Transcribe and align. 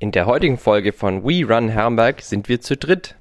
In 0.00 0.10
der 0.10 0.26
heutigen 0.26 0.58
Folge 0.58 0.92
von 0.92 1.22
We 1.22 1.46
Run 1.46 1.68
Herrenberg 1.68 2.20
sind 2.20 2.48
wir 2.48 2.60
zu 2.60 2.76
dritt. 2.76 3.14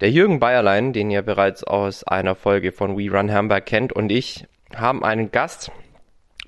Der 0.00 0.10
Jürgen 0.10 0.40
Bayerlein, 0.40 0.94
den 0.94 1.10
ihr 1.10 1.20
bereits 1.20 1.62
aus 1.62 2.04
einer 2.04 2.34
Folge 2.34 2.72
von 2.72 2.96
We 2.96 3.14
Run 3.14 3.28
Herrenberg 3.28 3.66
kennt, 3.66 3.92
und 3.92 4.10
ich 4.10 4.46
haben 4.74 5.04
einen 5.04 5.30
Gast, 5.30 5.70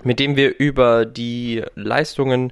mit 0.03 0.19
dem 0.19 0.35
wir 0.35 0.57
über 0.57 1.05
die 1.05 1.63
Leistungen 1.75 2.51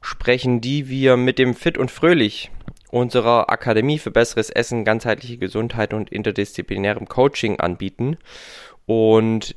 sprechen, 0.00 0.60
die 0.60 0.88
wir 0.88 1.16
mit 1.16 1.38
dem 1.38 1.54
Fit 1.54 1.78
und 1.78 1.90
Fröhlich 1.90 2.50
unserer 2.90 3.48
Akademie 3.48 3.98
für 3.98 4.10
besseres 4.10 4.50
Essen, 4.50 4.84
ganzheitliche 4.84 5.38
Gesundheit 5.38 5.94
und 5.94 6.10
interdisziplinärem 6.10 7.06
Coaching 7.06 7.60
anbieten. 7.60 8.16
Und 8.86 9.54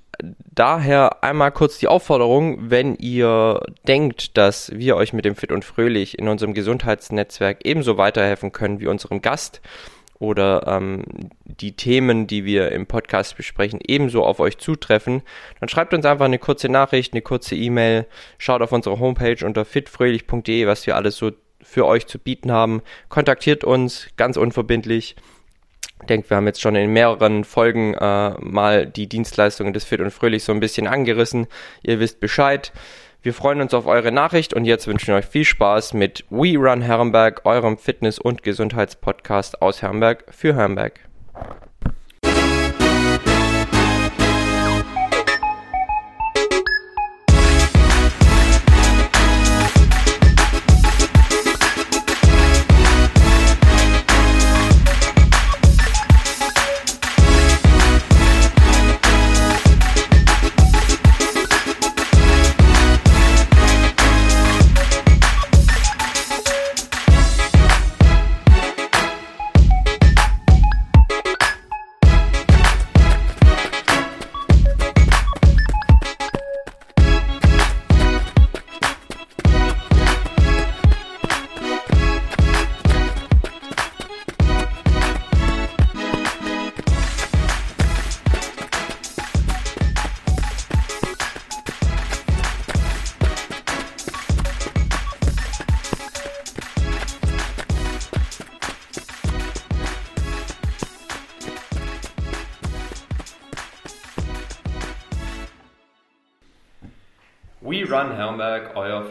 daher 0.53 1.23
einmal 1.23 1.51
kurz 1.51 1.77
die 1.77 1.87
Aufforderung, 1.87 2.69
wenn 2.69 2.95
ihr 2.95 3.61
denkt, 3.87 4.37
dass 4.37 4.71
wir 4.73 4.95
euch 4.95 5.13
mit 5.13 5.25
dem 5.25 5.35
Fit 5.35 5.51
und 5.51 5.65
Fröhlich 5.65 6.17
in 6.17 6.27
unserem 6.27 6.53
Gesundheitsnetzwerk 6.53 7.59
ebenso 7.65 7.97
weiterhelfen 7.97 8.51
können 8.51 8.79
wie 8.79 8.87
unserem 8.87 9.21
Gast 9.21 9.61
oder 10.21 10.67
ähm, 10.67 11.03
die 11.43 11.75
Themen, 11.75 12.27
die 12.27 12.45
wir 12.45 12.71
im 12.71 12.85
Podcast 12.85 13.35
besprechen, 13.37 13.79
ebenso 13.85 14.23
auf 14.23 14.39
euch 14.39 14.59
zutreffen, 14.59 15.23
dann 15.59 15.67
schreibt 15.67 15.95
uns 15.95 16.05
einfach 16.05 16.25
eine 16.25 16.37
kurze 16.37 16.69
Nachricht, 16.69 17.13
eine 17.13 17.23
kurze 17.23 17.55
E-Mail, 17.55 18.05
schaut 18.37 18.61
auf 18.61 18.71
unsere 18.71 18.99
Homepage 18.99 19.43
unter 19.43 19.65
fitfröhlich.de, 19.65 20.67
was 20.67 20.85
wir 20.85 20.95
alles 20.95 21.17
so 21.17 21.31
für 21.63 21.87
euch 21.87 22.05
zu 22.05 22.19
bieten 22.19 22.51
haben. 22.51 22.81
Kontaktiert 23.09 23.63
uns 23.63 24.09
ganz 24.15 24.37
unverbindlich 24.37 25.15
ich 26.01 26.07
denke, 26.07 26.29
wir 26.29 26.37
haben 26.37 26.47
jetzt 26.47 26.61
schon 26.61 26.75
in 26.75 26.91
mehreren 26.91 27.43
Folgen 27.43 27.93
äh, 27.93 28.31
mal 28.39 28.85
die 28.85 29.07
Dienstleistungen 29.07 29.73
des 29.73 29.83
Fit 29.83 30.01
und 30.01 30.11
Fröhlich 30.11 30.43
so 30.43 30.51
ein 30.51 30.59
bisschen 30.59 30.87
angerissen. 30.87 31.47
Ihr 31.83 31.99
wisst 31.99 32.19
Bescheid. 32.19 32.71
Wir 33.21 33.35
freuen 33.35 33.61
uns 33.61 33.75
auf 33.75 33.85
eure 33.85 34.11
Nachricht 34.11 34.53
und 34.53 34.65
jetzt 34.65 34.87
wünschen 34.87 35.09
wir 35.09 35.15
euch 35.15 35.27
viel 35.27 35.45
Spaß 35.45 35.93
mit 35.93 36.25
We 36.31 36.57
Run 36.57 36.81
Herrenberg, 36.81 37.41
eurem 37.45 37.77
Fitness- 37.77 38.17
und 38.17 38.41
Gesundheitspodcast 38.41 39.61
aus 39.61 39.83
Herrenberg 39.83 40.25
für 40.31 40.55
Herrenberg. 40.55 41.10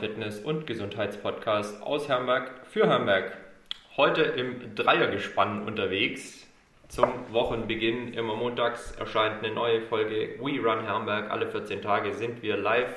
Fitness- 0.01 0.41
und 0.41 0.67
Gesundheitspodcast 0.67 1.83
aus 1.83 2.09
Herrenberg 2.09 2.67
für 2.67 2.87
Herrenberg. 2.87 3.37
Heute 3.99 4.23
im 4.23 4.75
Dreiergespann 4.75 5.65
unterwegs. 5.67 6.47
Zum 6.89 7.11
Wochenbeginn 7.33 8.15
immer 8.15 8.35
montags 8.35 8.93
erscheint 8.93 9.45
eine 9.45 9.55
neue 9.55 9.83
Folge 9.83 10.37
We 10.41 10.59
Run 10.59 10.85
Herrenberg. 10.85 11.31
Alle 11.31 11.49
14 11.49 11.83
Tage 11.83 12.15
sind 12.15 12.43
wir 12.43 12.57
live. 12.57 12.95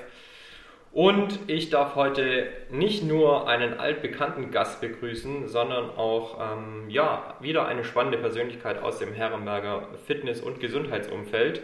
Und 0.93 1.39
ich 1.47 1.69
darf 1.69 1.95
heute 1.95 2.47
nicht 2.71 3.03
nur 3.03 3.49
einen 3.49 3.79
altbekannten 3.79 4.49
Gast 4.51 4.79
begrüßen, 4.79 5.49
sondern 5.49 5.89
auch 5.89 6.39
ähm, 6.39 6.89
ja, 6.89 7.35
wieder 7.41 7.65
eine 7.65 7.83
spannende 7.83 8.17
Persönlichkeit 8.17 8.81
aus 8.81 8.99
dem 8.99 9.13
Herrenberger 9.13 9.89
Fitness- 10.07 10.39
und 10.39 10.61
Gesundheitsumfeld. 10.61 11.61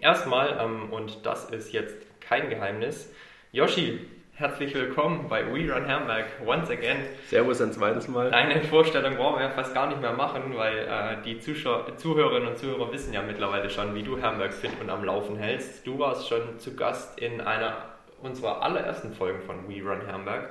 Erstmal, 0.00 0.58
ähm, 0.58 0.90
und 0.92 1.26
das 1.26 1.50
ist 1.50 1.72
jetzt 1.72 1.96
kein 2.20 2.48
Geheimnis. 2.48 3.12
Yoshi, 3.52 4.00
herzlich 4.38 4.74
willkommen 4.74 5.28
bei 5.30 5.46
We 5.46 5.72
Run 5.72 5.88
Hamburg 5.88 6.26
once 6.44 6.70
again. 6.70 6.98
Servus 7.28 7.62
ein 7.62 7.72
zweites 7.72 8.06
Mal. 8.06 8.30
Deine 8.30 8.60
Vorstellung 8.60 9.16
brauchen 9.16 9.40
wir 9.40 9.48
fast 9.48 9.72
gar 9.72 9.88
nicht 9.88 10.02
mehr 10.02 10.12
machen, 10.12 10.54
weil 10.54 10.76
äh, 10.80 11.22
die 11.24 11.40
Zuschauer, 11.40 11.96
Zuhörerinnen 11.96 12.48
und 12.48 12.58
Zuhörer 12.58 12.92
wissen 12.92 13.14
ja 13.14 13.22
mittlerweile 13.22 13.70
schon, 13.70 13.94
wie 13.94 14.02
du 14.02 14.20
Hamburg 14.20 14.52
fit 14.52 14.72
und 14.78 14.90
am 14.90 15.04
Laufen 15.04 15.38
hältst. 15.38 15.86
Du 15.86 15.98
warst 15.98 16.28
schon 16.28 16.58
zu 16.58 16.76
Gast 16.76 17.18
in 17.18 17.40
einer 17.40 17.76
unserer 18.20 18.60
allerersten 18.60 19.14
Folgen 19.14 19.40
von 19.40 19.68
We 19.70 19.82
Run 19.82 20.06
Hamburg. 20.06 20.50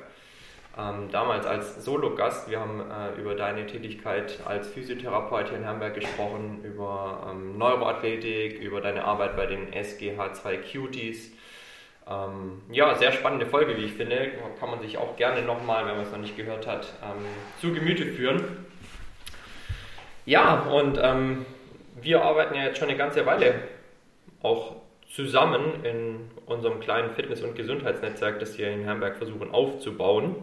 Ähm, 0.77 1.09
damals 1.11 1.45
als 1.45 1.85
Solo-Gast. 1.85 2.49
Wir 2.49 2.59
haben 2.59 2.81
äh, 2.81 3.21
über 3.21 3.35
deine 3.35 3.67
Tätigkeit 3.67 4.39
als 4.45 4.67
Physiotherapeut 4.67 5.49
hier 5.49 5.59
in 5.59 5.67
Hamburg 5.67 5.93
gesprochen, 5.93 6.61
über 6.63 7.27
ähm, 7.29 7.59
Neuroathletik, 7.59 8.59
über 8.59 8.81
deine 8.81 9.03
Arbeit 9.03 9.37
bei 9.37 9.45
den 9.45 9.71
SGH2 9.71 10.57
Cuties 10.71 11.35
ähm, 12.07 12.61
ja, 12.71 12.95
sehr 12.95 13.11
spannende 13.11 13.45
Folge, 13.45 13.77
wie 13.77 13.85
ich 13.85 13.93
finde. 13.93 14.31
Kann 14.59 14.69
man 14.69 14.79
sich 14.81 14.97
auch 14.97 15.15
gerne 15.15 15.41
nochmal, 15.41 15.85
wenn 15.85 15.95
man 15.95 16.05
es 16.05 16.11
noch 16.11 16.19
nicht 16.19 16.37
gehört 16.37 16.67
hat, 16.67 16.93
ähm, 17.03 17.25
zu 17.59 17.73
Gemüte 17.73 18.05
führen. 18.05 18.43
Ja, 20.25 20.61
und 20.61 20.99
ähm, 21.01 21.45
wir 22.01 22.23
arbeiten 22.23 22.55
ja 22.55 22.63
jetzt 22.63 22.77
schon 22.77 22.89
eine 22.89 22.97
ganze 22.97 23.25
Weile 23.25 23.55
auch 24.41 24.75
zusammen 25.09 25.83
in 25.83 26.29
unserem 26.45 26.79
kleinen 26.79 27.11
Fitness- 27.11 27.41
und 27.41 27.55
Gesundheitsnetzwerk, 27.55 28.39
das 28.39 28.57
wir 28.57 28.69
in 28.69 28.83
Herrenberg 28.83 29.17
versuchen 29.17 29.51
aufzubauen. 29.51 30.35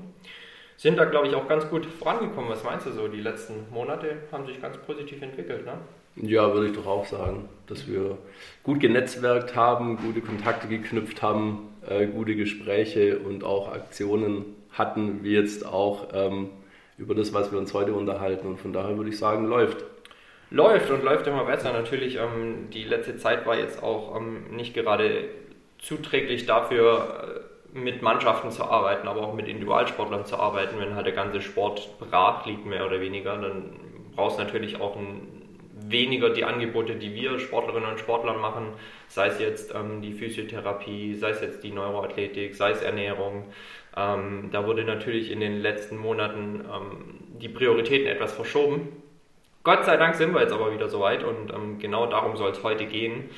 Sind 0.77 0.97
da, 0.97 1.05
glaube 1.05 1.28
ich, 1.28 1.34
auch 1.34 1.47
ganz 1.47 1.69
gut 1.69 1.87
vorangekommen. 1.87 2.51
Was 2.51 2.65
meinst 2.65 2.87
du 2.87 2.91
so? 2.91 3.06
Die 3.06 3.21
letzten 3.21 3.71
Monate 3.71 4.17
haben 4.33 4.47
sich 4.47 4.61
ganz 4.61 4.78
positiv 4.78 5.22
entwickelt, 5.22 5.65
ne? 5.65 5.75
Ja, 6.17 6.53
würde 6.53 6.69
ich 6.69 6.77
doch 6.77 6.87
auch 6.87 7.06
sagen, 7.06 7.49
dass 7.67 7.89
wir 7.89 8.19
gut 8.62 8.81
genetzwerkt 8.81 9.56
haben, 9.56 9.97
gute 9.97 10.21
Kontakte 10.21 10.69
geknüpft 10.69 11.23
haben, 11.23 11.71
äh, 11.89 12.06
gute 12.06 12.37
Gespräche 12.37 13.19
und 13.19 13.45
auch 13.45 13.73
Aktionen 13.73 14.45
hatten, 14.72 15.25
wie 15.25 15.33
jetzt 15.33 15.65
auch 15.67 16.09
ähm, 16.12 16.51
über 16.99 17.15
das, 17.15 17.33
was 17.33 17.51
wir 17.51 17.59
uns 17.59 17.72
heute 17.72 17.95
unterhalten. 17.95 18.47
Und 18.47 18.61
von 18.61 18.72
daher 18.72 18.97
würde 18.97 19.11
ich 19.11 19.19
sagen, 19.19 19.47
läuft. 19.47 19.84
Läuft 20.51 20.91
und 20.91 21.03
läuft 21.03 21.27
immer 21.27 21.45
besser. 21.45 21.72
Natürlich, 21.72 22.17
ähm, 22.17 22.69
die 22.72 22.84
letzte 22.84 23.17
Zeit 23.17 23.47
war 23.47 23.59
jetzt 23.59 23.83
auch 23.83 24.15
ähm, 24.17 24.55
nicht 24.55 24.75
gerade 24.75 25.25
zuträglich 25.78 26.45
dafür, 26.45 27.43
äh, 27.75 27.78
mit 27.78 28.03
Mannschaften 28.03 28.51
zu 28.51 28.65
arbeiten, 28.65 29.09
aber 29.09 29.22
auch 29.22 29.33
mit 29.33 29.49
Individualsportlern 29.49 30.27
zu 30.27 30.37
arbeiten. 30.37 30.78
Wenn 30.78 30.95
halt 30.95 31.06
der 31.06 31.15
ganze 31.15 31.41
Sport 31.41 31.99
brach 31.99 32.45
liegt, 32.45 32.67
mehr 32.67 32.84
oder 32.84 33.01
weniger, 33.01 33.39
dann 33.39 33.71
brauchst 34.15 34.39
du 34.39 34.43
natürlich 34.43 34.78
auch 34.78 34.95
ein 34.95 35.41
weniger 35.91 36.31
die 36.31 36.44
Angebote, 36.44 36.94
die 36.97 37.15
wir 37.15 37.38
Sportlerinnen 37.38 37.91
und 37.91 38.00
Sportlern 38.00 38.41
machen, 38.41 38.69
sei 39.09 39.28
es 39.28 39.38
jetzt 39.38 39.75
ähm, 39.75 40.03
die 40.03 40.12
Physiotherapie, 40.12 41.15
sei 41.15 41.31
es 41.31 41.41
jetzt 41.41 41.62
die 41.65 41.70
Neuroathletik, 41.70 42.54
sei 42.54 42.70
es 42.70 42.82
Ernährung. 42.82 43.44
Ähm, 43.97 44.50
da 44.53 44.66
wurde 44.66 44.84
natürlich 44.84 45.31
in 45.31 45.41
den 45.41 45.60
letzten 45.60 45.97
Monaten 45.97 46.65
ähm, 46.65 47.39
die 47.41 47.48
Prioritäten 47.48 48.07
etwas 48.07 48.33
verschoben. 48.33 48.89
Gott 49.65 49.84
sei 49.84 49.97
Dank 49.97 50.16
sind 50.16 50.34
wir 50.34 50.41
jetzt 50.41 50.53
aber 50.53 50.74
wieder 50.74 50.89
soweit 50.89 51.22
und 51.22 51.53
ähm, 51.53 51.78
genau 51.78 52.07
darum 52.07 52.36
soll 52.36 52.51
es 52.51 52.62
heute 52.62 52.86
gehen. 52.86 53.30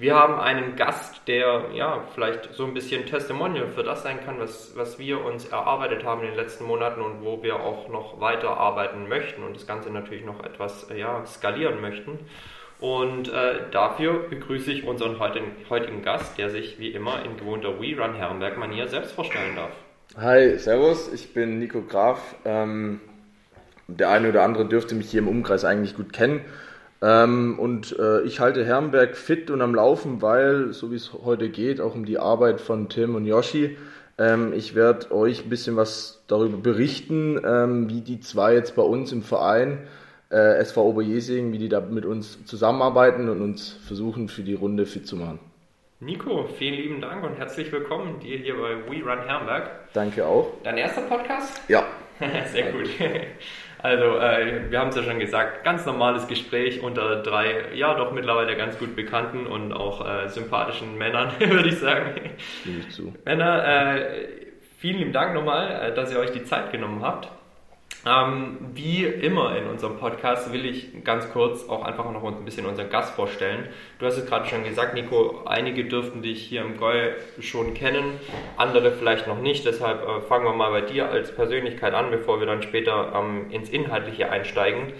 Wir 0.00 0.14
haben 0.14 0.40
einen 0.40 0.76
Gast, 0.76 1.28
der 1.28 1.66
ja 1.74 2.02
vielleicht 2.14 2.54
so 2.54 2.64
ein 2.64 2.72
bisschen 2.72 3.04
Testimonial 3.04 3.68
für 3.68 3.82
das 3.82 4.02
sein 4.02 4.18
kann, 4.24 4.36
was, 4.38 4.72
was 4.74 4.98
wir 4.98 5.22
uns 5.22 5.44
erarbeitet 5.44 6.04
haben 6.04 6.22
in 6.22 6.28
den 6.28 6.36
letzten 6.36 6.64
Monaten 6.64 7.02
und 7.02 7.22
wo 7.22 7.42
wir 7.42 7.56
auch 7.56 7.90
noch 7.90 8.18
weiter 8.18 8.56
arbeiten 8.56 9.08
möchten 9.10 9.42
und 9.42 9.56
das 9.56 9.66
Ganze 9.66 9.90
natürlich 9.90 10.24
noch 10.24 10.42
etwas 10.42 10.86
ja, 10.96 11.26
skalieren 11.26 11.82
möchten. 11.82 12.18
Und 12.80 13.28
äh, 13.28 13.70
dafür 13.72 14.26
begrüße 14.30 14.72
ich 14.72 14.86
unseren 14.86 15.18
heutigen, 15.18 15.54
heutigen 15.68 16.00
Gast, 16.00 16.38
der 16.38 16.48
sich 16.48 16.78
wie 16.78 16.92
immer 16.92 17.22
in 17.22 17.36
gewohnter 17.36 17.78
We 17.78 17.94
Run 17.94 18.14
Herrenberg-Manier 18.14 18.88
selbst 18.88 19.12
vorstellen 19.12 19.54
darf. 19.54 19.72
Hi, 20.16 20.56
Servus, 20.56 21.12
ich 21.12 21.34
bin 21.34 21.58
Nico 21.58 21.82
Graf. 21.82 22.36
Ähm, 22.46 23.02
der 23.86 24.08
eine 24.08 24.30
oder 24.30 24.44
andere 24.44 24.64
dürfte 24.64 24.94
mich 24.94 25.10
hier 25.10 25.20
im 25.20 25.28
Umkreis 25.28 25.66
eigentlich 25.66 25.94
gut 25.94 26.14
kennen. 26.14 26.40
Ähm, 27.02 27.58
und 27.58 27.98
äh, 27.98 28.22
ich 28.22 28.40
halte 28.40 28.64
Herrenberg 28.64 29.16
fit 29.16 29.50
und 29.50 29.62
am 29.62 29.74
Laufen, 29.74 30.20
weil, 30.20 30.72
so 30.72 30.90
wie 30.90 30.96
es 30.96 31.12
heute 31.24 31.48
geht, 31.48 31.80
auch 31.80 31.94
um 31.94 32.04
die 32.04 32.18
Arbeit 32.18 32.60
von 32.60 32.88
Tim 32.88 33.14
und 33.14 33.26
Yoshi, 33.26 33.76
Ähm, 34.18 34.52
ich 34.52 34.74
werde 34.74 35.12
euch 35.12 35.44
ein 35.44 35.48
bisschen 35.48 35.76
was 35.76 36.22
darüber 36.28 36.58
berichten, 36.58 37.40
ähm, 37.42 37.88
wie 37.88 38.02
die 38.02 38.20
zwei 38.20 38.52
jetzt 38.52 38.76
bei 38.76 38.82
uns 38.82 39.12
im 39.12 39.22
Verein 39.22 39.78
äh, 40.30 40.58
SV 40.58 40.82
Oberjesing, 40.90 41.52
wie 41.52 41.58
die 41.58 41.70
da 41.70 41.80
mit 41.80 42.04
uns 42.04 42.44
zusammenarbeiten 42.44 43.30
und 43.30 43.40
uns 43.40 43.78
versuchen, 43.86 44.28
für 44.28 44.42
die 44.42 44.52
Runde 44.52 44.84
fit 44.84 45.06
zu 45.06 45.16
machen. 45.16 45.38
Nico, 46.00 46.46
vielen 46.58 46.74
lieben 46.74 47.00
Dank 47.00 47.24
und 47.24 47.36
herzlich 47.38 47.72
willkommen 47.72 48.20
dir 48.20 48.36
hier 48.36 48.54
bei 48.54 48.76
We 48.90 49.02
Run 49.02 49.26
Herrenberg. 49.26 49.70
Danke 49.94 50.26
auch. 50.26 50.52
Dein 50.64 50.76
erster 50.76 51.02
Podcast? 51.02 51.60
Ja. 51.68 51.86
Sehr 52.52 52.72
gut. 52.72 52.88
Also, 53.82 54.18
äh, 54.18 54.70
wir 54.70 54.78
haben 54.78 54.88
es 54.88 54.96
ja 54.96 55.02
schon 55.02 55.18
gesagt, 55.18 55.64
ganz 55.64 55.86
normales 55.86 56.26
Gespräch 56.28 56.82
unter 56.82 57.22
drei, 57.22 57.74
ja 57.74 57.94
doch 57.94 58.12
mittlerweile 58.12 58.56
ganz 58.56 58.78
gut 58.78 58.94
bekannten 58.94 59.46
und 59.46 59.72
auch 59.72 60.06
äh, 60.06 60.28
sympathischen 60.28 60.98
Männern, 60.98 61.32
würde 61.38 61.68
ich 61.68 61.78
sagen. 61.78 62.12
Stimme 62.60 62.78
ich 62.80 62.90
zu. 62.90 63.14
Männer, 63.24 63.96
äh, 63.96 64.28
vielen 64.78 64.98
lieben 64.98 65.12
Dank 65.12 65.34
nochmal, 65.34 65.90
äh, 65.90 65.94
dass 65.94 66.12
ihr 66.12 66.18
euch 66.18 66.32
die 66.32 66.44
Zeit 66.44 66.72
genommen 66.72 67.02
habt. 67.02 67.28
Ähm, 68.06 68.56
wie 68.72 69.04
immer 69.04 69.54
in 69.56 69.66
unserem 69.66 69.98
Podcast 69.98 70.50
will 70.54 70.64
ich 70.64 71.04
ganz 71.04 71.30
kurz 71.32 71.68
auch 71.68 71.84
einfach 71.84 72.10
noch 72.10 72.24
ein 72.24 72.44
bisschen 72.46 72.64
unseren 72.64 72.88
Gast 72.88 73.14
vorstellen. 73.14 73.68
Du 73.98 74.06
hast 74.06 74.16
es 74.16 74.24
gerade 74.24 74.48
schon 74.48 74.64
gesagt, 74.64 74.94
Nico, 74.94 75.42
einige 75.44 75.84
dürften 75.84 76.22
dich 76.22 76.42
hier 76.42 76.62
im 76.62 76.78
Goi 76.78 77.12
schon 77.40 77.74
kennen, 77.74 78.18
andere 78.56 78.92
vielleicht 78.92 79.26
noch 79.26 79.38
nicht. 79.38 79.66
Deshalb 79.66 80.02
äh, 80.02 80.20
fangen 80.22 80.46
wir 80.46 80.54
mal 80.54 80.70
bei 80.70 80.80
dir 80.80 81.10
als 81.10 81.34
Persönlichkeit 81.34 81.92
an, 81.92 82.10
bevor 82.10 82.40
wir 82.40 82.46
dann 82.46 82.62
später 82.62 83.12
ähm, 83.14 83.50
ins 83.50 83.68
Inhaltliche 83.68 84.30
einsteigen. 84.30 84.94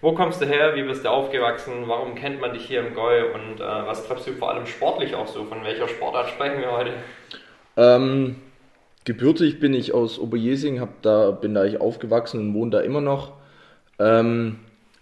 Wo 0.00 0.12
kommst 0.12 0.40
du 0.40 0.46
her? 0.46 0.74
Wie 0.74 0.84
bist 0.84 1.04
du 1.04 1.10
aufgewachsen? 1.10 1.84
Warum 1.86 2.14
kennt 2.14 2.40
man 2.40 2.54
dich 2.54 2.64
hier 2.64 2.80
im 2.80 2.94
Goi? 2.94 3.24
Und 3.24 3.60
äh, 3.60 3.64
was 3.64 4.06
treibst 4.06 4.26
du 4.26 4.32
vor 4.32 4.50
allem 4.52 4.64
sportlich 4.64 5.14
auch 5.14 5.26
so? 5.26 5.44
Von 5.44 5.64
welcher 5.64 5.88
Sportart 5.88 6.30
sprechen 6.30 6.60
wir 6.60 6.72
heute? 6.72 6.92
Ähm, 7.76 8.36
Gebürtig 9.08 9.58
bin 9.58 9.72
ich 9.72 9.94
aus 9.94 10.18
Oberjesing, 10.18 10.80
hab 10.80 11.00
da, 11.00 11.30
bin 11.30 11.54
da 11.54 11.64
ich 11.64 11.80
aufgewachsen 11.80 12.40
und 12.40 12.52
wohne 12.52 12.72
da 12.72 12.80
immer 12.80 13.00
noch. 13.00 13.32
Ähm, 13.98 14.58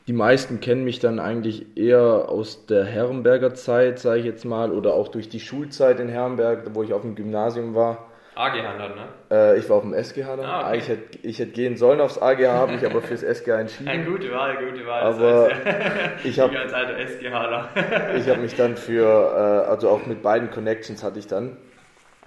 die 0.06 0.12
meisten 0.12 0.60
kennen 0.60 0.84
mich 0.84 1.00
dann 1.00 1.18
eigentlich 1.18 1.76
eher 1.76 2.28
aus 2.28 2.66
der 2.66 2.84
Herrenberger 2.84 3.54
Zeit, 3.54 3.98
sage 3.98 4.20
ich 4.20 4.24
jetzt 4.24 4.44
mal, 4.44 4.70
oder 4.70 4.94
auch 4.94 5.08
durch 5.08 5.28
die 5.28 5.40
Schulzeit 5.40 5.98
in 5.98 6.08
Herrenberg, 6.08 6.72
wo 6.74 6.84
ich 6.84 6.92
auf 6.92 7.02
dem 7.02 7.16
Gymnasium 7.16 7.74
war. 7.74 8.06
AGH 8.36 8.78
dann, 8.78 8.94
ne? 8.94 9.08
Äh, 9.32 9.58
ich 9.58 9.68
war 9.68 9.78
auf 9.78 9.82
dem 9.82 9.92
SGH 9.92 10.36
dann. 10.36 10.46
Ah, 10.46 10.68
okay. 10.68 10.78
ich, 10.78 10.88
hätte, 10.88 11.18
ich 11.24 11.38
hätte 11.40 11.50
gehen 11.50 11.76
sollen 11.76 12.00
aufs 12.00 12.16
AGH, 12.16 12.52
habe 12.52 12.72
mich 12.74 12.86
aber 12.86 13.02
fürs 13.02 13.24
SGH 13.24 13.58
entschieden. 13.58 13.88
Eine 13.88 14.04
gute 14.04 14.30
Wahl, 14.30 14.56
gute 14.70 14.86
Wahl. 14.86 15.02
Aber 15.02 15.48
das 15.48 15.64
heißt, 15.64 16.24
ich 16.26 16.38
habe 16.38 16.56
als 16.56 16.72
alter 16.72 16.96
SGHler. 16.96 17.70
ich 18.16 18.28
habe 18.28 18.38
mich 18.38 18.54
dann 18.54 18.76
für, 18.76 19.02
äh, 19.02 19.68
also 19.68 19.88
auch 19.88 20.06
mit 20.06 20.22
beiden 20.22 20.52
Connections 20.52 21.02
hatte 21.02 21.18
ich 21.18 21.26
dann, 21.26 21.56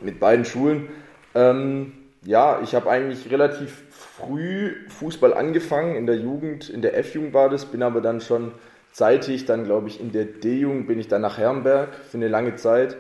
mit 0.02 0.20
beiden 0.20 0.44
Schulen 0.44 0.90
ähm, 1.36 1.94
ja, 2.24 2.60
ich 2.62 2.76
habe 2.76 2.90
eigentlich 2.90 3.32
relativ 3.32 3.84
früh 3.90 4.76
Fußball 4.90 5.34
angefangen, 5.34 5.96
in 5.96 6.06
der 6.06 6.18
Jugend, 6.18 6.70
in 6.70 6.82
der 6.82 6.98
F-Jugend 6.98 7.34
war 7.34 7.50
das, 7.50 7.66
bin 7.66 7.82
aber 7.82 8.02
dann 8.02 8.22
schon 8.22 8.52
zeitig, 8.92 9.46
dann 9.46 9.64
glaube 9.64 9.88
ich 9.88 10.02
in 10.02 10.12
der 10.12 10.26
D-Jugend 10.26 10.88
bin 10.88 11.00
ich 11.00 11.08
dann 11.08 11.22
nach 11.22 11.38
Herrenberg 11.38 11.94
für 11.94 12.18
eine 12.18 12.28
lange 12.28 12.56
Zeit, 12.56 12.98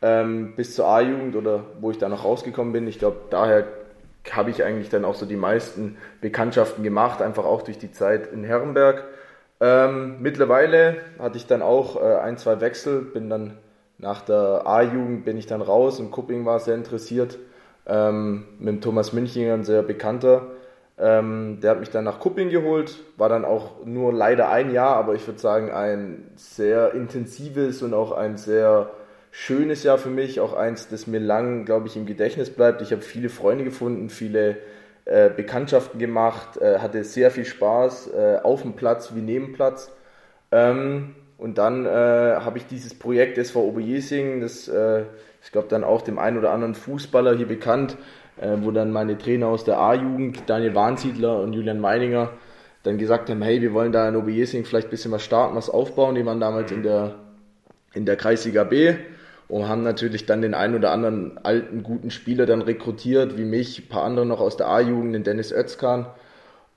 ähm, 0.00 0.54
bis 0.56 0.74
zur 0.74 0.86
A-Jugend 0.86 1.34
oder 1.36 1.64
wo 1.80 1.90
ich 1.90 1.98
dann 1.98 2.10
noch 2.10 2.24
rausgekommen 2.24 2.72
bin. 2.72 2.86
Ich 2.86 2.98
glaube, 2.98 3.16
daher 3.30 3.66
habe 4.30 4.50
ich 4.50 4.62
eigentlich 4.62 4.88
dann 4.88 5.04
auch 5.04 5.14
so 5.16 5.26
die 5.26 5.36
meisten 5.36 5.96
Bekanntschaften 6.20 6.84
gemacht, 6.84 7.20
einfach 7.22 7.44
auch 7.44 7.62
durch 7.62 7.78
die 7.78 7.90
Zeit 7.90 8.32
in 8.32 8.44
Herrenberg. 8.44 9.04
Ähm, 9.60 10.16
mittlerweile 10.20 10.98
hatte 11.18 11.36
ich 11.36 11.46
dann 11.46 11.62
auch 11.62 12.00
äh, 12.00 12.16
ein, 12.18 12.36
zwei 12.36 12.60
Wechsel, 12.60 13.00
bin 13.00 13.28
dann 13.28 13.58
nach 13.98 14.22
der 14.22 14.66
A-Jugend 14.66 15.24
bin 15.24 15.36
ich 15.36 15.46
dann 15.46 15.62
raus 15.62 15.98
und 15.98 16.10
Kupping 16.10 16.44
war 16.44 16.60
sehr 16.60 16.74
interessiert 16.74 17.38
ähm, 17.86 18.44
mit 18.58 18.82
Thomas 18.82 19.12
Münchinger, 19.12 19.54
ein 19.54 19.64
sehr 19.64 19.82
bekannter. 19.82 20.46
Ähm, 20.98 21.58
der 21.60 21.72
hat 21.72 21.80
mich 21.80 21.90
dann 21.90 22.04
nach 22.04 22.20
Kupping 22.20 22.50
geholt, 22.50 23.00
war 23.16 23.28
dann 23.28 23.44
auch 23.44 23.84
nur 23.84 24.12
leider 24.12 24.50
ein 24.50 24.72
Jahr, 24.72 24.96
aber 24.96 25.14
ich 25.14 25.26
würde 25.26 25.40
sagen 25.40 25.70
ein 25.70 26.30
sehr 26.36 26.94
intensives 26.94 27.82
und 27.82 27.94
auch 27.94 28.12
ein 28.12 28.36
sehr 28.36 28.90
schönes 29.30 29.82
Jahr 29.82 29.98
für 29.98 30.10
mich, 30.10 30.40
auch 30.40 30.52
eins, 30.52 30.88
das 30.88 31.06
mir 31.06 31.18
lang, 31.18 31.64
glaube 31.64 31.88
ich, 31.88 31.96
im 31.96 32.06
Gedächtnis 32.06 32.50
bleibt. 32.50 32.82
Ich 32.82 32.92
habe 32.92 33.02
viele 33.02 33.30
Freunde 33.30 33.64
gefunden, 33.64 34.10
viele 34.10 34.58
äh, 35.06 35.30
Bekanntschaften 35.30 35.98
gemacht, 35.98 36.58
äh, 36.58 36.78
hatte 36.78 37.02
sehr 37.02 37.30
viel 37.30 37.46
Spaß 37.46 38.10
äh, 38.14 38.38
auf 38.42 38.62
dem 38.62 38.74
Platz 38.74 39.12
wie 39.14 39.22
neben 39.22 39.54
Platz. 39.54 39.90
Ähm, 40.52 41.16
und 41.38 41.58
dann 41.58 41.86
äh, 41.86 41.88
habe 41.88 42.58
ich 42.58 42.66
dieses 42.66 42.96
Projekt 42.96 43.38
SV 43.38 43.64
Oberjesing, 43.64 44.40
das 44.40 44.68
äh, 44.68 45.04
ich 45.42 45.52
glaube 45.52 45.68
dann 45.68 45.84
auch 45.84 46.02
dem 46.02 46.18
einen 46.18 46.38
oder 46.38 46.52
anderen 46.52 46.74
Fußballer 46.74 47.36
hier 47.36 47.48
bekannt, 47.48 47.96
äh, 48.40 48.56
wo 48.60 48.70
dann 48.70 48.92
meine 48.92 49.18
Trainer 49.18 49.48
aus 49.48 49.64
der 49.64 49.78
A-Jugend, 49.78 50.44
Daniel 50.46 50.74
Warnsiedler 50.74 51.40
und 51.40 51.52
Julian 51.52 51.80
Meininger, 51.80 52.30
dann 52.82 52.98
gesagt 52.98 53.30
haben, 53.30 53.42
hey, 53.42 53.60
wir 53.60 53.72
wollen 53.72 53.92
da 53.92 54.08
in 54.08 54.16
Oberjesing 54.16 54.64
vielleicht 54.64 54.88
ein 54.88 54.90
bisschen 54.90 55.12
was 55.12 55.22
starten, 55.22 55.54
was 55.54 55.70
aufbauen. 55.70 56.14
Die 56.14 56.26
waren 56.26 56.40
damals 56.40 56.72
in 56.72 56.82
der, 56.82 57.16
in 57.94 58.06
der 58.06 58.16
Kreisliga 58.16 58.64
B 58.64 58.94
und 59.48 59.68
haben 59.68 59.82
natürlich 59.82 60.26
dann 60.26 60.42
den 60.42 60.54
einen 60.54 60.74
oder 60.74 60.90
anderen 60.90 61.38
alten, 61.44 61.82
guten 61.82 62.10
Spieler 62.10 62.46
dann 62.46 62.62
rekrutiert, 62.62 63.36
wie 63.36 63.44
mich, 63.44 63.80
ein 63.80 63.88
paar 63.88 64.04
andere 64.04 64.26
noch 64.26 64.40
aus 64.40 64.56
der 64.56 64.68
A-Jugend, 64.68 65.14
den 65.14 65.24
Dennis 65.24 65.52
Özkan. 65.52 66.06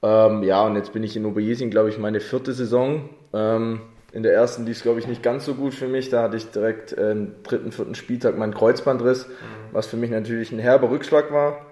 Ähm, 0.03 0.43
ja, 0.43 0.63
und 0.65 0.75
jetzt 0.75 0.93
bin 0.93 1.03
ich 1.03 1.15
in 1.15 1.25
Oberjesing, 1.25 1.71
glaube 1.71 1.89
ich, 1.89 1.97
meine 1.97 2.19
vierte 2.19 2.53
Saison. 2.53 3.09
Ähm, 3.33 3.81
in 4.15 4.23
der 4.23 4.33
ersten 4.33 4.65
lief 4.65 4.77
es, 4.77 4.83
glaube 4.83 5.01
ich, 5.01 5.07
nicht 5.07 5.21
ganz 5.21 5.43
so 5.43 5.55
gut 5.55 5.73
für 5.73 5.89
mich. 5.89 6.07
Da 6.07 6.23
hatte 6.23 6.37
ich 6.37 6.49
direkt 6.49 6.93
äh, 6.93 7.11
im 7.11 7.43
dritten, 7.43 7.73
vierten 7.73 7.95
Spieltag 7.95 8.37
meinen 8.37 8.53
Kreuzbandriss, 8.53 9.27
mhm. 9.27 9.31
was 9.73 9.87
für 9.87 9.97
mich 9.97 10.09
natürlich 10.09 10.53
ein 10.53 10.59
herber 10.59 10.89
Rückschlag 10.89 11.33
war. 11.33 11.65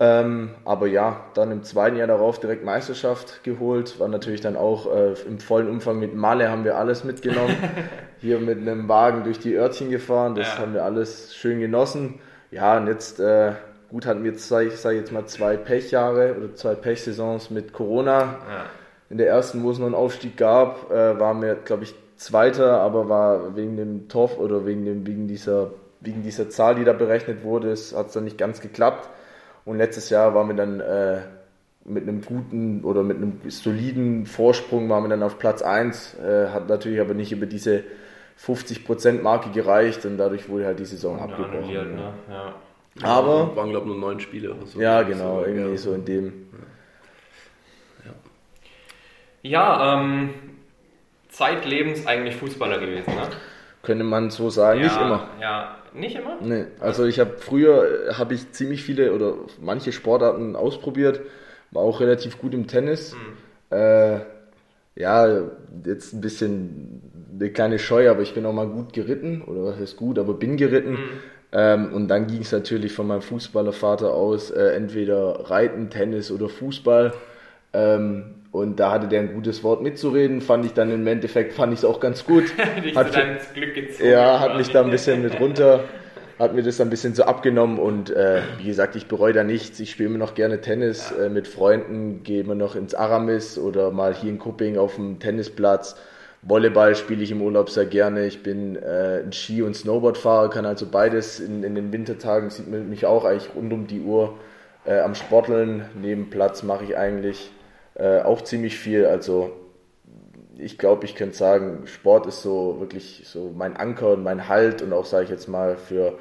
Ähm, 0.00 0.54
aber 0.64 0.86
ja, 0.86 1.20
dann 1.34 1.50
im 1.50 1.64
zweiten 1.64 1.96
Jahr 1.96 2.06
darauf 2.06 2.40
direkt 2.40 2.64
Meisterschaft 2.64 3.44
geholt. 3.44 4.00
War 4.00 4.08
natürlich 4.08 4.40
dann 4.40 4.56
auch 4.56 4.90
äh, 4.90 5.12
im 5.28 5.38
vollen 5.38 5.68
Umfang 5.68 5.98
mit 5.98 6.14
Malle 6.14 6.48
haben 6.48 6.64
wir 6.64 6.78
alles 6.78 7.04
mitgenommen. 7.04 7.54
Hier 8.22 8.38
mit 8.38 8.56
einem 8.56 8.88
Wagen 8.88 9.24
durch 9.24 9.38
die 9.38 9.54
Örtchen 9.54 9.90
gefahren. 9.90 10.34
Das 10.34 10.54
ja. 10.54 10.58
haben 10.60 10.72
wir 10.72 10.82
alles 10.82 11.36
schön 11.36 11.60
genossen. 11.60 12.20
Ja, 12.50 12.78
und 12.78 12.86
jetzt 12.86 13.20
äh, 13.20 13.52
gut 13.90 14.06
hatten 14.06 14.24
wir, 14.24 14.34
zwei, 14.38 14.64
ich 14.64 14.76
sage 14.76 14.96
jetzt 14.96 15.12
mal, 15.12 15.26
zwei 15.26 15.58
Pechjahre 15.58 16.36
oder 16.38 16.54
zwei 16.54 16.74
Pechsaisons 16.74 17.50
mit 17.50 17.74
Corona. 17.74 18.38
Ja 18.48 18.64
in 19.08 19.18
der 19.18 19.28
ersten, 19.28 19.62
wo 19.62 19.70
es 19.70 19.78
noch 19.78 19.86
einen 19.86 19.94
Aufstieg 19.94 20.36
gab, 20.36 20.90
äh, 20.90 21.18
waren 21.18 21.40
wir, 21.42 21.54
glaube 21.54 21.84
ich, 21.84 21.94
Zweiter, 22.16 22.80
aber 22.80 23.08
war 23.08 23.56
wegen 23.56 23.76
dem 23.76 24.08
Torf 24.08 24.38
oder 24.38 24.64
wegen, 24.64 24.84
dem, 24.86 25.06
wegen, 25.06 25.28
dieser, 25.28 25.72
wegen 26.00 26.22
dieser 26.22 26.48
Zahl, 26.48 26.74
die 26.76 26.84
da 26.84 26.94
berechnet 26.94 27.44
wurde, 27.44 27.70
hat 27.70 28.06
es 28.06 28.12
dann 28.12 28.24
nicht 28.24 28.38
ganz 28.38 28.60
geklappt. 28.60 29.10
Und 29.66 29.76
letztes 29.76 30.08
Jahr 30.08 30.34
waren 30.34 30.48
wir 30.48 30.56
dann 30.56 30.80
äh, 30.80 31.18
mit 31.84 32.02
einem 32.02 32.22
guten 32.22 32.82
oder 32.84 33.02
mit 33.02 33.18
einem 33.18 33.40
soliden 33.48 34.26
Vorsprung 34.26 34.88
waren 34.88 35.04
wir 35.04 35.08
dann 35.08 35.22
auf 35.22 35.38
Platz 35.38 35.62
1, 35.62 36.16
äh, 36.18 36.48
hat 36.48 36.68
natürlich 36.68 37.00
aber 37.00 37.14
nicht 37.14 37.32
über 37.32 37.46
diese 37.46 37.84
50%-Marke 38.40 39.50
gereicht 39.50 40.04
und 40.04 40.18
dadurch 40.18 40.48
wurde 40.48 40.66
halt 40.66 40.78
die 40.78 40.84
Saison 40.84 41.20
abgebrochen. 41.20 41.70
Ja. 41.70 41.84
Ne? 41.84 42.12
Ja. 42.28 42.54
Aber 43.02 43.54
waren 43.56 43.70
glaube 43.70 43.86
ich 43.86 43.92
nur 43.92 44.00
neun 44.00 44.20
Spiele. 44.20 44.54
So 44.64 44.80
ja, 44.80 45.02
genau, 45.02 45.44
irgendwie 45.44 45.76
so 45.76 45.92
in 45.92 46.04
dem. 46.04 46.24
Ja, 46.24 46.58
ähm, 49.52 50.30
zeitlebens 51.28 52.06
eigentlich 52.06 52.36
Fußballer 52.36 52.78
gewesen, 52.78 53.14
ne? 53.14 53.22
Könnte 53.82 54.04
man 54.04 54.30
so 54.30 54.50
sagen, 54.50 54.80
ja, 54.80 54.86
nicht 54.86 55.00
immer. 55.00 55.28
Ja, 55.40 55.76
nicht 55.94 56.16
immer? 56.16 56.38
Nee, 56.40 56.64
also 56.80 57.04
ich 57.04 57.20
habe 57.20 57.36
früher, 57.38 58.16
habe 58.18 58.34
ich 58.34 58.50
ziemlich 58.52 58.82
viele 58.82 59.12
oder 59.12 59.34
manche 59.60 59.92
Sportarten 59.92 60.56
ausprobiert, 60.56 61.20
war 61.70 61.82
auch 61.82 62.00
relativ 62.00 62.38
gut 62.38 62.54
im 62.54 62.66
Tennis. 62.66 63.14
Mhm. 63.14 63.76
Äh, 63.76 64.20
ja, 64.96 65.42
jetzt 65.84 66.14
ein 66.14 66.20
bisschen 66.20 67.02
eine 67.38 67.50
kleine 67.50 67.78
Scheu, 67.78 68.10
aber 68.10 68.22
ich 68.22 68.34
bin 68.34 68.46
auch 68.46 68.52
mal 68.52 68.66
gut 68.66 68.92
geritten, 68.92 69.42
oder 69.42 69.62
was 69.64 69.78
heißt 69.78 69.96
gut, 69.96 70.18
aber 70.18 70.34
bin 70.34 70.56
geritten. 70.56 70.92
Mhm. 70.92 71.08
Ähm, 71.52 71.92
und 71.92 72.08
dann 72.08 72.26
ging 72.26 72.40
es 72.40 72.52
natürlich 72.52 72.92
von 72.92 73.06
meinem 73.06 73.22
Fußballervater 73.22 74.12
aus, 74.12 74.50
äh, 74.50 74.70
entweder 74.74 75.50
Reiten, 75.50 75.90
Tennis 75.90 76.30
oder 76.30 76.48
Fußball. 76.48 77.12
Ähm, 77.72 78.35
und 78.56 78.80
da 78.80 78.90
hatte 78.90 79.06
der 79.06 79.20
ein 79.20 79.34
gutes 79.34 79.62
Wort 79.62 79.82
mitzureden, 79.82 80.40
fand 80.40 80.64
ich 80.64 80.72
dann 80.72 80.90
im 80.90 81.06
Endeffekt, 81.06 81.52
fand 81.52 81.74
ich 81.74 81.80
es 81.80 81.84
auch 81.84 82.00
ganz 82.00 82.24
gut. 82.24 82.44
hat, 82.94 83.12
so 83.12 83.20
Glück 83.54 83.74
gezogen. 83.74 84.10
Ja, 84.10 84.40
hat 84.40 84.56
mich 84.56 84.70
da 84.70 84.82
ein 84.82 84.90
bisschen 84.90 85.22
mit 85.22 85.38
runter, 85.38 85.84
hat 86.38 86.54
mir 86.54 86.62
das 86.62 86.80
ein 86.80 86.88
bisschen 86.88 87.14
so 87.14 87.24
abgenommen 87.24 87.78
und 87.78 88.08
äh, 88.08 88.40
wie 88.58 88.64
gesagt, 88.64 88.96
ich 88.96 89.08
bereue 89.08 89.34
da 89.34 89.44
nichts. 89.44 89.78
Ich 89.78 89.90
spiele 89.90 90.08
immer 90.08 90.18
noch 90.18 90.34
gerne 90.34 90.62
Tennis 90.62 91.12
ja. 91.16 91.26
äh, 91.26 91.28
mit 91.28 91.48
Freunden, 91.48 92.22
gehe 92.22 92.40
immer 92.40 92.54
noch 92.54 92.76
ins 92.76 92.94
Aramis 92.94 93.58
oder 93.58 93.90
mal 93.90 94.14
hier 94.14 94.30
in 94.30 94.38
Kupping 94.38 94.78
auf 94.78 94.94
dem 94.94 95.18
Tennisplatz. 95.18 95.96
Volleyball 96.40 96.94
spiele 96.94 97.22
ich 97.22 97.32
im 97.32 97.42
Urlaub 97.42 97.68
sehr 97.68 97.86
gerne. 97.86 98.26
Ich 98.26 98.42
bin 98.42 98.76
äh, 98.76 99.22
ein 99.22 99.32
Ski- 99.34 99.62
und 99.62 99.74
Snowboardfahrer, 99.74 100.48
kann 100.48 100.64
also 100.64 100.86
beides. 100.86 101.40
In, 101.40 101.62
in 101.62 101.74
den 101.74 101.92
Wintertagen 101.92 102.48
sieht 102.48 102.70
man 102.70 102.88
mich 102.88 103.04
auch 103.04 103.26
eigentlich 103.26 103.50
rund 103.54 103.72
um 103.74 103.86
die 103.86 104.00
Uhr 104.00 104.34
äh, 104.86 105.00
am 105.00 105.14
Sporteln. 105.14 105.84
Neben 106.00 106.30
Platz 106.30 106.62
mache 106.62 106.84
ich 106.84 106.96
eigentlich 106.96 107.50
äh, 107.98 108.20
auch 108.20 108.42
ziemlich 108.42 108.78
viel. 108.78 109.06
Also 109.06 109.52
ich 110.58 110.78
glaube, 110.78 111.04
ich 111.04 111.14
könnte 111.14 111.36
sagen, 111.36 111.86
Sport 111.86 112.26
ist 112.26 112.42
so 112.42 112.76
wirklich 112.80 113.22
so 113.24 113.52
mein 113.54 113.76
Anker 113.76 114.12
und 114.12 114.22
mein 114.22 114.48
Halt 114.48 114.82
und 114.82 114.92
auch, 114.92 115.04
sage 115.04 115.24
ich 115.24 115.30
jetzt 115.30 115.48
mal, 115.48 115.76
für, 115.76 116.18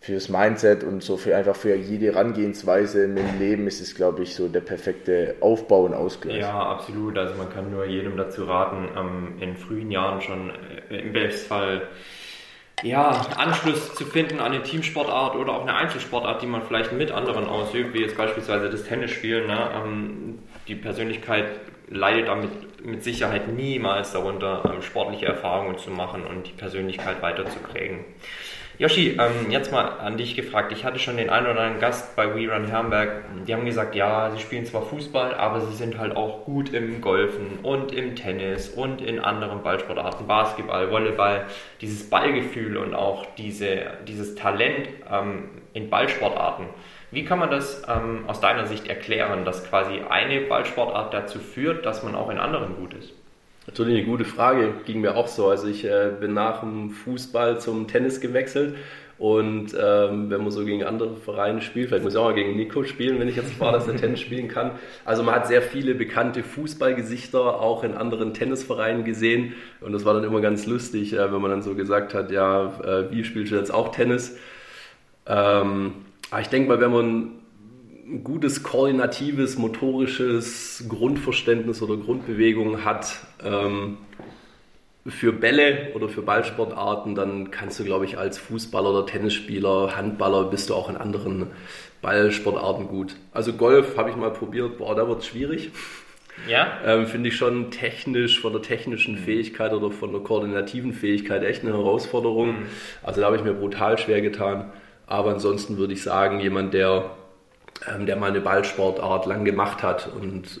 fürs 0.00 0.28
Mindset 0.28 0.84
und 0.84 1.02
so 1.02 1.16
für 1.16 1.36
einfach 1.36 1.56
für 1.56 1.74
jede 1.74 2.06
Herangehensweise 2.06 3.04
im 3.04 3.38
Leben 3.38 3.66
ist 3.66 3.80
es, 3.80 3.94
glaube 3.94 4.22
ich, 4.22 4.34
so 4.34 4.48
der 4.48 4.60
perfekte 4.60 5.36
Aufbau 5.40 5.84
und 5.84 5.94
Ausgleich. 5.94 6.40
Ja, 6.40 6.58
absolut. 6.58 7.16
Also 7.18 7.34
man 7.34 7.50
kann 7.50 7.70
nur 7.70 7.84
jedem 7.84 8.16
dazu 8.16 8.44
raten, 8.44 8.88
ähm, 8.96 9.34
in 9.40 9.56
frühen 9.56 9.90
Jahren 9.90 10.20
schon 10.20 10.50
äh, 10.90 10.98
im 10.98 11.12
Bestfall 11.12 11.82
ja, 12.82 13.08
Anschluss 13.36 13.94
zu 13.94 14.04
finden 14.04 14.38
an 14.38 14.52
eine 14.52 14.62
Teamsportart 14.62 15.34
oder 15.34 15.54
auch 15.54 15.62
eine 15.62 15.74
Einzelsportart, 15.74 16.42
die 16.42 16.46
man 16.46 16.62
vielleicht 16.62 16.92
mit 16.92 17.10
anderen 17.10 17.46
ausübt, 17.46 17.94
wie 17.94 18.02
jetzt 18.02 18.18
beispielsweise 18.18 18.68
das 18.68 18.84
Tennisspielen. 18.84 19.46
Ne? 19.46 19.70
Ähm, 19.74 20.38
die 20.68 20.74
Persönlichkeit 20.74 21.46
leidet 21.88 22.28
damit 22.28 22.50
mit 22.84 23.02
Sicherheit 23.04 23.48
niemals 23.48 24.12
darunter, 24.12 24.62
ähm, 24.72 24.82
sportliche 24.82 25.26
Erfahrungen 25.26 25.78
zu 25.78 25.90
machen 25.90 26.24
und 26.24 26.46
die 26.46 26.52
Persönlichkeit 26.52 27.22
weiterzuprägen. 27.22 28.04
Yoshi, 28.78 29.16
ähm, 29.18 29.50
jetzt 29.50 29.72
mal 29.72 29.84
an 29.84 30.18
dich 30.18 30.36
gefragt. 30.36 30.70
Ich 30.70 30.84
hatte 30.84 30.98
schon 30.98 31.16
den 31.16 31.30
einen 31.30 31.46
oder 31.46 31.60
anderen 31.60 31.80
Gast 31.80 32.14
bei 32.14 32.34
We 32.34 32.52
Run 32.52 32.66
Herrenberg. 32.66 33.24
Die 33.46 33.54
haben 33.54 33.64
gesagt, 33.64 33.94
ja, 33.94 34.30
sie 34.30 34.38
spielen 34.38 34.66
zwar 34.66 34.82
Fußball, 34.82 35.34
aber 35.34 35.62
sie 35.62 35.74
sind 35.74 35.96
halt 35.96 36.14
auch 36.14 36.44
gut 36.44 36.74
im 36.74 37.00
Golfen 37.00 37.60
und 37.62 37.92
im 37.92 38.16
Tennis 38.16 38.68
und 38.68 39.00
in 39.00 39.18
anderen 39.18 39.62
Ballsportarten, 39.62 40.26
Basketball, 40.26 40.90
Volleyball. 40.90 41.46
Dieses 41.80 42.10
Ballgefühl 42.10 42.76
und 42.76 42.94
auch 42.94 43.24
diese, 43.38 43.78
dieses 44.06 44.34
Talent 44.34 44.88
ähm, 45.10 45.48
in 45.72 45.88
Ballsportarten. 45.88 46.66
Wie 47.16 47.24
kann 47.24 47.38
man 47.38 47.50
das 47.50 47.82
ähm, 47.88 48.24
aus 48.26 48.40
deiner 48.40 48.66
Sicht 48.66 48.88
erklären, 48.88 49.46
dass 49.46 49.64
quasi 49.64 50.02
eine 50.06 50.42
Ballsportart 50.42 51.14
dazu 51.14 51.38
führt, 51.38 51.86
dass 51.86 52.02
man 52.02 52.14
auch 52.14 52.28
in 52.28 52.36
anderen 52.36 52.76
gut 52.76 52.92
ist? 52.92 53.14
Natürlich 53.66 53.96
eine 53.96 54.04
gute 54.04 54.26
Frage, 54.26 54.74
ging 54.84 55.00
mir 55.00 55.16
auch 55.16 55.26
so. 55.26 55.48
Also 55.48 55.66
ich 55.66 55.86
äh, 55.86 56.10
bin 56.20 56.34
nach 56.34 56.60
dem 56.60 56.90
Fußball 56.90 57.58
zum 57.58 57.88
Tennis 57.88 58.20
gewechselt 58.20 58.76
und 59.16 59.74
ähm, 59.82 60.28
wenn 60.28 60.42
man 60.42 60.50
so 60.50 60.66
gegen 60.66 60.84
andere 60.84 61.16
Vereine 61.16 61.62
spielt, 61.62 61.88
vielleicht 61.88 62.04
muss 62.04 62.12
ich 62.12 62.18
auch 62.18 62.26
mal 62.26 62.34
gegen 62.34 62.54
Nico 62.54 62.84
spielen, 62.84 63.18
wenn 63.18 63.28
ich 63.28 63.36
jetzt 63.36 63.58
war, 63.60 63.72
dass 63.72 63.88
er 63.88 63.96
Tennis 63.96 64.20
spielen 64.20 64.48
kann. 64.48 64.72
Also 65.06 65.22
man 65.22 65.36
hat 65.36 65.46
sehr 65.46 65.62
viele 65.62 65.94
bekannte 65.94 66.42
Fußballgesichter 66.42 67.62
auch 67.62 67.82
in 67.82 67.94
anderen 67.94 68.34
Tennisvereinen 68.34 69.04
gesehen 69.04 69.54
und 69.80 69.94
das 69.94 70.04
war 70.04 70.12
dann 70.12 70.24
immer 70.24 70.42
ganz 70.42 70.66
lustig, 70.66 71.14
äh, 71.14 71.32
wenn 71.32 71.40
man 71.40 71.50
dann 71.50 71.62
so 71.62 71.74
gesagt 71.74 72.12
hat, 72.12 72.30
ja, 72.30 72.74
äh, 72.84 73.10
wie 73.10 73.24
spielst 73.24 73.52
du 73.52 73.56
jetzt 73.56 73.72
auch 73.72 73.90
Tennis? 73.90 74.36
Ähm, 75.26 75.94
aber 76.30 76.40
ich 76.40 76.48
denke 76.48 76.68
mal, 76.68 76.80
wenn 76.80 76.92
man 76.92 77.30
ein 78.06 78.24
gutes 78.24 78.62
koordinatives, 78.62 79.58
motorisches 79.58 80.84
Grundverständnis 80.88 81.82
oder 81.82 81.96
Grundbewegung 81.96 82.84
hat 82.84 83.18
ähm, 83.44 83.98
für 85.06 85.32
Bälle 85.32 85.92
oder 85.94 86.08
für 86.08 86.22
Ballsportarten, 86.22 87.14
dann 87.14 87.50
kannst 87.50 87.80
du, 87.80 87.84
glaube 87.84 88.04
ich, 88.04 88.18
als 88.18 88.38
Fußballer 88.38 88.90
oder 88.90 89.06
Tennisspieler, 89.06 89.96
Handballer, 89.96 90.44
bist 90.44 90.70
du 90.70 90.74
auch 90.74 90.88
in 90.88 90.96
anderen 90.96 91.48
Ballsportarten 92.02 92.88
gut. 92.88 93.16
Also 93.32 93.52
Golf 93.52 93.96
habe 93.96 94.10
ich 94.10 94.16
mal 94.16 94.32
probiert, 94.32 94.78
boah, 94.78 94.94
da 94.94 95.08
wird 95.08 95.20
es 95.20 95.26
schwierig. 95.26 95.70
Ja. 96.48 96.78
Ähm, 96.84 97.06
Finde 97.06 97.30
ich 97.30 97.36
schon 97.36 97.70
technisch, 97.70 98.40
von 98.40 98.52
der 98.52 98.62
technischen 98.62 99.14
mhm. 99.14 99.24
Fähigkeit 99.24 99.72
oder 99.72 99.90
von 99.90 100.12
der 100.12 100.20
koordinativen 100.20 100.92
Fähigkeit 100.92 101.42
echt 101.42 101.62
eine 101.62 101.72
Herausforderung. 101.72 102.48
Mhm. 102.48 102.66
Also 103.02 103.20
da 103.20 103.26
habe 103.26 103.36
ich 103.36 103.42
mir 103.42 103.54
brutal 103.54 103.98
schwer 103.98 104.20
getan. 104.20 104.70
Aber 105.06 105.30
ansonsten 105.30 105.76
würde 105.78 105.92
ich 105.92 106.02
sagen, 106.02 106.40
jemand, 106.40 106.74
der 106.74 107.10
ähm, 107.88 108.06
der 108.06 108.16
mal 108.16 108.30
eine 108.30 108.40
Ballsportart 108.40 109.26
lang 109.26 109.44
gemacht 109.44 109.82
hat 109.82 110.08
und 110.08 110.60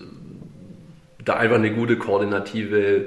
da 1.24 1.34
einfach 1.34 1.56
eine 1.56 1.72
gute 1.72 1.96
koordinative 1.96 3.06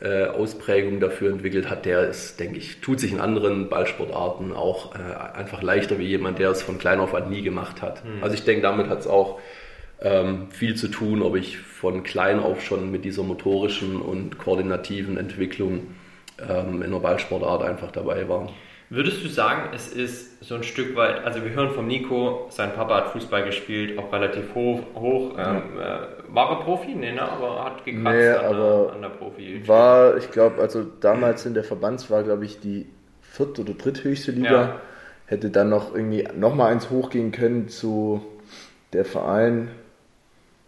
äh, 0.00 0.26
Ausprägung 0.26 1.00
dafür 1.00 1.32
entwickelt 1.32 1.70
hat, 1.70 1.84
der 1.84 2.08
ist, 2.08 2.38
denke 2.38 2.58
ich, 2.58 2.80
tut 2.80 3.00
sich 3.00 3.12
in 3.12 3.20
anderen 3.20 3.68
Ballsportarten 3.68 4.52
auch 4.52 4.94
äh, 4.94 5.36
einfach 5.36 5.62
leichter 5.62 5.98
wie 5.98 6.04
jemand, 6.04 6.38
der 6.38 6.50
es 6.50 6.62
von 6.62 6.78
klein 6.78 7.00
auf 7.00 7.14
an 7.14 7.30
nie 7.30 7.42
gemacht 7.42 7.82
hat. 7.82 8.04
Mhm. 8.04 8.22
Also 8.22 8.34
ich 8.34 8.44
denke, 8.44 8.62
damit 8.62 8.88
hat 8.88 9.00
es 9.00 9.06
auch 9.06 9.40
ähm, 10.02 10.50
viel 10.50 10.74
zu 10.74 10.88
tun, 10.88 11.22
ob 11.22 11.34
ich 11.34 11.58
von 11.58 12.02
klein 12.02 12.38
auf 12.38 12.62
schon 12.62 12.90
mit 12.90 13.04
dieser 13.04 13.22
motorischen 13.22 14.00
und 14.00 14.38
koordinativen 14.38 15.16
Entwicklung 15.16 15.94
ähm, 16.46 16.82
in 16.82 16.90
der 16.92 16.98
Ballsportart 16.98 17.62
einfach 17.62 17.90
dabei 17.90 18.28
war. 18.28 18.50
Würdest 18.88 19.24
du 19.24 19.28
sagen, 19.28 19.70
es 19.74 19.88
ist 19.88 20.44
so 20.44 20.54
ein 20.54 20.62
Stück 20.62 20.94
weit, 20.94 21.24
also 21.24 21.42
wir 21.42 21.50
hören 21.50 21.72
vom 21.72 21.88
Nico, 21.88 22.46
sein 22.50 22.72
Papa 22.72 22.98
hat 22.98 23.08
Fußball 23.08 23.44
gespielt, 23.44 23.98
auch 23.98 24.12
relativ 24.12 24.54
hoch. 24.54 24.80
hoch 24.94 25.34
ähm, 25.36 25.62
äh, 25.76 26.32
war 26.32 26.50
er 26.50 26.64
Profi? 26.64 26.94
Nee, 26.94 27.12
ne, 27.12 27.22
aber 27.22 27.64
hat 27.64 27.84
gekratzt 27.84 28.16
nee, 28.16 28.28
an, 28.28 28.44
aber 28.44 28.84
der, 28.84 28.92
an 28.94 29.02
der 29.02 29.08
Profi. 29.08 29.66
War, 29.66 30.16
ich 30.16 30.30
glaube, 30.30 30.62
also 30.62 30.84
damals 31.00 31.44
in 31.46 31.54
der 31.54 31.64
Verbands 31.64 32.10
war, 32.10 32.22
glaube 32.22 32.44
ich, 32.44 32.60
die 32.60 32.86
vierte 33.20 33.62
oder 33.62 33.74
dritthöchste 33.74 34.30
Liga. 34.30 34.50
Ja. 34.50 34.80
Hätte 35.26 35.50
dann 35.50 35.68
noch 35.68 35.92
irgendwie 35.92 36.28
nochmal 36.36 36.72
eins 36.72 36.88
hochgehen 36.88 37.32
können 37.32 37.68
zu 37.68 38.24
der 38.92 39.04
Verein. 39.04 39.68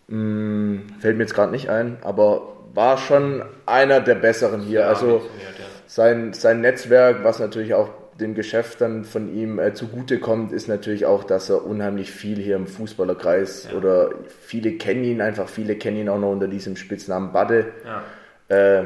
Hm, 0.09 0.87
fällt 0.99 1.17
mir 1.17 1.23
jetzt 1.23 1.35
gerade 1.35 1.53
nicht 1.53 1.69
ein, 1.69 1.99
aber 2.03 2.57
war 2.75 2.99
schon 2.99 3.45
einer 3.67 4.01
der 4.01 4.17
besseren 4.17 4.61
hier. 4.61 4.89
Also 4.89 5.23
sein, 5.87 6.33
sein 6.33 6.61
Netzwerk, 6.61 7.23
was 7.23 7.39
natürlich 7.39 7.75
auch 7.75 7.91
dem 8.21 8.35
Geschäft 8.35 8.81
dann 8.81 9.05
von 9.05 9.33
ihm 9.33 9.59
äh, 9.59 9.75
zugutekommt, 9.75 10.53
ist 10.53 10.69
natürlich 10.69 11.07
auch, 11.07 11.25
dass 11.25 11.51
er 11.51 11.65
unheimlich 11.65 12.11
viel 12.11 12.37
hier 12.37 12.57
im 12.57 12.67
Fußballerkreis 12.67 13.69
ja. 13.71 13.77
oder 13.77 14.11
viele 14.41 14.73
kennen 14.73 15.05
ihn 15.05 15.21
einfach, 15.21 15.49
viele 15.49 15.77
kennen 15.77 15.99
ihn 15.99 16.09
auch 16.09 16.19
noch 16.19 16.31
unter 16.31 16.49
diesem 16.49 16.77
Spitznamen 16.77 17.33
Badde. 17.33 17.73
Ja, 17.85 18.03
äh, 18.57 18.85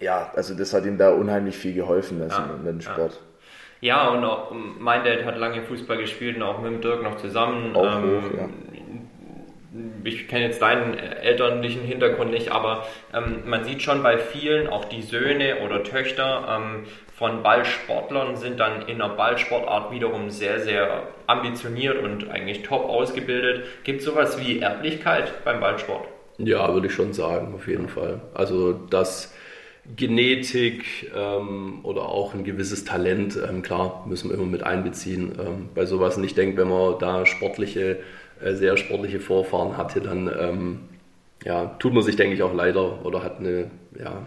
ja 0.00 0.30
also 0.34 0.54
das 0.54 0.72
hat 0.72 0.86
ihm 0.86 0.98
da 0.98 1.10
unheimlich 1.10 1.56
viel 1.56 1.74
geholfen, 1.74 2.22
also 2.22 2.40
ja. 2.40 2.54
in 2.56 2.64
dem 2.64 2.80
Sport. 2.80 3.20
Ja, 3.80 4.08
und 4.08 4.24
auch 4.24 4.52
mein 4.78 5.04
Dad 5.04 5.24
hat 5.24 5.36
lange 5.36 5.62
Fußball 5.62 5.98
gespielt 5.98 6.36
und 6.36 6.42
auch 6.42 6.62
mit 6.62 6.72
dem 6.72 6.80
Dirk 6.80 7.02
noch 7.02 7.16
zusammen. 7.18 7.76
Auch 7.76 7.98
ähm, 7.98 8.22
hoch, 8.22 8.38
ja 8.38 8.48
ich 10.04 10.28
kenne 10.28 10.46
jetzt 10.46 10.62
deinen 10.62 10.98
elterlichen 10.98 11.82
Hintergrund 11.82 12.30
nicht, 12.30 12.50
aber 12.50 12.86
ähm, 13.12 13.42
man 13.46 13.64
sieht 13.64 13.82
schon 13.82 14.02
bei 14.02 14.18
vielen, 14.18 14.68
auch 14.68 14.84
die 14.84 15.02
Söhne 15.02 15.60
oder 15.64 15.82
Töchter 15.82 16.46
ähm, 16.48 16.84
von 17.16 17.42
Ballsportlern 17.42 18.36
sind 18.36 18.60
dann 18.60 18.82
in 18.88 18.98
der 18.98 19.08
Ballsportart 19.08 19.90
wiederum 19.90 20.28
sehr, 20.28 20.60
sehr 20.60 21.04
ambitioniert 21.26 22.02
und 22.02 22.28
eigentlich 22.28 22.62
top 22.62 22.88
ausgebildet. 22.90 23.64
Gibt 23.84 24.00
es 24.00 24.04
sowas 24.04 24.38
wie 24.38 24.60
Erblichkeit 24.60 25.42
beim 25.42 25.60
Ballsport? 25.60 26.06
Ja, 26.36 26.72
würde 26.74 26.88
ich 26.88 26.92
schon 26.92 27.14
sagen, 27.14 27.54
auf 27.54 27.66
jeden 27.68 27.88
Fall. 27.88 28.20
Also 28.34 28.74
das 28.74 29.34
Genetik 29.96 31.10
ähm, 31.16 31.80
oder 31.84 32.02
auch 32.02 32.34
ein 32.34 32.44
gewisses 32.44 32.84
Talent, 32.84 33.38
ähm, 33.48 33.62
klar, 33.62 34.04
müssen 34.06 34.28
wir 34.28 34.36
immer 34.36 34.44
mit 34.44 34.62
einbeziehen 34.62 35.32
ähm, 35.40 35.68
bei 35.74 35.86
sowas. 35.86 36.18
Und 36.18 36.24
ich 36.24 36.34
denke, 36.34 36.58
wenn 36.58 36.68
man 36.68 36.98
da 36.98 37.24
sportliche 37.24 38.00
äh, 38.44 38.52
sehr 38.52 38.76
sportliche 38.76 39.20
Vorfahren 39.20 39.78
hatte, 39.78 40.02
dann 40.02 40.30
ähm, 40.38 40.80
ja, 41.44 41.76
tut 41.78 41.94
man 41.94 42.02
sich, 42.02 42.16
denke 42.16 42.34
ich, 42.34 42.42
auch 42.42 42.52
leider 42.52 43.06
oder 43.06 43.22
hat 43.22 43.38
eine 43.38 43.70
ja, 43.98 44.26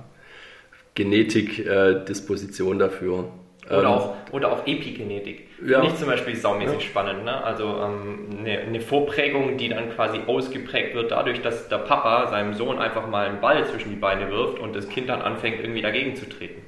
Genetik-Disposition 1.00 2.76
äh, 2.76 2.80
dafür. 2.80 3.32
Oder, 3.70 3.80
ähm, 3.80 3.86
auch, 3.86 4.16
oder 4.32 4.52
auch 4.52 4.68
Epigenetik. 4.68 5.48
Ja. 5.66 5.84
Ich 5.84 5.96
zum 5.96 6.08
Beispiel 6.08 6.36
saumäßig 6.36 6.76
ja. 6.76 6.82
spannend. 6.82 7.24
Ne? 7.24 7.44
Also 7.44 7.64
ähm, 7.64 8.40
eine, 8.40 8.60
eine, 8.60 8.82
Vorprägung, 8.82 9.58
die 9.58 9.70
dann 9.70 9.92
quasi 9.92 10.20
ausgeprägt 10.28 10.96
wird 10.96 11.12
dadurch, 11.12 11.42
dass 11.42 11.70
der 11.70 11.78
Papa 11.78 12.28
seinem 12.28 12.54
Sohn 12.54 12.80
einfach 12.80 13.08
mal 13.08 13.28
einen 13.28 13.40
Ball 13.40 13.66
zwischen 13.66 13.92
die 13.92 13.96
Beine 13.96 14.30
wirft 14.30 14.60
und 14.60 14.76
das 14.76 14.90
Kind 14.90 15.08
dann 15.08 15.22
anfängt, 15.22 15.62
irgendwie 15.62 15.82
dagegen 15.82 16.16
zu 16.16 16.28
treten. 16.28 16.62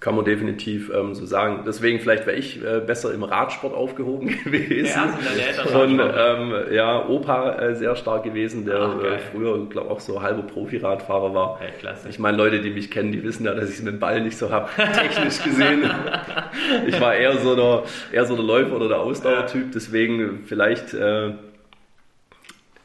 Kann 0.00 0.14
man 0.14 0.24
definitiv 0.24 0.92
ähm, 0.94 1.12
so 1.14 1.26
sagen. 1.26 1.64
Deswegen 1.66 1.98
vielleicht 1.98 2.24
wäre 2.24 2.36
ich 2.36 2.62
äh, 2.64 2.80
besser 2.80 3.12
im 3.12 3.24
Radsport 3.24 3.74
aufgehoben 3.74 4.28
gewesen. 4.44 4.86
Ja, 4.86 5.66
sind 5.66 5.74
Und 5.74 6.00
ähm, 6.00 6.54
ja, 6.72 7.08
Opa 7.08 7.58
äh, 7.58 7.74
sehr 7.74 7.96
stark 7.96 8.22
gewesen, 8.22 8.64
der 8.64 8.78
Ach, 8.78 9.02
äh, 9.02 9.18
früher, 9.18 9.66
glaube 9.68 9.90
auch 9.90 9.98
so 9.98 10.22
halber 10.22 10.42
Profi-Radfahrer 10.42 11.34
war. 11.34 11.58
Ja, 11.60 11.70
klasse. 11.80 12.08
Ich 12.08 12.20
meine, 12.20 12.36
Leute, 12.36 12.60
die 12.60 12.70
mich 12.70 12.92
kennen, 12.92 13.10
die 13.10 13.24
wissen 13.24 13.44
ja, 13.44 13.54
dass 13.54 13.70
ich 13.70 13.84
dem 13.84 13.98
Ball 13.98 14.20
nicht 14.20 14.38
so 14.38 14.50
habe, 14.50 14.68
technisch 14.76 15.42
gesehen. 15.42 15.90
ich 16.86 17.00
war 17.00 17.16
eher 17.16 17.36
so 17.38 17.56
der, 17.56 17.82
eher 18.12 18.24
so 18.24 18.36
der 18.36 18.44
Läufer 18.44 18.76
oder 18.76 18.86
der 18.86 19.00
Ausdauertyp, 19.00 19.72
deswegen 19.72 20.44
vielleicht 20.46 20.94
äh, 20.94 21.32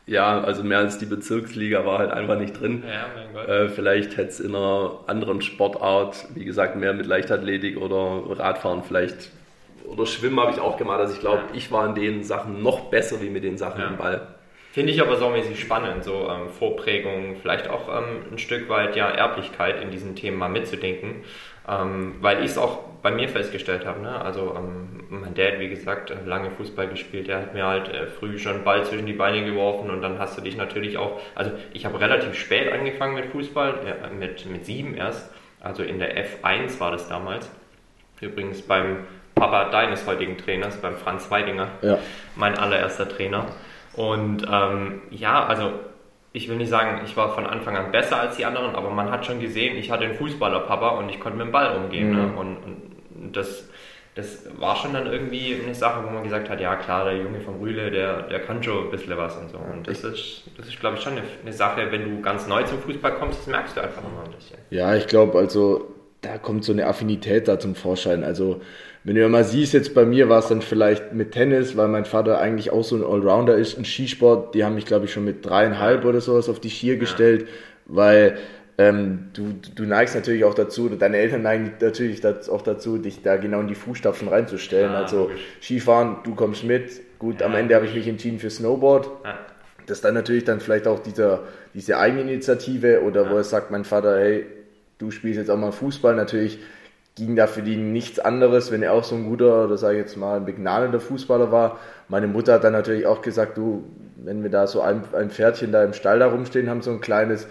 ja, 0.06 0.42
also 0.42 0.64
mehr 0.64 0.80
als 0.80 0.98
die 0.98 1.06
Bezirksliga 1.06 1.86
war 1.86 2.00
halt 2.00 2.12
einfach 2.12 2.38
nicht 2.38 2.60
drin. 2.60 2.84
Ja, 2.86 3.06
mein 3.16 3.34
Gott. 3.34 3.48
Äh, 3.48 3.70
vielleicht 3.70 4.18
hätte 4.18 4.30
es 4.30 4.40
in 4.40 4.56
einer 4.56 5.00
anderen 5.08 5.42
Sportart, 5.42 6.26
wie 6.36 6.46
gesagt, 6.46 6.76
mehr 6.76 6.94
mit 6.94 7.06
Leichtathletik 7.06 7.78
oder 7.78 8.24
Radfahren 8.38 8.84
vielleicht 8.84 9.30
oder 9.86 10.06
Schwimmen 10.06 10.40
habe 10.40 10.52
ich 10.52 10.60
auch 10.60 10.78
gemacht. 10.78 11.00
Also 11.00 11.14
ich 11.14 11.20
glaube, 11.20 11.44
ja. 11.50 11.56
ich 11.56 11.72
war 11.72 11.88
in 11.88 11.96
den 11.96 12.24
Sachen 12.24 12.62
noch 12.62 12.90
besser 12.90 13.22
wie 13.22 13.30
mit 13.30 13.44
den 13.44 13.58
Sachen 13.58 13.82
ja. 13.82 13.88
im 13.88 13.98
Ball. 13.98 14.28
Finde 14.72 14.92
ich 14.92 15.02
aber 15.02 15.18
so 15.18 15.30
mäßig 15.30 15.60
spannend, 15.60 16.04
so 16.04 16.28
ähm, 16.30 16.50
Vorprägung, 16.50 17.36
vielleicht 17.40 17.70
auch 17.70 17.90
ähm, 17.90 18.24
ein 18.32 18.40
Stück 18.40 18.70
weit 18.70 18.96
ja 18.96 19.08
Erblichkeit 19.08 19.82
in 19.84 19.92
diesen 19.92 20.16
Themen 20.16 20.38
mal 20.38 20.50
mitzudenken. 20.50 21.24
Ähm, 21.68 22.16
weil 22.20 22.40
ich 22.44 22.52
es 22.52 22.58
auch 22.58 22.80
bei 23.02 23.12
mir 23.12 23.30
festgestellt 23.30 23.86
habe. 23.86 24.02
Ne? 24.02 24.20
Also 24.20 24.56
ähm, 24.58 25.04
mein 25.10 25.34
Dad, 25.34 25.60
wie 25.60 25.70
gesagt, 25.70 26.14
lange 26.26 26.52
Fußball 26.52 26.88
gespielt, 26.88 27.28
der 27.28 27.38
hat 27.38 27.54
mir 27.54 27.66
halt 27.66 27.90
äh, 27.90 28.08
früh 28.08 28.40
schon 28.40 28.64
Ball 28.64 28.84
zwischen 28.86 29.06
die 29.06 29.14
Beine 29.14 29.46
geworfen 29.46 29.90
und 29.90 30.02
dann 30.02 30.20
hast 30.20 30.38
du 30.38 30.42
dich 30.42 30.58
natürlich 30.58 30.98
auch, 30.98 31.20
also 31.36 31.52
ich 31.74 31.86
habe 31.86 32.00
relativ 32.00 32.34
spät 32.36 32.72
angefangen 32.72 33.16
mit 33.16 33.28
Fußball, 33.28 33.76
äh, 33.86 34.14
mit, 34.14 34.46
mit 34.46 34.66
sieben 34.66 34.96
erst, 34.96 35.32
also 35.62 35.84
in 35.84 36.00
der 36.00 36.18
F1 36.18 36.80
war 36.80 36.92
das 36.92 37.08
damals. 37.08 37.50
Übrigens 38.20 38.62
beim 38.62 39.00
Papa 39.36 39.70
deines 39.70 40.08
heutigen 40.08 40.38
Trainers, 40.38 40.78
beim 40.78 40.96
Franz 40.96 41.30
Weidinger, 41.30 41.68
ja. 41.82 41.98
mein 42.36 42.58
allererster 42.58 43.08
Trainer. 43.10 43.48
Und 43.96 44.48
ähm, 44.50 45.02
ja, 45.12 45.46
also 45.46 45.74
ich 46.34 46.50
will 46.50 46.58
nicht 46.58 46.70
sagen, 46.70 47.02
ich 47.06 47.16
war 47.16 47.34
von 47.34 47.46
Anfang 47.46 47.78
an 47.78 47.92
besser 47.92 48.20
als 48.20 48.38
die 48.38 48.46
anderen, 48.46 48.76
aber 48.76 48.90
man 48.90 49.12
hat 49.12 49.26
schon 49.26 49.40
gesehen, 49.40 49.78
ich 49.78 49.92
hatte 49.92 50.06
einen 50.06 50.16
Fußballer-Papa 50.16 50.90
und 50.98 51.10
ich 51.10 51.20
konnte 51.20 51.38
mit 51.38 51.46
dem 51.46 51.52
Ball 51.52 51.78
umgehen. 51.78 52.12
Ne? 52.12 52.24
Mhm. 52.24 52.32
Ne? 52.32 52.38
Und, 52.38 52.58
und 52.58 53.38
das, 53.38 53.70
das 54.16 54.48
war 54.58 54.76
schon 54.76 54.94
dann 54.94 55.06
irgendwie 55.06 55.56
eine 55.64 55.76
Sache, 55.76 56.04
wo 56.04 56.10
man 56.10 56.24
gesagt 56.24 56.50
hat, 56.50 56.60
ja 56.60 56.76
klar, 56.76 57.06
der 57.06 57.18
Junge 57.18 57.40
von 57.40 57.60
Rühle, 57.60 57.92
der, 57.92 58.24
der 58.24 58.40
kann 58.40 58.64
schon 58.64 58.86
ein 58.86 58.92
bisschen 58.92 59.16
was 59.16 59.38
und 59.38 59.52
so. 59.52 59.60
Und 59.60 59.88
das 59.88 60.04
ist, 60.04 60.44
das 60.58 60.68
ist 60.68 60.80
glaube 60.80 60.98
ich, 60.98 61.04
schon 61.04 61.14
eine, 61.14 61.22
eine, 61.44 61.54
Sache, 61.54 61.92
wenn 61.92 62.04
du 62.04 62.22
ganz 62.22 62.48
neu 62.48 62.64
zum 62.64 62.80
Fußball 62.80 63.14
kommst, 63.14 63.42
das 63.42 63.48
merkst 63.48 63.78
du 63.78 63.82
einfach 63.82 64.02
nochmal 64.02 64.26
ein 64.26 64.32
bisschen. 64.32 64.58
Ja, 64.72 64.96
ich 64.96 65.06
glaube, 65.06 65.38
also 65.38 65.94
da 66.22 66.40
kommt 66.40 66.64
so 66.64 66.72
eine 66.72 66.88
Affinität 66.88 67.48
da 67.48 67.60
zum 67.60 67.76
Vorschein. 67.76 68.24
Also 68.24 68.62
wenn 69.04 69.16
du 69.16 69.28
mal 69.28 69.44
siehst, 69.44 69.74
jetzt 69.74 69.94
bei 69.94 70.06
mir 70.06 70.30
war 70.30 70.40
es 70.40 70.48
dann 70.48 70.62
vielleicht 70.62 71.14
mit 71.14 71.32
Tennis, 71.32 71.76
weil 71.76 71.90
mein 71.90 72.06
Vater 72.06 72.40
eigentlich 72.40 72.72
auch 72.72 72.84
so 72.84 72.96
ein 72.96 73.04
Allrounder 73.04 73.56
ist 73.56 73.74
und 73.74 73.86
Skisport, 73.86 74.56
die 74.56 74.64
haben 74.64 74.76
mich 74.76 74.86
glaube 74.86 75.06
ich 75.06 75.14
schon 75.14 75.26
mit 75.26 75.46
dreieinhalb 75.46 76.06
oder 76.06 76.22
sowas 76.22 76.48
auf 76.48 76.60
die 76.60 76.70
Skier 76.70 76.98
gestellt, 76.98 77.48
weil 77.86 78.38
ähm, 78.78 79.30
du, 79.34 79.54
du 79.76 79.84
neigst 79.84 80.16
natürlich 80.16 80.46
auch 80.46 80.56
dazu, 80.56 80.90
deine 80.90 81.18
Eltern 81.18 81.44
neigen 81.44 81.74
natürlich 81.80 82.26
auch 82.50 82.62
dazu, 82.62 82.98
dich 82.98 83.22
da 83.22 83.38
genau 83.38 83.60
in 83.60 83.68
die 83.68 83.76
Fußstapfen 83.76 84.28
reinzustellen. 84.28 84.92
Ah, 84.92 85.04
also 85.04 85.24
logisch. 85.24 85.42
Skifahren, 85.62 86.18
du 86.24 86.34
kommst 86.34 86.64
mit. 86.64 86.90
Gut, 87.20 87.42
ja, 87.42 87.46
am 87.46 87.56
Ende 87.56 87.76
habe 87.76 87.86
ich 87.86 87.94
mich 87.94 88.08
entschieden 88.08 88.40
für 88.40 88.50
Snowboard. 88.50 89.10
Ja. 89.24 89.38
Das 89.86 89.98
ist 89.98 90.06
dann 90.06 90.16
natürlich 90.16 90.46
dann 90.46 90.60
vielleicht 90.60 90.88
auch 90.88 91.00
dieser, 91.00 91.44
diese 91.74 92.00
Eigeninitiative 92.00 93.02
oder 93.04 93.26
ja. 93.26 93.32
wo 93.32 93.38
es 93.38 93.50
sagt 93.50 93.70
mein 93.70 93.84
Vater, 93.84 94.18
hey, 94.18 94.46
du 94.98 95.12
spielst 95.12 95.38
jetzt 95.38 95.52
auch 95.52 95.58
mal 95.58 95.72
Fußball. 95.72 96.16
Natürlich 96.16 96.58
ging 97.16 97.36
da 97.36 97.48
für 97.48 97.62
die 97.62 97.78
nichts 97.78 98.20
anderes, 98.20 98.72
wenn 98.72 98.82
er 98.82 98.94
auch 98.94 99.04
so 99.04 99.16
ein 99.16 99.26
guter, 99.26 99.66
oder 99.66 99.78
sage 99.78 99.98
ich 99.98 100.02
jetzt 100.02 100.18
mal, 100.18 100.38
ein 100.38 100.46
begnadender 100.46 101.00
Fußballer 101.00 101.52
war. 101.52 101.80
Meine 102.08 102.28
Mutter 102.28 102.54
hat 102.54 102.64
dann 102.64 102.74
natürlich 102.74 103.06
auch 103.06 103.22
gesagt, 103.22 103.58
du, 103.58 103.84
wenn 104.18 104.42
wir 104.42 104.50
da 104.50 104.66
so 104.66 104.82
ein, 104.82 105.04
ein 105.14 105.30
Pferdchen 105.30 105.72
da 105.72 105.84
im 105.84 105.94
Stall 105.94 106.20
da 106.20 106.28
rumstehen 106.28 106.70
haben, 106.70 106.82
so 106.82 106.92
ein 106.92 107.02
kleines, 107.02 107.48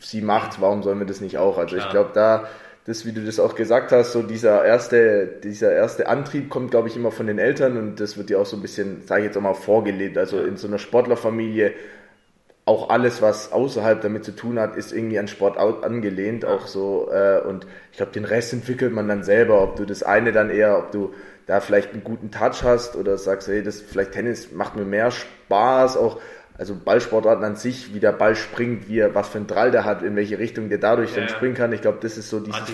sie 0.00 0.20
macht, 0.20 0.60
warum 0.60 0.82
sollen 0.82 0.98
wir 0.98 1.06
das 1.06 1.20
nicht 1.20 1.38
auch? 1.38 1.56
Also 1.56 1.76
ich 1.76 1.88
glaube, 1.88 2.10
da, 2.12 2.46
das, 2.84 3.06
wie 3.06 3.12
du 3.12 3.24
das 3.24 3.40
auch 3.40 3.54
gesagt 3.54 3.90
hast, 3.90 4.12
so 4.12 4.22
dieser 4.22 4.64
erste, 4.64 5.26
dieser 5.42 5.72
erste 5.72 6.08
Antrieb 6.08 6.50
kommt, 6.50 6.70
glaube 6.70 6.88
ich, 6.88 6.96
immer 6.96 7.10
von 7.10 7.26
den 7.26 7.38
Eltern 7.38 7.78
und 7.78 8.00
das 8.00 8.18
wird 8.18 8.28
dir 8.28 8.38
auch 8.38 8.46
so 8.46 8.56
ein 8.56 8.62
bisschen, 8.62 9.02
sage 9.06 9.22
ich 9.22 9.26
jetzt 9.26 9.38
auch 9.38 9.42
mal, 9.42 9.54
vorgelebt. 9.54 10.18
Also 10.18 10.40
in 10.40 10.56
so 10.56 10.68
einer 10.68 10.78
Sportlerfamilie 10.78 11.72
auch 12.66 12.90
alles, 12.90 13.22
was 13.22 13.52
außerhalb 13.52 14.00
damit 14.02 14.24
zu 14.24 14.32
tun 14.32 14.58
hat, 14.58 14.76
ist 14.76 14.92
irgendwie 14.92 15.20
an 15.20 15.28
Sport 15.28 15.56
angelehnt, 15.56 16.44
auch 16.44 16.66
so. 16.66 17.08
Äh, 17.12 17.40
und 17.40 17.64
ich 17.92 17.96
glaube, 17.96 18.12
den 18.12 18.24
Rest 18.24 18.52
entwickelt 18.52 18.92
man 18.92 19.08
dann 19.08 19.22
selber, 19.22 19.62
ob 19.62 19.76
du 19.76 19.86
das 19.86 20.02
eine 20.02 20.32
dann 20.32 20.50
eher, 20.50 20.76
ob 20.76 20.90
du 20.90 21.14
da 21.46 21.60
vielleicht 21.60 21.92
einen 21.92 22.02
guten 22.02 22.32
Touch 22.32 22.64
hast 22.64 22.96
oder 22.96 23.18
sagst, 23.18 23.46
hey, 23.46 23.62
das 23.62 23.80
vielleicht 23.80 24.12
Tennis 24.12 24.50
macht 24.50 24.74
mir 24.74 24.84
mehr 24.84 25.12
Spaß, 25.12 25.96
auch 25.96 26.20
also 26.58 26.74
Ballsportarten 26.74 27.44
an 27.44 27.54
sich, 27.54 27.94
wie 27.94 28.00
der 28.00 28.12
Ball 28.12 28.34
springt, 28.34 28.88
wie 28.88 28.98
er, 28.98 29.14
was 29.14 29.28
für 29.28 29.38
ein 29.38 29.46
Drall 29.46 29.70
der 29.70 29.84
hat, 29.84 30.02
in 30.02 30.16
welche 30.16 30.38
Richtung 30.38 30.68
der 30.68 30.78
dadurch 30.78 31.10
ja, 31.10 31.20
dann 31.20 31.28
springen 31.28 31.54
kann. 31.54 31.72
Ich 31.72 31.82
glaube, 31.82 31.98
das 32.00 32.16
ist 32.16 32.30
so 32.30 32.40
dieses 32.40 32.64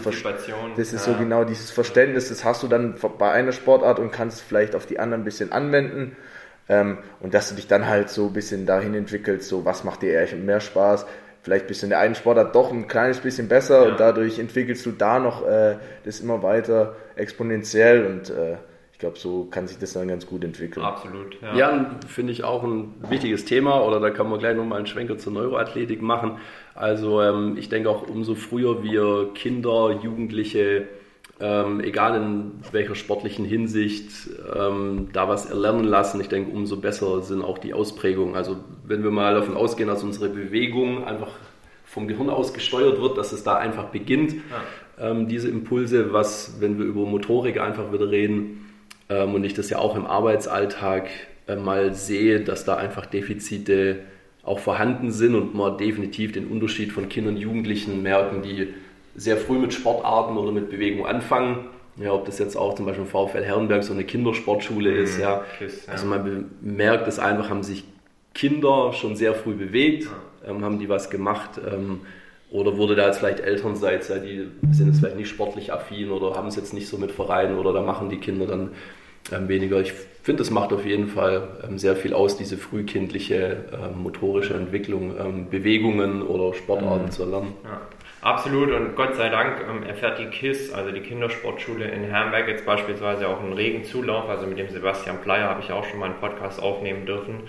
das 0.77 0.93
ist 0.93 1.07
ja. 1.07 1.13
so 1.13 1.19
genau 1.19 1.45
dieses 1.45 1.71
Verständnis, 1.71 2.29
das 2.29 2.45
hast 2.45 2.63
du 2.63 2.69
dann 2.69 2.95
bei 3.19 3.31
einer 3.31 3.53
Sportart 3.53 3.99
und 3.99 4.11
kannst 4.13 4.41
vielleicht 4.41 4.75
auf 4.75 4.87
die 4.87 4.99
anderen 5.01 5.23
ein 5.23 5.25
bisschen 5.25 5.53
anwenden. 5.53 6.17
Ähm, 6.69 6.99
und 7.21 7.35
dass 7.35 7.49
du 7.49 7.55
dich 7.55 7.67
dann 7.67 7.89
halt 7.89 8.09
so 8.09 8.27
ein 8.27 8.33
bisschen 8.33 8.67
dahin 8.67 8.95
entwickelst, 8.95 9.49
so 9.49 9.65
was 9.65 9.85
macht 9.85 10.03
dir 10.03 10.13
eher 10.13 10.37
mehr 10.37 10.61
Spaß, 10.61 11.07
vielleicht 11.43 11.67
bist 11.67 11.83
du 11.83 11.87
in 11.87 11.91
der 11.91 11.99
einen 11.99 12.15
Sportart 12.15 12.55
doch 12.55 12.73
ein 12.73 12.89
kleines 12.89 13.21
bisschen 13.21 13.49
besser 13.49 13.85
ja. 13.85 13.91
und 13.91 14.01
dadurch 14.01 14.39
entwickelst 14.39 14.87
du 14.87 14.93
da 14.93 15.19
noch 15.19 15.47
äh, 15.47 15.77
das 16.05 16.21
immer 16.21 16.43
weiter 16.43 16.97
exponentiell 17.17 18.07
und 18.07 18.31
äh, 18.31 18.57
ich 18.93 18.99
glaube, 18.99 19.19
so 19.19 19.47
kann 19.51 19.67
sich 19.67 19.79
das 19.79 19.95
dann 19.95 20.07
ganz 20.07 20.27
gut 20.27 20.45
entwickeln. 20.45 20.87
Absolut. 20.87 21.37
Ja, 21.43 21.57
ja 21.57 21.91
finde 22.07 22.33
ich 22.33 22.45
auch 22.45 22.63
ein 22.63 22.95
wichtiges 23.09 23.45
Thema 23.45 23.85
oder 23.85 23.99
da 23.99 24.11
kann 24.11 24.31
man 24.31 24.39
gleich 24.39 24.57
nochmal 24.57 24.79
einen 24.79 24.87
Schwenker 24.87 25.19
zur 25.19 25.33
Neuroathletik 25.33 26.01
machen. 26.01 26.39
Also 26.77 27.21
ähm, 27.21 27.57
ich 27.59 27.69
denke 27.69 27.91
auch, 27.91 28.07
umso 28.07 28.37
früher 28.37 28.85
wir 28.85 29.31
Kinder, 29.35 29.99
Jugendliche 30.01 30.87
ähm, 31.43 31.81
egal 31.81 32.23
in 32.23 32.53
welcher 32.71 32.95
sportlichen 32.95 33.45
Hinsicht, 33.45 34.31
ähm, 34.57 35.09
da 35.13 35.29
was 35.29 35.47
erlernen 35.47 35.85
lassen. 35.85 36.21
Ich 36.21 36.29
denke, 36.29 36.53
umso 36.53 36.77
besser 36.77 37.21
sind 37.23 37.43
auch 37.43 37.59
die 37.59 37.75
Ausprägungen. 37.75 38.37
Also 38.37 38.59
wenn 38.87 39.03
wir 39.03 39.11
mal 39.11 39.35
davon 39.35 39.57
ausgehen, 39.57 39.89
dass 39.89 40.05
unsere 40.05 40.29
Bewegung 40.29 41.05
einfach 41.05 41.31
vom 41.85 42.07
Gehirn 42.07 42.31
aus 42.31 42.55
gesteuert 42.55 43.03
wird, 43.03 43.19
dass 43.19 43.33
es 43.33 43.43
da 43.43 43.57
einfach 43.57 43.87
beginnt, 43.87 44.35
ja. 44.99 45.11
ähm, 45.11 45.27
diese 45.27 45.49
Impulse, 45.49 46.13
was, 46.13 46.61
wenn 46.61 46.79
wir 46.79 46.87
über 46.87 47.05
Motorik 47.05 47.61
einfach 47.61 47.93
wieder 47.93 48.09
reden, 48.09 48.71
ähm, 49.09 49.35
und 49.35 49.43
ich 49.43 49.55
das 49.55 49.69
ja 49.69 49.79
auch 49.79 49.97
im 49.97 50.07
Arbeitsalltag 50.07 51.09
äh, 51.49 51.57
mal 51.57 51.93
sehe, 51.93 52.41
dass 52.41 52.65
da 52.65 52.77
einfach 52.77 53.05
Defizite 53.05 53.99
auch 54.45 54.61
vorhanden 54.61 55.11
sind 55.11 55.35
und 55.35 55.57
man 55.57 55.77
definitiv 55.77 56.31
den 56.31 56.47
Unterschied 56.47 56.93
von 56.93 57.09
Kindern 57.09 57.35
und 57.35 57.41
Jugendlichen 57.41 58.01
merken, 58.01 58.43
die 58.43 58.69
sehr 59.15 59.37
früh 59.37 59.59
mit 59.59 59.73
Sportarten 59.75 60.37
oder 60.37 60.53
mit 60.53 60.71
Bewegung 60.71 61.07
anfangen. 61.07 61.67
Ja, 61.97 62.13
ob 62.13 62.25
das 62.25 62.39
jetzt 62.39 62.57
auch 62.57 62.75
zum 62.75 62.87
Beispiel 62.87 63.05
VfL 63.05 63.45
Herrenberg 63.45 63.85
so 63.85 63.93
eine 63.93 64.05
Kindersportschule 64.05 64.91
mhm. 64.93 65.05
ist, 65.05 65.19
ja. 65.19 65.45
Kiss, 65.59 65.87
ja. 65.87 65.93
Also 65.93 66.07
man 66.07 66.51
merkt 66.63 67.07
es 67.07 67.19
einfach, 67.19 67.51
haben 67.51 67.63
sich 67.63 67.85
Kinder 68.35 68.93
schon 68.95 69.15
sehr 69.15 69.35
früh 69.35 69.55
bewegt, 69.55 70.05
ja. 70.05 70.51
ähm, 70.51 70.65
haben 70.65 70.79
die 70.79 70.89
was 70.89 71.11
gemacht. 71.11 71.61
Ähm, 71.71 72.01
oder 72.51 72.77
wurde 72.77 72.95
da 72.95 73.07
jetzt 73.07 73.19
vielleicht 73.19 73.41
Elternseits, 73.41 74.09
ja, 74.09 74.19
die 74.19 74.47
sind 74.73 74.89
jetzt 74.89 74.99
vielleicht 74.99 75.17
nicht 75.17 75.31
sportlich 75.31 75.73
affin 75.73 76.11
oder 76.11 76.37
haben 76.37 76.49
es 76.49 76.57
jetzt 76.57 76.75
nicht 76.75 76.87
so 76.87 76.99
mit 76.99 77.11
Vereinen 77.11 77.59
oder 77.59 77.73
da 77.73 77.81
machen 77.81 78.11
die 78.11 78.19
Kinder 78.19 78.47
dann 78.47 78.73
ähm, 79.33 79.49
weniger. 79.49 79.81
Ich 79.81 79.95
finde, 80.23 80.43
es 80.43 80.51
macht 80.51 80.73
auf 80.73 80.85
jeden 80.85 81.09
Fall 81.09 81.49
ähm, 81.67 81.79
sehr 81.79 81.97
viel 81.97 82.13
aus, 82.13 82.37
diese 82.37 82.59
frühkindliche 82.59 83.65
ähm, 83.73 84.03
motorische 84.03 84.55
Entwicklung, 84.55 85.15
ähm, 85.19 85.49
Bewegungen 85.49 86.23
oder 86.23 86.53
Sportarten 86.55 87.07
mhm. 87.07 87.11
zu 87.11 87.23
erlernen. 87.23 87.55
Ja. 87.65 87.81
Absolut 88.23 88.71
und 88.71 88.95
Gott 88.95 89.17
sei 89.17 89.31
Dank 89.31 89.65
ähm, 89.69 89.83
erfährt 89.83 90.21
die 90.21 90.27
KISS, 90.27 90.73
also 90.73 90.93
die 90.93 91.01
Kindersportschule 91.01 91.87
in 91.87 92.05
Herrenberg, 92.05 92.47
jetzt 92.47 92.65
beispielsweise 92.65 93.27
auch 93.27 93.41
einen 93.41 93.53
regen 93.53 93.83
Zulauf. 93.83 94.29
Also 94.29 94.47
mit 94.47 94.59
dem 94.59 94.69
Sebastian 94.69 95.21
Pleier 95.21 95.49
habe 95.49 95.61
ich 95.61 95.73
auch 95.73 95.85
schon 95.85 95.99
mal 95.99 96.07
einen 96.07 96.21
Podcast 96.21 96.63
aufnehmen 96.63 97.05
dürfen. 97.05 97.41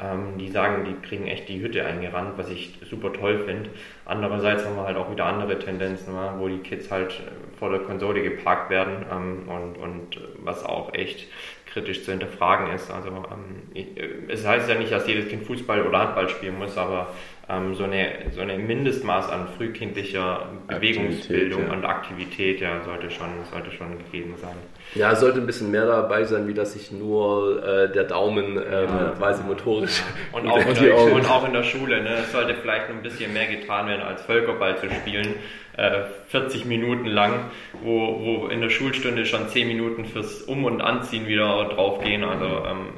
Ähm, 0.00 0.38
die 0.38 0.48
sagen, 0.48 0.84
die 0.84 0.94
kriegen 1.04 1.26
echt 1.26 1.48
die 1.48 1.60
Hütte 1.60 1.84
eingerannt, 1.84 2.34
was 2.36 2.48
ich 2.48 2.78
super 2.88 3.12
toll 3.12 3.40
finde. 3.40 3.70
Andererseits 4.04 4.64
haben 4.64 4.76
wir 4.76 4.84
halt 4.84 4.96
auch 4.96 5.10
wieder 5.10 5.24
andere 5.24 5.58
Tendenzen, 5.58 6.14
wo 6.38 6.46
die 6.46 6.58
Kids 6.58 6.92
halt 6.92 7.10
äh, 7.10 7.58
vor 7.58 7.70
der 7.70 7.80
Konsole 7.80 8.22
geparkt 8.22 8.70
werden 8.70 9.04
ähm, 9.10 9.48
und, 9.48 9.78
und 9.78 10.20
was 10.38 10.64
auch 10.64 10.94
echt 10.94 11.26
kritisch 11.72 12.04
zu 12.04 12.10
hinterfragen 12.10 12.72
ist. 12.74 12.90
Also 12.90 13.08
ähm, 13.08 13.74
äh, 13.74 14.32
es 14.32 14.46
heißt 14.46 14.68
ja 14.68 14.74
nicht, 14.76 14.92
dass 14.92 15.06
jedes 15.06 15.28
Kind 15.28 15.44
Fußball 15.44 15.86
oder 15.86 15.98
Handball 15.98 16.28
spielen 16.28 16.58
muss, 16.58 16.76
aber 16.76 17.08
ähm, 17.48 17.74
so, 17.74 17.84
eine, 17.84 18.08
so 18.32 18.40
eine 18.40 18.58
Mindestmaß 18.58 19.30
an 19.30 19.48
frühkindlicher 19.56 20.46
Bewegungsbildung 20.68 21.66
ja. 21.66 21.72
und 21.72 21.84
Aktivität 21.84 22.60
ja, 22.60 22.80
sollte, 22.84 23.10
schon, 23.10 23.28
sollte 23.50 23.70
schon 23.72 23.98
gegeben 23.98 24.34
sein. 24.40 24.54
Ja, 24.94 25.12
es 25.12 25.20
sollte 25.20 25.40
ein 25.40 25.46
bisschen 25.46 25.70
mehr 25.70 25.86
dabei 25.86 26.24
sein, 26.24 26.46
wie 26.46 26.54
dass 26.54 26.72
sich 26.72 26.92
nur 26.92 27.64
äh, 27.64 27.92
der 27.92 28.04
Daumen 28.04 28.56
ähm, 28.56 28.62
ja. 28.62 29.14
quasi 29.16 29.42
motorisch. 29.42 30.02
Und, 30.32 30.48
auch 30.48 30.58
in 30.58 30.74
der, 30.74 30.96
und 30.96 31.28
auch 31.28 31.46
in 31.46 31.52
der 31.52 31.64
Schule. 31.64 32.02
Ne? 32.02 32.18
Es 32.22 32.32
sollte 32.32 32.54
vielleicht 32.54 32.88
ein 32.88 33.02
bisschen 33.02 33.32
mehr 33.32 33.46
getan 33.46 33.88
werden, 33.88 34.02
als 34.02 34.22
Völkerball 34.22 34.78
zu 34.78 34.88
spielen. 34.88 35.34
Äh, 35.80 36.04
40 36.28 36.66
Minuten 36.66 37.06
lang, 37.06 37.50
wo, 37.82 38.20
wo 38.20 38.46
in 38.48 38.60
der 38.60 38.68
Schulstunde 38.68 39.24
schon 39.24 39.48
10 39.48 39.66
Minuten 39.66 40.04
fürs 40.04 40.42
Um- 40.42 40.64
und 40.64 40.82
Anziehen 40.82 41.26
wieder 41.26 41.70
draufgehen. 41.70 42.22
Also 42.22 42.44
ähm, 42.44 42.88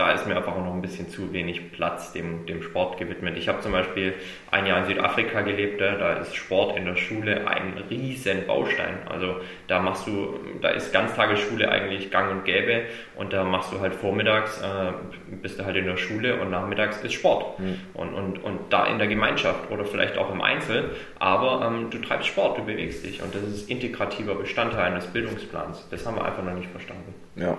da 0.00 0.12
ist 0.12 0.26
mir 0.26 0.34
einfach 0.34 0.56
auch 0.56 0.64
noch 0.64 0.72
ein 0.72 0.80
bisschen 0.80 1.10
zu 1.10 1.30
wenig 1.30 1.72
Platz 1.72 2.14
dem, 2.14 2.46
dem 2.46 2.62
Sport 2.62 2.96
gewidmet. 2.96 3.36
Ich 3.36 3.50
habe 3.50 3.60
zum 3.60 3.72
Beispiel 3.72 4.14
ein 4.50 4.64
Jahr 4.64 4.78
in 4.78 4.86
Südafrika 4.86 5.42
gelebt, 5.42 5.78
da 5.78 6.14
ist 6.14 6.34
Sport 6.34 6.74
in 6.78 6.86
der 6.86 6.96
Schule 6.96 7.46
ein 7.46 7.74
riesen 7.90 8.46
Baustein. 8.46 8.96
Also 9.10 9.42
da 9.66 9.78
machst 9.78 10.06
du, 10.06 10.40
da 10.62 10.70
ist 10.70 10.94
Ganztagesschule 10.94 11.68
eigentlich 11.68 12.10
gang 12.10 12.30
und 12.30 12.46
gäbe 12.46 12.84
und 13.16 13.34
da 13.34 13.44
machst 13.44 13.74
du 13.74 13.80
halt 13.80 13.94
vormittags, 13.94 14.62
äh, 14.62 14.92
bist 15.42 15.60
du 15.60 15.66
halt 15.66 15.76
in 15.76 15.84
der 15.84 15.98
Schule 15.98 16.40
und 16.40 16.50
nachmittags 16.50 17.02
ist 17.02 17.12
Sport. 17.12 17.60
Mhm. 17.60 17.80
Und, 17.92 18.14
und, 18.14 18.42
und 18.42 18.58
da 18.72 18.86
in 18.86 18.98
der 18.98 19.06
Gemeinschaft 19.06 19.70
oder 19.70 19.84
vielleicht 19.84 20.16
auch 20.16 20.32
im 20.32 20.40
Einzel, 20.40 20.96
aber 21.18 21.62
ähm, 21.66 21.90
du 21.90 21.98
treibst 21.98 22.28
Sport, 22.28 22.56
du 22.56 22.64
bewegst 22.64 23.04
dich 23.04 23.22
und 23.22 23.34
das 23.34 23.42
ist 23.42 23.68
integrativer 23.68 24.34
Bestandteil 24.34 24.92
eines 24.92 25.06
Bildungsplans. 25.08 25.88
Das 25.90 26.06
haben 26.06 26.16
wir 26.16 26.24
einfach 26.24 26.42
noch 26.42 26.54
nicht 26.54 26.70
verstanden. 26.70 27.14
Ja. 27.36 27.58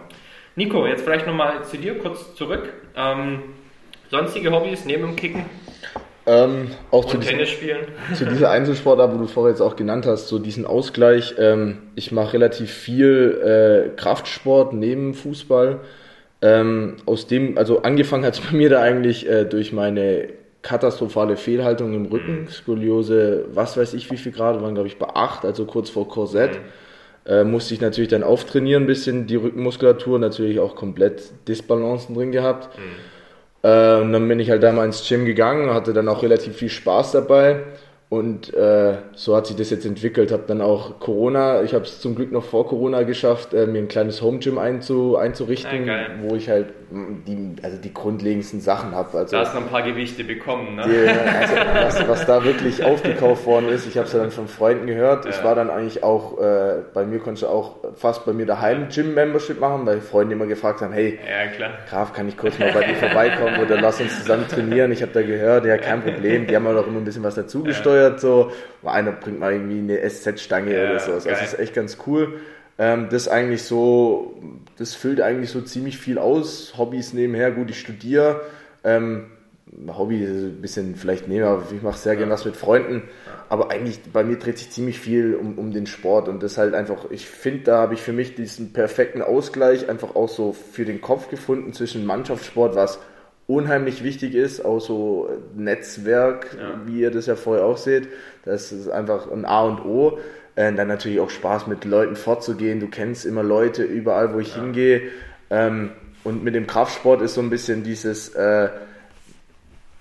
Nico, 0.55 0.85
jetzt 0.85 1.03
vielleicht 1.03 1.27
nochmal 1.27 1.63
zu 1.63 1.77
dir 1.77 1.97
kurz 1.97 2.35
zurück. 2.35 2.73
Ähm, 2.95 3.39
sonstige 4.09 4.51
Hobbys 4.51 4.85
neben 4.85 5.03
dem 5.03 5.15
Kicken? 5.15 5.45
Ähm, 6.27 6.71
auch 6.91 7.05
zu 7.05 7.17
Tennis 7.17 7.49
spielen. 7.49 7.79
Zu 8.13 8.25
dieser 8.25 8.51
Einzelsportart, 8.51 9.11
wo 9.11 9.17
du 9.17 9.25
vorher 9.25 9.51
jetzt 9.51 9.61
auch 9.61 9.75
genannt 9.75 10.05
hast, 10.05 10.27
so 10.27 10.37
diesen 10.37 10.67
Ausgleich. 10.67 11.33
Ähm, 11.39 11.79
ich 11.95 12.11
mache 12.11 12.33
relativ 12.33 12.71
viel 12.71 13.41
äh, 13.43 13.95
Kraftsport 13.95 14.73
neben 14.73 15.15
Fußball. 15.15 15.79
Ähm, 16.43 16.97
aus 17.07 17.25
dem, 17.25 17.57
also 17.57 17.81
angefangen 17.81 18.23
hat 18.23 18.35
es 18.35 18.39
bei 18.51 18.55
mir 18.55 18.69
da 18.69 18.81
eigentlich 18.81 19.27
äh, 19.27 19.45
durch 19.45 19.73
meine 19.73 20.29
katastrophale 20.61 21.37
Fehlhaltung 21.37 21.95
im 21.95 22.05
Rücken, 22.05 22.41
mhm. 22.41 22.47
Skoliose, 22.49 23.45
was 23.51 23.77
weiß 23.77 23.95
ich 23.95 24.11
wie 24.11 24.17
viel 24.17 24.31
Grad, 24.31 24.61
waren 24.61 24.75
glaube 24.75 24.89
ich 24.89 24.99
bei 24.99 25.07
8, 25.07 25.43
also 25.43 25.65
kurz 25.65 25.89
vor 25.89 26.07
Korsett. 26.07 26.51
Mhm 26.51 26.65
Äh, 27.25 27.43
musste 27.43 27.73
ich 27.73 27.81
natürlich 27.81 28.09
dann 28.09 28.23
auftrainieren, 28.23 28.83
ein 28.83 28.87
bisschen 28.87 29.27
die 29.27 29.35
Rückenmuskulatur, 29.35 30.17
natürlich 30.17 30.59
auch 30.59 30.75
komplett 30.75 31.31
Disbalancen 31.47 32.15
drin 32.15 32.31
gehabt. 32.31 32.77
Mhm. 32.77 32.81
Äh, 33.63 34.01
und 34.01 34.11
dann 34.11 34.27
bin 34.27 34.39
ich 34.39 34.49
halt 34.49 34.63
da 34.63 34.71
mal 34.71 34.85
ins 34.85 35.07
Gym 35.07 35.25
gegangen, 35.25 35.71
hatte 35.71 35.93
dann 35.93 36.07
auch 36.07 36.23
relativ 36.23 36.55
viel 36.55 36.69
Spaß 36.69 37.11
dabei. 37.11 37.61
Und 38.11 38.53
äh, 38.53 38.97
so 39.13 39.37
hat 39.37 39.47
sich 39.47 39.55
das 39.55 39.69
jetzt 39.69 39.85
entwickelt. 39.85 40.33
Habe 40.33 40.43
dann 40.45 40.59
auch 40.59 40.99
Corona, 40.99 41.63
ich 41.63 41.73
habe 41.73 41.85
es 41.85 42.01
zum 42.01 42.13
Glück 42.13 42.33
noch 42.33 42.43
vor 42.43 42.67
Corona 42.67 43.03
geschafft, 43.03 43.53
äh, 43.53 43.65
mir 43.67 43.77
ein 43.77 43.87
kleines 43.87 44.21
Home 44.21 44.39
Gym 44.39 44.57
einzu, 44.57 45.15
einzurichten, 45.15 45.87
ja, 45.87 46.07
wo 46.21 46.35
ich 46.35 46.49
halt 46.49 46.73
die, 46.91 47.55
also 47.63 47.77
die 47.77 47.93
grundlegendsten 47.93 48.59
Sachen 48.59 48.93
habe. 48.93 49.17
Also, 49.17 49.37
da 49.37 49.45
hast 49.45 49.53
du 49.53 49.59
noch 49.59 49.67
ein 49.67 49.71
paar 49.71 49.83
Gewichte 49.83 50.25
bekommen, 50.25 50.75
ne? 50.75 50.83
Die, 50.87 51.07
also, 51.07 51.55
was, 51.55 52.09
was, 52.09 52.25
da 52.25 52.43
wirklich 52.43 52.83
aufgekauft 52.83 53.45
worden 53.45 53.69
ist, 53.69 53.87
ich 53.87 53.95
habe 53.95 54.07
es 54.07 54.13
ja 54.13 54.19
dann 54.19 54.31
von 54.31 54.49
Freunden 54.49 54.87
gehört. 54.87 55.23
Ja. 55.23 55.31
Ich 55.31 55.41
war 55.41 55.55
dann 55.55 55.69
eigentlich 55.69 56.03
auch, 56.03 56.37
äh, 56.37 56.79
bei 56.93 57.05
mir 57.05 57.19
konntest 57.19 57.43
du 57.43 57.47
auch 57.47 57.77
fast 57.95 58.25
bei 58.25 58.33
mir 58.33 58.45
daheim 58.45 58.89
Gym-Membership 58.89 59.61
machen, 59.61 59.85
weil 59.85 60.01
Freunde 60.01 60.35
immer 60.35 60.47
gefragt 60.47 60.81
haben, 60.81 60.91
hey, 60.91 61.17
ja, 61.25 61.69
Graf, 61.89 62.11
kann 62.11 62.27
ich 62.27 62.35
kurz 62.35 62.59
mal 62.59 62.73
bei 62.73 62.83
dir 62.83 62.95
vorbeikommen 62.95 63.61
oder 63.63 63.79
lass 63.79 64.01
uns 64.01 64.19
zusammen 64.19 64.49
trainieren? 64.49 64.91
Ich 64.91 65.01
habe 65.01 65.13
da 65.13 65.21
gehört, 65.21 65.63
ja, 65.63 65.77
kein 65.77 66.01
Problem, 66.01 66.45
die 66.45 66.53
haben 66.57 66.67
auch 66.67 66.85
immer 66.85 66.97
ein 66.97 67.05
bisschen 67.05 67.23
was 67.23 67.35
dazugesteuert 67.35 68.00
gesteuert, 68.09 68.19
so. 68.19 68.51
Einer 68.83 69.11
bringt 69.11 69.39
mal 69.39 69.53
irgendwie 69.53 69.79
eine 69.79 70.09
SZ-Stange 70.09 70.73
ja, 70.73 70.89
oder 70.89 70.99
so. 70.99 71.13
Also 71.13 71.29
das 71.29 71.41
ist 71.41 71.59
echt 71.59 71.75
ganz 71.75 71.97
cool. 72.07 72.39
Ähm, 72.79 73.09
das 73.11 73.27
eigentlich 73.27 73.63
so, 73.63 74.41
das 74.77 74.95
füllt 74.95 75.21
eigentlich 75.21 75.51
so 75.51 75.61
ziemlich 75.61 75.97
viel 75.97 76.17
aus. 76.17 76.73
Hobbys 76.77 77.13
nebenher, 77.13 77.51
gut, 77.51 77.69
ich 77.69 77.79
studiere. 77.79 78.41
Ähm, 78.83 79.25
Hobby 79.87 80.25
ein 80.25 80.61
bisschen 80.61 80.95
vielleicht 80.95 81.27
nehmen, 81.27 81.45
aber 81.45 81.63
ich 81.73 81.81
mache 81.81 81.97
sehr 81.97 82.13
ja. 82.13 82.19
gerne 82.19 82.33
was 82.33 82.43
mit 82.43 82.57
Freunden. 82.57 83.03
Aber 83.49 83.69
eigentlich 83.69 83.99
bei 84.11 84.23
mir 84.23 84.37
dreht 84.37 84.57
sich 84.57 84.71
ziemlich 84.71 84.99
viel 84.99 85.35
um, 85.35 85.57
um 85.59 85.71
den 85.71 85.85
Sport 85.85 86.27
und 86.27 86.41
das 86.41 86.57
halt 86.57 86.73
einfach, 86.73 87.11
ich 87.11 87.27
finde, 87.27 87.63
da 87.65 87.77
habe 87.77 87.93
ich 87.93 88.01
für 88.01 88.13
mich 88.13 88.35
diesen 88.35 88.73
perfekten 88.73 89.21
Ausgleich 89.21 89.89
einfach 89.89 90.15
auch 90.15 90.29
so 90.29 90.53
für 90.53 90.85
den 90.85 91.01
Kopf 91.01 91.29
gefunden 91.29 91.73
zwischen 91.73 92.05
Mannschaftssport, 92.05 92.75
was 92.75 92.99
unheimlich 93.47 94.03
wichtig 94.03 94.35
ist, 94.35 94.63
auch 94.63 94.79
so 94.79 95.29
Netzwerk, 95.55 96.55
ja. 96.57 96.81
wie 96.85 97.01
ihr 97.01 97.11
das 97.11 97.25
ja 97.25 97.35
vorher 97.35 97.65
auch 97.65 97.77
seht. 97.77 98.07
Das 98.45 98.71
ist 98.71 98.89
einfach 98.89 99.29
ein 99.31 99.45
A 99.45 99.63
und 99.63 99.85
O. 99.85 100.19
Äh, 100.55 100.73
dann 100.73 100.87
natürlich 100.87 101.19
auch 101.19 101.29
Spaß 101.29 101.67
mit 101.67 101.85
Leuten 101.85 102.15
fortzugehen. 102.15 102.79
Du 102.79 102.87
kennst 102.87 103.25
immer 103.25 103.43
Leute 103.43 103.83
überall, 103.83 104.33
wo 104.33 104.39
ich 104.39 104.55
ja. 104.55 104.61
hingehe. 104.61 105.01
Ähm, 105.49 105.91
und 106.23 106.43
mit 106.43 106.55
dem 106.55 106.67
Kraftsport 106.67 107.21
ist 107.21 107.33
so 107.33 107.41
ein 107.41 107.49
bisschen 107.49 107.83
dieses, 107.83 108.29
äh, 108.35 108.69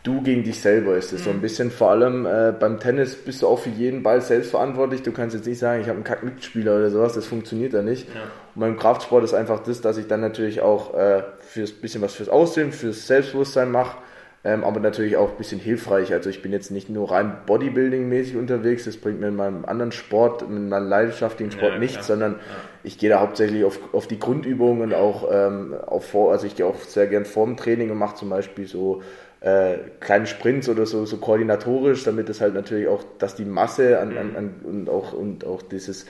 du 0.03 0.23
gegen 0.23 0.45
dich 0.45 0.61
selber 0.61 0.97
ist 0.97 1.13
es 1.13 1.21
mhm. 1.21 1.25
so 1.25 1.31
ein 1.31 1.37
mhm. 1.37 1.41
bisschen. 1.41 1.71
Vor 1.71 1.91
allem 1.91 2.27
äh, 2.27 2.53
beim 2.59 2.81
Tennis 2.81 3.17
bist 3.17 3.43
du 3.43 3.49
auch 3.49 3.59
für 3.59 3.71
jeden 3.71 4.03
Ball 4.03 4.21
selbst 4.21 4.51
verantwortlich. 4.51 5.03
Du 5.03 5.13
kannst 5.13 5.35
jetzt 5.35 5.47
nicht 5.47 5.59
sagen, 5.59 5.81
ich 5.81 5.89
habe 5.89 5.97
einen 5.97 6.05
Kack-Mitspieler 6.05 6.77
oder 6.77 6.91
sowas, 6.91 7.15
das 7.15 7.27
funktioniert 7.27 7.75
da 7.75 7.83
nicht. 7.83 8.09
Ja. 8.09 8.23
Und 8.55 8.61
beim 8.61 8.77
Kraftsport 8.77 9.25
ist 9.25 9.35
einfach 9.35 9.63
das, 9.63 9.81
dass 9.81 9.99
ich 9.99 10.07
dann 10.07 10.21
natürlich 10.21 10.61
auch 10.61 10.95
äh, 10.95 11.23
fürs 11.41 11.73
bisschen 11.73 12.03
was 12.03 12.15
fürs 12.15 12.29
Aussehen, 12.29 12.73
fürs 12.73 13.07
Selbstbewusstsein 13.07 13.71
mache. 13.71 13.99
Ähm, 14.43 14.65
aber 14.65 14.81
natürlich 14.81 15.19
auch 15.19 15.33
ein 15.33 15.37
bisschen 15.37 15.61
hilfreich. 15.61 16.15
Also 16.15 16.31
ich 16.31 16.41
bin 16.41 16.51
jetzt 16.51 16.71
nicht 16.71 16.89
nur 16.89 17.11
rein 17.11 17.37
Bodybuilding-mäßig 17.47 18.39
unterwegs, 18.39 18.87
das 18.87 18.97
bringt 18.97 19.21
mir 19.21 19.29
in 19.29 19.37
meinem 19.37 19.67
anderen 19.67 19.93
Sport, 19.93 20.41
in 20.41 20.71
meinem 20.71 20.89
leidenschaftlichen 20.89 21.53
Sport 21.53 21.75
ja, 21.75 21.79
nichts, 21.79 22.07
sondern 22.07 22.33
ja. 22.33 22.39
ich 22.83 22.97
gehe 22.97 23.11
da 23.11 23.21
hauptsächlich 23.21 23.65
auf, 23.65 23.79
auf 23.93 24.07
die 24.07 24.19
Grundübungen 24.19 24.81
und 24.81 24.95
auch 24.95 25.29
ähm, 25.31 25.75
auf 25.87 26.07
vor, 26.07 26.33
also 26.33 26.47
ich 26.47 26.57
gehe 26.57 26.65
auch 26.65 26.81
sehr 26.81 27.07
gern 27.07 27.27
vorm 27.27 27.59
Training 27.59 27.91
und 27.91 27.99
mache 27.99 28.15
zum 28.15 28.31
Beispiel 28.31 28.67
so 28.67 29.03
äh, 29.41 29.79
kleine 30.01 30.27
Sprints 30.27 30.69
oder 30.69 30.87
so, 30.87 31.05
so 31.07 31.17
koordinatorisch, 31.17 32.05
damit 32.05 32.29
es 32.29 32.41
halt 32.41 32.55
natürlich 32.55 32.89
auch, 32.89 33.03
dass 33.19 33.35
die 33.35 33.45
Masse 33.45 33.99
an, 33.99 34.17
an, 34.19 34.37
an 34.37 34.55
und 34.65 34.89
auch 34.89 35.13
und 35.13 35.47
auch 35.47 35.63
dieses 35.63 36.07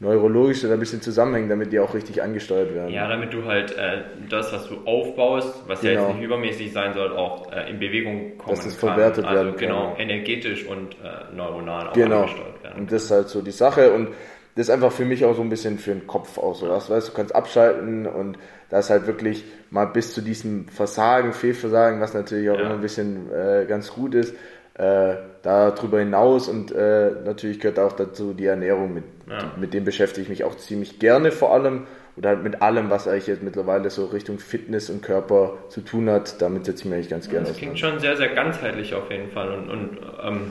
neurologische 0.00 0.72
ein 0.72 0.78
bisschen 0.78 1.02
zusammenhängt, 1.02 1.50
damit 1.50 1.72
die 1.72 1.80
auch 1.80 1.92
richtig 1.92 2.22
angesteuert 2.22 2.72
werden. 2.72 2.92
Ja, 2.92 3.08
damit 3.08 3.32
du 3.32 3.44
halt 3.44 3.76
äh, 3.76 4.02
das, 4.28 4.52
was 4.52 4.68
du 4.68 4.76
aufbaust, 4.84 5.64
was 5.66 5.80
genau. 5.80 5.92
ja 5.92 5.98
jetzt 5.98 6.06
genau. 6.06 6.14
nicht 6.14 6.24
übermäßig 6.24 6.72
sein 6.72 6.94
soll, 6.94 7.16
auch 7.16 7.50
äh, 7.50 7.68
in 7.68 7.80
Bewegung 7.80 8.38
kommen 8.38 8.54
Dass 8.54 8.64
es 8.64 8.78
kann. 8.78 8.90
verwertet 8.90 9.24
also, 9.24 9.44
werden 9.44 9.56
genau, 9.56 9.94
kann. 9.94 10.00
energetisch 10.00 10.66
und 10.66 10.94
äh, 10.94 11.34
neuronal 11.34 11.88
auch 11.88 11.92
genau. 11.94 12.20
angesteuert 12.22 12.62
werden. 12.62 12.80
Und 12.80 12.92
das 12.92 13.04
ist 13.04 13.10
halt 13.10 13.28
so 13.28 13.42
die 13.42 13.50
Sache 13.50 13.92
und 13.92 14.08
das 14.54 14.68
ist 14.68 14.70
einfach 14.70 14.92
für 14.92 15.04
mich 15.04 15.24
auch 15.24 15.34
so 15.34 15.42
ein 15.42 15.48
bisschen 15.48 15.78
für 15.78 15.92
den 15.92 16.06
Kopf 16.06 16.38
aus. 16.38 16.60
So. 16.60 16.68
Das, 16.68 16.90
weißt, 16.90 17.08
du 17.08 17.12
kannst 17.12 17.34
abschalten 17.34 18.06
und 18.06 18.38
da 18.70 18.78
ist 18.78 18.90
halt 18.90 19.06
wirklich 19.06 19.44
mal 19.70 19.86
bis 19.86 20.12
zu 20.12 20.20
diesem 20.20 20.68
Versagen, 20.68 21.32
Fehlversagen, 21.32 22.00
was 22.00 22.14
natürlich 22.14 22.50
auch 22.50 22.58
ja. 22.58 22.66
immer 22.66 22.74
ein 22.74 22.80
bisschen 22.80 23.30
äh, 23.32 23.64
ganz 23.66 23.92
gut 23.92 24.14
ist, 24.14 24.34
äh, 24.74 25.16
darüber 25.42 25.98
hinaus 25.98 26.48
und 26.48 26.72
äh, 26.72 27.10
natürlich 27.24 27.60
gehört 27.60 27.78
auch 27.78 27.92
dazu 27.92 28.32
die 28.34 28.46
Ernährung, 28.46 28.94
mit, 28.94 29.04
ja. 29.28 29.52
mit 29.58 29.74
dem 29.74 29.84
beschäftige 29.84 30.22
ich 30.22 30.28
mich 30.28 30.44
auch 30.44 30.56
ziemlich 30.56 30.98
gerne 30.98 31.32
vor 31.32 31.52
allem 31.52 31.86
oder 32.16 32.30
halt 32.30 32.42
mit 32.42 32.62
allem, 32.62 32.90
was 32.90 33.06
eigentlich 33.06 33.28
jetzt 33.28 33.42
mittlerweile 33.42 33.90
so 33.90 34.06
Richtung 34.06 34.40
Fitness 34.40 34.90
und 34.90 35.02
Körper 35.02 35.56
zu 35.68 35.80
tun 35.80 36.10
hat, 36.10 36.42
damit 36.42 36.64
setze 36.64 36.80
ich 36.80 36.84
mich 36.86 36.94
eigentlich 36.94 37.10
ganz 37.10 37.28
gerne 37.30 37.46
Das 37.46 37.56
klingt 37.56 37.78
schon 37.78 37.98
sehr, 38.00 38.16
sehr 38.16 38.28
ganzheitlich 38.34 38.94
auf 38.94 39.10
jeden 39.10 39.30
Fall 39.30 39.52
und, 39.52 39.70
und 39.70 39.98
ähm, 40.22 40.50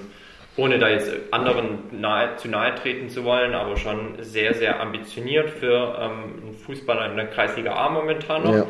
ohne 0.58 0.80
da 0.80 0.90
jetzt 0.90 1.12
anderen 1.32 1.80
nahe, 1.92 2.36
zu 2.36 2.50
nahe 2.50 2.76
treten 2.76 3.10
zu 3.10 3.24
wollen, 3.24 3.54
aber 3.54 3.78
schon 3.78 4.16
sehr, 4.22 4.54
sehr 4.56 4.82
ambitioniert 4.82 5.50
für 5.52 5.98
ähm, 6.00 6.42
einen 6.44 6.54
Fußballer 6.66 7.12
in 7.12 7.16
der 7.16 7.28
Kreisliga 7.28 7.74
A 7.74 7.90
momentan 7.90 8.44
noch. 8.44 8.54
Ja. 8.56 8.66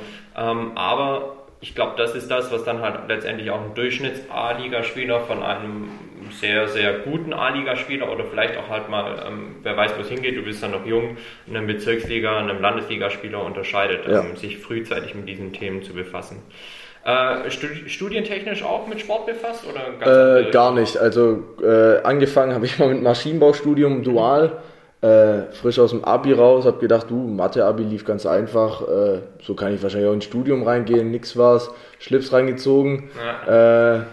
Ähm, 0.52 0.74
aber 0.76 1.38
ich 1.60 1.74
glaube, 1.74 1.94
das 1.98 2.14
ist 2.14 2.30
das, 2.30 2.52
was 2.52 2.64
dann 2.66 2.82
halt 2.82 3.08
letztendlich 3.08 3.50
auch 3.50 3.62
ein 3.62 3.74
Durchschnitts-A-Ligaspieler 3.74 5.22
von 5.22 5.42
einem 5.42 5.90
sehr, 6.32 6.68
sehr 6.68 7.00
guten 7.00 7.34
A-Ligaspieler 7.34 8.12
oder 8.12 8.26
vielleicht 8.26 8.58
auch 8.58 8.70
halt 8.70 8.90
mal, 8.90 9.24
ähm, 9.26 9.56
wer 9.64 9.76
weiß, 9.76 9.96
wo 9.98 10.02
es 10.02 10.10
hingeht, 10.10 10.38
du 10.38 10.44
bist 10.44 10.62
dann 10.62 10.72
noch 10.72 10.86
jung, 10.86 11.18
einem 11.50 11.68
Bezirksliga, 11.68 12.38
einem 12.38 12.62
Landesligaspieler 12.62 13.44
unterscheidet, 13.44 14.06
ja. 14.08 14.22
ähm, 14.22 14.36
sich 14.36 14.58
frühzeitig 14.58 15.16
mit 15.16 15.28
diesen 15.28 15.54
Themen 15.54 15.82
zu 15.84 15.94
befassen. 15.94 16.44
Äh, 17.08 17.50
studientechnisch 17.88 18.64
auch 18.66 18.86
mit 18.86 19.00
Sport 19.00 19.28
befasst 19.28 19.64
oder 19.66 20.42
äh, 20.42 20.52
gar 20.52 20.74
nicht. 20.74 20.98
Also 20.98 21.42
äh, 21.64 22.02
angefangen 22.04 22.54
habe 22.54 22.66
ich 22.66 22.78
mal 22.80 22.90
mit 22.90 23.02
Maschinenbaustudium 23.02 24.04
dual. 24.04 24.58
Äh, 25.00 25.54
frisch 25.54 25.80
aus 25.80 25.92
dem 25.92 26.04
Abi 26.04 26.34
raus, 26.34 26.66
habe 26.66 26.80
gedacht, 26.80 27.10
du, 27.10 27.16
Mathe-Abi 27.16 27.84
lief 27.84 28.04
ganz 28.04 28.26
einfach, 28.26 28.82
äh, 28.82 29.20
so 29.42 29.54
kann 29.54 29.74
ich 29.74 29.82
wahrscheinlich 29.82 30.10
auch 30.10 30.14
ins 30.14 30.26
Studium 30.26 30.64
reingehen, 30.64 31.12
nix 31.12 31.38
war's, 31.38 31.70
Schlips 32.00 32.34
reingezogen, 32.34 33.10
ja. 33.48 34.06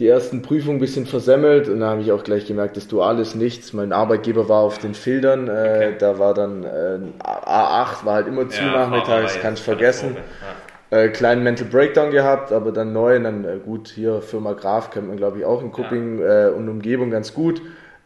die 0.00 0.08
ersten 0.08 0.42
Prüfungen 0.42 0.78
ein 0.78 0.80
bisschen 0.80 1.06
versemmelt 1.06 1.68
und 1.68 1.78
da 1.78 1.90
habe 1.90 2.02
ich 2.02 2.10
auch 2.10 2.24
gleich 2.24 2.44
gemerkt, 2.44 2.76
das 2.76 2.88
Dual 2.88 3.20
ist 3.20 3.36
nichts. 3.36 3.72
Mein 3.72 3.92
Arbeitgeber 3.92 4.48
war 4.48 4.62
auf 4.62 4.78
den 4.78 4.94
Filtern, 4.94 5.44
okay. 5.44 5.94
da 5.98 6.18
war 6.18 6.34
dann 6.34 6.64
äh, 6.64 6.98
A8, 7.24 8.04
war 8.04 8.14
halt 8.14 8.26
immer 8.26 8.48
zu 8.48 8.62
ja, 8.62 8.72
nachmittags, 8.72 9.38
kannst 9.40 9.62
vergessen. 9.62 10.16
Ja. 10.16 10.71
Äh, 10.92 11.08
kleinen 11.08 11.42
Mental 11.42 11.66
Breakdown 11.66 12.10
gehabt, 12.10 12.52
aber 12.52 12.70
dann 12.70 12.92
neu, 12.92 13.16
und 13.16 13.24
dann 13.24 13.44
äh, 13.44 13.58
gut, 13.64 13.88
hier 13.88 14.20
Firma 14.20 14.52
Graf 14.52 14.90
kennt 14.90 15.08
man 15.08 15.16
glaube 15.16 15.38
ich 15.38 15.44
auch 15.44 15.62
in 15.62 15.72
Kupping 15.72 16.20
ja. 16.20 16.48
äh, 16.48 16.50
und 16.50 16.68
Umgebung 16.68 17.10
ganz 17.10 17.32
gut 17.32 17.62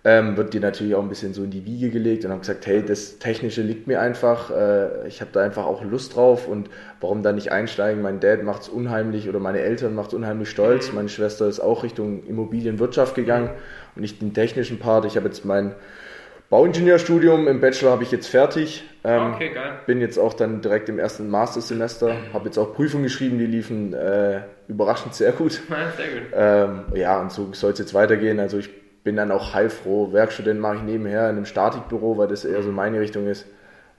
ähm, 0.07 0.37
wird 0.37 0.55
dir 0.55 0.61
natürlich 0.61 0.95
auch 0.95 1.03
ein 1.03 1.09
bisschen 1.09 1.35
so 1.35 1.43
in 1.43 1.51
die 1.51 1.67
Wiege 1.67 1.91
gelegt 1.91 2.25
und 2.25 2.31
haben 2.31 2.39
gesagt, 2.39 2.65
hey, 2.65 2.81
das 2.81 3.19
Technische 3.19 3.61
liegt 3.61 3.89
mir 3.89 4.01
einfach, 4.01 4.53
äh, 4.53 5.09
ich 5.09 5.21
habe 5.21 5.33
da 5.33 5.43
einfach 5.43 5.67
auch 5.67 5.83
Lust 5.83 6.15
drauf 6.15 6.47
und 6.47 6.71
warum 7.01 7.25
da 7.25 7.33
nicht 7.33 7.51
einsteigen? 7.51 8.03
Mein 8.03 8.21
Dad 8.21 8.45
macht 8.45 8.63
es 8.63 8.69
unheimlich 8.69 9.29
oder 9.29 9.41
meine 9.41 9.59
Eltern 9.59 9.97
macht 9.97 10.09
es 10.11 10.15
unheimlich 10.15 10.49
stolz. 10.49 10.93
Meine 10.93 11.09
Schwester 11.09 11.49
ist 11.49 11.59
auch 11.59 11.83
Richtung 11.83 12.25
Immobilienwirtschaft 12.25 13.17
gegangen 13.17 13.51
und 13.97 14.03
nicht 14.03 14.23
den 14.23 14.33
technischen 14.33 14.79
Part. 14.79 15.07
Ich 15.07 15.17
habe 15.17 15.27
jetzt 15.27 15.45
mein 15.45 15.75
Bauingenieurstudium 16.49 17.49
im 17.49 17.61
Bachelor 17.61 17.91
habe 17.91 18.05
ich 18.05 18.13
jetzt 18.13 18.29
fertig. 18.29 18.85
Ähm, 19.03 19.33
okay, 19.35 19.51
geil. 19.53 19.81
Bin 19.87 20.01
jetzt 20.01 20.17
auch 20.17 20.33
dann 20.33 20.61
direkt 20.61 20.89
im 20.89 20.99
ersten 20.99 21.29
Mastersemester, 21.29 22.17
habe 22.33 22.45
jetzt 22.47 22.57
auch 22.57 22.73
Prüfungen 22.73 23.03
geschrieben, 23.03 23.39
die 23.39 23.47
liefen 23.47 23.93
äh, 23.95 24.43
überraschend 24.69 25.15
sehr 25.15 25.33
gut. 25.33 25.61
Ja, 25.71 25.93
sehr 25.97 26.07
gut. 26.09 26.93
Ähm, 26.93 26.97
ja, 26.97 27.21
und 27.21 27.33
so 27.33 27.53
soll 27.53 27.73
es 27.73 27.79
jetzt 27.81 27.95
weitergehen. 27.95 28.39
Also 28.39 28.59
ich 28.59 28.71
bin 29.03 29.17
dann 29.17 29.33
auch 29.33 29.55
heilfroh. 29.55 30.13
Werkstudent 30.13 30.61
mache 30.61 30.77
ich 30.77 30.83
nebenher 30.83 31.29
in 31.31 31.37
einem 31.37 31.47
Statikbüro, 31.47 32.17
weil 32.17 32.29
das 32.29 32.45
eher 32.45 32.63
so 32.63 32.71
meine 32.71 33.01
Richtung 33.01 33.27
ist. 33.27 33.47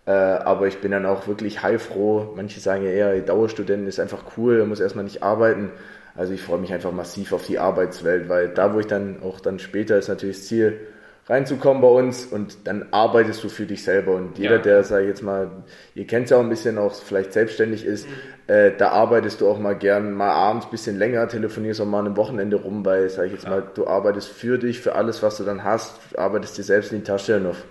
Äh, 0.06 0.12
aber 0.12 0.68
ich 0.68 0.80
bin 0.80 0.92
dann 0.92 1.06
auch 1.06 1.28
wirklich 1.28 1.64
heilfroh. 1.64 2.34
Manche 2.36 2.62
sagen 2.62 2.84
ja 2.84 2.92
eher, 2.92 3.20
Dauerstudent 3.20 3.88
ist 3.90 4.00
einfach 4.00 4.24
cool, 4.38 4.66
muss 4.66 4.80
erstmal 4.80 5.04
nicht 5.04 5.22
arbeiten. 5.22 5.72
Also 6.16 6.34
ich 6.34 6.42
freue 6.42 6.60
mich 6.60 6.74
einfach 6.74 6.94
massiv 6.94 7.34
auf 7.34 7.46
die 7.46 7.60
Arbeitswelt, 7.60 8.30
weil 8.30 8.48
da, 8.50 8.74
wo 8.74 8.80
ich 8.80 8.88
dann 8.88 9.22
auch 9.22 9.42
dann 9.42 9.60
später 9.60 9.98
ist 9.98 10.08
natürlich 10.08 10.38
das 10.38 10.48
Ziel, 10.48 10.80
reinzukommen 11.28 11.82
bei 11.82 11.90
uns 11.90 12.26
und 12.26 12.68
dann 12.68 12.88
arbeitest 12.92 13.44
du 13.44 13.50
für 13.50 13.66
dich 13.66 13.84
selber. 13.84 14.16
Und 14.16 14.38
jeder, 14.38 14.56
ja. 14.56 14.62
der, 14.62 14.84
sag 14.84 15.02
ich 15.02 15.08
jetzt 15.08 15.22
mal, 15.22 15.52
ihr 15.94 16.08
kennt 16.08 16.26
es 16.26 16.30
ja 16.32 16.38
auch 16.38 16.42
ein 16.42 16.50
bisschen, 16.50 16.78
auch 16.78 16.94
vielleicht 16.94 17.34
selbstständig 17.34 17.86
ist, 17.86 18.08
mhm. 18.08 18.54
äh, 18.54 18.72
da 18.78 18.90
arbeitest 18.90 19.42
du 19.42 19.50
auch 19.50 19.60
mal 19.60 19.76
gern 19.76 20.14
mal 20.14 20.32
abends 20.32 20.68
ein 20.68 20.72
bisschen 20.72 20.98
länger, 20.98 21.28
telefonierst 21.28 21.82
auch 21.82 21.86
mal 21.86 22.06
ein 22.06 22.16
Wochenende 22.16 22.58
rum, 22.58 22.86
weil, 22.86 23.10
sag 23.10 23.26
ich 23.26 23.34
jetzt 23.34 23.44
ja. 23.44 23.50
mal, 23.50 23.64
du 23.76 23.88
arbeitest 23.88 24.30
für 24.30 24.58
dich, 24.58 24.80
für 24.80 24.96
alles, 24.96 25.22
was 25.22 25.38
du 25.38 25.44
dann 25.44 25.64
hast, 25.64 26.18
arbeitest 26.18 26.58
dir 26.58 26.64
selbst 26.64 26.94
in 26.94 27.00
die 27.00 27.04
Tasche 27.04 27.38
und 27.38 27.48
auf 27.48 27.64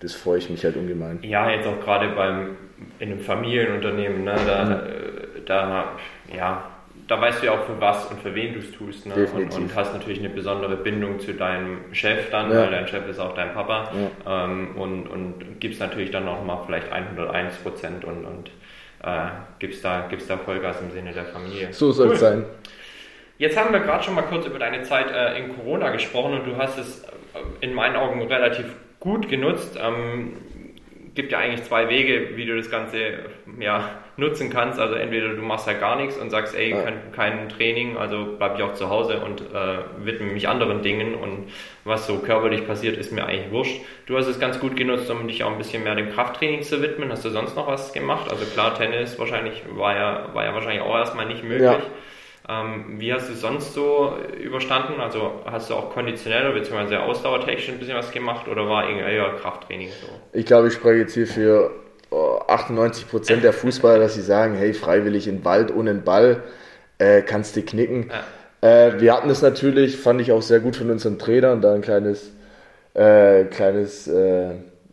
das 0.00 0.12
freue 0.12 0.38
ich 0.38 0.50
mich 0.50 0.62
halt 0.64 0.76
ungemein. 0.76 1.20
Ja, 1.22 1.48
jetzt 1.48 1.66
auch 1.66 1.80
gerade 1.80 2.08
beim, 2.08 2.56
in 2.98 3.12
einem 3.12 3.20
Familienunternehmen, 3.20 4.24
ne, 4.24 4.34
da, 4.46 4.64
mhm. 4.64 5.44
da, 5.46 5.84
ja, 6.36 6.73
da 7.06 7.20
weißt 7.20 7.42
du 7.42 7.46
ja 7.46 7.52
auch 7.52 7.64
für 7.64 7.80
was 7.80 8.06
und 8.06 8.20
für 8.20 8.34
wen 8.34 8.54
du 8.54 8.60
es 8.60 8.72
tust. 8.72 9.06
Ne? 9.06 9.14
Und, 9.34 9.54
und, 9.54 9.74
hast 9.74 9.92
natürlich 9.92 10.20
eine 10.20 10.30
besondere 10.30 10.76
Bindung 10.76 11.20
zu 11.20 11.34
deinem 11.34 11.92
Chef 11.92 12.30
dann, 12.30 12.50
ja. 12.50 12.62
weil 12.62 12.70
dein 12.70 12.88
Chef 12.88 13.06
ist 13.08 13.18
auch 13.18 13.34
dein 13.34 13.52
Papa. 13.52 13.90
Ja. 14.26 14.44
Ähm, 14.44 14.76
und, 14.76 15.06
und 15.08 15.60
gibst 15.60 15.80
natürlich 15.80 16.10
dann 16.10 16.26
auch 16.28 16.44
mal 16.44 16.62
vielleicht 16.64 16.90
101 16.90 17.56
Prozent 17.56 18.04
und, 18.04 18.24
und 18.24 18.50
äh, 19.02 19.28
gibst, 19.58 19.84
da, 19.84 20.06
gibst 20.08 20.30
da 20.30 20.38
Vollgas 20.38 20.80
im 20.80 20.90
Sinne 20.92 21.12
der 21.12 21.26
Familie. 21.26 21.72
So 21.72 21.92
soll 21.92 22.06
es 22.08 22.12
cool. 22.12 22.18
sein. 22.18 22.44
Jetzt 23.36 23.58
haben 23.58 23.72
wir 23.72 23.80
gerade 23.80 24.02
schon 24.02 24.14
mal 24.14 24.22
kurz 24.22 24.46
über 24.46 24.58
deine 24.58 24.82
Zeit 24.82 25.10
äh, 25.10 25.38
in 25.38 25.54
Corona 25.56 25.90
gesprochen 25.90 26.34
und 26.34 26.46
du 26.46 26.56
hast 26.56 26.78
es 26.78 27.02
äh, 27.02 27.06
in 27.60 27.74
meinen 27.74 27.96
Augen 27.96 28.22
relativ 28.22 28.66
gut 29.00 29.28
genutzt. 29.28 29.78
Ähm, 29.80 30.36
gibt 31.14 31.30
ja 31.32 31.38
eigentlich 31.38 31.62
zwei 31.64 31.88
Wege, 31.88 32.36
wie 32.36 32.44
du 32.44 32.56
das 32.56 32.70
Ganze 32.70 33.20
ja, 33.60 33.90
nutzen 34.16 34.50
kannst. 34.50 34.80
Also 34.80 34.94
entweder 34.94 35.28
du 35.28 35.42
machst 35.42 35.66
halt 35.66 35.80
gar 35.80 35.96
nichts 35.96 36.16
und 36.16 36.30
sagst, 36.30 36.56
ey, 36.56 36.72
kein, 36.72 37.12
kein 37.12 37.48
Training, 37.48 37.96
also 37.96 38.36
bleibe 38.36 38.56
ich 38.56 38.62
auch 38.62 38.74
zu 38.74 38.90
Hause 38.90 39.20
und 39.20 39.40
äh, 39.40 40.04
widme 40.04 40.32
mich 40.32 40.48
anderen 40.48 40.82
Dingen 40.82 41.14
und 41.14 41.50
was 41.84 42.06
so 42.06 42.18
körperlich 42.18 42.66
passiert, 42.66 42.96
ist 42.96 43.12
mir 43.12 43.26
eigentlich 43.26 43.52
wurscht. 43.52 43.80
Du 44.06 44.16
hast 44.16 44.26
es 44.26 44.40
ganz 44.40 44.58
gut 44.58 44.76
genutzt, 44.76 45.10
um 45.10 45.28
dich 45.28 45.44
auch 45.44 45.52
ein 45.52 45.58
bisschen 45.58 45.84
mehr 45.84 45.94
dem 45.94 46.10
Krafttraining 46.10 46.62
zu 46.62 46.82
widmen. 46.82 47.12
Hast 47.12 47.24
du 47.24 47.30
sonst 47.30 47.54
noch 47.54 47.68
was 47.68 47.92
gemacht? 47.92 48.30
Also 48.30 48.44
klar, 48.46 48.74
Tennis 48.74 49.18
wahrscheinlich 49.18 49.62
war 49.70 49.94
ja, 49.94 50.30
war 50.34 50.44
ja 50.44 50.54
wahrscheinlich 50.54 50.82
auch 50.82 50.96
erstmal 50.96 51.26
nicht 51.26 51.44
möglich. 51.44 51.62
Ja. 51.62 51.80
Ähm, 52.46 52.96
wie 52.98 53.12
hast 53.12 53.30
du 53.30 53.34
sonst 53.34 53.72
so 53.72 54.16
überstanden? 54.38 55.00
Also 55.00 55.40
hast 55.46 55.70
du 55.70 55.74
auch 55.74 55.90
konditionell 55.90 56.52
bzw. 56.52 56.96
ausdauertechnisch 56.96 57.70
ein 57.70 57.78
bisschen 57.78 57.96
was 57.96 58.10
gemacht 58.12 58.48
oder 58.48 58.68
war 58.68 58.88
eher 58.88 59.34
Krafttraining 59.40 59.88
so? 59.88 60.08
Ich 60.32 60.44
glaube, 60.44 60.68
ich 60.68 60.74
spreche 60.74 61.00
jetzt 61.00 61.14
hier 61.14 61.26
für 61.26 61.70
98 62.48 63.08
Prozent 63.08 63.44
der 63.44 63.52
Fußballer, 63.52 63.98
dass 63.98 64.14
sie 64.14 64.22
sagen, 64.22 64.54
hey, 64.56 64.74
freiwillig 64.74 65.26
in 65.26 65.38
den 65.38 65.44
Wald 65.44 65.74
ohne 65.74 65.94
den 65.94 66.04
Ball 66.04 66.42
äh, 66.98 67.22
kannst 67.22 67.56
du 67.56 67.62
knicken. 67.62 68.10
Ja. 68.62 68.86
Äh, 68.88 69.00
wir 69.00 69.14
hatten 69.14 69.28
das 69.28 69.42
natürlich, 69.42 69.96
fand 69.96 70.20
ich 70.20 70.32
auch 70.32 70.42
sehr 70.42 70.60
gut 70.60 70.76
von 70.76 70.90
unseren 70.90 71.18
Trainern, 71.18 71.60
da 71.60 71.74
ein 71.74 71.82
kleines, 71.82 72.32
äh, 72.94 73.44
kleines 73.44 74.06
äh, 74.06 74.50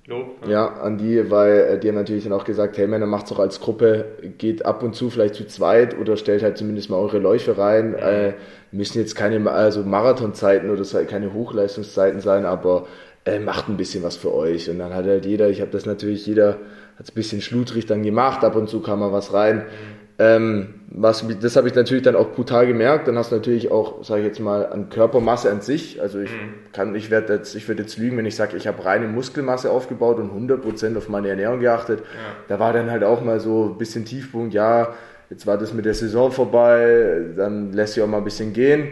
Lob. 0.08 0.48
Ja. 0.48 0.68
an 0.82 0.98
die, 0.98 1.30
weil 1.30 1.60
äh, 1.60 1.80
die 1.80 1.88
haben 1.88 1.96
natürlich 1.96 2.24
dann 2.24 2.34
auch 2.34 2.44
gesagt, 2.44 2.78
hey 2.78 2.88
Männer, 2.88 3.06
macht's 3.06 3.30
doch 3.30 3.40
als 3.40 3.60
Gruppe, 3.60 4.06
geht 4.38 4.66
ab 4.66 4.82
und 4.82 4.96
zu 4.96 5.10
vielleicht 5.10 5.36
zu 5.36 5.46
zweit 5.46 5.98
oder 6.00 6.18
stellt 6.18 6.42
halt 6.42 6.58
zumindest 6.58 6.90
mal 6.90 6.98
eure 6.98 7.20
Läufe 7.20 7.58
rein. 7.58 7.94
Äh, 7.94 8.34
müssen 8.72 8.98
jetzt 8.98 9.16
keine 9.16 9.50
also 9.52 9.84
Marathonzeiten 9.84 10.70
oder 10.72 10.84
so, 10.84 10.98
keine 11.06 11.34
Hochleistungszeiten 11.34 12.20
sein, 12.20 12.46
aber 12.46 12.88
äh, 13.26 13.38
macht 13.38 13.70
ein 13.70 13.78
bisschen 13.78 14.02
was 14.04 14.16
für 14.16 14.34
euch. 14.34 14.70
Und 14.70 14.80
dann 14.80 14.94
hat 14.94 15.06
halt 15.06 15.26
jeder, 15.26 15.50
ich 15.50 15.62
habe 15.62 15.72
das 15.72 15.86
natürlich, 15.86 16.26
jeder 16.26 16.58
hat 16.98 17.06
es 17.06 17.12
ein 17.12 17.16
bisschen 17.16 17.42
schludrig 17.42 17.86
dann 17.86 18.02
gemacht, 18.02 18.44
ab 18.44 18.56
und 18.56 18.70
zu 18.70 18.82
kam 18.82 19.02
mal 19.02 19.12
was 19.12 19.34
rein. 19.34 19.58
Mhm 19.58 20.01
ähm, 20.22 20.76
was, 20.92 21.26
das 21.42 21.56
habe 21.56 21.68
ich 21.68 21.74
natürlich 21.74 22.04
dann 22.04 22.16
auch 22.16 22.32
brutal 22.34 22.68
gemerkt. 22.68 23.08
Dann 23.08 23.18
hast 23.18 23.32
du 23.32 23.36
natürlich 23.38 23.72
auch, 23.72 24.04
sage 24.04 24.22
ich 24.22 24.28
jetzt 24.28 24.40
mal, 24.40 24.68
an 24.68 24.90
Körpermasse 24.90 25.50
an 25.50 25.62
sich. 25.62 26.00
Also 26.00 26.20
ich 26.20 26.30
mhm. 26.30 26.54
kann, 26.74 26.94
ich 26.94 27.10
werde 27.10 27.34
jetzt, 27.34 27.56
ich 27.56 27.68
werde 27.68 27.82
jetzt 27.82 27.98
lügen, 27.98 28.18
wenn 28.18 28.28
ich 28.28 28.36
sage, 28.36 28.56
ich 28.56 28.68
habe 28.68 28.86
reine 28.86 29.08
Muskelmasse 29.08 29.72
aufgebaut 29.72 30.20
und 30.20 30.32
100% 30.32 30.96
auf 30.96 31.10
meine 31.10 31.30
Ernährung 31.30 31.60
geachtet. 31.60 32.02
Ja. 32.02 32.06
Da 32.50 32.60
war 32.60 32.72
dann 32.72 32.92
halt 32.92 33.04
auch 33.04 33.24
mal 33.24 33.40
so 33.40 33.72
ein 33.74 33.78
bisschen 33.80 34.06
Tiefpunkt. 34.06 34.54
Ja, 34.54 34.94
jetzt 35.32 35.48
war 35.48 35.58
das 35.58 35.74
mit 35.74 35.86
der 35.86 35.96
Saison 35.96 36.32
vorbei, 36.32 37.22
dann 37.36 37.72
lässt 37.72 37.96
sich 37.96 38.04
auch 38.04 38.08
mal 38.08 38.18
ein 38.18 38.24
bisschen 38.24 38.54
gehen. 38.54 38.90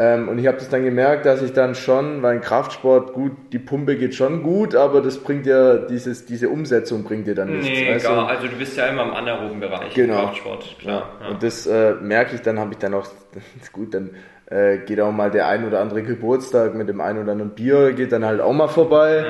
Ähm, 0.00 0.30
und 0.30 0.38
ich 0.38 0.46
habe 0.46 0.56
das 0.56 0.70
dann 0.70 0.82
gemerkt, 0.82 1.26
dass 1.26 1.42
ich 1.42 1.52
dann 1.52 1.74
schon, 1.74 2.22
weil 2.22 2.40
Kraftsport, 2.40 3.12
gut, 3.12 3.32
die 3.52 3.58
Pumpe 3.58 3.96
geht 3.96 4.14
schon 4.14 4.42
gut, 4.42 4.74
aber 4.74 5.02
das 5.02 5.18
bringt 5.18 5.44
ja, 5.44 5.76
dieses, 5.76 6.24
diese 6.24 6.48
Umsetzung 6.48 7.04
bringt 7.04 7.26
dir 7.26 7.34
dann 7.34 7.50
nichts. 7.50 7.68
Nee, 7.68 7.92
weißt 7.92 8.06
gar, 8.06 8.26
also 8.26 8.46
du 8.46 8.56
bist 8.56 8.78
ja 8.78 8.86
immer 8.86 9.02
im 9.02 9.10
anaeroben 9.10 9.60
Bereich 9.60 9.92
genau. 9.92 10.22
Kraftsport, 10.22 10.78
klar. 10.78 11.10
Ja. 11.20 11.26
Ja. 11.26 11.32
Und 11.34 11.42
das 11.42 11.66
äh, 11.66 11.96
merke 12.00 12.34
ich 12.34 12.40
dann, 12.40 12.58
habe 12.58 12.72
ich 12.72 12.78
dann 12.78 12.94
auch, 12.94 13.06
gut, 13.74 13.92
dann 13.92 14.12
äh, 14.46 14.78
geht 14.78 15.02
auch 15.02 15.12
mal 15.12 15.30
der 15.30 15.48
ein 15.48 15.66
oder 15.66 15.80
andere 15.80 16.02
Geburtstag 16.02 16.74
mit 16.74 16.88
dem 16.88 17.02
ein 17.02 17.18
oder 17.18 17.32
anderen 17.32 17.50
Bier, 17.50 17.92
geht 17.92 18.12
dann 18.12 18.24
halt 18.24 18.40
auch 18.40 18.54
mal 18.54 18.68
vorbei. 18.68 19.26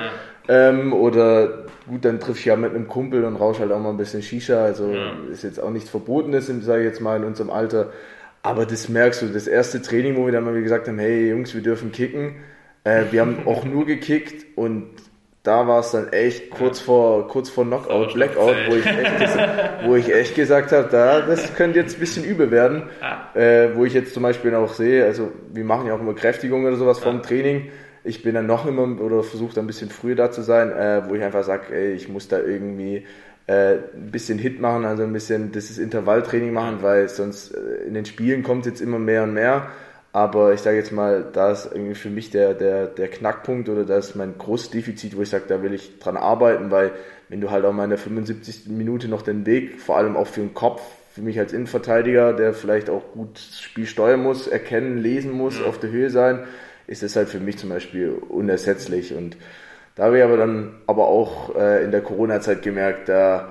Ja. 0.49 0.69
Ähm, 0.69 0.93
oder 0.93 1.65
gut, 1.89 2.05
dann 2.05 2.21
triff 2.21 2.39
ich 2.39 2.45
ja 2.45 2.55
mit 2.55 2.77
einem 2.77 2.87
Kumpel 2.87 3.25
und 3.25 3.35
rausch 3.35 3.59
halt 3.59 3.73
auch 3.73 3.81
mal 3.81 3.91
ein 3.91 3.97
bisschen 3.97 4.23
Shisha. 4.23 4.63
Also 4.63 4.95
ist 5.33 5.43
jetzt 5.43 5.61
auch 5.61 5.71
nichts 5.71 5.91
Verbotenes, 5.91 6.47
sage 6.47 6.83
ich 6.83 6.87
jetzt 6.87 7.01
mal, 7.01 7.17
in 7.17 7.25
unserem 7.25 7.51
Alter. 7.51 7.89
Aber 8.43 8.65
das 8.65 8.89
merkst 8.89 9.23
du, 9.23 9.27
das 9.27 9.47
erste 9.47 9.83
Training, 9.83 10.17
wo 10.17 10.25
wir 10.25 10.33
dann 10.33 10.45
mal 10.45 10.61
gesagt 10.61 10.89
haben, 10.89 10.99
hey 10.99 11.31
Jungs, 11.31 11.55
wir 11.55 11.63
dürfen 11.63 11.93
kicken. 11.93 12.37
Äh, 12.85 13.05
wir 13.11 13.21
haben 13.21 13.39
auch 13.47 13.65
nur 13.65 13.87
gekickt 13.87 14.57
und 14.57 14.89
da 15.43 15.67
war 15.67 15.81
es 15.81 15.93
dann 15.93 16.13
echt 16.13 16.51
kurz 16.51 16.81
vor, 16.81 17.27
kurz 17.29 17.49
vor 17.49 17.65
Knockout, 17.65 18.13
Blackout, 18.13 18.57
wo 18.69 18.75
ich 18.75 18.85
echt, 18.85 19.87
wo 19.87 19.97
ich 19.97 20.15
echt 20.15 20.35
gesagt 20.35 20.71
habe, 20.73 20.89
da, 20.91 21.23
das 21.23 21.55
könnte 21.55 21.79
jetzt 21.79 21.97
ein 21.97 22.01
bisschen 22.01 22.25
übel 22.25 22.51
werden. 22.51 22.85
Äh, 23.35 23.71
wo 23.75 23.87
ich 23.87 23.95
jetzt 23.95 24.13
zum 24.13 24.23
Beispiel 24.23 24.55
auch 24.55 24.75
sehe, 24.75 25.05
also 25.05 25.33
wir 25.51 25.65
machen 25.65 25.87
ja 25.87 25.95
auch 25.95 26.01
immer 26.01 26.15
Kräftigung 26.15 26.67
oder 26.67 26.77
sowas 26.77 26.99
vom 26.99 27.23
Training. 27.23 27.71
Ich 28.05 28.23
bin 28.23 28.35
dann 28.35 28.47
noch 28.47 28.67
immer 28.67 29.01
oder 29.01 29.23
versuche 29.23 29.59
ein 29.61 29.67
bisschen 29.67 29.89
früher 29.91 30.15
da 30.15 30.31
zu 30.31 30.43
sein, 30.43 30.73
äh, 30.73 31.09
wo 31.09 31.15
ich 31.15 31.23
einfach 31.23 31.45
sage, 31.45 31.75
ey, 31.75 31.93
ich 31.93 32.09
muss 32.09 32.29
da 32.29 32.39
irgendwie 32.39 33.07
äh, 33.51 33.79
ein 33.95 34.13
bisschen 34.13 34.39
Hit 34.39 34.61
machen, 34.61 34.85
also 34.85 35.03
ein 35.03 35.13
bisschen 35.13 35.51
das 35.51 35.71
ist 35.71 35.79
Intervalltraining 35.79 36.53
machen, 36.53 36.79
weil 36.83 37.09
sonst 37.09 37.53
äh, 37.53 37.85
in 37.85 37.95
den 37.95 38.05
Spielen 38.05 38.45
kommt 38.45 38.65
jetzt 38.65 38.81
immer 38.81 39.01
mehr 39.01 39.25
und 39.25 39.35
mehr. 39.35 39.69
Aber 40.13 40.53
ich 40.53 40.61
sage 40.61 40.77
jetzt 40.77 40.93
mal, 40.93 41.25
da 41.33 41.51
ist 41.51 41.71
irgendwie 41.73 41.95
für 41.97 42.11
mich 42.11 42.31
der, 42.31 42.55
der, 42.55 42.87
der 42.87 43.09
Knackpunkt 43.09 43.69
oder 43.69 43.85
das 43.85 44.11
ist 44.11 44.15
mein 44.17 44.39
großes 44.39 44.71
Defizit, 44.71 45.17
wo 45.17 45.23
ich 45.23 45.31
sage, 45.31 45.45
da 45.49 45.63
will 45.63 45.75
ich 45.75 45.99
dran 45.99 46.17
arbeiten, 46.17 46.71
weil 46.71 46.93
wenn 47.29 47.41
du 47.41 47.51
halt 47.51 47.65
auch 47.65 47.73
mal 47.73 47.85
in 47.85 47.91
der 47.91 47.99
75. 47.99 48.67
Minute 48.69 49.09
noch 49.09 49.23
den 49.23 49.47
Weg, 49.47 49.81
vor 49.81 49.97
allem 49.97 50.17
auch 50.17 50.27
für 50.27 50.41
den 50.41 50.55
Kopf, 50.55 50.83
für 51.13 51.23
mich 51.23 51.39
als 51.39 51.53
Innenverteidiger, 51.53 52.33
der 52.33 52.55
vielleicht 52.55 52.89
auch 52.89 53.13
gut 53.13 53.35
das 53.35 53.61
Spiel 53.61 53.87
steuern 53.87 54.23
muss, 54.23 54.47
erkennen, 54.47 54.99
lesen 54.99 55.33
muss, 55.33 55.61
auf 55.63 55.79
der 55.79 55.91
Höhe 55.91 56.11
sein, 56.11 56.45
ist 56.87 57.03
das 57.03 57.17
halt 57.17 57.29
für 57.29 57.41
mich 57.41 57.59
zum 57.59 57.71
Beispiel 57.71 58.11
unersetzlich. 58.11 59.15
Und 59.15 59.37
da 60.01 60.07
habe 60.07 60.17
ich 60.17 60.25
aber 60.25 60.39
dann 60.39 60.81
aber 60.87 61.09
auch 61.09 61.55
äh, 61.55 61.85
in 61.85 61.91
der 61.91 62.01
Corona-Zeit 62.01 62.63
gemerkt, 62.63 63.11
da 63.11 63.51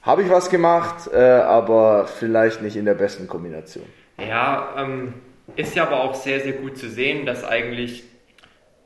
habe 0.00 0.22
ich 0.22 0.30
was 0.30 0.48
gemacht, 0.48 1.10
äh, 1.12 1.18
aber 1.18 2.06
vielleicht 2.06 2.62
nicht 2.62 2.74
in 2.76 2.86
der 2.86 2.94
besten 2.94 3.28
Kombination. 3.28 3.84
Ja, 4.16 4.76
ähm, 4.78 5.12
ist 5.56 5.76
ja 5.76 5.82
aber 5.82 6.00
auch 6.02 6.14
sehr, 6.14 6.40
sehr 6.40 6.54
gut 6.54 6.78
zu 6.78 6.88
sehen, 6.88 7.26
dass 7.26 7.44
eigentlich, 7.44 8.04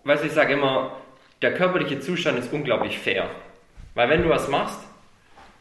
weiß 0.03 0.25
ich 0.25 0.33
sage 0.33 0.55
immer, 0.55 0.97
der 1.41 1.55
körperliche 1.55 2.01
Zustand 2.01 2.37
ist 2.41 2.53
unglaublich 2.53 2.99
fair. 2.99 3.31
Weil 3.95 4.09
wenn 4.09 4.25
du 4.25 4.29
was 4.29 4.49
machst, 4.49 4.81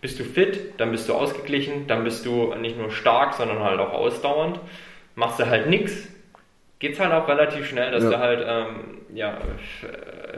bist 0.01 0.19
du 0.19 0.23
fit, 0.23 0.79
dann 0.79 0.89
bist 0.89 1.07
du 1.07 1.13
ausgeglichen, 1.13 1.85
dann 1.85 2.03
bist 2.03 2.25
du 2.25 2.55
nicht 2.55 2.79
nur 2.79 2.89
stark, 2.89 3.35
sondern 3.35 3.59
halt 3.59 3.79
auch 3.79 3.93
ausdauernd. 3.93 4.59
Machst 5.13 5.39
du 5.39 5.45
halt 5.45 5.69
nichts, 5.69 6.07
geht 6.83 6.95
es 6.95 6.99
halt 6.99 7.13
auch 7.13 7.29
relativ 7.29 7.65
schnell, 7.65 7.91
dass 7.91 8.03
ja. 8.03 8.09
du 8.09 8.19
halt 8.19 8.45
ähm, 8.45 9.05
ja, 9.13 9.37
äh, 9.37 10.37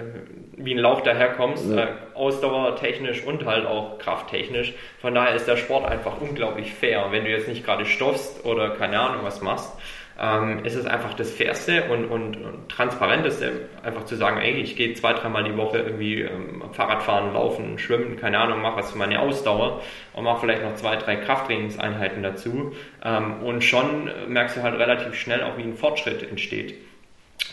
wie 0.58 0.76
ein 0.76 0.78
Lauch 0.78 1.02
daherkommst, 1.02 1.72
ja. 1.72 1.86
äh, 1.86 1.88
ausdauertechnisch 2.14 3.24
und 3.24 3.46
halt 3.46 3.66
auch 3.66 3.98
krafttechnisch. 3.98 4.76
Von 5.02 5.16
daher 5.16 5.34
ist 5.34 5.48
der 5.48 5.58
Sport 5.58 5.90
einfach 5.90 6.22
unglaublich 6.22 6.72
fair. 6.72 7.08
Wenn 7.10 7.24
du 7.24 7.32
jetzt 7.32 7.48
nicht 7.48 7.66
gerade 7.66 7.88
stoffst 7.88 8.46
oder 8.46 8.70
keine 8.70 9.00
Ahnung 9.00 9.24
was 9.24 9.42
machst, 9.42 9.74
ähm, 10.20 10.64
ist 10.64 10.76
es 10.76 10.86
einfach 10.86 11.14
das 11.14 11.32
Fairste 11.32 11.86
und, 11.92 12.06
und, 12.06 12.38
und 12.38 12.70
Transparenteste, 12.70 13.52
einfach 13.84 14.06
zu 14.06 14.16
sagen, 14.16 14.38
ey, 14.38 14.54
ich 14.62 14.76
gehe 14.76 14.94
zwei, 14.94 15.14
dreimal 15.14 15.44
die 15.44 15.58
Woche 15.58 15.80
irgendwie 15.80 16.22
ähm, 16.22 16.64
Fahrradfahren, 16.72 17.34
Laufen, 17.34 17.78
Schwimmen, 17.78 18.16
keine 18.16 18.40
Ahnung, 18.40 18.62
mach 18.62 18.78
was 18.78 18.92
für 18.92 18.98
meine 18.98 19.20
Ausdauer 19.20 19.82
und 20.14 20.24
mach 20.24 20.40
vielleicht 20.40 20.64
noch 20.64 20.76
zwei, 20.76 20.96
drei 20.96 21.18
Krafttrainingseinheiten 21.18 22.24
dazu. 22.24 22.74
Ähm, 23.04 23.44
und 23.44 23.64
schon 23.64 24.10
merkst 24.28 24.58
du 24.58 24.64
halt 24.64 24.80
relativ 24.80 25.16
schnell 25.16 25.44
auch, 25.44 25.58
wie 25.58 25.64
ein 25.64 25.76
Fortschritt 25.76 26.24
entsteht. 26.30 26.76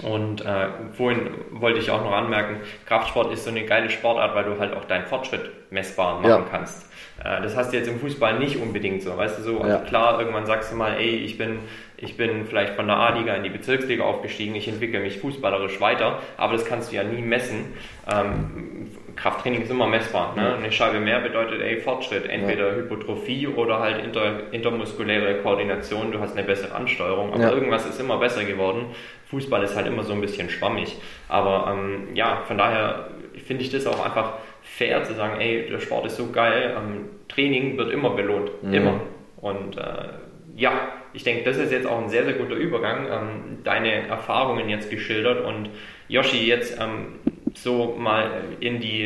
Und 0.03 0.41
äh, 0.45 0.69
vorhin 0.93 1.31
wollte 1.51 1.81
ich 1.81 1.91
auch 1.91 2.03
noch 2.03 2.13
anmerken, 2.13 2.61
Kraftsport 2.87 3.33
ist 3.33 3.45
so 3.45 3.51
eine 3.51 3.65
geile 3.67 3.91
Sportart, 3.91 4.35
weil 4.35 4.45
du 4.45 4.59
halt 4.59 4.75
auch 4.75 4.85
deinen 4.87 5.07
Fortschritt 5.07 5.51
messbar 5.71 6.21
machen 6.21 6.31
ja. 6.31 6.47
kannst. 6.51 6.87
Äh, 7.23 7.43
das 7.43 7.57
hast 7.57 7.73
du 7.73 7.77
jetzt 7.77 7.89
im 7.89 8.01
Fußball 8.01 8.39
nicht 8.39 8.57
unbedingt 8.57 9.03
so, 9.03 9.17
weißt 9.17 9.39
du 9.39 9.43
so. 9.43 9.61
Also 9.61 9.77
ja. 9.77 9.85
klar, 9.85 10.19
irgendwann 10.19 10.47
sagst 10.47 10.73
du 10.73 10.77
mal, 10.77 10.95
ey, 10.95 11.17
ich 11.17 11.37
bin, 11.37 11.59
ich 12.03 12.17
bin 12.17 12.47
vielleicht 12.47 12.75
von 12.75 12.89
der 12.89 12.97
A-Liga 12.97 13.35
in 13.35 13.45
die 13.45 13.49
Bezirksliga 13.49 14.03
aufgestiegen, 14.03 14.57
ich 14.57 14.67
entwickle 14.67 14.99
mich 14.99 15.19
fußballerisch 15.21 15.81
weiter, 15.81 16.19
aber 16.37 16.55
das 16.55 16.65
kannst 16.65 16.91
du 16.91 16.97
ja 16.97 17.05
nie 17.05 17.23
messen. 17.23 17.75
Ähm, 18.13 18.89
Krafttraining 19.15 19.63
ist 19.63 19.71
immer 19.71 19.87
messbar. 19.87 20.35
Ne? 20.35 20.57
Eine 20.57 20.73
Scheibe 20.73 20.99
mehr 20.99 21.21
bedeutet 21.21 21.61
ey, 21.61 21.81
Fortschritt, 21.81 22.29
entweder 22.29 22.71
ja. 22.71 22.75
Hypotrophie 22.75 23.47
oder 23.47 23.79
halt 23.79 24.05
inter, 24.05 24.53
intermuskuläre 24.53 25.43
Koordination, 25.43 26.11
du 26.11 26.19
hast 26.19 26.37
eine 26.37 26.45
bessere 26.45 26.75
Ansteuerung, 26.75 27.33
aber 27.33 27.43
ja. 27.43 27.53
irgendwas 27.53 27.87
ist 27.87 28.01
immer 28.01 28.19
besser 28.19 28.45
geworden. 28.45 28.87
Fußball 29.27 29.63
ist 29.63 29.77
halt 29.77 29.87
immer 29.87 30.03
so 30.03 30.13
ein 30.13 30.21
bisschen 30.21 30.51
schwammig. 30.51 30.97
Aber 31.29 31.73
ähm, 31.73 32.15
ja, 32.15 32.43
von 32.49 32.59
daher 32.59 33.11
finde 33.47 33.63
ich 33.63 33.71
das 33.71 33.87
auch 33.87 34.05
einfach 34.05 34.35
fair 34.63 35.05
zu 35.05 35.15
sagen, 35.15 35.41
ey, 35.41 35.69
der 35.71 35.79
Sport 35.79 36.07
ist 36.07 36.17
so 36.17 36.33
geil, 36.33 36.77
ähm, 36.77 37.11
Training 37.29 37.79
wird 37.79 37.93
immer 37.93 38.11
belohnt, 38.11 38.51
mhm. 38.63 38.75
immer. 38.75 39.01
Und 39.37 39.77
äh, 39.77 40.09
ja, 40.57 40.93
ich 41.13 41.25
denke, 41.25 41.45
das 41.45 41.57
ist 41.57 41.73
jetzt 41.73 41.87
auch 41.87 42.01
ein 42.01 42.09
sehr, 42.09 42.25
sehr 42.25 42.35
guter 42.35 42.55
Übergang. 42.55 43.07
Ähm, 43.11 43.59
deine 43.65 44.09
Erfahrungen 44.09 44.69
jetzt 44.69 44.91
geschildert 44.91 45.45
und 45.45 45.71
Yoshi 46.09 46.47
jetzt 46.47 46.79
ähm, 46.81 47.21
so 47.55 47.97
mal 47.99 48.45
in 48.61 48.81
die, 48.81 49.05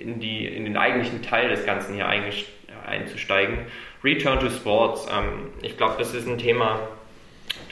in 0.00 0.20
die, 0.20 0.46
in 0.46 0.64
den 0.64 0.76
eigentlichen 0.76 1.22
Teil 1.22 1.48
des 1.48 1.66
Ganzen 1.66 1.94
hier 1.94 2.06
einzusteigen. 2.86 3.58
Return 4.04 4.40
to 4.40 4.50
Sports. 4.50 5.06
Ähm, 5.10 5.50
ich 5.62 5.76
glaube, 5.76 5.94
das 5.98 6.14
ist 6.14 6.28
ein 6.28 6.38
Thema, 6.38 6.80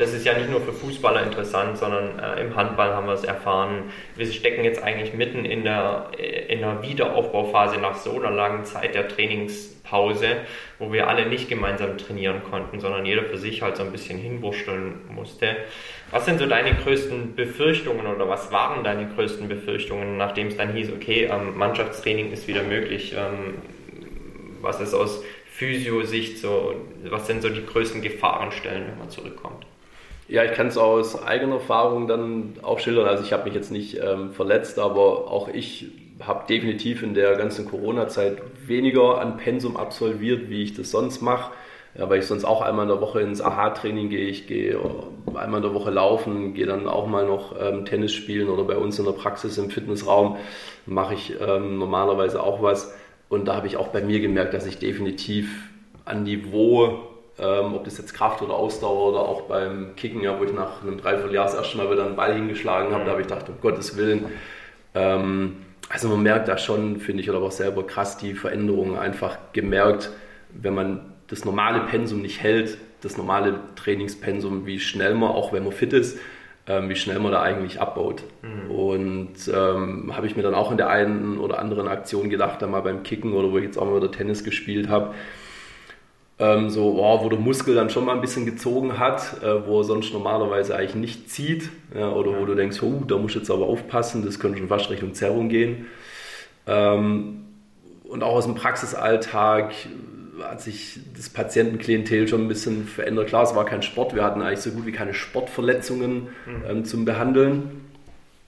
das 0.00 0.14
ist 0.14 0.24
ja 0.24 0.36
nicht 0.36 0.50
nur 0.50 0.62
für 0.62 0.72
Fußballer 0.72 1.22
interessant, 1.22 1.76
sondern 1.76 2.18
äh, 2.18 2.40
im 2.40 2.56
Handball 2.56 2.94
haben 2.94 3.06
wir 3.06 3.12
es 3.12 3.24
erfahren. 3.24 3.90
Wir 4.16 4.26
stecken 4.26 4.64
jetzt 4.64 4.82
eigentlich 4.82 5.12
mitten 5.12 5.44
in 5.44 5.62
der, 5.62 6.10
äh, 6.18 6.52
in 6.52 6.60
der 6.60 6.82
Wiederaufbauphase 6.82 7.78
nach 7.78 7.94
so 7.96 8.18
einer 8.18 8.30
langen 8.30 8.64
Zeit 8.64 8.94
der 8.94 9.08
Trainingspause, 9.08 10.38
wo 10.78 10.90
wir 10.90 11.08
alle 11.08 11.26
nicht 11.26 11.50
gemeinsam 11.50 11.98
trainieren 11.98 12.42
konnten, 12.50 12.80
sondern 12.80 13.04
jeder 13.04 13.24
für 13.24 13.36
sich 13.36 13.60
halt 13.60 13.76
so 13.76 13.82
ein 13.82 13.92
bisschen 13.92 14.18
hinwurschteln 14.18 15.00
musste. 15.10 15.56
Was 16.10 16.24
sind 16.24 16.38
so 16.38 16.46
deine 16.46 16.74
größten 16.74 17.34
Befürchtungen 17.36 18.06
oder 18.06 18.26
was 18.26 18.50
waren 18.50 18.82
deine 18.82 19.06
größten 19.06 19.48
Befürchtungen, 19.48 20.16
nachdem 20.16 20.46
es 20.46 20.56
dann 20.56 20.72
hieß, 20.72 20.92
okay, 20.92 21.28
ähm, 21.30 21.58
Mannschaftstraining 21.58 22.32
ist 22.32 22.48
wieder 22.48 22.62
möglich? 22.62 23.14
Ähm, 23.14 23.58
was 24.62 24.80
ist 24.80 24.94
aus 24.94 25.22
Physio-Sicht 25.52 26.38
so, 26.38 26.74
was 27.04 27.26
sind 27.26 27.42
so 27.42 27.50
die 27.50 27.66
größten 27.66 28.00
Gefahrenstellen, 28.00 28.86
wenn 28.88 28.98
man 28.98 29.10
zurückkommt? 29.10 29.66
Ja, 30.30 30.44
ich 30.44 30.52
kann 30.52 30.68
es 30.68 30.78
aus 30.78 31.20
eigener 31.20 31.54
Erfahrung 31.56 32.06
dann 32.06 32.52
auch 32.62 32.78
schildern. 32.78 33.08
Also 33.08 33.24
ich 33.24 33.32
habe 33.32 33.46
mich 33.46 33.54
jetzt 33.54 33.72
nicht 33.72 33.98
ähm, 34.00 34.32
verletzt, 34.32 34.78
aber 34.78 35.28
auch 35.28 35.48
ich 35.48 35.88
habe 36.20 36.46
definitiv 36.46 37.02
in 37.02 37.14
der 37.14 37.34
ganzen 37.34 37.68
Corona-Zeit 37.68 38.40
weniger 38.64 39.20
an 39.20 39.38
Pensum 39.38 39.76
absolviert, 39.76 40.48
wie 40.48 40.62
ich 40.62 40.72
das 40.74 40.92
sonst 40.92 41.20
mache. 41.20 41.50
Ja, 41.98 42.08
weil 42.08 42.20
ich 42.20 42.26
sonst 42.26 42.44
auch 42.44 42.62
einmal 42.62 42.84
in 42.84 42.90
der 42.90 43.00
Woche 43.00 43.20
ins 43.20 43.40
AHA-Training 43.40 44.08
gehe. 44.08 44.28
Ich 44.28 44.46
gehe 44.46 44.78
einmal 45.34 45.56
in 45.58 45.62
der 45.64 45.74
Woche 45.74 45.90
laufen, 45.90 46.54
gehe 46.54 46.66
dann 46.66 46.86
auch 46.86 47.08
mal 47.08 47.26
noch 47.26 47.56
ähm, 47.60 47.84
Tennis 47.84 48.12
spielen 48.12 48.48
oder 48.48 48.62
bei 48.62 48.76
uns 48.76 49.00
in 49.00 49.06
der 49.06 49.12
Praxis 49.12 49.58
im 49.58 49.68
Fitnessraum 49.70 50.36
mache 50.86 51.14
ich 51.14 51.34
ähm, 51.40 51.78
normalerweise 51.78 52.40
auch 52.40 52.62
was. 52.62 52.94
Und 53.28 53.48
da 53.48 53.56
habe 53.56 53.66
ich 53.66 53.76
auch 53.76 53.88
bei 53.88 54.00
mir 54.00 54.20
gemerkt, 54.20 54.54
dass 54.54 54.64
ich 54.66 54.78
definitiv 54.78 55.68
an 56.04 56.22
Niveau 56.22 57.09
ähm, 57.40 57.74
ob 57.74 57.84
das 57.84 57.96
jetzt 57.98 58.12
Kraft 58.12 58.42
oder 58.42 58.54
Ausdauer 58.54 59.10
oder 59.10 59.20
auch 59.20 59.42
beim 59.42 59.96
Kicken, 59.96 60.20
ja, 60.20 60.38
wo 60.38 60.44
ich 60.44 60.52
nach 60.52 60.82
einem 60.82 60.98
Dreivierteljahr 60.98 61.46
das 61.46 61.54
erste 61.54 61.78
Mal 61.78 61.90
wieder 61.90 62.04
einen 62.04 62.16
Ball 62.16 62.34
hingeschlagen 62.34 62.92
habe, 62.92 63.04
da 63.04 63.12
habe 63.12 63.22
ich 63.22 63.28
gedacht, 63.28 63.48
um 63.48 63.60
Gottes 63.60 63.96
Willen. 63.96 64.26
Ähm, 64.94 65.56
also 65.88 66.08
man 66.08 66.22
merkt 66.22 66.48
da 66.48 66.58
schon, 66.58 67.00
finde 67.00 67.22
ich, 67.22 67.30
oder 67.30 67.40
auch 67.40 67.50
selber 67.50 67.86
krass 67.86 68.18
die 68.18 68.34
Veränderungen 68.34 68.96
einfach 68.96 69.38
gemerkt, 69.52 70.10
wenn 70.50 70.74
man 70.74 71.00
das 71.28 71.44
normale 71.44 71.80
Pensum 71.80 72.22
nicht 72.22 72.42
hält, 72.42 72.78
das 73.00 73.16
normale 73.16 73.58
Trainingspensum, 73.76 74.66
wie 74.66 74.78
schnell 74.78 75.14
man, 75.14 75.30
auch 75.30 75.52
wenn 75.52 75.64
man 75.64 75.72
fit 75.72 75.92
ist, 75.92 76.18
ähm, 76.66 76.88
wie 76.88 76.96
schnell 76.96 77.18
man 77.18 77.32
da 77.32 77.40
eigentlich 77.40 77.80
abbaut. 77.80 78.22
Mhm. 78.42 78.70
Und 78.70 79.36
ähm, 79.52 80.14
habe 80.14 80.26
ich 80.26 80.36
mir 80.36 80.42
dann 80.42 80.54
auch 80.54 80.70
in 80.70 80.76
der 80.76 80.90
einen 80.90 81.38
oder 81.38 81.58
anderen 81.58 81.88
Aktion 81.88 82.28
gedacht, 82.28 82.60
da 82.60 82.66
mal 82.66 82.82
beim 82.82 83.02
Kicken 83.02 83.32
oder 83.32 83.50
wo 83.50 83.58
ich 83.58 83.64
jetzt 83.64 83.78
auch 83.78 83.86
mal 83.86 83.96
wieder 83.96 84.12
Tennis 84.12 84.44
gespielt 84.44 84.88
habe, 84.88 85.14
ähm, 86.40 86.70
so, 86.70 86.98
oh, 86.98 87.22
wo 87.22 87.28
der 87.28 87.38
Muskel 87.38 87.74
dann 87.74 87.90
schon 87.90 88.06
mal 88.06 88.14
ein 88.14 88.22
bisschen 88.22 88.46
gezogen 88.46 88.98
hat, 88.98 89.42
äh, 89.42 89.66
wo 89.66 89.80
er 89.80 89.84
sonst 89.84 90.12
normalerweise 90.12 90.74
eigentlich 90.74 90.94
nicht 90.94 91.30
zieht, 91.30 91.68
ja, 91.94 92.10
oder 92.10 92.40
wo 92.40 92.46
du 92.46 92.54
denkst, 92.54 92.82
oh, 92.82 93.04
da 93.06 93.18
muss 93.18 93.32
ich 93.32 93.36
jetzt 93.38 93.50
aber 93.50 93.66
aufpassen, 93.66 94.24
das 94.24 94.40
könnte 94.40 94.58
schon 94.58 94.68
fast 94.68 94.88
Richtung 94.88 95.12
Zerrung 95.12 95.50
gehen. 95.50 95.86
Ähm, 96.66 97.44
und 98.04 98.22
auch 98.22 98.34
aus 98.34 98.46
dem 98.46 98.54
Praxisalltag 98.54 99.72
hat 100.42 100.62
sich 100.62 100.98
das 101.14 101.28
Patientenklientel 101.28 102.26
schon 102.26 102.42
ein 102.42 102.48
bisschen 102.48 102.86
verändert. 102.86 103.28
Klar, 103.28 103.42
es 103.42 103.54
war 103.54 103.66
kein 103.66 103.82
Sport, 103.82 104.14
wir 104.14 104.24
hatten 104.24 104.40
eigentlich 104.40 104.60
so 104.60 104.70
gut 104.70 104.86
wie 104.86 104.92
keine 104.92 105.12
Sportverletzungen 105.12 106.28
mhm. 106.46 106.64
ähm, 106.66 106.84
zum 106.86 107.04
Behandeln 107.04 107.89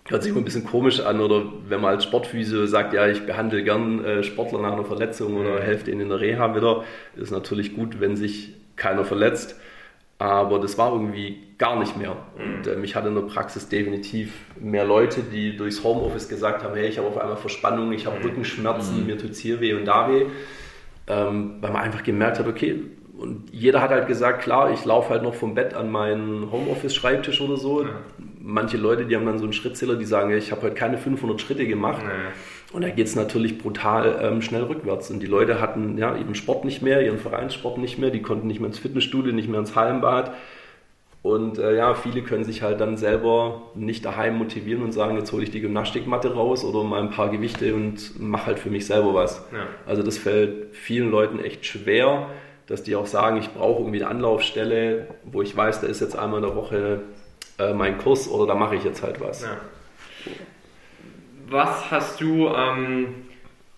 hört 0.09 0.23
sich 0.23 0.31
immer 0.31 0.41
ein 0.41 0.45
bisschen 0.45 0.65
komisch 0.65 1.01
an 1.01 1.21
oder 1.21 1.45
wenn 1.69 1.81
man 1.81 1.95
als 1.95 2.05
Sportphysio 2.05 2.67
sagt, 2.67 2.93
ja, 2.93 3.07
ich 3.07 3.25
behandle 3.25 3.63
gern 3.63 4.05
äh, 4.05 4.23
Sportler 4.23 4.61
nach 4.61 4.73
einer 4.73 4.85
Verletzung 4.85 5.37
oder 5.37 5.61
mhm. 5.61 5.63
helfe 5.63 5.85
denen 5.85 6.03
in 6.03 6.09
der 6.09 6.21
Reha 6.21 6.55
wieder, 6.55 6.85
ist 7.17 7.31
natürlich 7.31 7.77
gut, 7.77 8.01
wenn 8.01 8.17
sich 8.17 8.55
keiner 8.77 9.05
verletzt. 9.05 9.59
Aber 10.19 10.61
das 10.61 10.79
war 10.79 10.93
irgendwie 10.93 11.39
gar 11.59 11.79
nicht 11.81 11.97
mehr. 11.97 12.17
Und 12.37 12.67
äh, 12.69 12.77
mich 12.77 12.95
hatte 12.95 13.09
in 13.09 13.17
der 13.17 13.23
Praxis 13.23 13.69
definitiv 13.69 14.33
mehr 14.61 14.85
Leute, 14.85 15.21
die 15.21 15.57
durchs 15.57 15.83
Homeoffice 15.83 16.29
gesagt 16.29 16.63
haben, 16.63 16.77
hey, 16.77 16.89
ich 16.89 16.99
habe 16.99 17.09
auf 17.09 17.19
einmal 17.19 17.37
Verspannung, 17.37 17.93
ich 17.93 18.07
habe 18.07 18.19
mhm. 18.19 18.27
Rückenschmerzen, 18.27 19.01
mhm. 19.01 19.07
mir 19.07 19.19
tut 19.19 19.31
es 19.31 19.41
hier 19.41 19.61
weh 19.61 19.75
und 19.75 19.85
da 19.85 20.09
weh. 20.09 20.27
Ähm, 21.09 21.57
weil 21.61 21.73
man 21.73 21.83
einfach 21.83 22.05
gemerkt 22.05 22.39
hat, 22.39 22.47
okay, 22.47 22.83
und 23.23 23.53
jeder 23.53 23.81
hat 23.81 23.91
halt 23.91 24.09
gesagt, 24.09 24.43
klar, 24.43 24.73
ich 24.73 24.85
laufe 24.85 25.11
halt 25.11 25.23
noch 25.23 25.35
vom 25.35 25.55
Bett 25.55 25.75
an 25.75 25.93
meinen 25.93 26.51
Homeoffice-Schreibtisch 26.51 27.41
oder 27.41 27.57
so. 27.57 27.83
Ja. 27.83 27.91
Manche 28.41 28.77
Leute, 28.77 29.07
die 29.07 29.15
haben 29.15 29.25
dann 29.25 29.39
so 29.39 29.45
einen 29.45 29.53
Schrittzähler, 29.53 29.95
die 29.95 30.05
sagen, 30.05 30.37
ich 30.37 30.51
habe 30.51 30.63
heute 30.63 30.75
keine 30.75 30.99
500 30.99 31.41
Schritte 31.41 31.65
gemacht. 31.65 32.03
Ja. 32.03 32.33
Und 32.73 32.83
da 32.83 32.89
geht 32.89 33.07
es 33.07 33.15
natürlich 33.15 33.59
brutal 33.59 34.19
ähm, 34.21 34.43
schnell 34.43 34.65
rückwärts. 34.65 35.09
Und 35.13 35.21
die 35.21 35.27
Leute 35.27 35.61
hatten 35.61 35.97
ja 35.99 36.17
ihren 36.17 36.35
Sport 36.35 36.65
nicht 36.65 36.83
mehr, 36.83 37.01
ihren 37.01 37.19
Vereinssport 37.19 37.79
nicht 37.79 37.97
mehr, 37.97 38.11
die 38.11 38.23
konnten 38.23 38.49
nicht 38.49 38.59
mehr 38.59 38.67
ins 38.67 38.81
Fitnessstudio, 38.81 39.33
nicht 39.33 39.49
mehr 39.49 39.61
ins 39.61 39.77
Hallenbad. 39.77 40.33
Und 41.23 41.59
äh, 41.59 41.77
ja, 41.77 41.95
viele 41.95 42.23
können 42.23 42.43
sich 42.43 42.63
halt 42.63 42.81
dann 42.81 42.97
selber 42.97 43.63
nicht 43.77 44.05
daheim 44.05 44.37
motivieren 44.37 44.83
und 44.83 44.91
sagen, 44.91 45.17
jetzt 45.17 45.31
hole 45.31 45.45
ich 45.45 45.53
die 45.53 45.61
Gymnastikmatte 45.61 46.35
raus 46.35 46.65
oder 46.65 46.83
mal 46.83 47.01
ein 47.01 47.11
paar 47.11 47.31
Gewichte 47.31 47.77
und 47.77 48.21
mache 48.21 48.47
halt 48.47 48.59
für 48.59 48.71
mich 48.71 48.87
selber 48.87 49.15
was. 49.15 49.47
Ja. 49.53 49.69
Also 49.87 50.03
das 50.03 50.19
fällt 50.19 50.75
vielen 50.75 51.13
Leuten 51.13 51.39
echt 51.39 51.65
schwer 51.65 52.27
dass 52.67 52.83
die 52.83 52.97
auch 52.97 53.07
sagen, 53.07 53.37
ich 53.39 53.51
brauche 53.51 53.81
irgendwie 53.81 54.03
eine 54.03 54.11
Anlaufstelle, 54.11 55.09
wo 55.25 55.43
ich 55.43 55.57
weiß, 55.57 55.81
da 55.81 55.87
ist 55.87 56.01
jetzt 56.01 56.17
einmal 56.17 56.43
in 56.43 56.47
der 56.47 56.57
Woche 56.57 57.01
äh, 57.59 57.73
mein 57.73 57.99
Kurs 57.99 58.29
oder 58.29 58.47
da 58.47 58.55
mache 58.55 58.77
ich 58.77 58.85
jetzt 58.85 59.03
halt 59.03 59.21
was. 59.21 59.43
Ja. 59.43 59.57
Was 61.49 61.91
hast 61.91 62.21
du 62.21 62.49
ähm, 62.49 63.15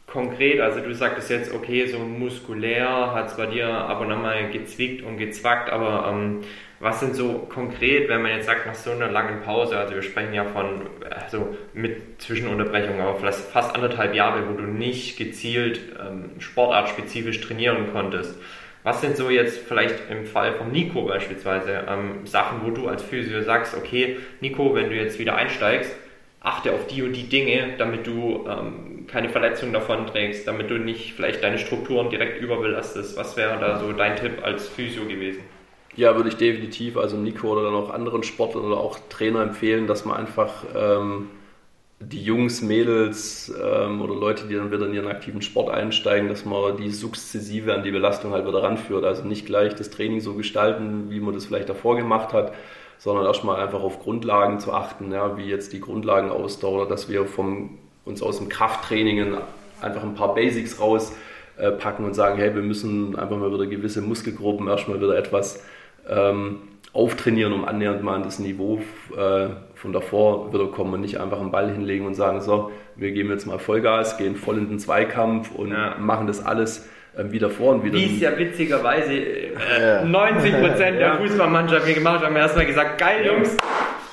konkret, 0.06 0.60
also 0.60 0.80
du 0.80 0.94
sagtest 0.94 1.28
jetzt, 1.30 1.52
okay, 1.52 1.86
so 1.86 1.98
muskulär 1.98 3.12
hat 3.12 3.28
es 3.28 3.36
bei 3.36 3.46
dir 3.46 3.68
ab 3.68 4.00
und 4.00 4.12
an 4.12 4.22
mal 4.22 4.50
gezwickt 4.50 5.02
und 5.04 5.16
gezwackt, 5.16 5.70
aber 5.70 6.08
ähm, 6.08 6.42
was 6.78 7.00
sind 7.00 7.16
so 7.16 7.46
konkret, 7.52 8.08
wenn 8.08 8.22
man 8.22 8.32
jetzt 8.32 8.46
sagt, 8.46 8.66
nach 8.66 8.74
so 8.74 8.90
einer 8.90 9.10
langen 9.10 9.42
Pause, 9.42 9.76
also 9.78 9.94
wir 9.94 10.02
sprechen 10.02 10.34
ja 10.34 10.44
von, 10.44 10.82
also 11.10 11.56
mit 11.72 12.20
Zwischenunterbrechung, 12.20 13.00
aber 13.00 13.16
vielleicht 13.16 13.38
fast 13.38 13.74
anderthalb 13.74 14.14
Jahre, 14.14 14.48
wo 14.48 14.52
du 14.52 14.64
nicht 14.64 15.16
gezielt 15.16 15.80
ähm, 15.98 16.30
sportartspezifisch 16.38 17.40
trainieren 17.40 17.90
konntest. 17.92 18.38
Was 18.84 19.00
sind 19.00 19.16
so 19.16 19.30
jetzt 19.30 19.58
vielleicht 19.58 20.10
im 20.10 20.26
Fall 20.26 20.52
von 20.52 20.70
Nico 20.70 21.06
beispielsweise 21.06 21.86
ähm, 21.88 22.26
Sachen, 22.26 22.60
wo 22.64 22.70
du 22.70 22.86
als 22.86 23.02
Physio 23.02 23.42
sagst, 23.42 23.74
okay, 23.74 24.18
Nico, 24.40 24.74
wenn 24.74 24.90
du 24.90 24.94
jetzt 24.94 25.18
wieder 25.18 25.36
einsteigst, 25.36 25.90
achte 26.40 26.70
auf 26.72 26.86
die 26.86 27.02
und 27.02 27.14
die 27.14 27.26
Dinge, 27.26 27.70
damit 27.78 28.06
du 28.06 28.46
ähm, 28.46 29.06
keine 29.06 29.30
Verletzungen 29.30 29.72
davon 29.72 30.06
trägst, 30.06 30.46
damit 30.46 30.70
du 30.70 30.74
nicht 30.74 31.14
vielleicht 31.14 31.42
deine 31.42 31.58
Strukturen 31.58 32.10
direkt 32.10 32.42
überbelastest. 32.42 33.16
Was 33.16 33.38
wäre 33.38 33.58
da 33.58 33.78
so 33.78 33.92
dein 33.92 34.16
Tipp 34.16 34.44
als 34.44 34.68
Physio 34.68 35.06
gewesen? 35.06 35.40
Ja, 35.96 36.14
würde 36.14 36.28
ich 36.28 36.36
definitiv, 36.36 36.98
also 36.98 37.16
Nico 37.16 37.52
oder 37.52 37.62
dann 37.62 37.74
auch 37.74 37.88
anderen 37.88 38.22
Sportlern 38.22 38.64
oder 38.64 38.76
auch 38.76 38.98
Trainer 39.08 39.40
empfehlen, 39.42 39.86
dass 39.86 40.04
man 40.04 40.18
einfach 40.18 40.64
ähm, 40.76 41.30
die 42.08 42.22
Jungs, 42.22 42.62
Mädels 42.62 43.52
ähm, 43.62 44.00
oder 44.00 44.14
Leute, 44.14 44.46
die 44.46 44.54
dann 44.54 44.70
wieder 44.70 44.86
in 44.86 44.94
ihren 44.94 45.08
aktiven 45.08 45.42
Sport 45.42 45.70
einsteigen, 45.70 46.28
dass 46.28 46.44
man 46.44 46.76
die 46.76 46.90
sukzessive 46.90 47.74
an 47.74 47.82
die 47.82 47.90
Belastung 47.90 48.32
halt 48.32 48.46
wieder 48.46 48.62
ranführt. 48.62 49.04
Also 49.04 49.24
nicht 49.24 49.46
gleich 49.46 49.74
das 49.74 49.90
Training 49.90 50.20
so 50.20 50.34
gestalten, 50.34 51.10
wie 51.10 51.20
man 51.20 51.34
das 51.34 51.46
vielleicht 51.46 51.68
davor 51.68 51.96
gemacht 51.96 52.32
hat, 52.32 52.52
sondern 52.98 53.26
erstmal 53.26 53.60
einfach 53.60 53.82
auf 53.82 54.00
Grundlagen 54.00 54.60
zu 54.60 54.72
achten, 54.72 55.12
ja, 55.12 55.36
wie 55.36 55.44
jetzt 55.44 55.72
die 55.72 55.80
Grundlagenausdauer, 55.80 56.88
dass 56.88 57.08
wir 57.08 57.26
vom, 57.26 57.78
uns 58.04 58.22
aus 58.22 58.38
dem 58.38 58.48
Krafttraining 58.48 59.36
einfach 59.80 60.02
ein 60.02 60.14
paar 60.14 60.34
Basics 60.34 60.80
rauspacken 60.80 62.04
äh, 62.04 62.08
und 62.08 62.14
sagen, 62.14 62.38
hey, 62.38 62.54
wir 62.54 62.62
müssen 62.62 63.16
einfach 63.16 63.36
mal 63.36 63.52
wieder 63.52 63.66
gewisse 63.66 64.00
Muskelgruppen 64.00 64.68
erstmal 64.68 65.00
wieder 65.00 65.16
etwas 65.16 65.64
ähm, 66.08 66.60
auftrainieren, 66.92 67.52
um 67.52 67.64
annähernd 67.64 68.02
mal 68.02 68.14
an 68.14 68.22
das 68.22 68.38
Niveau 68.38 68.80
äh, 69.16 69.48
von 69.84 69.92
davor 69.92 70.50
wieder 70.50 70.68
kommen 70.68 70.94
und 70.94 71.02
nicht 71.02 71.20
einfach 71.20 71.38
einen 71.38 71.50
Ball 71.50 71.70
hinlegen 71.70 72.06
und 72.06 72.14
sagen, 72.14 72.40
so, 72.40 72.72
wir 72.96 73.12
geben 73.12 73.28
jetzt 73.28 73.46
mal 73.46 73.58
Vollgas, 73.58 74.16
gehen 74.16 74.34
voll 74.34 74.56
in 74.56 74.70
den 74.70 74.78
Zweikampf 74.78 75.54
und 75.54 75.72
ja. 75.72 75.96
machen 76.00 76.26
das 76.26 76.42
alles 76.42 76.88
äh, 77.18 77.30
wieder 77.30 77.50
vor 77.50 77.74
und 77.74 77.84
wieder. 77.84 77.98
Wie 77.98 78.14
es 78.14 78.18
ja 78.18 78.36
witzigerweise 78.38 79.12
äh, 79.12 80.04
90 80.06 80.52
Prozent 80.58 80.98
der 81.00 81.16
Fußballmannschaft 81.18 81.86
mir 81.86 81.92
gemacht 81.92 82.24
haben, 82.24 82.34
erstmal 82.34 82.64
gesagt, 82.64 82.96
geil 82.96 83.26
Jungs, 83.26 83.58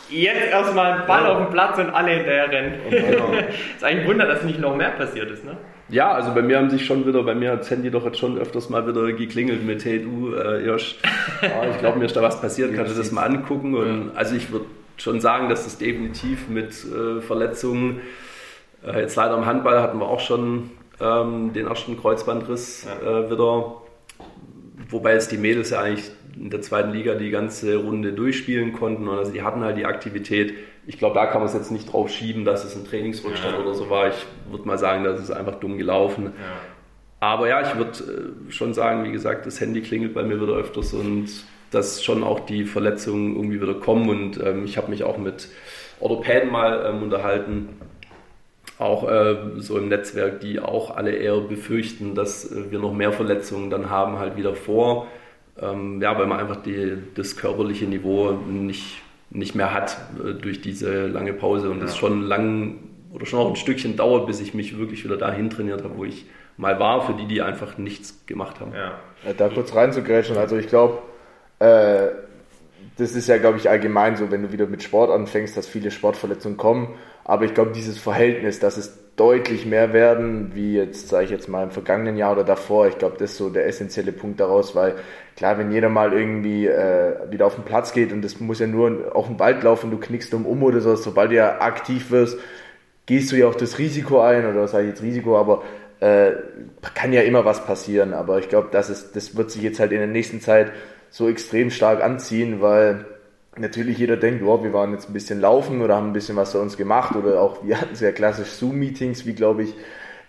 jetzt 0.10 0.52
erstmal 0.52 1.04
Ball 1.08 1.26
auf 1.26 1.38
den 1.38 1.50
Platz 1.52 1.78
und 1.78 1.90
alle 1.90 2.16
hinterher 2.16 2.52
rennen. 2.52 2.74
Genau. 2.90 3.32
ist 3.78 3.82
eigentlich 3.82 4.02
ein 4.02 4.08
Wunder, 4.08 4.26
dass 4.26 4.44
nicht 4.44 4.60
noch 4.60 4.76
mehr 4.76 4.90
passiert 4.90 5.32
ist, 5.32 5.46
ne? 5.46 5.56
Ja, 5.88 6.12
also 6.12 6.34
bei 6.34 6.42
mir 6.42 6.58
haben 6.58 6.70
sich 6.70 6.86
schon 6.86 7.06
wieder, 7.06 7.24
bei 7.24 7.36
mir 7.36 7.52
hat 7.52 7.62
das 7.62 7.72
Handy 7.72 7.92
doch 7.92 8.06
jetzt 8.06 8.20
schon 8.20 8.38
öfters 8.38 8.70
mal 8.70 8.86
wieder 8.86 9.14
geklingelt 9.14 9.66
mit, 9.66 9.86
hey 9.86 10.04
du, 10.04 10.36
äh, 10.36 10.66
Josh, 10.66 10.98
oh, 11.44 11.66
ich 11.72 11.78
glaube 11.80 12.00
mir 12.00 12.06
ist 12.06 12.16
da 12.18 12.22
was 12.22 12.42
passiert, 12.42 12.74
kannst 12.76 12.94
du 12.94 12.98
das 12.98 13.14
mal 13.14 13.24
angucken? 13.24 13.76
Und 13.76 14.12
also 14.16 14.36
ich 14.36 14.52
würde 14.52 14.66
schon 14.98 15.22
sagen, 15.22 15.50
dass 15.50 15.64
das 15.64 15.78
definitiv 15.78 16.48
mit 16.50 16.72
äh, 16.86 17.22
Verletzungen, 17.22 18.02
äh, 18.86 19.02
jetzt 19.02 19.16
leider 19.16 19.36
im 19.38 19.46
Handball 19.46 19.82
hatten 19.82 20.00
wir 20.00 20.08
auch 20.08 20.20
schon 20.20 20.72
ähm, 21.00 21.54
den 21.54 21.68
ersten 21.68 22.00
Kreuzbandriss 22.00 22.86
ja. 22.86 23.22
äh, 23.24 23.32
wieder, 23.32 23.82
wobei 24.90 25.14
jetzt 25.14 25.32
die 25.32 25.38
Mädels 25.38 25.72
ja 25.72 25.82
eigentlich 25.82 26.12
in 26.36 26.50
der 26.50 26.62
zweiten 26.62 26.92
Liga 26.92 27.16
die 27.16 27.30
ganze 27.30 27.76
Runde 27.76 28.14
durchspielen 28.14 28.74
konnten 28.74 29.08
und 29.08 29.18
also 29.18 29.32
die 29.32 29.42
hatten 29.42 29.64
halt 29.64 29.78
die 29.78 29.86
Aktivität 29.86 30.54
ich 30.88 30.98
glaube, 30.98 31.16
da 31.16 31.26
kann 31.28 31.42
man 31.42 31.48
es 31.48 31.54
jetzt 31.54 31.72
nicht 31.72 31.92
drauf 31.92 32.10
schieben, 32.10 32.46
dass 32.46 32.64
es 32.64 32.76
ein 32.76 32.86
Trainingsrückstand 32.86 33.56
ja. 33.56 33.64
oder 33.64 33.74
so 33.74 33.90
war. 33.90 34.10
Ich 34.10 34.26
würde 34.50 34.68
mal 34.68 34.78
sagen, 34.78 35.04
das 35.04 35.22
ist 35.22 35.32
einfach 35.32 35.56
dumm 35.56 35.78
gelaufen. 35.78 36.26
Ja. 36.26 36.32
Aber 37.20 37.48
ja, 37.48 37.62
ich 37.62 37.76
würde 37.76 38.36
äh, 38.48 38.52
schon 38.52 38.74
sagen, 38.74 39.04
wie 39.04 39.12
gesagt, 39.12 39.46
das 39.46 39.62
Handy 39.62 39.82
klingelt 39.82 40.14
bei 40.14 40.24
mir 40.24 40.42
wieder 40.42 40.54
öfters 40.54 40.94
und 40.94 41.28
dass 41.72 42.04
schon 42.04 42.24
auch 42.24 42.42
die 42.42 42.66
Verletzungen 42.66 43.36
irgendwie 43.36 43.62
wieder 43.62 43.74
kommen 43.74 44.10
und 44.10 44.40
ähm, 44.44 44.66
ich 44.66 44.78
habe 44.78 44.90
mich 44.90 45.04
auch 45.04 45.18
mit 45.18 45.50
Orthopäden 46.00 46.52
mal 46.52 46.86
ähm, 46.86 47.04
unterhalten, 47.04 47.70
auch 48.78 49.10
äh, 49.10 49.38
so 49.58 49.78
im 49.78 49.90
Netzwerk, 49.90 50.42
die 50.42 50.60
auch 50.60 50.96
alle 50.96 51.12
eher 51.12 51.38
befürchten, 51.40 52.16
dass 52.16 52.52
äh, 52.52 52.72
wir 52.72 52.80
noch 52.80 52.94
mehr 52.94 53.14
Verletzungen 53.14 53.70
dann 53.70 53.90
haben, 53.90 54.20
halt 54.20 54.36
wieder 54.38 54.56
vor. 54.56 55.08
Ähm, 55.62 56.02
ja, 56.02 56.18
weil 56.18 56.26
man 56.26 56.40
einfach 56.40 56.58
die, 56.58 56.98
das 57.16 57.38
körperliche 57.38 57.86
Niveau 57.86 58.32
nicht, 58.32 59.02
nicht 59.30 59.54
mehr 59.54 59.74
hat 59.74 59.98
äh, 60.20 60.34
durch 60.34 60.62
diese 60.62 61.08
lange 61.08 61.34
Pause 61.34 61.70
und 61.70 61.84
es 61.84 61.94
ja. 61.94 62.00
schon 62.00 62.24
lang 62.24 62.80
oder 63.14 63.26
schon 63.26 63.40
auch 63.40 63.50
ein 63.50 63.56
Stückchen 63.56 63.96
dauert, 63.98 64.26
bis 64.26 64.40
ich 64.40 64.54
mich 64.54 64.78
wirklich 64.78 65.04
wieder 65.04 65.18
dahin 65.18 65.50
trainiert 65.50 65.84
habe, 65.84 65.98
wo 65.98 66.06
ich 66.06 66.26
mal 66.58 66.80
war, 66.80 67.06
für 67.06 67.14
die, 67.14 67.28
die 67.28 67.42
einfach 67.42 67.78
nichts 67.78 68.26
gemacht 68.26 68.60
haben. 68.60 68.74
Ja. 68.74 68.94
ja 69.26 69.34
da 69.38 69.50
kurz 69.50 69.76
reinzugrätschen, 69.76 70.38
also 70.38 70.58
ich 70.58 70.68
glaube, 70.68 71.00
äh, 71.62 72.12
das 72.98 73.16
ist 73.16 73.28
ja, 73.28 73.38
glaube 73.38 73.58
ich, 73.58 73.70
allgemein 73.70 74.16
so, 74.16 74.32
wenn 74.32 74.44
du 74.44 74.52
wieder 74.52 74.68
mit 74.68 74.84
Sport 74.84 75.12
anfängst, 75.12 75.56
dass 75.56 75.68
viele 75.68 75.92
Sportverletzungen 75.92 76.58
kommen. 76.58 76.96
Aber 77.24 77.46
ich 77.46 77.54
glaube, 77.54 77.72
dieses 77.72 77.98
Verhältnis, 77.98 78.60
dass 78.60 78.78
es 78.78 78.98
deutlich 79.16 79.66
mehr 79.66 79.94
werden, 79.94 80.52
wie 80.56 80.76
jetzt, 80.76 81.10
sage 81.10 81.26
ich 81.26 81.32
jetzt 81.32 81.48
mal, 81.48 81.64
im 81.64 81.72
vergangenen 81.72 82.18
Jahr 82.18 82.32
oder 82.32 82.44
davor, 82.44 82.88
ich 82.88 82.98
glaube, 82.98 83.18
das 83.20 83.32
ist 83.32 83.38
so 83.38 83.50
der 83.50 83.68
essentielle 83.68 84.12
Punkt 84.12 84.40
daraus, 84.40 84.76
weil 84.76 84.96
klar, 85.36 85.58
wenn 85.58 85.72
jeder 85.72 85.90
mal 85.90 86.14
irgendwie 86.14 86.66
äh, 86.66 87.30
wieder 87.30 87.46
auf 87.46 87.56
den 87.56 87.64
Platz 87.64 87.94
geht 87.94 88.12
und 88.12 88.24
das 88.24 88.40
muss 88.40 88.60
ja 88.60 88.68
nur 88.68 89.16
auf 89.16 89.28
den 89.28 89.38
Wald 89.40 89.64
laufen, 89.64 89.92
du 89.92 89.98
knickst 89.98 90.34
um 90.34 90.46
um 90.46 90.64
oder 90.64 90.82
so, 90.82 90.96
sobald 90.96 91.32
du 91.32 91.36
ja 91.36 91.62
aktiv 91.62 92.10
wirst, 92.10 92.40
gehst 93.06 93.32
du 93.32 93.36
ja 93.36 93.48
auch 93.48 93.56
das 93.56 93.78
Risiko 93.78 94.22
ein, 94.22 94.46
oder 94.46 94.64
was 94.64 94.72
sage 94.72 94.86
ich 94.86 94.90
jetzt 94.92 95.04
Risiko, 95.04 95.38
aber 95.38 95.64
äh, 96.00 96.32
kann 96.96 97.14
ja 97.14 97.22
immer 97.22 97.46
was 97.46 97.66
passieren. 97.66 98.14
Aber 98.14 98.40
ich 98.40 98.50
glaube, 98.50 98.70
das, 98.72 98.90
ist, 98.90 99.16
das 99.16 99.36
wird 99.36 99.52
sich 99.52 99.62
jetzt 99.62 99.80
halt 99.80 99.92
in 99.92 100.00
der 100.00 100.08
nächsten 100.08 100.42
Zeit 100.42 100.72
so 101.12 101.30
extrem 101.30 101.70
stark 101.70 102.04
anziehen, 102.04 102.62
weil 102.62 103.06
natürlich 103.58 103.98
jeder 103.98 104.18
denkt, 104.18 104.44
oh, 104.44 104.64
wir 104.64 104.74
waren 104.74 104.94
jetzt 104.94 105.10
ein 105.10 105.14
bisschen 105.14 105.42
laufen 105.42 105.82
oder 105.82 105.98
haben 105.98 106.10
ein 106.10 106.14
bisschen 106.14 106.38
was 106.38 106.54
für 106.54 106.60
uns 106.60 106.78
gemacht 106.78 107.16
oder 107.16 107.42
auch 107.42 107.64
wir 107.64 107.80
hatten 107.80 107.96
sehr 107.96 108.14
klassisch 108.14 108.50
Zoom-Meetings, 108.50 109.26
wie 109.26 109.34
glaube 109.34 109.64
ich 109.64 109.76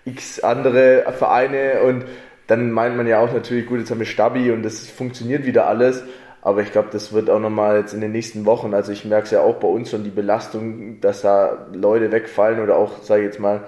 x 0.04 0.40
andere 0.40 1.04
Vereine 1.16 1.82
und 1.82 2.04
dann 2.48 2.72
meint 2.72 2.96
man 2.96 3.06
ja 3.06 3.20
auch 3.20 3.32
natürlich, 3.32 3.66
gut, 3.66 3.78
jetzt 3.78 3.90
haben 3.90 4.00
wir 4.00 4.06
Stabi 4.06 4.50
und 4.50 4.62
das 4.64 4.90
funktioniert 4.90 5.46
wieder 5.46 5.68
alles. 5.68 6.02
Aber 6.42 6.60
ich 6.60 6.72
glaube, 6.72 6.88
das 6.90 7.12
wird 7.12 7.30
auch 7.30 7.38
nochmal 7.38 7.78
jetzt 7.78 7.94
in 7.94 8.00
den 8.00 8.10
nächsten 8.10 8.44
Wochen, 8.46 8.74
also 8.74 8.90
ich 8.90 9.04
merke 9.04 9.26
es 9.26 9.30
ja 9.30 9.42
auch 9.42 9.60
bei 9.60 9.68
uns 9.68 9.90
schon, 9.90 10.02
die 10.02 10.10
Belastung, 10.10 11.00
dass 11.00 11.22
da 11.22 11.68
Leute 11.72 12.10
wegfallen 12.10 12.58
oder 12.58 12.76
auch, 12.76 13.00
sage 13.04 13.22
ich 13.22 13.26
jetzt 13.26 13.38
mal, 13.38 13.62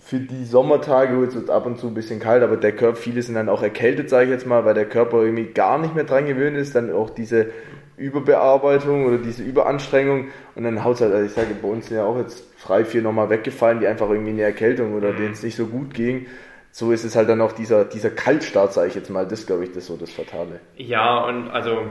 für 0.00 0.18
die 0.18 0.44
Sommertage, 0.44 1.16
wo 1.18 1.22
es 1.22 1.34
wird 1.34 1.50
ab 1.50 1.66
und 1.66 1.78
zu 1.78 1.86
ein 1.86 1.94
bisschen 1.94 2.20
kalt, 2.20 2.42
aber 2.42 2.56
der 2.56 2.72
Körper, 2.72 2.96
viele 2.96 3.22
sind 3.22 3.34
dann 3.34 3.48
auch 3.48 3.62
erkältet, 3.62 4.08
sage 4.08 4.24
ich 4.24 4.30
jetzt 4.30 4.46
mal, 4.46 4.64
weil 4.64 4.74
der 4.74 4.86
Körper 4.86 5.22
irgendwie 5.22 5.52
gar 5.52 5.78
nicht 5.78 5.94
mehr 5.94 6.04
dran 6.04 6.26
gewöhnt 6.26 6.56
ist, 6.56 6.74
dann 6.74 6.92
auch 6.92 7.10
diese 7.10 7.50
Überbearbeitung 7.98 9.04
oder 9.04 9.18
diese 9.18 9.42
Überanstrengung. 9.42 10.28
Und 10.54 10.64
dann 10.64 10.82
haut 10.82 10.96
es 10.96 11.00
halt, 11.02 11.12
also 11.12 11.26
ich 11.26 11.32
sage, 11.32 11.54
bei 11.60 11.68
uns 11.68 11.88
sind 11.88 11.98
ja 11.98 12.04
auch 12.04 12.16
jetzt 12.16 12.44
drei, 12.64 12.84
vier 12.84 13.02
nochmal 13.02 13.28
weggefallen, 13.28 13.80
die 13.80 13.86
einfach 13.86 14.08
irgendwie 14.08 14.30
eine 14.30 14.42
Erkältung 14.42 14.94
oder 14.94 15.12
denen 15.12 15.32
es 15.32 15.42
nicht 15.42 15.56
so 15.56 15.66
gut 15.66 15.92
ging. 15.92 16.26
So 16.72 16.92
ist 16.92 17.04
es 17.04 17.14
halt 17.14 17.28
dann 17.28 17.40
auch 17.40 17.52
dieser, 17.52 17.84
dieser 17.84 18.10
Kaltstart, 18.10 18.72
sage 18.72 18.88
ich 18.88 18.94
jetzt 18.94 19.10
mal, 19.10 19.26
das 19.26 19.46
glaube 19.46 19.64
ich, 19.64 19.72
das 19.72 19.86
so 19.86 19.96
das 19.96 20.10
Fatale. 20.10 20.60
Ja, 20.76 21.24
und 21.24 21.50
also 21.50 21.82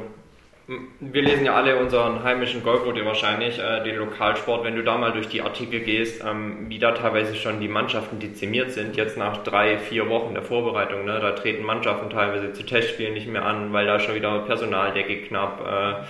wir 0.99 1.22
lesen 1.22 1.45
ja 1.45 1.55
alle 1.55 1.78
unseren 1.78 2.24
heimischen 2.24 2.63
Golfroute 2.63 3.03
wahrscheinlich, 3.05 3.57
äh, 3.57 3.84
den 3.84 3.95
Lokalsport. 3.95 4.63
Wenn 4.63 4.76
du 4.76 4.84
da 4.84 4.97
mal 4.97 5.11
durch 5.11 5.28
die 5.28 5.41
Artikel 5.41 5.80
gehst, 5.80 6.24
ähm, 6.24 6.70
wie 6.70 6.78
da 6.78 6.91
teilweise 6.91 7.36
schon 7.36 7.59
die 7.59 7.67
Mannschaften 7.67 8.20
dezimiert 8.20 8.72
sind, 8.72 8.95
jetzt 8.95 9.17
nach 9.17 9.43
drei, 9.43 9.80
vier 9.80 10.09
Wochen 10.09 10.34
der 10.34 10.43
Vorbereitung, 10.43 11.05
ne, 11.05 11.20
da 11.20 11.32
treten 11.32 11.63
Mannschaften 11.63 12.09
teilweise 12.09 12.53
zu 12.53 12.63
Testspielen 12.63 13.13
nicht 13.13 13.28
mehr 13.28 13.45
an, 13.45 13.74
weil 13.74 13.88
da 13.88 13.99
schon 13.99 14.15
wieder 14.15 14.39
Personaldecke 14.39 15.22
knapp. 15.22 15.65
Äh, 15.65 16.05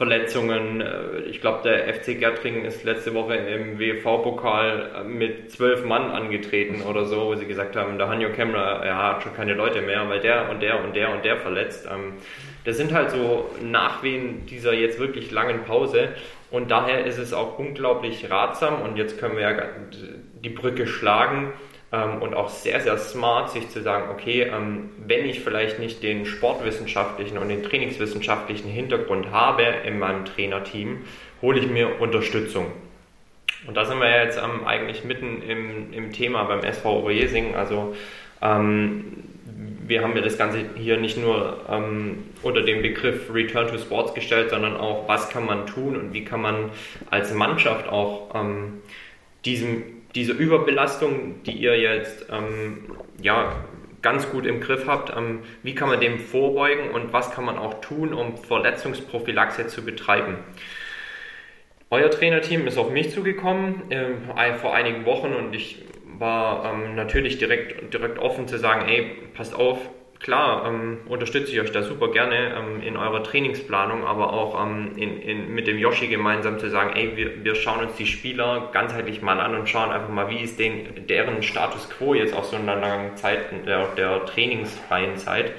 Verletzungen. 0.00 0.80
Äh, 0.80 1.20
ich 1.28 1.42
glaube, 1.42 1.60
der 1.62 1.92
FC 1.92 2.18
Gertringen 2.18 2.64
ist 2.64 2.84
letzte 2.84 3.12
Woche 3.12 3.34
im 3.34 3.78
WV-Pokal 3.78 4.90
äh, 4.96 5.04
mit 5.04 5.52
zwölf 5.52 5.84
Mann 5.84 6.10
angetreten 6.10 6.80
oder 6.80 7.04
so, 7.04 7.26
wo 7.26 7.34
sie 7.34 7.44
gesagt 7.44 7.76
haben, 7.76 7.98
der 7.98 8.08
Hanjo 8.08 8.30
Kemmler, 8.30 8.80
er 8.82 8.96
hat 8.96 9.22
schon 9.22 9.34
keine 9.34 9.52
Leute 9.52 9.82
mehr, 9.82 10.08
weil 10.08 10.20
der 10.20 10.48
und 10.48 10.62
der 10.62 10.82
und 10.82 10.96
der 10.96 11.12
und 11.12 11.22
der 11.22 11.36
verletzt. 11.36 11.86
Ähm, 11.92 12.14
das 12.64 12.76
sind 12.76 12.92
halt 12.92 13.10
so 13.10 13.50
Nachwehen 13.62 14.46
dieser 14.46 14.72
jetzt 14.72 14.98
wirklich 14.98 15.30
langen 15.30 15.64
Pause 15.64 16.10
und 16.50 16.70
daher 16.70 17.04
ist 17.04 17.18
es 17.18 17.32
auch 17.32 17.58
unglaublich 17.58 18.30
ratsam 18.30 18.82
und 18.82 18.96
jetzt 18.96 19.18
können 19.18 19.36
wir 19.36 19.42
ja 19.42 19.62
die 20.42 20.50
Brücke 20.50 20.86
schlagen 20.86 21.52
ähm, 21.92 22.22
und 22.22 22.34
auch 22.34 22.48
sehr, 22.48 22.80
sehr 22.80 22.98
smart, 22.98 23.50
sich 23.50 23.68
zu 23.68 23.82
sagen, 23.82 24.10
okay, 24.10 24.42
ähm, 24.42 24.90
wenn 25.06 25.24
ich 25.24 25.40
vielleicht 25.40 25.78
nicht 25.78 26.02
den 26.02 26.26
sportwissenschaftlichen 26.26 27.38
und 27.38 27.48
den 27.48 27.62
trainingswissenschaftlichen 27.62 28.70
Hintergrund 28.70 29.30
habe 29.30 29.62
in 29.62 29.98
meinem 29.98 30.24
Trainerteam, 30.24 31.04
hole 31.42 31.58
ich 31.58 31.68
mir 31.68 32.00
Unterstützung. 32.00 32.66
Und 33.66 33.76
da 33.76 33.84
sind 33.84 33.98
wir 33.98 34.08
ja 34.08 34.24
jetzt 34.24 34.38
ähm, 34.38 34.66
eigentlich 34.66 35.04
mitten 35.04 35.42
im, 35.42 35.92
im 35.92 36.12
Thema 36.12 36.44
beim 36.44 36.60
SV 36.60 37.00
Oberjesing. 37.00 37.54
Also 37.54 37.94
ähm, 38.40 39.24
wir 39.90 40.02
haben 40.02 40.16
ja 40.16 40.22
das 40.22 40.38
Ganze 40.38 40.64
hier 40.76 40.96
nicht 40.96 41.18
nur 41.18 41.66
ähm, 41.68 42.24
unter 42.42 42.62
dem 42.62 42.80
Begriff 42.80 43.32
Return 43.32 43.68
to 43.68 43.76
Sports 43.76 44.14
gestellt, 44.14 44.48
sondern 44.48 44.78
auch, 44.78 45.06
was 45.06 45.28
kann 45.28 45.44
man 45.44 45.66
tun 45.66 45.96
und 45.96 46.14
wie 46.14 46.24
kann 46.24 46.40
man 46.40 46.70
als 47.10 47.34
Mannschaft 47.34 47.88
auch 47.88 48.34
ähm, 48.34 48.80
diesem 49.44 50.00
diese 50.14 50.32
Überbelastung, 50.32 51.42
die 51.44 51.52
ihr 51.52 51.78
jetzt 51.78 52.26
ähm, 52.30 52.96
ja, 53.20 53.64
ganz 54.02 54.30
gut 54.30 54.46
im 54.46 54.60
Griff 54.60 54.86
habt, 54.86 55.16
ähm, 55.16 55.40
wie 55.62 55.74
kann 55.74 55.88
man 55.88 56.00
dem 56.00 56.18
vorbeugen 56.18 56.90
und 56.90 57.12
was 57.12 57.30
kann 57.30 57.44
man 57.44 57.58
auch 57.58 57.80
tun, 57.80 58.12
um 58.12 58.36
Verletzungsprophylaxe 58.36 59.66
zu 59.68 59.84
betreiben? 59.84 60.38
Euer 61.90 62.10
Trainerteam 62.10 62.66
ist 62.66 62.78
auf 62.78 62.90
mich 62.90 63.10
zugekommen 63.10 63.90
äh, 63.90 64.54
vor 64.54 64.74
einigen 64.74 65.04
Wochen 65.04 65.32
und 65.32 65.54
ich 65.54 65.82
war 66.20 66.64
ähm, 66.66 66.94
natürlich 66.94 67.38
direkt, 67.38 67.92
direkt 67.92 68.18
offen 68.18 68.46
zu 68.46 68.58
sagen, 68.58 68.88
ey, 68.88 69.16
passt 69.34 69.54
auf, 69.54 69.78
klar, 70.20 70.66
ähm, 70.66 70.98
unterstütze 71.08 71.50
ich 71.50 71.60
euch 71.60 71.72
da 71.72 71.82
super 71.82 72.10
gerne 72.10 72.54
ähm, 72.54 72.82
in 72.82 72.96
eurer 72.96 73.24
Trainingsplanung, 73.24 74.04
aber 74.04 74.32
auch 74.34 74.62
ähm, 74.62 74.92
in, 74.96 75.20
in, 75.22 75.54
mit 75.54 75.66
dem 75.66 75.78
Yoshi 75.78 76.08
gemeinsam 76.08 76.58
zu 76.58 76.68
sagen, 76.68 76.92
ey, 76.94 77.16
wir, 77.16 77.42
wir 77.42 77.54
schauen 77.54 77.86
uns 77.86 77.96
die 77.96 78.06
Spieler 78.06 78.68
ganzheitlich 78.72 79.22
mal 79.22 79.40
an 79.40 79.54
und 79.54 79.68
schauen 79.68 79.90
einfach 79.90 80.10
mal, 80.10 80.28
wie 80.28 80.40
ist 80.40 80.58
den, 80.58 81.06
deren 81.08 81.42
Status 81.42 81.88
quo 81.88 82.14
jetzt 82.14 82.34
auf 82.34 82.44
so 82.44 82.56
einer 82.56 82.76
langen 82.76 83.16
Zeit, 83.16 83.66
der, 83.66 83.86
der 83.96 84.26
trainingsfreien 84.26 85.16
Zeit 85.16 85.52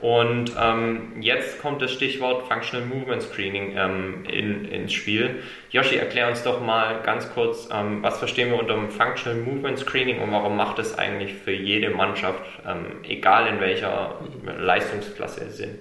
und 0.00 0.52
ähm, 0.60 1.14
jetzt 1.20 1.60
kommt 1.60 1.82
das 1.82 1.90
Stichwort 1.90 2.46
Functional 2.46 2.86
Movement 2.86 3.22
Screening 3.22 3.72
ähm, 3.76 4.24
in, 4.30 4.64
ins 4.66 4.92
Spiel. 4.92 5.42
Yoshi, 5.70 5.96
erklär 5.96 6.28
uns 6.28 6.44
doch 6.44 6.60
mal 6.60 7.02
ganz 7.02 7.28
kurz, 7.34 7.68
ähm, 7.72 8.00
was 8.00 8.18
verstehen 8.18 8.50
wir 8.50 8.60
unter 8.60 8.74
dem 8.74 8.90
Functional 8.90 9.40
Movement 9.40 9.78
Screening 9.78 10.20
und 10.20 10.30
warum 10.30 10.56
macht 10.56 10.78
es 10.78 10.96
eigentlich 10.96 11.34
für 11.34 11.52
jede 11.52 11.90
Mannschaft, 11.90 12.42
ähm, 12.64 12.86
egal 13.02 13.48
in 13.48 13.60
welcher 13.60 14.14
Leistungsklasse 14.56 15.50
sind? 15.50 15.78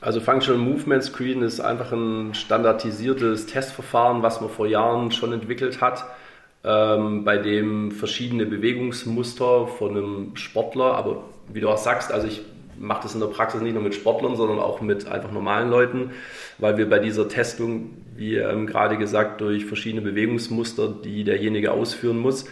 Also 0.00 0.20
Functional 0.20 0.60
Movement 0.60 1.04
Screen 1.04 1.42
ist 1.42 1.60
einfach 1.60 1.92
ein 1.92 2.32
standardisiertes 2.32 3.46
Testverfahren, 3.46 4.22
was 4.22 4.40
man 4.40 4.48
vor 4.48 4.66
Jahren 4.66 5.10
schon 5.10 5.32
entwickelt 5.32 5.82
hat, 5.82 6.06
ähm, 6.64 7.24
bei 7.24 7.36
dem 7.36 7.90
verschiedene 7.90 8.46
Bewegungsmuster 8.46 9.66
von 9.66 9.90
einem 9.90 10.36
Sportler, 10.36 10.94
aber 10.94 11.24
wie 11.52 11.60
du 11.60 11.68
auch 11.68 11.78
sagst, 11.78 12.12
also 12.12 12.28
ich 12.28 12.40
mache 12.78 13.02
das 13.02 13.14
in 13.14 13.20
der 13.20 13.28
Praxis 13.28 13.60
nicht 13.60 13.74
nur 13.74 13.82
mit 13.82 13.94
Sportlern, 13.94 14.36
sondern 14.36 14.58
auch 14.58 14.80
mit 14.80 15.06
einfach 15.08 15.32
normalen 15.32 15.70
Leuten, 15.70 16.10
weil 16.58 16.76
wir 16.76 16.88
bei 16.88 16.98
dieser 16.98 17.28
Testung, 17.28 17.90
wie 18.16 18.36
ähm, 18.36 18.66
gerade 18.66 18.96
gesagt, 18.96 19.40
durch 19.40 19.64
verschiedene 19.64 20.02
Bewegungsmuster, 20.02 20.88
die 20.88 21.24
derjenige 21.24 21.72
ausführen 21.72 22.18
muss, 22.18 22.46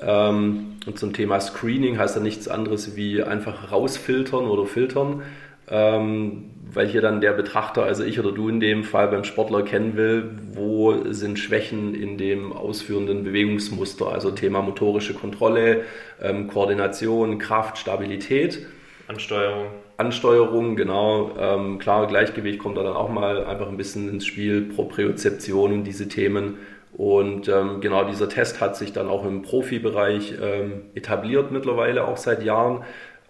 ähm, 0.00 0.76
und 0.86 0.98
zum 0.98 1.12
Thema 1.12 1.40
Screening 1.40 1.98
heißt 1.98 2.16
ja 2.16 2.22
nichts 2.22 2.48
anderes 2.48 2.96
wie 2.96 3.22
einfach 3.22 3.72
rausfiltern 3.72 4.46
oder 4.46 4.66
filtern, 4.66 5.22
ähm, 5.68 6.50
weil 6.70 6.86
hier 6.86 7.00
dann 7.00 7.20
der 7.20 7.32
Betrachter, 7.32 7.82
also 7.82 8.04
ich 8.04 8.20
oder 8.20 8.32
du 8.32 8.48
in 8.48 8.60
dem 8.60 8.84
Fall 8.84 9.08
beim 9.08 9.24
Sportler 9.24 9.62
kennen 9.62 9.96
will, 9.96 10.30
wo 10.52 11.12
sind 11.12 11.38
Schwächen 11.38 11.94
in 11.94 12.16
dem 12.16 12.52
ausführenden 12.52 13.24
Bewegungsmuster, 13.24 14.06
also 14.06 14.30
Thema 14.30 14.62
motorische 14.62 15.14
Kontrolle, 15.14 15.82
ähm, 16.22 16.46
Koordination, 16.46 17.38
Kraft, 17.38 17.78
Stabilität. 17.78 18.66
Ansteuerung. 19.08 19.68
Ansteuerung, 19.96 20.76
genau. 20.76 21.32
Ähm, 21.38 21.78
klar, 21.78 22.06
Gleichgewicht 22.06 22.58
kommt 22.58 22.76
da 22.76 22.82
dann 22.82 22.94
auch 22.94 23.08
mal 23.08 23.44
einfach 23.44 23.68
ein 23.68 23.78
bisschen 23.78 24.08
ins 24.08 24.26
Spiel, 24.26 24.62
Propriozeption 24.62 25.72
und 25.72 25.84
diese 25.84 26.08
Themen. 26.08 26.58
Und 26.92 27.48
ähm, 27.48 27.80
genau 27.80 28.04
dieser 28.04 28.28
Test 28.28 28.60
hat 28.60 28.76
sich 28.76 28.92
dann 28.92 29.08
auch 29.08 29.24
im 29.24 29.42
Profibereich 29.42 30.34
ähm, 30.40 30.82
etabliert 30.94 31.50
mittlerweile, 31.50 32.06
auch 32.06 32.16
seit 32.16 32.42
Jahren, 32.42 32.84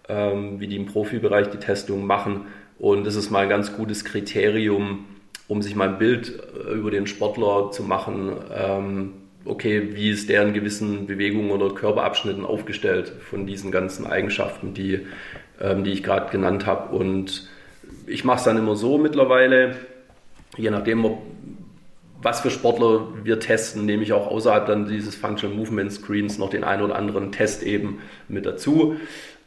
ähm, 0.07 0.59
wie 0.59 0.67
die 0.67 0.75
im 0.75 0.85
Profibereich 0.85 1.47
die 1.49 1.57
Testung 1.57 2.05
machen. 2.05 2.47
Und 2.77 3.05
das 3.05 3.15
ist 3.15 3.29
mal 3.29 3.43
ein 3.43 3.49
ganz 3.49 3.75
gutes 3.75 4.03
Kriterium, 4.03 5.05
um 5.47 5.61
sich 5.61 5.75
mal 5.75 5.89
ein 5.89 5.97
Bild 5.97 6.41
äh, 6.67 6.73
über 6.73 6.91
den 6.91 7.07
Sportler 7.07 7.71
zu 7.71 7.83
machen. 7.83 8.33
Ähm, 8.53 9.13
okay, 9.45 9.95
wie 9.95 10.11
ist 10.11 10.29
der 10.29 10.43
in 10.43 10.53
gewissen 10.53 11.07
Bewegungen 11.07 11.51
oder 11.51 11.73
Körperabschnitten 11.73 12.45
aufgestellt 12.45 13.11
von 13.21 13.45
diesen 13.45 13.71
ganzen 13.71 14.05
Eigenschaften, 14.05 14.73
die 14.73 15.05
ähm, 15.59 15.83
die 15.83 15.91
ich 15.91 16.03
gerade 16.03 16.31
genannt 16.31 16.65
habe. 16.65 16.95
Und 16.95 17.47
ich 18.07 18.23
mache 18.23 18.37
es 18.37 18.43
dann 18.43 18.57
immer 18.57 18.75
so 18.75 18.97
mittlerweile, 18.97 19.75
je 20.57 20.69
nachdem, 20.69 21.05
ob, 21.05 21.21
was 22.21 22.41
für 22.41 22.49
Sportler 22.49 23.07
wir 23.23 23.39
testen, 23.39 23.85
nehme 23.85 24.03
ich 24.03 24.13
auch 24.13 24.27
außerhalb 24.27 24.65
dann 24.65 24.87
dieses 24.87 25.15
Functional 25.15 25.55
Movement 25.55 25.91
Screens 25.93 26.37
noch 26.37 26.49
den 26.49 26.63
einen 26.63 26.83
oder 26.83 26.95
anderen 26.95 27.31
Test 27.31 27.63
eben 27.63 28.01
mit 28.27 28.45
dazu. 28.45 28.97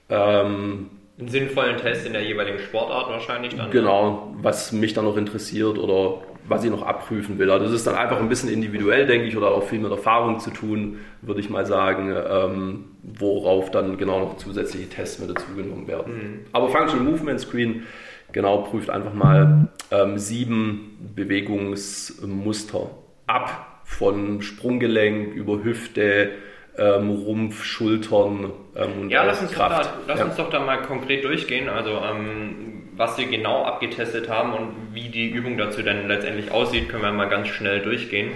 Ähm, 0.08 0.90
einen 1.18 1.28
sinnvollen 1.28 1.76
Test 1.76 2.06
in 2.06 2.14
der 2.14 2.22
jeweiligen 2.22 2.58
Sportart 2.58 3.08
wahrscheinlich 3.08 3.54
dann. 3.54 3.70
Genau, 3.70 4.34
was 4.40 4.72
mich 4.72 4.94
dann 4.94 5.04
noch 5.04 5.16
interessiert 5.16 5.78
oder 5.78 6.22
was 6.48 6.64
ich 6.64 6.70
noch 6.70 6.82
abprüfen 6.82 7.38
will. 7.38 7.50
Also 7.50 7.66
das 7.66 7.74
ist 7.74 7.86
dann 7.86 7.94
einfach 7.94 8.18
ein 8.18 8.28
bisschen 8.28 8.48
individuell, 8.48 9.06
denke 9.06 9.26
ich, 9.26 9.36
oder 9.36 9.52
auch 9.52 9.62
viel 9.62 9.78
mit 9.78 9.90
Erfahrung 9.90 10.40
zu 10.40 10.50
tun, 10.50 10.98
würde 11.20 11.40
ich 11.40 11.50
mal 11.50 11.66
sagen, 11.66 12.14
ähm, 12.14 12.84
worauf 13.02 13.70
dann 13.70 13.96
genau 13.96 14.20
noch 14.20 14.36
zusätzliche 14.36 14.88
Tests 14.88 15.18
mit 15.18 15.30
dazugenommen 15.30 15.86
werden. 15.86 16.14
Mhm. 16.14 16.40
Aber 16.52 16.68
Functional 16.68 17.04
Movement 17.04 17.40
Screen 17.40 17.84
genau 18.32 18.58
prüft 18.58 18.90
einfach 18.90 19.14
mal 19.14 19.68
ähm, 19.90 20.18
sieben 20.18 21.12
Bewegungsmuster 21.14 22.90
ab, 23.26 23.82
von 23.84 24.42
Sprunggelenk 24.42 25.34
über 25.34 25.62
Hüfte, 25.62 26.30
ähm, 26.78 27.10
Rumpf, 27.10 27.64
Schultern 27.64 28.50
ähm, 28.74 29.02
und 29.02 29.10
ja, 29.10 29.24
lass 29.24 29.42
uns 29.42 29.52
Kraft. 29.52 29.84
Da, 29.84 29.92
lass 30.08 30.18
ja. 30.18 30.24
uns 30.24 30.36
doch 30.36 30.48
da 30.48 30.60
mal 30.60 30.80
konkret 30.82 31.24
durchgehen. 31.24 31.68
Also 31.68 31.90
ähm, 31.90 32.81
was 32.96 33.18
wir 33.18 33.26
genau 33.26 33.64
abgetestet 33.64 34.28
haben 34.28 34.52
und 34.52 34.68
wie 34.92 35.08
die 35.08 35.30
Übung 35.30 35.56
dazu 35.56 35.82
dann 35.82 36.08
letztendlich 36.08 36.50
aussieht, 36.50 36.88
können 36.88 37.02
wir 37.02 37.12
mal 37.12 37.28
ganz 37.28 37.48
schnell 37.48 37.80
durchgehen. 37.80 38.32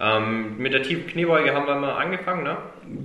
Ähm, 0.00 0.56
mit 0.58 0.72
der 0.72 0.82
tiefen 0.82 1.06
Kniebeuge 1.06 1.52
haben 1.52 1.66
wir 1.66 1.74
mal 1.74 1.92
angefangen, 1.92 2.44
ne? 2.44 2.56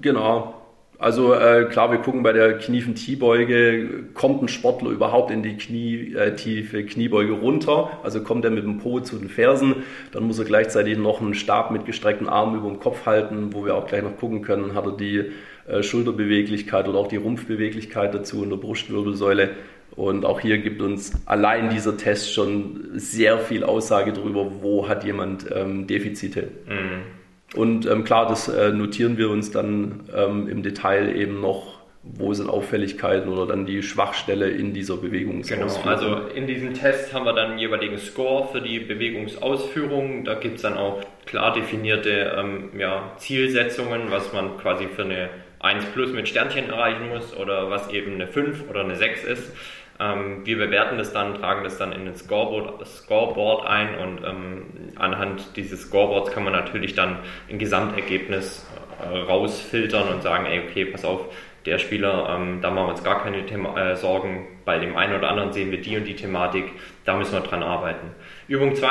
Genau. 0.01 0.61
Also 0.97 1.33
äh, 1.33 1.65
klar, 1.65 1.91
wir 1.91 1.97
gucken 1.97 2.23
bei 2.23 2.31
der 2.31 2.57
kniefen 2.57 2.95
T-Beuge, 2.95 4.05
kommt 4.13 4.41
ein 4.41 4.47
Sportler 4.47 4.91
überhaupt 4.91 5.29
in 5.29 5.43
die 5.43 5.57
Knie, 5.57 6.13
äh, 6.13 6.35
tiefe 6.35 6.85
Kniebeuge 6.85 7.33
runter? 7.33 7.99
Also 8.03 8.23
kommt 8.23 8.45
er 8.45 8.51
mit 8.51 8.63
dem 8.63 8.77
Po 8.77 9.01
zu 9.01 9.17
den 9.17 9.27
Fersen, 9.27 9.83
dann 10.13 10.23
muss 10.23 10.39
er 10.39 10.45
gleichzeitig 10.45 10.97
noch 10.97 11.19
einen 11.19 11.33
Stab 11.33 11.71
mit 11.71 11.85
gestreckten 11.85 12.29
Armen 12.29 12.55
über 12.55 12.69
dem 12.69 12.79
Kopf 12.79 13.05
halten, 13.05 13.49
wo 13.51 13.65
wir 13.65 13.75
auch 13.75 13.87
gleich 13.87 14.03
noch 14.03 14.15
gucken 14.15 14.41
können, 14.41 14.73
hat 14.73 14.85
er 14.85 14.93
die 14.93 15.31
äh, 15.67 15.83
Schulterbeweglichkeit 15.83 16.87
oder 16.87 16.99
auch 16.99 17.07
die 17.07 17.17
Rumpfbeweglichkeit 17.17 18.13
dazu 18.13 18.43
in 18.43 18.49
der 18.49 18.57
Brustwirbelsäule. 18.57 19.49
Und 19.95 20.25
auch 20.25 20.39
hier 20.39 20.57
gibt 20.57 20.81
uns 20.81 21.13
allein 21.25 21.69
dieser 21.69 21.95
Test 21.95 22.33
schon 22.33 22.89
sehr 22.95 23.39
viel 23.39 23.63
Aussage 23.63 24.11
darüber, 24.11 24.61
wo 24.61 24.89
hat 24.89 25.03
jemand 25.05 25.45
ähm, 25.53 25.87
Defizite. 25.87 26.49
Mhm. 26.67 27.57
Und 27.59 27.85
ähm, 27.85 28.03
klar, 28.03 28.27
das 28.27 28.49
äh, 28.49 28.71
notieren 28.71 29.17
wir 29.17 29.29
uns 29.29 29.51
dann 29.51 30.09
ähm, 30.13 30.49
im 30.49 30.63
Detail 30.63 31.15
eben 31.15 31.39
noch, 31.39 31.79
wo 32.03 32.33
sind 32.33 32.49
Auffälligkeiten 32.49 33.29
oder 33.29 33.47
dann 33.47 33.65
die 33.65 33.81
Schwachstelle 33.81 34.49
in 34.49 34.73
dieser 34.73 34.97
Bewegungsausführung. 34.97 35.83
Genau, 35.83 35.89
also 35.89 36.27
in 36.35 36.45
diesem 36.45 36.73
Test 36.73 37.13
haben 37.13 37.25
wir 37.25 37.33
dann 37.33 37.51
einen 37.51 37.59
jeweiligen 37.59 37.97
Score 37.97 38.49
für 38.51 38.61
die 38.61 38.79
Bewegungsausführung. 38.79 40.25
Da 40.25 40.35
gibt 40.35 40.57
es 40.57 40.63
dann 40.63 40.77
auch 40.77 41.01
klar 41.25 41.53
definierte 41.53 42.35
ähm, 42.37 42.69
ja, 42.77 43.13
Zielsetzungen, 43.17 44.11
was 44.11 44.33
man 44.33 44.57
quasi 44.57 44.87
für 44.87 45.03
eine 45.03 45.29
1 45.59 45.85
plus 45.93 46.11
mit 46.11 46.27
Sternchen 46.27 46.69
erreichen 46.69 47.09
muss 47.09 47.35
oder 47.35 47.69
was 47.69 47.89
eben 47.89 48.15
eine 48.15 48.27
5 48.27 48.69
oder 48.69 48.81
eine 48.81 48.95
6 48.95 49.23
ist. 49.23 49.53
Ähm, 49.99 50.45
wir 50.45 50.57
bewerten 50.57 50.97
das 50.97 51.13
dann, 51.13 51.35
tragen 51.35 51.63
das 51.63 51.77
dann 51.77 51.91
in 51.91 52.05
den 52.05 52.15
Scoreboard, 52.15 52.85
Scoreboard 52.85 53.65
ein 53.65 53.97
und 53.97 54.23
ähm, 54.25 54.63
anhand 54.97 55.55
dieses 55.55 55.83
Scoreboards 55.83 56.31
kann 56.31 56.43
man 56.43 56.53
natürlich 56.53 56.95
dann 56.95 57.19
ein 57.49 57.59
Gesamtergebnis 57.59 58.67
äh, 59.01 59.17
rausfiltern 59.17 60.09
und 60.09 60.21
sagen, 60.21 60.45
ey, 60.45 60.61
okay, 60.67 60.85
pass 60.85 61.05
auf, 61.05 61.29
der 61.65 61.79
Spieler, 61.79 62.27
ähm, 62.29 62.59
da 62.61 62.69
machen 62.69 62.87
wir 62.87 62.91
uns 62.91 63.03
gar 63.03 63.23
keine 63.23 63.45
Thema 63.45 63.75
äh, 63.77 63.95
Sorgen. 63.95 64.47
Bei 64.65 64.77
dem 64.77 64.95
einen 64.95 65.15
oder 65.15 65.29
anderen 65.29 65.51
sehen 65.51 65.71
wir 65.71 65.81
die 65.81 65.97
und 65.97 66.05
die 66.05 66.15
Thematik, 66.15 66.65
da 67.05 67.17
müssen 67.17 67.33
wir 67.33 67.41
dran 67.41 67.63
arbeiten. 67.63 68.11
Übung 68.47 68.75
2. 68.75 68.89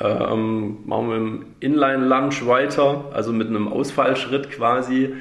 Ähm, 0.00 0.78
machen 0.86 1.08
wir 1.10 1.16
im 1.16 1.46
Inline-Lunge 1.60 2.46
weiter, 2.46 3.10
also 3.12 3.32
mit 3.32 3.48
einem 3.48 3.68
Ausfallschritt 3.68 4.50
quasi 4.50 5.14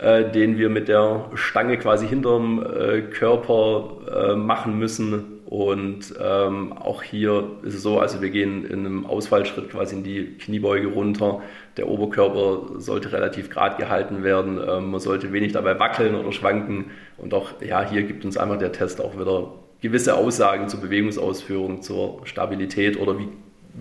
äh, 0.00 0.30
den 0.30 0.58
wir 0.58 0.68
mit 0.68 0.86
der 0.88 1.30
Stange 1.34 1.76
quasi 1.76 2.06
hinterm 2.06 2.64
äh, 2.64 3.02
Körper 3.02 4.32
äh, 4.32 4.36
machen 4.36 4.78
müssen. 4.78 5.38
Und 5.46 6.14
ähm, 6.22 6.72
auch 6.74 7.02
hier 7.02 7.50
ist 7.62 7.74
es 7.74 7.82
so, 7.82 7.98
also 7.98 8.20
wir 8.20 8.30
gehen 8.30 8.64
in 8.64 8.80
einem 8.80 9.06
Ausfallschritt 9.06 9.70
quasi 9.70 9.96
in 9.96 10.04
die 10.04 10.36
Kniebeuge 10.38 10.88
runter. 10.88 11.40
Der 11.78 11.88
Oberkörper 11.88 12.78
sollte 12.80 13.12
relativ 13.12 13.50
gerade 13.50 13.76
gehalten 13.76 14.22
werden. 14.22 14.60
Ähm, 14.64 14.90
man 14.90 15.00
sollte 15.00 15.32
wenig 15.32 15.52
dabei 15.52 15.80
wackeln 15.80 16.14
oder 16.14 16.32
schwanken. 16.32 16.90
Und 17.16 17.34
auch 17.34 17.60
ja, 17.60 17.88
hier 17.88 18.02
gibt 18.02 18.24
uns 18.24 18.36
einfach 18.36 18.58
der 18.58 18.72
Test 18.72 19.00
auch 19.00 19.18
wieder 19.18 19.52
gewisse 19.80 20.16
Aussagen 20.16 20.68
zur 20.68 20.80
Bewegungsausführung, 20.80 21.82
zur 21.82 22.20
Stabilität 22.24 23.00
oder 23.00 23.18
wie, 23.18 23.28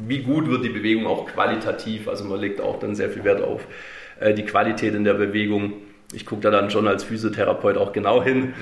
wie 0.07 0.23
gut 0.23 0.47
wird 0.47 0.63
die 0.63 0.69
Bewegung 0.69 1.05
auch 1.05 1.27
qualitativ. 1.27 2.07
Also 2.07 2.23
man 2.23 2.39
legt 2.39 2.61
auch 2.61 2.79
dann 2.79 2.95
sehr 2.95 3.09
viel 3.09 3.23
Wert 3.23 3.41
auf 3.43 3.67
äh, 4.19 4.33
die 4.33 4.45
Qualität 4.45 4.95
in 4.95 5.03
der 5.03 5.15
Bewegung 5.15 5.73
ich 6.13 6.25
gucke 6.25 6.41
da 6.41 6.51
dann 6.51 6.69
schon 6.69 6.87
als 6.87 7.03
Physiotherapeut 7.03 7.77
auch 7.77 7.91
genau 7.91 8.23
hin 8.23 8.37
mhm. 8.37 8.53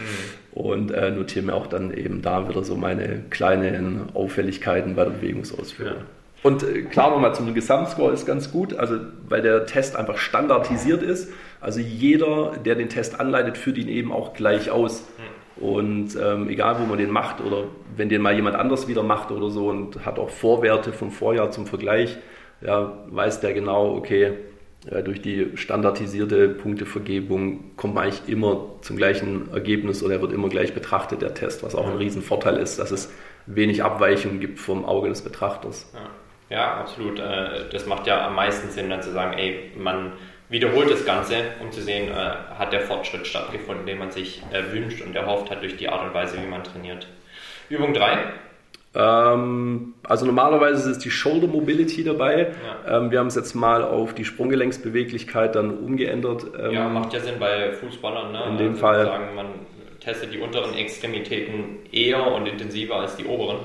und 0.53 0.91
äh, 0.91 1.11
notiere 1.11 1.45
mir 1.45 1.53
auch 1.53 1.67
dann 1.67 1.93
eben 1.93 2.21
da 2.21 2.49
wieder 2.49 2.63
so 2.63 2.75
meine 2.75 3.23
kleinen 3.29 4.09
Auffälligkeiten 4.13 4.95
bei 4.95 5.03
der 5.03 5.11
Bewegungsausführung. 5.11 5.93
Ja. 5.93 6.01
Und 6.43 6.63
äh, 6.63 6.83
klar 6.83 7.11
nochmal 7.11 7.35
zum 7.35 7.53
Gesamtscore 7.53 8.13
ist 8.13 8.25
ganz 8.25 8.51
gut, 8.51 8.73
also 8.75 8.97
weil 9.27 9.41
der 9.41 9.65
Test 9.65 9.95
einfach 9.95 10.17
standardisiert 10.17 11.03
ist. 11.03 11.31
Also 11.61 11.79
jeder, 11.79 12.53
der 12.63 12.75
den 12.75 12.89
Test 12.89 13.19
anleitet, 13.19 13.57
führt 13.57 13.77
ihn 13.77 13.87
eben 13.87 14.11
auch 14.11 14.33
gleich 14.33 14.69
aus. 14.69 15.01
Mhm. 15.01 15.63
Und 15.63 16.17
ähm, 16.21 16.49
egal, 16.49 16.79
wo 16.79 16.85
man 16.85 16.97
den 16.97 17.11
macht 17.11 17.41
oder 17.41 17.65
wenn 17.95 18.09
den 18.09 18.21
mal 18.21 18.35
jemand 18.35 18.57
anders 18.57 18.87
wieder 18.87 19.03
macht 19.03 19.31
oder 19.31 19.49
so 19.49 19.69
und 19.69 20.05
hat 20.05 20.19
auch 20.19 20.29
Vorwerte 20.29 20.91
vom 20.91 21.11
Vorjahr 21.11 21.51
zum 21.51 21.65
Vergleich, 21.65 22.17
ja, 22.61 22.91
weiß 23.07 23.39
der 23.39 23.53
genau, 23.53 23.95
okay, 23.95 24.33
durch 24.85 25.21
die 25.21 25.51
standardisierte 25.55 26.49
Punktevergebung 26.49 27.75
kommt 27.75 27.95
man 27.95 28.03
eigentlich 28.03 28.27
immer 28.27 28.75
zum 28.81 28.97
gleichen 28.97 29.51
Ergebnis 29.51 30.03
oder 30.03 30.15
er 30.15 30.21
wird 30.21 30.31
immer 30.31 30.49
gleich 30.49 30.73
betrachtet, 30.73 31.21
der 31.21 31.33
Test, 31.33 31.63
was 31.63 31.73
auch 31.73 31.87
ein 31.87 31.97
Riesenvorteil 31.97 32.57
ist, 32.57 32.77
dass 32.77 32.91
es 32.91 33.11
wenig 33.47 33.83
Abweichungen 33.83 34.39
gibt 34.39 34.59
vom 34.59 34.85
Auge 34.85 35.09
des 35.09 35.23
Betrachters. 35.23 35.91
Ja, 36.49 36.55
ja 36.55 36.73
absolut. 36.77 37.19
Äh, 37.19 37.69
das 37.71 37.87
macht 37.87 38.05
ja 38.05 38.27
am 38.27 38.35
meisten 38.35 38.69
Sinn, 38.69 38.89
dann 38.89 39.01
zu 39.01 39.11
sagen, 39.11 39.33
ey, 39.33 39.71
man 39.75 40.11
wiederholt 40.49 40.91
das 40.91 41.03
Ganze, 41.03 41.35
um 41.61 41.71
zu 41.71 41.81
sehen, 41.81 42.09
äh, 42.09 42.13
hat 42.13 42.71
der 42.71 42.81
Fortschritt 42.81 43.25
stattgefunden, 43.25 43.87
den 43.87 43.97
man 43.97 44.11
sich 44.11 44.43
wünscht 44.71 45.01
und 45.01 45.15
erhofft 45.15 45.49
hat 45.49 45.63
durch 45.63 45.77
die 45.77 45.89
Art 45.89 46.03
und 46.03 46.13
Weise, 46.13 46.37
wie 46.41 46.47
man 46.47 46.63
trainiert. 46.63 47.07
Übung 47.69 47.95
3, 47.95 48.11
ähm, 48.11 48.19
also 48.97 50.25
normalerweise 50.25 50.89
ist 50.89 51.03
die 51.03 51.11
Shoulder 51.11 51.47
Mobility 51.47 52.03
dabei. 52.03 52.53
Ja. 52.85 52.97
Ähm, 52.97 53.11
wir 53.11 53.19
haben 53.19 53.27
es 53.27 53.35
jetzt 53.35 53.53
mal 53.53 53.83
auf 53.83 54.13
die 54.13 54.23
Sprunggelenksbeweglichkeit 54.23 55.55
dann 55.55 55.77
umgeändert. 55.77 56.45
Ähm, 56.57 56.71
ja, 56.71 56.87
macht 56.87 57.13
ja 57.13 57.19
Sinn 57.19 57.35
bei 57.39 57.73
Fußballern. 57.73 58.31
Ne? 58.31 58.43
In 58.49 58.57
dem 58.57 58.69
also 58.69 58.81
Fall. 58.81 59.05
Sagen, 59.05 59.35
man 59.35 59.47
testet 59.99 60.33
die 60.33 60.39
unteren 60.39 60.75
Extremitäten 60.75 61.79
eher 61.91 62.25
und 62.33 62.47
intensiver 62.47 62.95
als 62.95 63.15
die 63.17 63.25
oberen. 63.25 63.57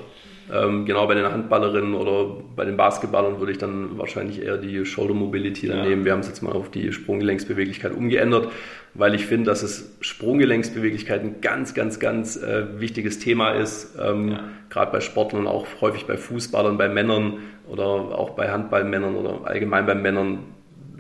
Ähm, 0.52 0.84
genau 0.84 1.06
bei 1.06 1.14
den 1.14 1.24
Handballerinnen 1.24 1.94
oder 1.94 2.36
bei 2.56 2.64
den 2.64 2.76
Basketballern 2.76 3.38
würde 3.38 3.52
ich 3.52 3.58
dann 3.58 3.98
wahrscheinlich 3.98 4.42
eher 4.42 4.56
die 4.56 4.84
Shoulder 4.84 5.14
Mobility 5.14 5.68
dann 5.68 5.78
ja. 5.78 5.84
nehmen. 5.86 6.04
Wir 6.04 6.12
haben 6.12 6.20
es 6.20 6.28
jetzt 6.28 6.42
mal 6.42 6.52
auf 6.52 6.70
die 6.70 6.92
Sprunggelenksbeweglichkeit 6.92 7.92
umgeändert, 7.92 8.48
weil 8.94 9.14
ich 9.14 9.26
finde, 9.26 9.50
dass 9.50 9.62
es 9.62 9.96
Sprunggelenksbeweglichkeit 10.00 11.22
ein 11.22 11.40
ganz, 11.40 11.74
ganz, 11.74 12.00
ganz 12.00 12.36
äh, 12.36 12.80
wichtiges 12.80 13.18
Thema 13.18 13.52
ist. 13.52 13.96
Ähm, 14.00 14.28
ja. 14.28 14.44
Gerade 14.70 14.92
bei 14.92 15.00
Sportlern, 15.00 15.46
auch 15.46 15.66
häufig 15.80 16.06
bei 16.06 16.16
Fußballern, 16.16 16.78
bei 16.78 16.88
Männern 16.88 17.38
oder 17.68 17.84
auch 17.84 18.30
bei 18.30 18.50
Handballmännern 18.50 19.14
oder 19.14 19.46
allgemein 19.46 19.86
bei 19.86 19.94
Männern. 19.94 20.40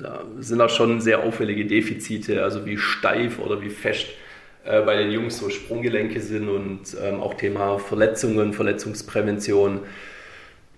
Da 0.00 0.22
sind 0.38 0.58
da 0.58 0.68
schon 0.68 1.00
sehr 1.00 1.24
auffällige 1.24 1.66
Defizite, 1.66 2.42
also 2.42 2.64
wie 2.66 2.78
steif 2.78 3.38
oder 3.38 3.60
wie 3.60 3.68
fest 3.68 4.06
äh, 4.64 4.82
bei 4.82 4.96
den 4.96 5.10
Jungs 5.10 5.38
so 5.38 5.48
Sprunggelenke 5.48 6.20
sind 6.20 6.48
und 6.48 6.96
ähm, 7.02 7.20
auch 7.20 7.34
Thema 7.34 7.78
Verletzungen, 7.78 8.52
Verletzungsprävention. 8.52 9.80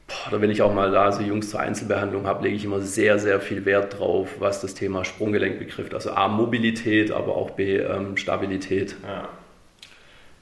Boah, 0.07 0.31
da 0.31 0.41
wenn 0.41 0.51
ich 0.51 0.63
auch 0.63 0.75
mal 0.75 0.91
da 0.91 1.11
so 1.11 1.23
Jungs 1.23 1.51
zur 1.51 1.61
Einzelbehandlung 1.61 2.27
habe, 2.27 2.45
lege 2.45 2.57
ich 2.57 2.65
immer 2.65 2.81
sehr, 2.81 3.19
sehr 3.19 3.41
viel 3.41 3.65
Wert 3.65 3.99
drauf, 3.99 4.37
was 4.39 4.61
das 4.61 4.75
Thema 4.75 5.05
Sprunggelenk 5.05 5.59
betrifft. 5.59 5.95
Also 5.95 6.11
A, 6.13 6.29
Mobilität, 6.29 7.11
aber 7.11 7.37
auch 7.37 7.51
B, 7.51 7.79
ähm, 7.79 8.17
Stabilität. 8.17 8.97
Ja. 9.07 9.29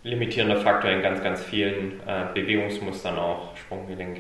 Limitierender 0.03 0.57
Faktor 0.57 0.91
in 0.91 1.03
ganz, 1.03 1.23
ganz 1.23 1.43
vielen 1.43 2.01
äh, 2.07 2.25
Bewegungsmustern 2.35 3.19
auch, 3.19 3.57
Sprunggelenk. 3.57 4.19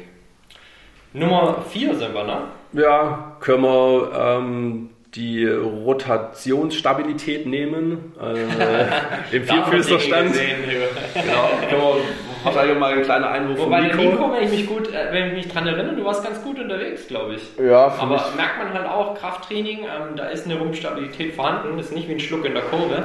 Nummer 1.12 1.64
4 1.68 1.96
sind 1.96 2.14
wir, 2.14 2.24
ne? 2.24 2.42
Ja, 2.72 3.36
können 3.40 3.62
wir 3.64 4.12
ähm, 4.14 4.90
die 5.14 5.46
Rotationsstabilität 5.46 7.46
nehmen. 7.46 8.12
Äh, 8.20 9.36
Im 9.36 9.44
Vierfüßlerstand. 9.44 10.34
genau, 10.34 11.48
können 11.68 11.82
wir 11.82 11.96
wahrscheinlich 12.44 12.78
mal 12.78 12.92
ein 12.92 13.02
kleiner 13.02 13.30
Einwurf 13.30 13.58
Wobei 13.60 13.80
Nico. 13.80 13.96
Nico, 13.96 14.32
wenn 14.32 14.44
ich 14.44 14.50
mich 14.50 14.66
gut, 14.66 14.88
äh, 14.92 15.12
wenn 15.12 15.28
ich 15.28 15.32
mich 15.32 15.48
dran 15.48 15.66
erinnere, 15.66 15.96
du 15.96 16.04
warst 16.04 16.22
ganz 16.22 16.42
gut 16.42 16.58
unterwegs, 16.58 17.08
glaube 17.08 17.34
ich. 17.34 17.42
Ja, 17.58 17.92
Aber 17.98 18.16
ich. 18.16 18.36
merkt 18.36 18.58
man 18.58 18.72
halt 18.72 18.86
auch, 18.86 19.14
Krafttraining, 19.18 19.80
ähm, 19.80 20.16
da 20.16 20.26
ist 20.26 20.46
eine 20.46 20.58
Rumpfstabilität 20.58 21.34
vorhanden, 21.34 21.76
das 21.76 21.86
ist 21.86 21.94
nicht 21.94 22.08
wie 22.08 22.12
ein 22.12 22.20
Schluck 22.20 22.44
in 22.44 22.54
der 22.54 22.62
Kurve. 22.64 23.04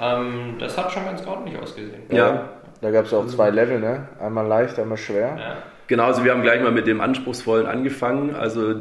Ähm, 0.00 0.56
das 0.58 0.76
hat 0.78 0.92
schon 0.92 1.04
ganz 1.04 1.24
ordentlich 1.26 1.58
ausgesehen. 1.60 2.02
Ja. 2.10 2.48
Da 2.80 2.90
gab 2.90 3.06
es 3.06 3.14
auch 3.14 3.26
zwei 3.26 3.50
Level, 3.50 3.80
ne? 3.80 4.08
Einmal 4.20 4.46
leicht, 4.46 4.78
einmal 4.78 4.98
schwer. 4.98 5.36
Ja. 5.38 5.56
Genau, 5.86 6.04
also 6.04 6.24
wir 6.24 6.32
haben 6.32 6.42
gleich 6.42 6.60
mal 6.62 6.72
mit 6.72 6.86
dem 6.86 7.00
Anspruchsvollen 7.00 7.66
angefangen. 7.66 8.34
Also 8.34 8.76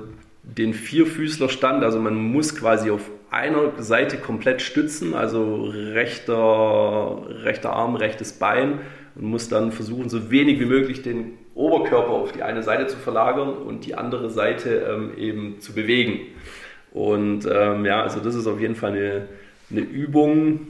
den 0.45 0.73
Vierfüßlerstand, 0.73 1.83
also 1.83 1.99
man 1.99 2.15
muss 2.15 2.55
quasi 2.55 2.91
auf 2.91 3.09
einer 3.31 3.71
Seite 3.81 4.17
komplett 4.17 4.61
stützen, 4.61 5.13
also 5.13 5.65
rechter, 5.65 7.23
rechter 7.43 7.73
Arm, 7.73 7.95
rechtes 7.95 8.33
Bein 8.33 8.79
und 9.15 9.23
muss 9.23 9.49
dann 9.49 9.71
versuchen, 9.71 10.09
so 10.09 10.31
wenig 10.31 10.59
wie 10.59 10.65
möglich 10.65 11.01
den 11.01 11.33
Oberkörper 11.55 12.09
auf 12.09 12.31
die 12.31 12.43
eine 12.43 12.63
Seite 12.63 12.87
zu 12.87 12.97
verlagern 12.97 13.49
und 13.49 13.85
die 13.85 13.95
andere 13.95 14.29
Seite 14.29 14.87
ähm, 14.89 15.17
eben 15.17 15.59
zu 15.59 15.73
bewegen. 15.73 16.19
Und 16.91 17.47
ähm, 17.51 17.85
ja, 17.85 18.03
also 18.03 18.19
das 18.19 18.35
ist 18.35 18.47
auf 18.47 18.59
jeden 18.59 18.75
Fall 18.75 18.91
eine, 18.91 19.27
eine 19.71 19.81
Übung, 19.81 20.67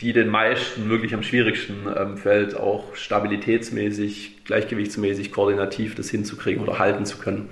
die 0.00 0.12
den 0.12 0.28
meisten 0.28 0.88
wirklich 0.88 1.14
am 1.14 1.22
schwierigsten 1.22 1.86
ähm, 1.94 2.16
fällt, 2.16 2.56
auch 2.56 2.94
stabilitätsmäßig, 2.94 4.44
gleichgewichtsmäßig, 4.44 5.30
koordinativ 5.30 5.94
das 5.94 6.08
hinzukriegen 6.10 6.62
oder 6.62 6.78
halten 6.78 7.04
zu 7.04 7.18
können. 7.18 7.50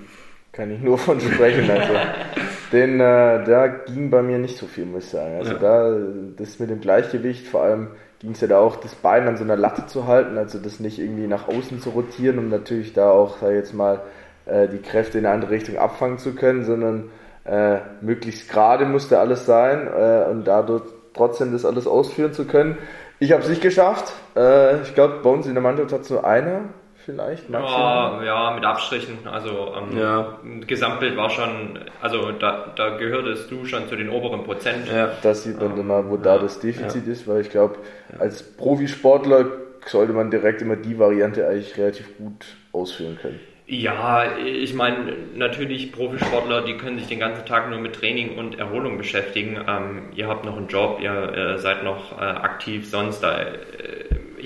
Kann 0.57 0.71
ich 0.71 0.81
nur 0.81 0.97
von 0.97 1.21
sprechen. 1.21 1.69
Also. 1.69 1.93
Den, 2.71 2.99
äh, 2.99 3.43
da 3.45 3.67
ging 3.67 4.09
bei 4.09 4.23
mir 4.23 4.39
nicht 4.39 4.57
so 4.57 4.65
viel, 4.65 4.85
muss 4.85 5.05
ich 5.05 5.11
sagen. 5.11 5.37
Also 5.37 5.53
ja. 5.53 5.59
da, 5.59 5.97
das 6.35 6.59
mit 6.59 6.71
dem 6.71 6.81
Gleichgewicht, 6.81 7.47
vor 7.47 7.61
allem 7.61 7.89
ging 8.19 8.31
es 8.31 8.41
ja 8.41 8.47
da 8.47 8.59
auch, 8.59 8.75
das 8.75 8.95
Bein 8.95 9.27
an 9.27 9.37
so 9.37 9.43
einer 9.43 9.55
Latte 9.55 9.85
zu 9.85 10.07
halten, 10.07 10.37
also 10.37 10.57
das 10.57 10.79
nicht 10.79 10.99
irgendwie 10.99 11.27
nach 11.27 11.47
außen 11.47 11.79
zu 11.79 11.91
rotieren, 11.91 12.39
um 12.39 12.49
natürlich 12.49 12.93
da 12.93 13.11
auch, 13.11 13.37
sag 13.39 13.53
jetzt 13.53 13.73
mal, 13.73 14.01
äh, 14.47 14.67
die 14.67 14.79
Kräfte 14.79 15.19
in 15.19 15.25
eine 15.25 15.35
andere 15.35 15.51
Richtung 15.51 15.77
abfangen 15.77 16.17
zu 16.17 16.33
können, 16.33 16.65
sondern 16.65 17.11
äh, 17.45 17.77
möglichst 18.01 18.49
gerade 18.49 18.85
musste 18.85 19.19
alles 19.19 19.45
sein 19.45 19.87
äh, 19.87 20.25
und 20.29 20.45
dadurch 20.45 20.83
trotzdem 21.13 21.53
das 21.53 21.65
alles 21.65 21.87
ausführen 21.87 22.33
zu 22.33 22.45
können. 22.45 22.77
Ich 23.19 23.31
habe 23.31 23.43
es 23.43 23.49
nicht 23.49 23.61
geschafft. 23.61 24.11
Äh, 24.35 24.81
ich 24.81 24.95
glaube, 24.95 25.19
bei 25.23 25.29
uns 25.29 25.45
in 25.45 25.53
der 25.53 25.63
Mannschaft 25.63 25.93
hat 25.93 26.01
es 26.01 26.09
nur 26.09 26.25
einer 26.25 26.61
vielleicht 27.07 27.49
maximal. 27.49 28.25
Ja, 28.25 28.51
mit 28.51 28.65
Abstrichen. 28.65 29.19
Also 29.25 29.73
ähm, 29.75 29.97
ja. 29.97 30.37
Gesamtbild 30.67 31.15
war 31.15 31.29
schon, 31.29 31.79
also 32.01 32.33
da, 32.33 32.73
da 32.75 32.97
gehörtest 32.97 33.49
du 33.49 33.65
schon 33.65 33.87
zu 33.87 33.95
den 33.95 34.09
oberen 34.09 34.43
Prozent. 34.43 34.87
Ja, 34.91 35.11
das 35.23 35.43
sieht 35.43 35.59
man 35.59 35.75
dann 35.75 35.87
mal, 35.87 36.09
wo 36.09 36.17
da 36.17 36.37
das 36.37 36.59
Defizit 36.59 37.07
ist, 37.07 37.27
weil 37.27 37.41
ich 37.41 37.49
glaube, 37.49 37.77
als 38.19 38.43
Profisportler 38.43 39.45
sollte 39.85 40.11
man 40.11 40.29
direkt 40.29 40.61
immer 40.61 40.75
die 40.75 40.99
Variante 40.99 41.47
eigentlich 41.47 41.77
relativ 41.77 42.17
gut 42.17 42.45
ausführen 42.73 43.17
können. 43.21 43.39
Ja, 43.69 44.37
ich 44.37 44.73
meine, 44.73 45.13
natürlich 45.35 45.91
Profisportler, 45.91 46.63
die 46.63 46.77
können 46.77 46.99
sich 46.99 47.07
den 47.07 47.19
ganzen 47.19 47.45
Tag 47.45 47.69
nur 47.69 47.79
mit 47.79 47.95
Training 47.95 48.37
und 48.37 48.59
Erholung 48.59 48.97
beschäftigen. 48.97 49.57
Ähm, 49.67 50.03
ihr 50.15 50.27
habt 50.27 50.45
noch 50.45 50.57
einen 50.57 50.67
Job, 50.67 50.99
ihr 51.01 51.33
äh, 51.33 51.57
seid 51.57 51.83
noch 51.83 52.17
äh, 52.17 52.23
aktiv 52.23 52.89
sonst. 52.89 53.21
Da, 53.21 53.41
äh, 53.41 53.55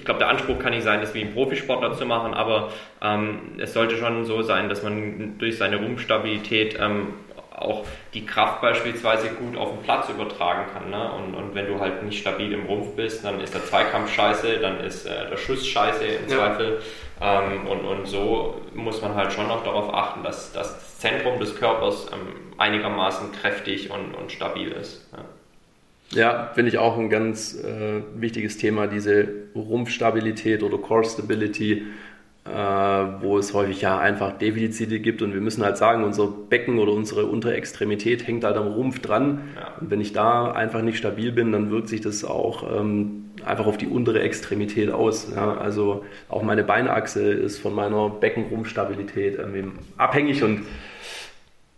ich 0.01 0.05
glaube, 0.05 0.17
der 0.17 0.29
Anspruch 0.29 0.57
kann 0.57 0.71
nicht 0.71 0.81
sein, 0.81 0.99
das 0.99 1.13
wie 1.13 1.21
ein 1.21 1.31
Profisportler 1.31 1.93
zu 1.93 2.07
machen, 2.07 2.33
aber 2.33 2.71
ähm, 3.03 3.53
es 3.59 3.71
sollte 3.73 3.97
schon 3.97 4.25
so 4.25 4.41
sein, 4.41 4.67
dass 4.67 4.81
man 4.81 5.37
durch 5.37 5.59
seine 5.59 5.75
Rumpfstabilität 5.75 6.75
ähm, 6.81 7.13
auch 7.55 7.85
die 8.15 8.25
Kraft 8.25 8.61
beispielsweise 8.61 9.29
gut 9.29 9.55
auf 9.55 9.69
den 9.69 9.83
Platz 9.83 10.09
übertragen 10.09 10.71
kann. 10.73 10.89
Ne? 10.89 11.11
Und, 11.11 11.35
und 11.35 11.53
wenn 11.53 11.67
du 11.67 11.79
halt 11.79 12.01
nicht 12.01 12.19
stabil 12.19 12.51
im 12.51 12.65
Rumpf 12.65 12.95
bist, 12.95 13.23
dann 13.23 13.39
ist 13.41 13.53
der 13.53 13.63
Zweikampf 13.63 14.11
scheiße, 14.11 14.57
dann 14.57 14.79
ist 14.79 15.05
äh, 15.05 15.29
der 15.29 15.37
Schuss 15.37 15.67
scheiße 15.67 16.03
im 16.03 16.27
ja. 16.27 16.37
Zweifel. 16.37 16.81
Ähm, 17.21 17.67
und, 17.67 17.81
und 17.81 18.07
so 18.07 18.59
muss 18.73 19.03
man 19.03 19.13
halt 19.13 19.31
schon 19.31 19.47
noch 19.47 19.63
darauf 19.63 19.93
achten, 19.93 20.23
dass, 20.23 20.51
dass 20.51 20.73
das 20.73 20.97
Zentrum 20.97 21.39
des 21.39 21.55
Körpers 21.55 22.07
ähm, 22.11 22.53
einigermaßen 22.57 23.31
kräftig 23.33 23.91
und, 23.91 24.15
und 24.15 24.31
stabil 24.31 24.71
ist. 24.71 25.07
Ja. 25.15 25.23
Ja, 26.13 26.51
finde 26.53 26.69
ich 26.69 26.77
auch 26.77 26.97
ein 26.97 27.09
ganz 27.09 27.55
äh, 27.55 28.01
wichtiges 28.15 28.57
Thema, 28.57 28.87
diese 28.87 29.27
Rumpfstabilität 29.55 30.61
oder 30.61 30.77
Core 30.77 31.05
Stability, 31.05 31.83
äh, 32.43 32.49
wo 32.49 33.37
es 33.37 33.53
häufig 33.53 33.81
ja 33.81 33.97
einfach 33.97 34.37
Defizite 34.37 34.99
gibt 34.99 35.21
und 35.21 35.33
wir 35.33 35.41
müssen 35.41 35.63
halt 35.63 35.77
sagen, 35.77 36.03
unser 36.03 36.27
Becken 36.27 36.79
oder 36.79 36.91
unsere 36.91 37.27
untere 37.27 37.53
Extremität 37.53 38.27
hängt 38.27 38.43
halt 38.43 38.57
am 38.57 38.67
Rumpf 38.67 38.99
dran. 38.99 39.41
Ja. 39.55 39.73
Und 39.79 39.89
wenn 39.89 40.01
ich 40.01 40.11
da 40.11 40.51
einfach 40.51 40.81
nicht 40.81 40.97
stabil 40.97 41.31
bin, 41.31 41.51
dann 41.53 41.71
wirkt 41.71 41.87
sich 41.87 42.01
das 42.01 42.25
auch 42.25 42.65
ähm, 42.77 43.29
einfach 43.45 43.65
auf 43.65 43.77
die 43.77 43.87
untere 43.87 44.21
Extremität 44.21 44.91
aus. 44.91 45.31
Ja? 45.33 45.55
Also 45.57 46.03
auch 46.27 46.43
meine 46.43 46.63
Beinachse 46.63 47.31
ist 47.31 47.59
von 47.59 47.73
meiner 47.73 48.09
Beckenrumpfstabilität 48.09 49.39
abhängig 49.97 50.43
und 50.43 50.65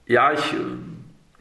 ja, 0.06 0.34
ich 0.34 0.42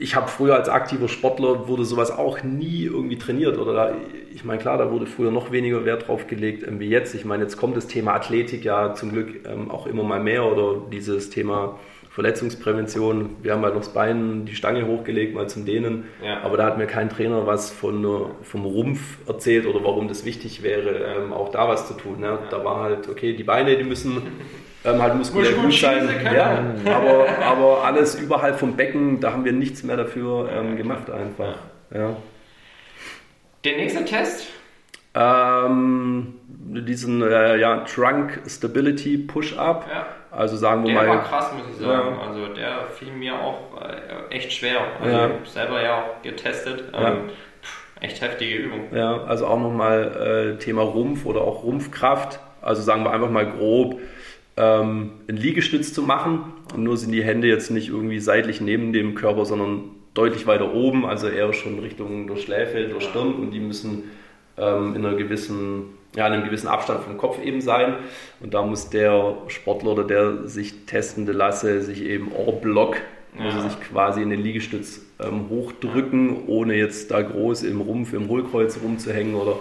ich 0.02 0.16
habe 0.16 0.28
früher 0.28 0.56
als 0.56 0.68
aktiver 0.68 1.08
Sportler 1.08 1.68
wurde 1.68 1.84
sowas 1.84 2.10
auch 2.10 2.42
nie 2.42 2.84
irgendwie 2.84 3.16
trainiert 3.16 3.56
oder 3.56 3.72
da, 3.72 3.94
ich 4.34 4.44
meine 4.44 4.60
klar, 4.60 4.76
da 4.76 4.90
wurde 4.90 5.06
früher 5.06 5.30
noch 5.30 5.52
weniger 5.52 5.84
Wert 5.84 6.08
drauf 6.08 6.26
gelegt 6.26 6.66
ähm, 6.66 6.80
wie 6.80 6.88
jetzt. 6.88 7.14
Ich 7.14 7.24
meine, 7.24 7.44
jetzt 7.44 7.56
kommt 7.56 7.76
das 7.76 7.86
Thema 7.86 8.14
Athletik 8.14 8.64
ja 8.64 8.94
zum 8.94 9.12
Glück 9.12 9.46
ähm, 9.46 9.70
auch 9.70 9.86
immer 9.86 10.02
mal 10.02 10.20
mehr 10.20 10.44
oder 10.44 10.82
dieses 10.90 11.30
Thema 11.30 11.78
Verletzungsprävention. 12.10 13.36
Wir 13.42 13.52
haben 13.52 13.62
halt 13.62 13.74
noch 13.74 13.80
das 13.80 13.92
Bein, 13.92 14.44
die 14.44 14.54
Stange 14.54 14.86
hochgelegt, 14.86 15.34
mal 15.34 15.48
zum 15.48 15.64
Dehnen. 15.64 16.04
Ja. 16.22 16.42
Aber 16.42 16.58
da 16.58 16.66
hat 16.66 16.76
mir 16.76 16.86
kein 16.86 17.08
Trainer 17.08 17.46
was 17.46 17.70
von, 17.70 18.32
vom 18.42 18.66
Rumpf 18.66 19.00
erzählt 19.26 19.66
oder 19.66 19.82
warum 19.82 20.08
das 20.08 20.26
wichtig 20.26 20.62
wäre, 20.62 20.90
ähm, 20.90 21.32
auch 21.32 21.50
da 21.50 21.68
was 21.68 21.88
zu 21.88 21.94
tun. 21.94 22.20
Ne? 22.20 22.26
Ja. 22.26 22.38
Da 22.50 22.64
war 22.64 22.82
halt, 22.82 23.08
okay, 23.08 23.34
die 23.34 23.44
Beine, 23.44 23.76
die 23.76 23.84
müssen 23.84 24.20
ähm, 24.84 25.02
halt 25.02 25.14
muskulär 25.14 25.52
gut, 25.52 25.64
gut 25.64 25.74
sein. 25.74 26.08
Ja, 26.34 26.62
aber, 26.86 27.28
aber 27.44 27.84
alles 27.84 28.16
überhalb 28.16 28.58
vom 28.58 28.76
Becken, 28.76 29.20
da 29.20 29.32
haben 29.32 29.44
wir 29.44 29.52
nichts 29.52 29.82
mehr 29.82 29.96
dafür 29.96 30.50
ähm, 30.52 30.76
gemacht 30.76 31.10
einfach. 31.10 31.56
Ja. 31.94 32.16
Der 33.64 33.76
nächste 33.76 34.04
Test? 34.04 34.48
Ähm, 35.14 36.34
diesen 36.48 37.22
äh, 37.22 37.58
ja, 37.58 37.84
Trunk 37.84 38.40
Stability 38.46 39.18
Push-Up. 39.18 39.86
Ja. 39.88 40.06
Also 40.30 40.56
sagen 40.56 40.84
wir 40.84 40.92
der 40.92 40.94
mal. 40.94 41.06
Der 41.06 41.14
war 41.16 41.24
krass, 41.24 41.52
muss 41.52 41.66
ich 41.70 41.76
sagen. 41.76 42.16
Ja. 42.16 42.26
Also 42.26 42.46
der 42.54 42.86
fiel 42.98 43.12
mir 43.12 43.34
auch 43.34 43.80
äh, 43.82 44.34
echt 44.34 44.52
schwer. 44.52 44.80
Also 45.00 45.16
ja. 45.16 45.30
selber 45.44 45.82
ja 45.82 45.98
auch 45.98 46.22
getestet. 46.22 46.84
Ähm, 46.94 47.30
echt 48.00 48.20
heftige 48.22 48.56
Übung. 48.56 48.86
Ja, 48.92 49.22
also 49.24 49.46
auch 49.46 49.60
nochmal 49.60 50.56
äh, 50.56 50.58
Thema 50.58 50.82
Rumpf 50.82 51.26
oder 51.26 51.42
auch 51.42 51.62
Rumpfkraft. 51.62 52.40
Also 52.62 52.80
sagen 52.80 53.04
wir 53.04 53.12
einfach 53.12 53.30
mal 53.30 53.46
grob 53.46 54.00
ähm, 54.56 55.12
einen 55.28 55.38
Liegestütz 55.38 55.92
zu 55.92 56.02
machen. 56.02 56.52
Und 56.74 56.82
nur 56.84 56.96
sind 56.96 57.12
die 57.12 57.24
Hände 57.24 57.48
jetzt 57.48 57.70
nicht 57.70 57.88
irgendwie 57.88 58.20
seitlich 58.20 58.60
neben 58.60 58.92
dem 58.92 59.14
Körper, 59.14 59.44
sondern 59.44 59.90
deutlich 60.14 60.46
weiter 60.46 60.74
oben, 60.74 61.06
also 61.06 61.28
eher 61.28 61.52
schon 61.52 61.78
Richtung 61.78 62.26
der 62.26 62.36
Schläfe, 62.36 62.86
der 62.86 63.00
Stirn 63.00 63.34
und 63.34 63.50
die 63.50 63.60
müssen 63.60 64.10
ähm, 64.58 64.94
in 64.94 65.04
einer 65.04 65.16
gewissen, 65.16 65.84
ja, 66.14 66.26
in 66.26 66.34
einem 66.34 66.44
gewissen 66.44 66.68
Abstand 66.68 67.02
vom 67.02 67.16
Kopf 67.16 67.42
eben 67.42 67.60
sein. 67.60 67.94
Und 68.40 68.52
da 68.54 68.62
muss 68.62 68.90
der 68.90 69.36
Sportler 69.48 69.92
oder 69.92 70.04
der 70.04 70.48
sich 70.48 70.84
testende 70.86 71.32
lasse 71.32 71.80
sich 71.82 72.02
eben 72.02 72.30
en 72.32 72.60
bloc, 72.60 72.96
ja. 73.38 73.46
also 73.46 73.60
sich 73.60 73.80
quasi 73.80 74.22
in 74.22 74.30
den 74.30 74.42
Liegestütz 74.42 75.00
ähm, 75.18 75.48
hochdrücken, 75.48 76.46
ohne 76.46 76.74
jetzt 76.74 77.10
da 77.10 77.22
groß 77.22 77.62
im 77.62 77.80
Rumpf, 77.80 78.12
im 78.12 78.28
Hohlkreuz 78.28 78.80
rumzuhängen 78.82 79.34
oder 79.34 79.56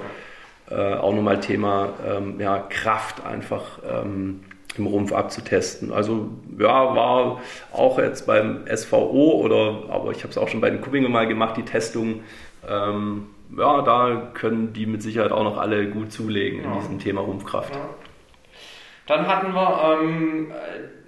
äh, 0.70 0.96
auch 0.96 1.14
nochmal 1.14 1.40
Thema 1.40 1.94
ähm, 2.06 2.40
ja, 2.40 2.60
Kraft 2.60 3.26
einfach 3.26 3.80
ähm, 3.90 4.42
im 4.78 4.88
Rumpf 4.88 5.14
abzutesten. 5.14 5.92
Also 5.92 6.30
ja, 6.58 6.96
war 6.96 7.42
auch 7.74 7.98
jetzt 7.98 8.28
beim 8.28 8.66
SVO 8.74 9.42
oder, 9.42 9.84
aber 9.90 10.12
ich 10.12 10.20
habe 10.20 10.30
es 10.30 10.38
auch 10.38 10.48
schon 10.48 10.62
bei 10.62 10.70
den 10.70 10.82
Kubingen 10.82 11.12
mal 11.12 11.28
gemacht, 11.28 11.58
die 11.58 11.64
Testung. 11.64 12.22
Ähm, 12.68 13.28
ja, 13.58 13.82
da 13.82 14.32
können 14.34 14.74
die 14.74 14.86
mit 14.86 15.02
Sicherheit 15.02 15.32
auch 15.32 15.44
noch 15.44 15.58
alle 15.58 15.88
gut 15.88 16.12
zulegen 16.12 16.64
ja. 16.64 16.68
in 16.68 16.80
diesem 16.80 17.00
Thema 17.00 17.22
Rumpfkraft. 17.22 17.76
Ja. 17.76 17.82
Dann 19.08 19.28
hatten 19.28 19.54
wir 19.54 20.00
ähm, 20.02 20.52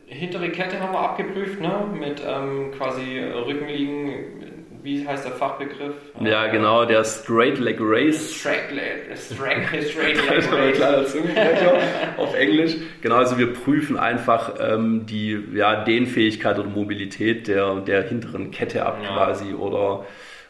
hintere 0.08 0.50
Kette 0.50 0.80
haben 0.80 0.94
wir 0.94 1.00
abgeprüft, 1.00 1.62
ne? 1.62 1.86
mit 1.94 2.22
ähm, 2.26 2.72
quasi 2.78 3.20
Rückenliegen 3.20 4.43
wie 4.84 5.08
heißt 5.08 5.26
der 5.26 5.32
Fachbegriff? 5.32 5.96
Ja, 6.20 6.48
genau, 6.48 6.84
der 6.86 7.04
Straight 7.06 7.58
Leg 7.58 7.78
Race. 7.80 8.34
Straight 8.34 8.72
Leg, 8.76 9.18
straight, 9.18 9.88
straight 9.90 10.16
Leg 10.18 10.52
Race. 10.52 11.14
kleiner 11.14 12.18
auf 12.18 12.36
Englisch. 12.36 12.76
Genau, 13.02 13.16
also 13.16 13.38
wir 13.38 13.54
prüfen 13.54 13.98
einfach 13.98 14.56
ähm, 14.60 15.06
die 15.06 15.42
ja, 15.54 15.84
Dehnfähigkeit 15.84 16.60
oder 16.60 16.68
Mobilität 16.68 17.48
der, 17.48 17.76
der 17.78 18.04
hinteren 18.04 18.52
Kette 18.52 18.86
ab 18.86 19.00
ja. 19.02 19.14
quasi 19.16 19.54
oder 19.54 20.06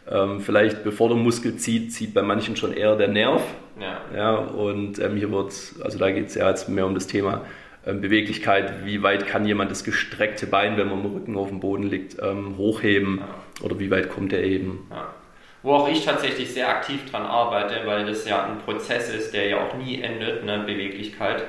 ähm, 0.10 0.42
vielleicht 0.42 0.84
bevor 0.84 1.10
der 1.10 1.18
Muskel 1.18 1.56
zieht, 1.58 1.94
zieht 1.94 2.14
bei 2.14 2.24
manchen 2.24 2.56
schon 2.56 2.74
eher 2.74 2.96
der 2.96 3.10
Nerv. 3.10 3.44
Ja. 3.80 4.02
ja 4.16 4.36
und 4.36 5.00
ähm, 5.00 5.16
hier 5.16 5.32
wird, 5.32 5.54
also 5.84 6.00
da 6.00 6.12
geht 6.12 6.28
es 6.28 6.36
ja 6.36 6.50
jetzt 6.50 6.68
mehr 6.70 6.88
um 6.88 6.96
das 6.96 7.06
Thema 7.06 7.42
ähm, 7.86 8.02
Beweglichkeit, 8.02 8.86
wie 8.86 9.04
weit 9.04 9.28
kann 9.28 9.46
jemand 9.46 9.70
das 9.70 9.84
gestreckte 9.84 10.48
Bein, 10.48 10.78
wenn 10.78 10.90
man 10.90 11.06
im 11.06 11.14
Rücken 11.14 11.38
auf 11.38 11.50
dem 11.50 11.60
Boden 11.60 11.84
liegt, 11.84 12.18
ähm, 12.22 12.58
hochheben 12.58 13.20
ja. 13.20 13.28
Oder 13.62 13.80
wie 13.80 13.92
weit 13.92 14.10
kommt 14.10 14.34
er 14.34 14.44
eben. 14.44 14.88
Ja. 14.90 15.08
Wo 15.62 15.76
auch 15.76 15.88
ich 15.88 16.04
tatsächlich 16.04 16.54
sehr 16.54 16.68
aktiv 16.68 17.10
dran 17.10 17.26
arbeite, 17.26 17.86
weil 17.86 18.06
das 18.06 18.28
ja 18.28 18.44
ein 18.44 18.60
Prozess 18.60 19.14
ist, 19.14 19.34
der 19.34 19.48
ja 19.48 19.66
auch 19.66 19.76
nie 19.76 20.02
endet, 20.02 20.44
ne, 20.44 20.60
Beweglichkeit. 20.60 21.46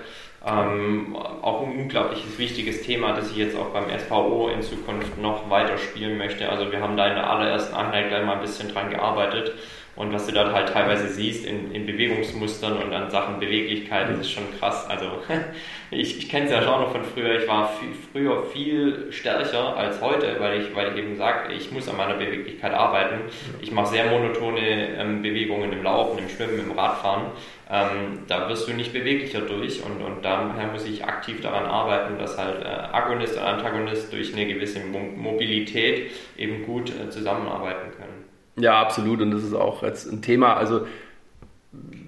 Ähm, 0.47 1.17
auch 1.17 1.63
ein 1.63 1.73
unglaubliches 1.81 2.39
wichtiges 2.39 2.83
Thema, 2.83 3.15
das 3.15 3.31
ich 3.31 3.39
jetzt 3.39 3.57
auch 3.57 3.71
beim 3.71 3.87
SVO 3.99 4.49
in 4.49 4.63
Zukunft 4.63 5.19
noch 5.19 5.49
weiter 5.49 5.79
spielen 5.79 6.19
möchte. 6.19 6.49
Also 6.49 6.71
wir 6.71 6.81
haben 6.81 6.97
da 6.97 7.09
in 7.09 7.15
der 7.15 7.29
allerersten 7.29 7.75
Einheit 7.75 8.09
gleich 8.09 8.25
mal 8.25 8.35
ein 8.35 8.43
bisschen 8.43 8.73
dran 8.73 8.91
gearbeitet 8.91 9.53
Und 9.97 10.13
was 10.13 10.27
du 10.27 10.33
dort 10.33 10.53
halt 10.53 10.71
teilweise 10.71 11.09
siehst 11.09 11.47
in, 11.47 11.73
in 11.73 11.87
Bewegungsmustern 11.87 12.79
und 12.79 12.93
an 12.93 13.11
Sachen 13.11 13.39
Beweglichkeit, 13.39 14.11
das 14.11 14.21
ist 14.21 14.33
schon 14.33 14.45
krass. 14.59 14.89
Also 14.89 15.07
ich, 15.91 16.19
ich 16.19 16.29
kenne 16.29 16.47
es 16.47 16.51
ja 16.51 16.63
schon 16.63 16.81
noch 16.81 16.91
von 16.91 17.05
früher. 17.05 17.41
Ich 17.41 17.49
war 17.49 17.73
viel, 17.75 17.91
früher 18.13 18.43
viel 18.45 19.13
stärker 19.13 19.77
als 19.77 20.01
heute, 20.01 20.37
weil 20.41 20.63
ich, 20.63 20.75
weil 20.75 20.93
ich 20.93 20.99
eben 20.99 21.17
sage, 21.17 21.53
ich 21.53 21.71
muss 21.71 21.89
an 21.89 21.97
meiner 21.97 22.15
Beweglichkeit 22.15 22.75
arbeiten. 22.75 23.21
Ich 23.61 23.71
mache 23.71 23.87
sehr 23.87 24.07
monotone 24.07 24.99
ähm, 24.99 25.23
Bewegungen 25.23 25.73
im 25.73 25.83
Laufen, 25.85 26.19
im 26.19 26.29
Schwimmen, 26.29 26.59
im 26.59 26.73
Radfahren. 26.73 27.27
Ähm, 27.71 28.25
da 28.29 28.49
wirst 28.49 28.69
du 28.69 28.73
nicht 28.73 28.93
beweglicher 28.93 29.41
durch 29.41 29.83
und, 29.83 30.03
und 30.03 30.23
daher 30.23 30.67
muss 30.73 30.85
ich 30.85 31.05
aktiv 31.05 31.41
daran 31.41 31.65
arbeiten, 31.65 32.19
dass 32.19 32.37
halt 32.37 32.63
äh, 32.63 32.67
Agonist 32.67 33.37
und 33.37 33.43
Antagonist 33.43 34.13
durch 34.13 34.35
eine 34.35 34.47
gewisse 34.47 34.81
Mo 34.81 34.99
Mobilität 35.17 36.11
eben 36.37 36.65
gut 36.67 36.91
äh, 36.91 37.09
zusammenarbeiten 37.09 37.91
können. 37.97 38.14
Ja, 38.57 38.81
absolut 38.81 39.21
und 39.21 39.31
das 39.31 39.43
ist 39.43 39.55
auch 39.55 39.83
jetzt 39.83 40.11
ein 40.11 40.23
Thema, 40.23 40.55
also 40.55 40.87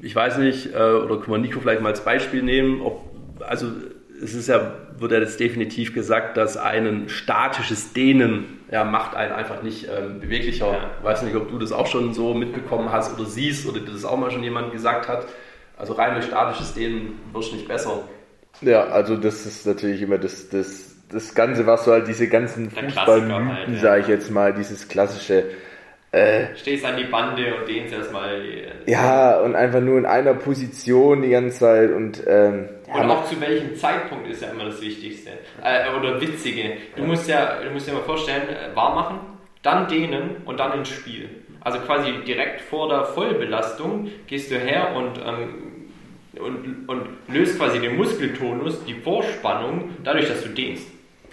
ich 0.02 0.14
weiß 0.14 0.38
nicht, 0.38 0.74
äh, 0.74 0.78
oder 0.78 1.18
kann 1.20 1.30
man 1.30 1.40
Nico 1.40 1.60
vielleicht 1.60 1.80
mal 1.80 1.88
als 1.88 2.04
Beispiel 2.04 2.42
nehmen, 2.42 2.82
ob, 2.82 3.02
also 3.40 3.66
es 4.22 4.34
ist 4.34 4.48
ja, 4.48 4.72
wird 4.98 5.12
ja 5.12 5.18
jetzt 5.18 5.40
definitiv 5.40 5.94
gesagt, 5.94 6.36
dass 6.36 6.56
ein 6.56 7.08
statisches 7.08 7.92
Dehnen 7.92 8.60
ja, 8.70 8.84
macht 8.84 9.14
einen 9.14 9.32
einfach 9.32 9.62
nicht 9.62 9.88
ähm, 9.88 10.20
beweglicher. 10.20 10.72
Ja. 10.72 10.90
Ich 10.98 11.04
weiß 11.04 11.22
nicht, 11.22 11.36
ob 11.36 11.50
du 11.50 11.58
das 11.58 11.72
auch 11.72 11.86
schon 11.86 12.14
so 12.14 12.34
mitbekommen 12.34 12.90
hast 12.90 13.18
oder 13.18 13.28
siehst 13.28 13.68
oder 13.68 13.80
dir 13.80 13.92
das 13.92 14.04
auch 14.04 14.16
mal 14.16 14.30
schon 14.30 14.42
jemand 14.42 14.72
gesagt 14.72 15.08
hat. 15.08 15.26
Also 15.76 15.92
rein 15.92 16.14
durch 16.14 16.26
statisches 16.26 16.74
Dehnen 16.74 17.20
wirst 17.32 17.52
du 17.52 17.56
nicht 17.56 17.68
besser. 17.68 18.02
Ja, 18.62 18.84
also 18.84 19.16
das 19.16 19.44
ist 19.44 19.66
natürlich 19.66 20.00
immer 20.00 20.18
das, 20.18 20.48
das, 20.48 20.96
das 21.10 21.34
Ganze, 21.34 21.66
was 21.66 21.84
so 21.84 21.92
halt 21.92 22.08
diese 22.08 22.28
ganzen 22.28 22.70
Fußballmythen, 22.70 23.48
halt, 23.54 23.68
ja. 23.68 23.78
sage 23.80 24.00
ich 24.00 24.08
jetzt 24.08 24.30
mal, 24.30 24.54
dieses 24.54 24.88
klassische 24.88 25.44
äh, 26.16 26.56
Stehst 26.56 26.84
an 26.84 26.96
die 26.96 27.04
Bande 27.04 27.54
und 27.54 27.68
dehnst 27.68 27.92
erstmal. 27.92 28.40
Äh, 28.40 28.90
ja, 28.90 29.38
und 29.40 29.54
einfach 29.54 29.80
nur 29.80 29.98
in 29.98 30.06
einer 30.06 30.34
Position 30.34 31.22
die 31.22 31.30
ganze 31.30 31.58
Zeit 31.58 31.92
und. 31.92 32.22
Ähm, 32.26 32.68
und 32.86 33.08
ja, 33.08 33.08
auch 33.08 33.24
zu 33.24 33.40
welchem 33.40 33.74
Zeitpunkt 33.76 34.28
ist 34.28 34.42
ja 34.42 34.48
immer 34.48 34.64
das 34.64 34.80
Wichtigste. 34.80 35.30
Äh, 35.62 35.94
oder 35.94 36.20
Witzige. 36.20 36.76
Du 36.94 37.02
ja. 37.02 37.08
musst 37.08 37.28
ja, 37.28 37.60
du 37.62 37.70
musst 37.70 37.88
dir 37.88 37.92
mal 37.92 38.02
vorstellen, 38.02 38.48
äh, 38.48 38.74
warm 38.74 38.94
machen, 38.94 39.18
dann 39.62 39.88
dehnen 39.88 40.36
und 40.44 40.58
dann 40.58 40.78
ins 40.78 40.88
Spiel. 40.88 41.28
Also 41.60 41.80
quasi 41.80 42.12
direkt 42.26 42.60
vor 42.60 42.88
der 42.88 43.04
Vollbelastung 43.04 44.08
gehst 44.26 44.50
du 44.50 44.56
her 44.56 44.94
und 44.94 45.18
ähm, 45.18 45.66
und, 46.38 46.86
und 46.86 47.08
löst 47.28 47.58
quasi 47.58 47.80
den 47.80 47.96
Muskeltonus, 47.96 48.84
die 48.84 48.94
Vorspannung, 48.94 49.96
dadurch, 50.04 50.28
dass 50.28 50.42
du 50.42 50.50
dehnst. 50.50 50.86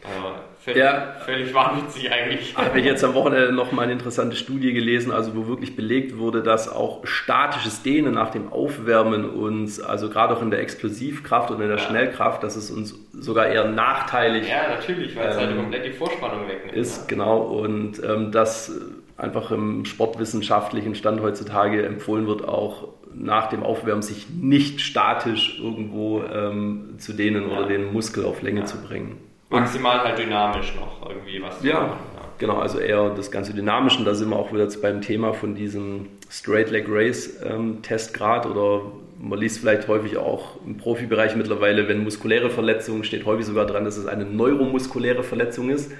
Also 0.04 0.36
völlig, 0.64 0.80
ja. 0.80 1.16
völlig 1.26 1.54
wahnwitzig 1.54 2.12
eigentlich. 2.12 2.56
Habe 2.56 2.80
ich 2.80 2.86
jetzt 2.86 3.04
am 3.04 3.14
Wochenende 3.14 3.52
noch 3.52 3.72
mal 3.72 3.84
eine 3.84 3.94
interessante 3.94 4.36
Studie 4.36 4.74
gelesen, 4.74 5.12
also 5.12 5.36
wo 5.36 5.48
wirklich 5.48 5.76
belegt 5.76 6.18
wurde, 6.18 6.42
dass 6.42 6.70
auch 6.70 7.06
statisches 7.06 7.84
Dehnen 7.84 8.14
nach 8.14 8.32
dem 8.32 8.52
Aufwärmen 8.52 9.30
uns, 9.30 9.82
also 9.82 10.10
gerade 10.10 10.36
auch 10.36 10.42
in 10.42 10.52
der 10.52 10.62
Explosivkraft 10.62 11.52
und 11.52 11.62
in 11.62 11.68
der 11.68 11.78
ja. 11.78 11.84
Schnellkraft, 11.84 12.44
dass 12.44 12.56
es 12.56 12.72
uns 12.72 12.96
sogar 13.14 13.48
eher 13.48 13.66
nachteilig 13.66 14.48
Ja, 14.48 14.70
natürlich, 14.70 15.16
weil 15.16 15.26
ähm, 15.26 15.32
es 15.32 15.38
halt 15.38 15.52
ähm, 15.52 15.58
komplett 15.58 15.86
die 15.86 15.92
Vorspannung 15.92 16.48
wegnimmt. 16.48 16.78
Ist, 16.78 17.02
ja. 17.02 17.08
genau. 17.08 17.38
Und 17.40 18.02
ähm, 18.04 18.32
das 18.32 18.72
einfach 19.18 19.52
im 19.52 19.86
sportwissenschaftlichen 19.86 20.96
Stand 20.96 21.22
heutzutage 21.22 21.86
empfohlen 21.86 22.28
wird, 22.28 22.48
auch 22.48 22.88
nach 23.14 23.50
dem 23.50 23.64
Aufwärmen 23.64 24.02
sich 24.02 24.30
nicht 24.30 24.82
statisch 24.82 25.60
irgendwo 25.62 26.24
ähm, 26.24 26.96
zu 26.98 27.14
dehnen 27.14 27.46
oder 27.46 27.68
den 27.68 27.94
Muskel 27.94 28.26
auf 28.26 28.42
Länge 28.42 28.64
zu 28.66 28.82
bringen. 28.82 29.18
Maximal 29.60 30.04
halt 30.04 30.18
dynamisch 30.18 30.74
noch 30.76 31.10
irgendwie 31.10 31.42
was 31.42 31.64
ja, 31.64 31.82
machen, 31.82 31.98
ja, 32.16 32.22
genau, 32.38 32.58
also 32.58 32.80
eher 32.80 33.10
das 33.12 33.32
ganze 33.32 33.54
dynamisch. 33.54 33.98
Und 33.98 34.06
da 34.06 34.16
sind 34.16 34.30
wir 34.30 34.36
auch 34.36 34.52
wieder 34.52 34.68
beim 34.82 35.02
Thema 35.02 35.34
von 35.34 35.56
diesem 35.56 36.08
Straight 36.30 36.72
Leg 36.72 36.86
Race 36.90 37.40
ähm, 37.44 37.82
Testgrad. 37.82 38.46
Oder 38.46 38.82
man 39.20 39.40
liest 39.40 39.60
vielleicht 39.60 39.88
häufig 39.88 40.18
auch 40.18 40.58
im 40.66 40.78
Profibereich 40.78 41.36
mittlerweile, 41.36 41.88
wenn 41.88 42.04
muskuläre 42.04 42.50
Verletzungen 42.50 43.04
steht 43.04 43.26
häufig 43.26 43.46
sogar 43.46 43.66
dran, 43.66 43.86
dass 43.86 43.98
es 43.98 44.08
eine 44.08 44.26
neuromuskuläre 44.26 45.24
Verletzung 45.24 45.70
ist. 45.70 45.92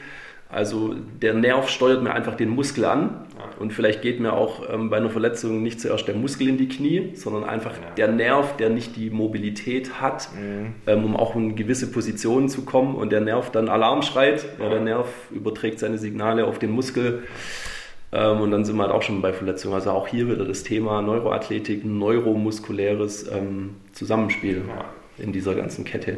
Also 0.50 0.94
der 1.22 1.34
Nerv 1.34 1.70
steuert 1.70 2.04
mir 2.04 2.14
einfach 2.14 2.36
den 2.36 2.50
Muskel 2.50 2.86
an 2.86 3.26
und 3.60 3.74
vielleicht 3.74 4.02
geht 4.02 4.20
mir 4.20 4.34
auch 4.34 4.62
ähm, 4.72 4.90
bei 4.90 4.98
einer 4.98 5.10
Verletzung 5.10 5.64
nicht 5.64 5.80
zuerst 5.82 6.08
der 6.08 6.16
Muskel 6.16 6.48
in 6.48 6.58
die 6.58 6.68
Knie, 6.68 7.12
sondern 7.16 7.44
einfach 7.44 7.74
ja. 7.74 7.90
der 7.98 8.08
Nerv, 8.10 8.58
der 8.58 8.70
nicht 8.70 8.96
die 8.96 9.10
Mobilität 9.10 10.02
hat, 10.02 10.30
mhm. 10.34 10.76
ähm, 10.86 11.06
um 11.06 11.16
auch 11.16 11.36
in 11.36 11.56
gewisse 11.56 11.92
Positionen 11.92 12.50
zu 12.50 12.66
kommen 12.66 12.96
und 12.96 13.12
der 13.12 13.22
Nerv 13.22 13.52
dann 13.52 13.70
Alarm 13.70 14.02
schreit. 14.02 14.46
Ja, 14.60 14.70
der 14.70 14.82
Nerv 14.82 15.08
überträgt 15.32 15.80
seine 15.80 15.98
Signale 15.98 16.46
auf 16.46 16.60
den 16.60 16.72
Muskel 16.72 17.24
ähm, 18.12 18.42
und 18.42 18.52
dann 18.52 18.64
sind 18.64 18.76
wir 18.76 18.84
halt 18.84 18.92
auch 18.92 19.02
schon 19.02 19.22
bei 19.22 19.34
Verletzungen. 19.34 19.74
Also 19.74 19.92
auch 19.92 20.08
hier 20.08 20.28
wieder 20.28 20.46
das 20.46 20.64
Thema 20.64 21.02
Neuroathletik, 21.02 21.84
neuromuskuläres 21.84 23.32
ähm, 23.32 23.76
Zusammenspiel 23.94 24.64
ja. 24.68 24.86
in 25.24 25.32
dieser 25.32 25.56
ganzen 25.56 25.84
Kette. 25.84 26.18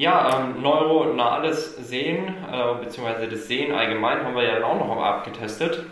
Ja, 0.00 0.40
ähm, 0.40 0.62
neuronales 0.62 1.76
Sehen, 1.76 2.28
äh, 2.50 2.82
beziehungsweise 2.82 3.28
das 3.28 3.48
Sehen 3.48 3.74
allgemein 3.74 4.24
haben 4.24 4.34
wir 4.34 4.44
ja 4.44 4.64
auch 4.64 4.78
noch 4.78 4.96
abgetestet. 4.96 5.84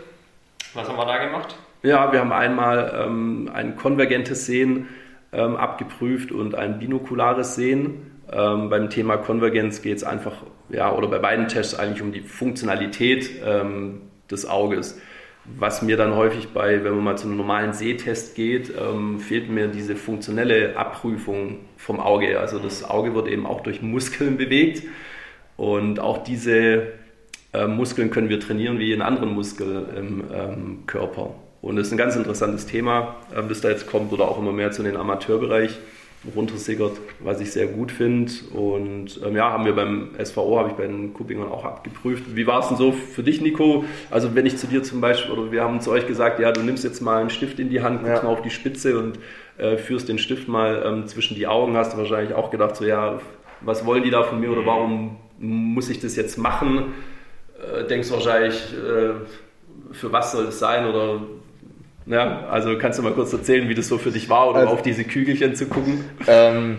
Was 0.73 0.89
haben 0.89 0.97
wir 0.97 1.05
da 1.05 1.23
gemacht? 1.23 1.55
Ja, 1.83 2.11
wir 2.11 2.19
haben 2.19 2.33
einmal 2.33 2.91
ähm, 3.05 3.51
ein 3.53 3.75
konvergentes 3.75 4.47
Sehen 4.47 4.87
ähm, 5.31 5.55
abgeprüft 5.55 6.31
und 6.31 6.55
ein 6.55 6.79
binokulares 6.79 7.53
Sehen. 7.53 8.19
Ähm, 8.33 8.71
beim 8.71 8.89
Thema 8.89 9.17
Konvergenz 9.17 9.83
geht 9.83 9.97
es 9.97 10.03
einfach, 10.03 10.37
ja, 10.69 10.91
oder 10.91 11.07
bei 11.07 11.19
beiden 11.19 11.47
Tests 11.47 11.77
eigentlich 11.77 12.01
um 12.01 12.11
die 12.11 12.21
Funktionalität 12.21 13.29
ähm, 13.45 14.01
des 14.31 14.49
Auges. 14.49 14.99
Was 15.57 15.81
mir 15.81 15.97
dann 15.97 16.15
häufig 16.15 16.49
bei, 16.49 16.83
wenn 16.83 16.95
man 16.95 17.03
mal 17.03 17.17
zu 17.17 17.27
einem 17.27 17.37
normalen 17.37 17.73
Sehtest 17.73 18.35
geht, 18.35 18.71
ähm, 18.77 19.19
fehlt 19.19 19.49
mir 19.49 19.67
diese 19.67 19.95
funktionelle 19.95 20.77
Abprüfung 20.77 21.59
vom 21.77 21.99
Auge. 21.99 22.39
Also 22.39 22.59
das 22.59 22.83
Auge 22.83 23.15
wird 23.15 23.27
eben 23.27 23.45
auch 23.45 23.61
durch 23.61 23.81
Muskeln 23.81 24.37
bewegt 24.37 24.83
und 25.57 25.99
auch 25.99 26.23
diese 26.23 26.93
äh, 27.53 27.67
Muskeln 27.67 28.11
können 28.11 28.29
wir 28.29 28.39
trainieren 28.39 28.79
wie 28.79 28.85
jeden 28.85 29.01
anderen 29.01 29.33
Muskel 29.33 29.87
im 29.97 30.23
ähm, 30.33 30.83
Körper. 30.85 31.33
Und 31.61 31.75
das 31.75 31.87
ist 31.87 31.93
ein 31.93 31.97
ganz 31.97 32.15
interessantes 32.15 32.65
Thema, 32.65 33.17
äh, 33.35 33.41
das 33.47 33.61
da 33.61 33.69
jetzt 33.69 33.87
kommt 33.87 34.13
oder 34.13 34.27
auch 34.27 34.37
immer 34.37 34.51
mehr 34.51 34.71
zu 34.71 34.83
den 34.83 34.95
Amateurbereich 34.95 35.77
runtersickert, 36.35 36.93
was 37.19 37.39
ich 37.39 37.51
sehr 37.51 37.67
gut 37.67 37.91
finde. 37.91 38.31
Und 38.53 39.19
ähm, 39.25 39.35
ja, 39.35 39.51
haben 39.51 39.65
wir 39.65 39.73
beim 39.73 40.09
SVO, 40.21 40.59
habe 40.59 40.69
ich 40.69 40.75
bei 40.75 40.85
den 40.85 41.13
Kuppingern 41.13 41.49
auch 41.49 41.63
abgeprüft. 41.63 42.35
Wie 42.35 42.45
war 42.45 42.59
es 42.59 42.67
denn 42.67 42.77
so 42.77 42.91
für 42.91 43.23
dich, 43.23 43.41
Nico? 43.41 43.85
Also 44.11 44.35
wenn 44.35 44.45
ich 44.45 44.57
zu 44.57 44.67
dir 44.67 44.83
zum 44.83 44.99
Beispiel, 44.99 45.31
oder 45.31 45.51
wir 45.51 45.63
haben 45.63 45.79
zu 45.79 45.91
euch 45.91 46.07
gesagt, 46.07 46.39
ja, 46.39 46.51
du 46.51 46.61
nimmst 46.61 46.83
jetzt 46.83 47.01
mal 47.01 47.21
einen 47.21 47.29
Stift 47.29 47.59
in 47.59 47.69
die 47.69 47.81
Hand, 47.81 48.01
guckst 48.03 48.17
ja. 48.17 48.23
mal 48.23 48.33
auf 48.33 48.41
die 48.41 48.49
Spitze 48.49 48.99
und 48.99 49.19
äh, 49.57 49.77
führst 49.77 50.09
den 50.09 50.19
Stift 50.19 50.47
mal 50.47 50.83
ähm, 50.85 51.07
zwischen 51.07 51.35
die 51.35 51.47
Augen, 51.47 51.77
hast 51.77 51.93
du 51.93 51.97
wahrscheinlich 51.97 52.33
auch 52.33 52.51
gedacht, 52.51 52.75
so 52.75 52.85
ja, 52.85 53.19
was 53.61 53.85
wollen 53.85 54.03
die 54.03 54.09
da 54.09 54.23
von 54.23 54.39
mir 54.39 54.51
oder 54.51 54.65
warum 54.65 55.17
muss 55.37 55.89
ich 55.89 55.99
das 55.99 56.15
jetzt 56.15 56.37
machen? 56.37 56.93
Äh, 57.59 57.85
denkst 57.87 58.11
wahrscheinlich, 58.11 58.55
äh, 58.73 59.13
für 59.93 60.11
was 60.11 60.33
soll 60.33 60.45
es 60.45 60.59
sein 60.59 60.85
oder 60.85 61.21
ja, 62.09 62.47
also 62.49 62.77
kannst 62.77 62.99
du 62.99 63.03
mal 63.03 63.13
kurz 63.13 63.31
erzählen, 63.31 63.69
wie 63.69 63.75
das 63.75 63.87
so 63.87 63.97
für 63.97 64.11
dich 64.11 64.29
war, 64.29 64.49
oder 64.49 64.59
also, 64.59 64.73
auf 64.73 64.81
diese 64.81 65.03
Kügelchen 65.03 65.55
zu 65.55 65.67
gucken? 65.67 66.03
Ähm, 66.27 66.77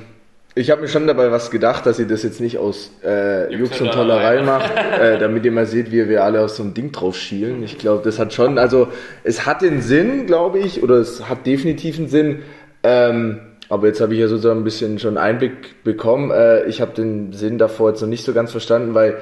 ich 0.56 0.70
habe 0.70 0.82
mir 0.82 0.88
schon 0.88 1.06
dabei 1.06 1.30
was 1.30 1.52
gedacht, 1.52 1.86
dass 1.86 2.00
ihr 2.00 2.08
das 2.08 2.24
jetzt 2.24 2.40
nicht 2.40 2.58
aus 2.58 2.90
äh, 3.04 3.54
Jux 3.54 3.80
und 3.80 3.92
Tollerei 3.92 4.42
macht, 4.42 4.72
äh, 5.00 5.18
damit 5.18 5.44
ihr 5.44 5.52
mal 5.52 5.66
seht, 5.66 5.92
wie 5.92 6.08
wir 6.08 6.24
alle 6.24 6.40
aus 6.40 6.56
so 6.56 6.64
einem 6.64 6.74
Ding 6.74 6.90
drauf 6.90 7.16
schielen. 7.16 7.62
Ich 7.62 7.78
glaube, 7.78 8.02
das 8.02 8.18
hat 8.18 8.34
schon, 8.34 8.58
also 8.58 8.88
es 9.22 9.46
hat 9.46 9.62
den 9.62 9.80
Sinn, 9.80 10.26
glaube 10.26 10.58
ich, 10.58 10.82
oder 10.82 10.96
es 10.96 11.28
hat 11.28 11.46
definitiv 11.46 11.98
einen 11.98 12.08
Sinn. 12.08 12.42
Ähm, 12.82 13.40
aber 13.68 13.86
jetzt 13.86 14.00
habe 14.00 14.14
ich 14.14 14.20
ja 14.20 14.26
sozusagen 14.26 14.60
ein 14.60 14.64
bisschen 14.64 14.98
schon 14.98 15.16
Einblick 15.16 15.84
bekommen. 15.84 16.32
Äh, 16.32 16.64
ich 16.64 16.80
habe 16.80 16.92
den 16.92 17.32
Sinn 17.32 17.56
davor 17.56 17.90
jetzt 17.90 18.00
noch 18.00 18.08
nicht 18.08 18.24
so 18.24 18.32
ganz 18.32 18.50
verstanden, 18.50 18.94
weil 18.94 19.18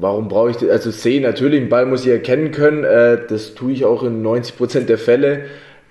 Warum 0.00 0.28
brauche 0.28 0.50
ich 0.50 0.56
das? 0.56 0.70
Also 0.70 0.92
sehen 0.92 1.24
natürlich, 1.24 1.60
einen 1.60 1.70
Ball 1.70 1.84
muss 1.84 2.06
ich 2.06 2.12
erkennen 2.12 2.52
können. 2.52 2.84
Äh, 2.84 3.26
das 3.28 3.56
tue 3.56 3.72
ich 3.72 3.84
auch 3.84 4.04
in 4.04 4.24
90% 4.24 4.84
der 4.84 4.96
Fälle. 4.96 5.46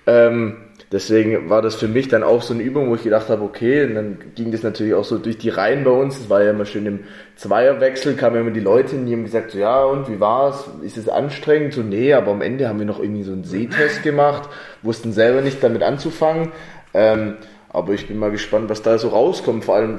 Ähm, 0.06 0.56
deswegen 0.90 1.50
war 1.50 1.60
das 1.60 1.74
für 1.74 1.88
mich 1.88 2.08
dann 2.08 2.22
auch 2.22 2.40
so 2.40 2.54
eine 2.54 2.62
Übung, 2.62 2.88
wo 2.88 2.94
ich 2.94 3.02
gedacht 3.02 3.28
habe, 3.28 3.42
okay, 3.42 3.84
und 3.84 3.94
dann 3.94 4.18
ging 4.34 4.50
das 4.50 4.62
natürlich 4.62 4.94
auch 4.94 5.04
so 5.04 5.18
durch 5.18 5.36
die 5.36 5.50
Reihen 5.50 5.84
bei 5.84 5.90
uns. 5.90 6.18
Es 6.18 6.30
war 6.30 6.42
ja 6.42 6.52
immer 6.52 6.64
schön 6.64 6.86
im 6.86 7.00
Zweierwechsel, 7.36 8.14
kamen 8.14 8.40
immer 8.40 8.50
die 8.50 8.60
Leute 8.60 8.96
und 8.96 9.04
die 9.04 9.12
haben 9.12 9.24
gesagt, 9.24 9.50
so 9.50 9.58
ja, 9.58 9.84
und 9.84 10.08
wie 10.08 10.18
war's? 10.18 10.64
Ist 10.82 10.96
es 10.96 11.10
anstrengend? 11.10 11.74
So, 11.74 11.82
nee, 11.82 12.14
aber 12.14 12.30
am 12.30 12.40
Ende 12.40 12.66
haben 12.66 12.78
wir 12.78 12.86
noch 12.86 13.00
irgendwie 13.00 13.24
so 13.24 13.32
einen 13.32 13.44
Sehtest 13.44 14.02
gemacht, 14.02 14.48
wussten 14.80 15.12
selber 15.12 15.42
nicht 15.42 15.62
damit 15.62 15.82
anzufangen. 15.82 16.52
Ähm, 16.94 17.34
aber 17.68 17.92
ich 17.92 18.08
bin 18.08 18.16
mal 18.16 18.30
gespannt, 18.30 18.70
was 18.70 18.80
da 18.80 18.96
so 18.96 19.08
rauskommt. 19.08 19.66
Vor 19.66 19.74
allem 19.74 19.98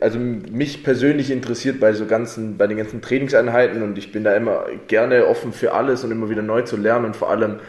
also 0.00 0.18
mich 0.18 0.84
persönlich 0.84 1.30
interessiert 1.30 1.80
bei 1.80 1.92
so 1.92 2.06
ganzen, 2.06 2.56
bei 2.56 2.66
den 2.66 2.76
ganzen 2.76 3.02
Trainingseinheiten 3.02 3.82
und 3.82 3.98
ich 3.98 4.12
bin 4.12 4.24
da 4.24 4.34
immer 4.34 4.66
gerne 4.88 5.26
offen 5.26 5.52
für 5.52 5.72
alles 5.72 6.04
und 6.04 6.10
immer 6.10 6.30
wieder 6.30 6.42
neu 6.42 6.62
zu 6.62 6.76
lernen 6.76 7.06
und 7.06 7.16
vor 7.16 7.30
allem 7.30 7.60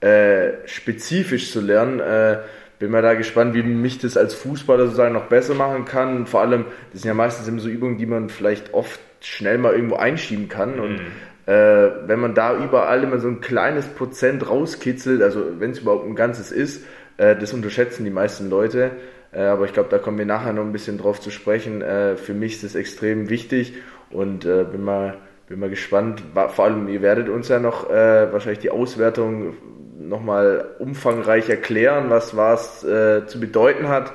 äh, 0.00 0.66
spezifisch 0.66 1.50
zu 1.50 1.60
lernen. 1.60 2.00
Äh, 2.00 2.38
bin 2.78 2.92
mal 2.92 3.02
da 3.02 3.14
gespannt, 3.14 3.54
wie 3.54 3.62
mich 3.62 3.98
das 3.98 4.16
als 4.16 4.34
Fußballer 4.34 4.84
sozusagen 4.84 5.14
noch 5.14 5.26
besser 5.26 5.54
machen 5.54 5.84
kann. 5.84 6.16
Und 6.16 6.28
vor 6.28 6.40
allem, 6.40 6.66
das 6.92 7.02
sind 7.02 7.08
ja 7.08 7.14
meistens 7.14 7.48
immer 7.48 7.60
so 7.60 7.68
Übungen, 7.68 7.98
die 7.98 8.06
man 8.06 8.28
vielleicht 8.28 8.72
oft 8.72 9.00
schnell 9.20 9.58
mal 9.58 9.72
irgendwo 9.72 9.96
einschieben 9.96 10.48
kann. 10.48 10.78
Und 10.78 10.92
mhm. 10.92 11.06
äh, 11.46 11.90
wenn 12.06 12.20
man 12.20 12.34
da 12.34 12.56
überall 12.56 13.02
immer 13.02 13.18
so 13.18 13.28
ein 13.28 13.40
kleines 13.40 13.86
Prozent 13.86 14.48
rauskitzelt, 14.48 15.22
also 15.22 15.44
wenn 15.58 15.72
es 15.72 15.80
überhaupt 15.80 16.06
ein 16.06 16.14
ganzes 16.14 16.52
ist, 16.52 16.84
äh, 17.16 17.34
das 17.34 17.52
unterschätzen 17.52 18.04
die 18.04 18.10
meisten 18.10 18.48
Leute. 18.48 18.92
Äh, 19.32 19.42
aber 19.42 19.64
ich 19.64 19.72
glaube, 19.72 19.88
da 19.90 19.98
kommen 19.98 20.18
wir 20.18 20.26
nachher 20.26 20.52
noch 20.52 20.62
ein 20.62 20.72
bisschen 20.72 20.98
drauf 20.98 21.20
zu 21.20 21.30
sprechen. 21.30 21.82
Äh, 21.82 22.16
für 22.16 22.34
mich 22.34 22.54
ist 22.54 22.64
das 22.64 22.74
extrem 22.74 23.28
wichtig 23.28 23.74
und 24.10 24.44
äh, 24.44 24.64
bin 24.64 24.82
mal 24.84 25.18
bin 25.48 25.60
mal 25.60 25.70
gespannt. 25.70 26.22
Vor 26.34 26.64
allem, 26.64 26.88
ihr 26.88 27.00
werdet 27.00 27.30
uns 27.30 27.48
ja 27.48 27.58
noch 27.58 27.88
äh, 27.88 28.30
wahrscheinlich 28.32 28.58
die 28.58 28.70
Auswertung 28.70 29.54
nochmal 29.98 30.66
umfangreich 30.78 31.48
erklären, 31.48 32.10
was 32.10 32.36
was 32.36 32.84
äh, 32.84 33.26
zu 33.26 33.40
bedeuten 33.40 33.88
hat. 33.88 34.12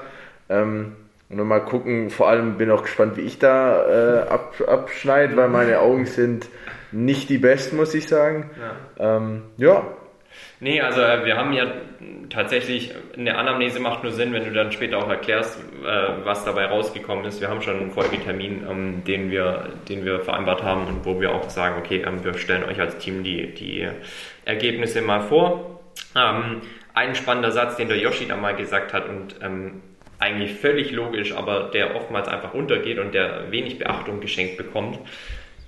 Ähm, 0.49 0.93
und 1.29 1.47
mal 1.47 1.61
gucken, 1.61 2.11
vor 2.11 2.29
allem 2.29 2.57
bin 2.57 2.69
auch 2.69 2.83
gespannt, 2.83 3.17
wie 3.17 3.21
ich 3.21 3.39
da 3.39 3.87
äh, 3.87 4.27
ab, 4.27 4.53
abschneide, 4.67 5.35
weil 5.35 5.49
meine 5.49 5.79
Augen 5.79 6.05
sind 6.05 6.47
nicht 6.91 7.29
die 7.29 7.39
besten, 7.39 7.75
muss 7.75 7.93
ich 7.95 8.07
sagen. 8.07 8.51
Ja. 8.99 9.17
Ähm, 9.17 9.41
ja. 9.57 9.83
Nee, 10.63 10.79
also 10.79 11.01
äh, 11.01 11.25
wir 11.25 11.35
haben 11.35 11.51
ja 11.51 11.65
tatsächlich, 12.29 12.93
eine 13.17 13.37
Anamnese 13.37 13.81
macht 13.81 14.01
nur 14.01 14.13
Sinn, 14.13 14.31
wenn 14.31 14.45
du 14.45 14.53
dann 14.53 14.71
später 14.71 14.97
auch 14.97 15.09
erklärst, 15.09 15.59
äh, 15.59 16.07
was 16.23 16.45
dabei 16.45 16.67
rausgekommen 16.67 17.25
ist. 17.25 17.41
Wir 17.41 17.49
haben 17.49 17.61
schon 17.61 17.81
einen 17.81 17.91
Folgetermin, 17.91 18.65
ähm, 18.69 19.03
den, 19.03 19.29
wir, 19.29 19.73
den 19.89 20.05
wir 20.05 20.21
vereinbart 20.21 20.63
haben 20.63 20.87
und 20.87 21.03
wo 21.03 21.19
wir 21.19 21.35
auch 21.35 21.49
sagen, 21.49 21.75
okay, 21.79 22.05
ähm, 22.07 22.23
wir 22.23 22.35
stellen 22.35 22.63
euch 22.63 22.79
als 22.79 22.97
Team 22.97 23.25
die, 23.25 23.53
die 23.53 23.89
Ergebnisse 24.45 25.01
mal 25.01 25.19
vor. 25.19 25.81
Ähm, 26.15 26.61
ein 26.93 27.13
spannender 27.15 27.51
Satz, 27.51 27.75
den 27.75 27.89
der 27.89 27.97
Yoshi 27.97 28.25
da 28.29 28.37
mal 28.37 28.55
gesagt 28.55 28.93
hat 28.93 29.09
und 29.09 29.35
eigentlich 30.19 30.53
völlig 30.53 30.91
logisch, 30.91 31.35
aber 31.35 31.71
der 31.73 31.95
oftmals 31.95 32.27
einfach 32.27 32.53
untergeht 32.53 32.99
und 32.99 33.13
der 33.13 33.51
wenig 33.51 33.79
Beachtung 33.79 34.21
geschenkt 34.21 34.57
bekommt. 34.57 34.99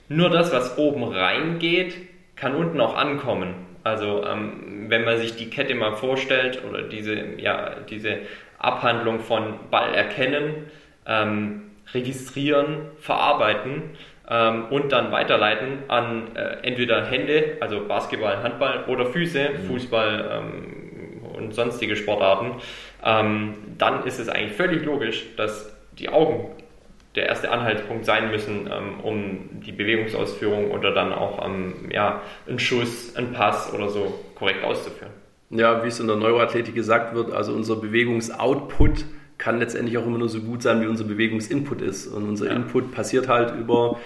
Nur 0.07 0.29
das, 0.29 0.53
was 0.53 0.77
oben 0.77 1.03
reingeht, 1.03 1.95
kann 2.35 2.55
unten 2.55 2.79
auch 2.79 2.95
ankommen. 2.95 3.55
Also 3.86 4.25
ähm, 4.25 4.88
wenn 4.89 5.05
man 5.05 5.19
sich 5.19 5.36
die 5.36 5.51
Kette 5.51 5.75
mal 5.75 5.95
vorstellt 5.95 6.63
oder 6.67 6.81
diese, 6.81 7.23
ja, 7.38 7.75
diese 7.88 8.17
Abhandlung 8.57 9.19
von 9.19 9.59
Ball 9.69 9.93
erkennen, 9.93 10.65
ähm, 11.05 11.69
registrieren, 11.93 12.88
verarbeiten 12.97 13.83
ähm, 14.27 14.65
und 14.71 14.91
dann 14.91 15.11
weiterleiten 15.11 15.83
an 15.88 16.36
äh, 16.36 16.57
entweder 16.63 17.05
Hände, 17.05 17.57
also 17.59 17.88
Basketball, 17.88 18.41
Handball 18.41 18.86
oder 18.88 19.05
Füße, 19.05 19.49
mhm. 19.51 19.67
Fußball 19.67 20.31
ähm, 20.31 21.21
und 21.36 21.53
sonstige 21.53 21.95
Sportarten, 21.95 22.55
ähm, 23.03 23.53
dann 23.77 24.03
ist 24.05 24.17
es 24.17 24.29
eigentlich 24.29 24.53
völlig 24.53 24.83
logisch, 24.83 25.27
dass 25.38 25.77
die 25.99 26.09
Augen 26.09 26.49
der 27.16 27.28
erste 27.28 27.51
Anhaltspunkt 27.51 28.05
sein 28.05 28.30
müssen, 28.30 28.70
ähm, 28.72 28.99
um 29.01 29.61
die 29.66 29.72
Bewegungsausführung 29.72 30.72
oder 30.72 30.93
dann 30.93 31.13
auch 31.13 31.45
ähm, 31.45 31.89
ja, 31.91 32.22
einen 32.47 32.59
Schuss, 32.59 33.16
einen 33.16 33.34
Pass 33.34 33.74
oder 33.74 33.89
so 33.89 34.13
korrekt 34.36 34.63
auszuführen. 34.63 35.11
Ja, 35.49 35.84
wie 35.84 35.88
es 35.88 35.99
in 35.99 36.07
der 36.07 36.16
Neuroathletik 36.16 36.76
gesagt 36.76 37.16
wird, 37.16 37.32
also 37.32 37.53
unser 37.53 37.78
Bewegungsoutput 37.78 39.05
kann 39.38 39.59
letztendlich 39.59 39.97
auch 39.97 40.05
immer 40.05 40.18
nur 40.18 40.30
so 40.30 40.41
gut 40.41 40.61
sein, 40.61 40.82
wie 40.82 40.88
unser 40.88 41.03
Bewegungsinput 41.03 41.82
ist. 41.82 42.07
Und 42.07 42.28
unser 42.28 42.47
ja. 42.47 42.53
Input 42.53 42.91
passiert 42.91 43.28
halt 43.28 43.55
über 43.55 43.99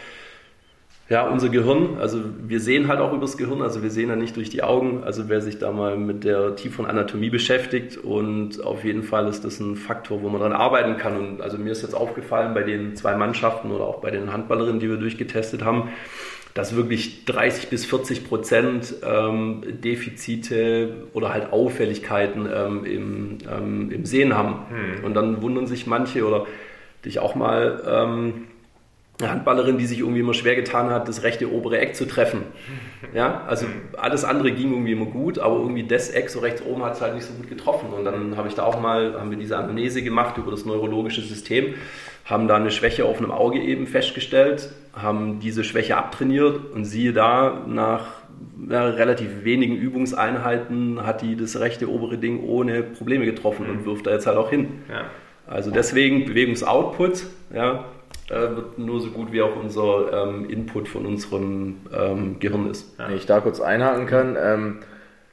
ja, 1.09 1.27
unser 1.27 1.49
Gehirn, 1.49 1.97
also 1.99 2.19
wir 2.47 2.59
sehen 2.59 2.87
halt 2.87 2.99
auch 2.99 3.13
übers 3.13 3.35
Gehirn, 3.35 3.63
also 3.63 3.81
wir 3.81 3.89
sehen 3.89 4.09
ja 4.09 4.15
nicht 4.15 4.35
durch 4.35 4.51
die 4.51 4.61
Augen. 4.61 5.03
Also 5.03 5.27
wer 5.27 5.41
sich 5.41 5.57
da 5.57 5.71
mal 5.71 5.97
mit 5.97 6.23
der 6.23 6.55
tieferen 6.55 6.85
Anatomie 6.87 7.31
beschäftigt 7.31 7.97
und 7.97 8.63
auf 8.63 8.83
jeden 8.85 9.01
Fall 9.01 9.27
ist 9.27 9.43
das 9.43 9.59
ein 9.59 9.75
Faktor, 9.75 10.21
wo 10.21 10.29
man 10.29 10.39
dran 10.39 10.53
arbeiten 10.53 10.97
kann. 10.97 11.17
Und 11.17 11.41
also 11.41 11.57
mir 11.57 11.71
ist 11.71 11.81
jetzt 11.81 11.95
aufgefallen 11.95 12.53
bei 12.53 12.61
den 12.61 12.95
zwei 12.95 13.15
Mannschaften 13.15 13.71
oder 13.71 13.85
auch 13.85 14.01
bei 14.01 14.11
den 14.11 14.31
Handballerinnen, 14.31 14.79
die 14.79 14.87
wir 14.87 14.97
durchgetestet 14.97 15.65
haben, 15.65 15.89
dass 16.53 16.75
wirklich 16.75 17.25
30 17.25 17.69
bis 17.69 17.85
40 17.85 18.27
Prozent 18.27 18.93
ähm, 19.03 19.63
Defizite 19.83 21.07
oder 21.13 21.33
halt 21.33 21.51
Auffälligkeiten 21.51 22.47
ähm, 22.53 22.85
im, 22.85 23.37
ähm, 23.51 23.91
im 23.91 24.05
Sehen 24.05 24.37
haben. 24.37 24.67
Hm. 24.69 25.05
Und 25.05 25.15
dann 25.15 25.41
wundern 25.41 25.65
sich 25.65 25.87
manche 25.87 26.23
oder 26.23 26.45
dich 27.03 27.17
auch 27.17 27.33
mal 27.33 27.81
ähm, 27.87 28.45
eine 29.19 29.31
Handballerin, 29.31 29.77
die 29.77 29.85
sich 29.85 29.99
irgendwie 29.99 30.21
immer 30.21 30.33
schwer 30.33 30.55
getan 30.55 30.89
hat, 30.91 31.09
das 31.09 31.23
rechte 31.23 31.51
obere 31.51 31.79
Eck 31.79 31.95
zu 31.95 32.05
treffen. 32.05 32.43
Ja, 33.13 33.43
also 33.47 33.65
alles 33.97 34.23
andere 34.23 34.51
ging 34.51 34.71
irgendwie 34.71 34.93
immer 34.93 35.07
gut, 35.07 35.39
aber 35.39 35.57
irgendwie 35.57 35.83
das 35.83 36.09
Eck 36.09 36.29
so 36.29 36.39
rechts 36.39 36.61
oben 36.61 36.83
hat 36.85 36.93
es 36.93 37.01
halt 37.01 37.15
nicht 37.15 37.25
so 37.25 37.33
gut 37.33 37.49
getroffen. 37.49 37.89
Und 37.91 38.05
dann 38.05 38.37
habe 38.37 38.47
ich 38.47 38.55
da 38.55 38.63
auch 38.63 38.79
mal, 38.79 39.19
haben 39.19 39.29
wir 39.29 39.37
diese 39.37 39.57
Amnese 39.57 40.03
gemacht 40.03 40.37
über 40.37 40.51
das 40.51 40.65
neurologische 40.65 41.21
System, 41.21 41.73
haben 42.23 42.47
da 42.47 42.55
eine 42.55 42.71
Schwäche 42.71 43.05
auf 43.05 43.17
einem 43.17 43.31
Auge 43.31 43.59
eben 43.59 43.87
festgestellt, 43.87 44.69
haben 44.93 45.39
diese 45.41 45.65
Schwäche 45.65 45.97
abtrainiert 45.97 46.71
und 46.73 46.85
siehe 46.85 47.11
da, 47.11 47.65
nach 47.67 48.19
ja, 48.69 48.85
relativ 48.85 49.43
wenigen 49.43 49.75
Übungseinheiten 49.75 51.05
hat 51.05 51.21
die 51.21 51.35
das 51.35 51.59
rechte 51.59 51.89
obere 51.89 52.17
Ding 52.17 52.43
ohne 52.43 52.83
Probleme 52.83 53.25
getroffen 53.25 53.69
und 53.69 53.85
wirft 53.85 54.07
da 54.07 54.11
jetzt 54.11 54.27
halt 54.27 54.37
auch 54.37 54.49
hin. 54.49 54.83
Ja. 54.87 55.05
Also 55.45 55.71
deswegen 55.71 56.25
Bewegungsoutput, 56.25 57.25
ja, 57.53 57.85
wird 58.29 58.77
nur 58.77 59.01
so 59.01 59.09
gut 59.09 59.31
wie 59.31 59.41
auch 59.41 59.55
unser 59.55 60.27
ähm, 60.27 60.49
Input 60.49 60.87
von 60.87 61.05
unserem 61.05 61.77
ähm, 61.91 62.39
Gehirn 62.39 62.69
ist. 62.69 62.93
Wenn 62.97 63.15
ich 63.15 63.25
da 63.25 63.39
kurz 63.39 63.59
einhaken 63.59 64.05
kann, 64.05 64.37
ähm, 64.39 64.79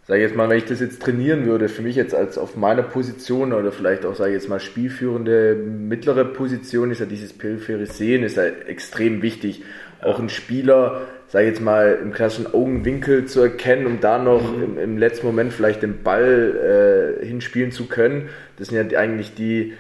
sage 0.07 0.21
ich 0.21 0.29
jetzt 0.29 0.37
mal, 0.37 0.49
wenn 0.49 0.59
ich 0.59 0.65
das 0.65 0.81
jetzt 0.81 1.03
trainieren 1.03 1.47
würde, 1.47 1.69
für 1.69 1.83
mich 1.83 1.97
jetzt 1.97 2.15
als 2.15 2.39
auf 2.39 2.57
meiner 2.57 2.83
Position 2.83 3.53
oder 3.53 3.73
vielleicht 3.73 4.07
auch, 4.07 4.15
sage 4.15 4.31
ich 4.31 4.35
jetzt 4.35 4.49
mal, 4.49 4.61
spielführende 4.61 5.57
mittlere 5.57 6.25
Position, 6.25 6.91
ist 6.91 7.01
ja 7.01 7.07
dieses 7.07 7.33
periphere 7.33 7.87
Sehen, 7.87 8.23
ist 8.23 8.37
ja 8.37 8.45
extrem 8.45 9.21
wichtig. 9.21 9.63
Auch 10.03 10.21
ein 10.21 10.29
Spieler, 10.29 11.03
sage 11.29 11.47
ich 11.47 11.51
jetzt 11.51 11.61
mal, 11.61 11.99
im 12.01 12.13
klassischen 12.13 12.55
Augenwinkel 12.55 13.25
zu 13.25 13.41
erkennen, 13.41 13.87
um 13.87 14.01
da 14.01 14.19
noch 14.19 14.57
mhm. 14.57 14.63
im, 14.63 14.79
im, 14.79 14.99
letzten 14.99 15.27
Moment 15.27 15.53
vielleicht 15.53 15.83
den 15.83 16.03
Ball 16.05 17.19
äh, 17.21 17.27
hinspielen 17.27 17.73
zu 17.73 17.87
können. 17.87 18.29
Das 18.59 18.69
sind 18.69 18.93
ja 18.93 18.99
eigentlich 18.99 19.35
die, 19.35 19.75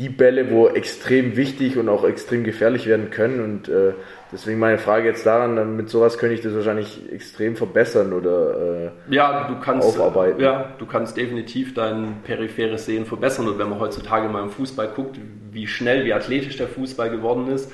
die 0.00 0.08
Bälle, 0.08 0.50
wo 0.50 0.66
extrem 0.66 1.36
wichtig 1.36 1.76
und 1.76 1.90
auch 1.90 2.04
extrem 2.04 2.42
gefährlich 2.42 2.86
werden 2.86 3.10
können. 3.10 3.44
Und 3.44 3.68
äh, 3.68 3.92
deswegen 4.32 4.58
meine 4.58 4.78
Frage 4.78 5.06
jetzt 5.06 5.26
daran, 5.26 5.76
mit 5.76 5.90
sowas 5.90 6.16
könnte 6.16 6.34
ich 6.34 6.40
das 6.40 6.54
wahrscheinlich 6.54 7.12
extrem 7.12 7.54
verbessern 7.54 8.14
oder 8.14 8.92
äh, 9.10 9.14
ja, 9.14 9.46
du 9.46 9.60
kannst, 9.60 9.86
aufarbeiten. 9.86 10.40
Ja, 10.40 10.70
du 10.78 10.86
kannst 10.86 11.18
definitiv 11.18 11.74
dein 11.74 12.22
peripheres 12.24 12.86
Sehen 12.86 13.04
verbessern. 13.04 13.46
Und 13.46 13.58
wenn 13.58 13.68
man 13.68 13.78
heutzutage 13.78 14.26
mal 14.30 14.42
im 14.42 14.48
Fußball 14.48 14.88
guckt, 14.88 15.18
wie 15.52 15.66
schnell, 15.66 16.06
wie 16.06 16.14
athletisch 16.14 16.56
der 16.56 16.68
Fußball 16.68 17.10
geworden 17.10 17.50
ist, 17.50 17.70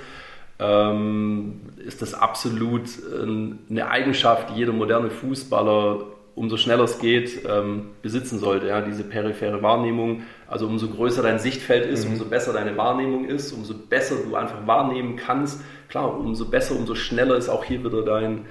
ähm, 0.59 1.61
ist 1.87 2.03
das 2.03 2.13
absolut 2.15 2.89
eine 3.23 3.89
Eigenschaft, 3.89 4.51
die 4.51 4.55
jeder 4.55 4.73
moderne 4.73 5.11
Fußballer 5.11 6.07
umso 6.37 6.59
schneller 6.59 6.85
es 6.85 6.99
geht, 6.99 7.45
ähm, 7.49 7.93
besitzen 8.03 8.39
sollte. 8.39 8.69
Ja? 8.69 8.83
Diese 8.83 9.03
periphere 9.03 9.63
Wahrnehmung, 9.63 10.23
also 10.47 10.67
umso 10.67 10.89
größer 10.89 11.23
dein 11.23 11.39
Sichtfeld 11.39 11.87
ist, 11.87 12.05
mhm. 12.05 12.13
umso 12.13 12.27
besser 12.27 12.53
deine 12.53 12.77
Wahrnehmung 12.77 13.25
ist, 13.25 13.53
umso 13.53 13.75
besser 13.75 14.17
du 14.23 14.37
einfach 14.37 14.67
wahrnehmen 14.67 15.17
kannst. 15.17 15.65
Klar, 15.89 16.17
umso 16.19 16.45
besser, 16.45 16.77
umso 16.77 16.95
schneller 16.95 17.37
ist 17.37 17.49
auch 17.49 17.65
hier 17.65 17.83
wieder 17.83 18.03
dein, 18.03 18.45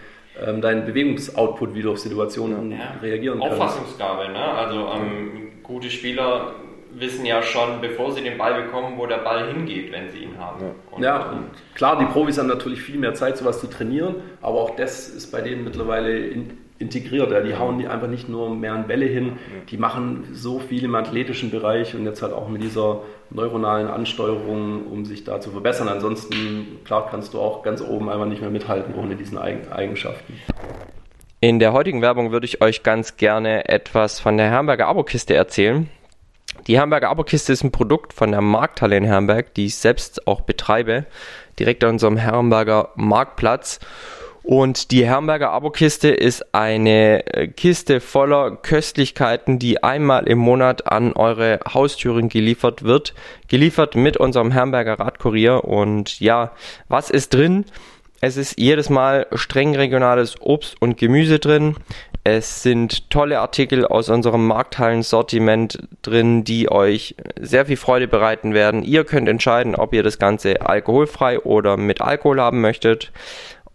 ähm, 0.44 0.62
dein 0.62 0.86
Bewegungsoutput, 0.86 1.76
wie 1.76 1.84
du 1.84 1.92
auf 1.92 2.00
Situationen 2.00 2.72
ja. 2.72 2.96
reagieren 3.02 3.40
kannst. 3.40 3.62
Auffassungsgabe, 3.62 4.32
ne? 4.32 4.44
also 4.44 4.90
ähm, 4.96 5.50
gute 5.62 5.92
Spieler 5.92 6.56
wissen 6.98 7.26
ja 7.26 7.44
schon, 7.44 7.82
bevor 7.82 8.14
sie 8.14 8.24
den 8.24 8.38
Ball 8.38 8.64
bekommen, 8.64 8.98
wo 8.98 9.06
der 9.06 9.18
Ball 9.18 9.54
hingeht, 9.54 9.92
wenn 9.92 10.10
sie 10.10 10.20
ihn 10.20 10.38
haben. 10.40 10.62
Ja, 10.62 10.72
und, 10.92 11.04
ja, 11.04 11.30
und 11.30 11.50
klar, 11.76 12.00
die 12.00 12.06
Profis 12.06 12.38
haben 12.38 12.48
natürlich 12.48 12.82
viel 12.82 12.98
mehr 12.98 13.14
Zeit, 13.14 13.38
sowas 13.38 13.60
zu 13.60 13.68
trainieren, 13.68 14.16
aber 14.42 14.62
auch 14.62 14.76
das 14.76 15.10
ist 15.10 15.32
bei 15.32 15.42
denen 15.42 15.66
mittlerweile 15.66 16.18
in, 16.18 16.65
integriert. 16.86 17.32
Ja. 17.32 17.42
Die 17.42 17.56
hauen 17.56 17.80
die 17.80 17.88
einfach 17.88 18.08
nicht 18.08 18.30
nur 18.30 18.54
mehr 18.56 18.74
an 18.74 18.88
Bälle 18.88 19.06
hin, 19.06 19.34
die 19.70 19.78
machen 19.78 20.24
so 20.34 20.60
viel 20.60 20.84
im 20.84 20.96
athletischen 20.96 21.52
Bereich 21.52 21.96
und 21.96 22.06
jetzt 22.06 22.22
halt 22.22 22.34
auch 22.34 22.48
mit 22.48 22.62
dieser 22.62 23.02
neuronalen 23.32 23.88
Ansteuerung, 23.88 24.86
um 24.88 25.06
sich 25.06 25.24
da 25.24 25.42
zu 25.42 25.52
verbessern. 25.52 25.90
Ansonsten, 25.90 26.80
klar, 26.86 27.08
kannst 27.10 27.34
du 27.34 27.40
auch 27.40 27.64
ganz 27.64 27.82
oben 27.82 28.10
einfach 28.10 28.28
nicht 28.28 28.42
mehr 28.42 28.52
mithalten 28.52 28.94
ohne 28.96 29.16
diesen 29.16 29.38
Eigenschaften. 29.38 30.34
In 31.42 31.60
der 31.60 31.74
heutigen 31.74 32.02
Werbung 32.02 32.32
würde 32.32 32.46
ich 32.46 32.62
euch 32.62 32.84
ganz 32.84 33.18
gerne 33.18 33.68
etwas 33.68 34.20
von 34.20 34.38
der 34.38 34.50
Herberger 34.50 34.88
Abokiste 34.88 35.36
erzählen. 35.36 35.90
Die 36.68 36.78
Herberger 36.78 37.10
Abokiste 37.10 37.54
ist 37.54 37.64
ein 37.64 37.72
Produkt 37.72 38.14
von 38.14 38.32
der 38.32 38.42
Markthalle 38.42 38.98
in 38.98 39.04
Herberg, 39.04 39.54
die 39.54 39.66
ich 39.66 39.76
selbst 39.76 40.28
auch 40.28 40.42
betreibe, 40.42 41.06
direkt 41.60 41.84
an 41.84 41.92
unserem 41.92 42.18
Herberger 42.18 42.90
Marktplatz. 42.96 43.80
Und 44.46 44.92
die 44.92 45.08
Herrenberger 45.08 45.50
Abokiste 45.50 46.10
ist 46.10 46.54
eine 46.54 47.26
äh, 47.34 47.48
Kiste 47.48 48.00
voller 48.00 48.52
Köstlichkeiten, 48.56 49.58
die 49.58 49.82
einmal 49.82 50.28
im 50.28 50.38
Monat 50.38 50.92
an 50.92 51.14
eure 51.14 51.60
Haustüren 51.74 52.30
geliefert 52.30 52.84
wird. 52.84 53.16
Geliefert 53.48 53.96
mit 53.96 54.18
unserem 54.18 54.52
Herrenberger 54.52 55.00
Radkurier. 55.00 55.64
Und 55.64 56.20
ja, 56.20 56.52
was 56.90 57.10
ist 57.10 57.34
drin? 57.34 57.66
Es 58.22 58.38
ist 58.38 58.60
jedes 58.60 58.92
Mal 58.92 59.26
streng 59.34 59.76
regionales 59.76 60.40
Obst 60.40 60.80
und 60.80 60.98
Gemüse 60.98 61.40
drin. 61.40 61.76
Es 62.24 62.64
sind 62.64 63.10
tolle 63.12 63.40
Artikel 63.40 63.86
aus 63.86 64.10
unserem 64.10 64.48
Markthallen-Sortiment 64.48 65.88
drin, 66.02 66.44
die 66.44 66.72
euch 66.72 67.16
sehr 67.40 67.68
viel 67.68 67.78
Freude 67.78 68.08
bereiten 68.08 68.54
werden. 68.56 68.84
Ihr 68.84 69.06
könnt 69.06 69.30
entscheiden, 69.30 69.76
ob 69.76 69.94
ihr 69.94 70.02
das 70.02 70.18
Ganze 70.18 70.62
alkoholfrei 70.62 71.40
oder 71.40 71.78
mit 71.78 72.02
Alkohol 72.02 72.42
haben 72.42 72.62
möchtet. 72.62 73.12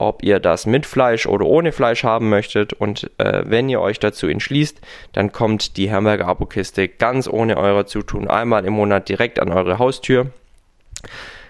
Ob 0.00 0.22
ihr 0.22 0.40
das 0.40 0.66
mit 0.66 0.86
Fleisch 0.86 1.26
oder 1.26 1.46
ohne 1.46 1.72
Fleisch 1.72 2.04
haben 2.04 2.28
möchtet. 2.28 2.72
Und 2.72 3.10
äh, 3.18 3.42
wenn 3.44 3.68
ihr 3.68 3.80
euch 3.80 3.98
dazu 3.98 4.26
entschließt, 4.26 4.80
dann 5.12 5.32
kommt 5.32 5.76
die 5.76 5.92
Hamburger 5.92 6.26
Abokiste 6.26 6.88
ganz 6.88 7.28
ohne 7.28 7.56
euer 7.56 7.86
Zutun 7.86 8.28
einmal 8.28 8.64
im 8.64 8.72
Monat 8.72 9.08
direkt 9.08 9.40
an 9.40 9.52
eure 9.52 9.78
Haustür. 9.78 10.26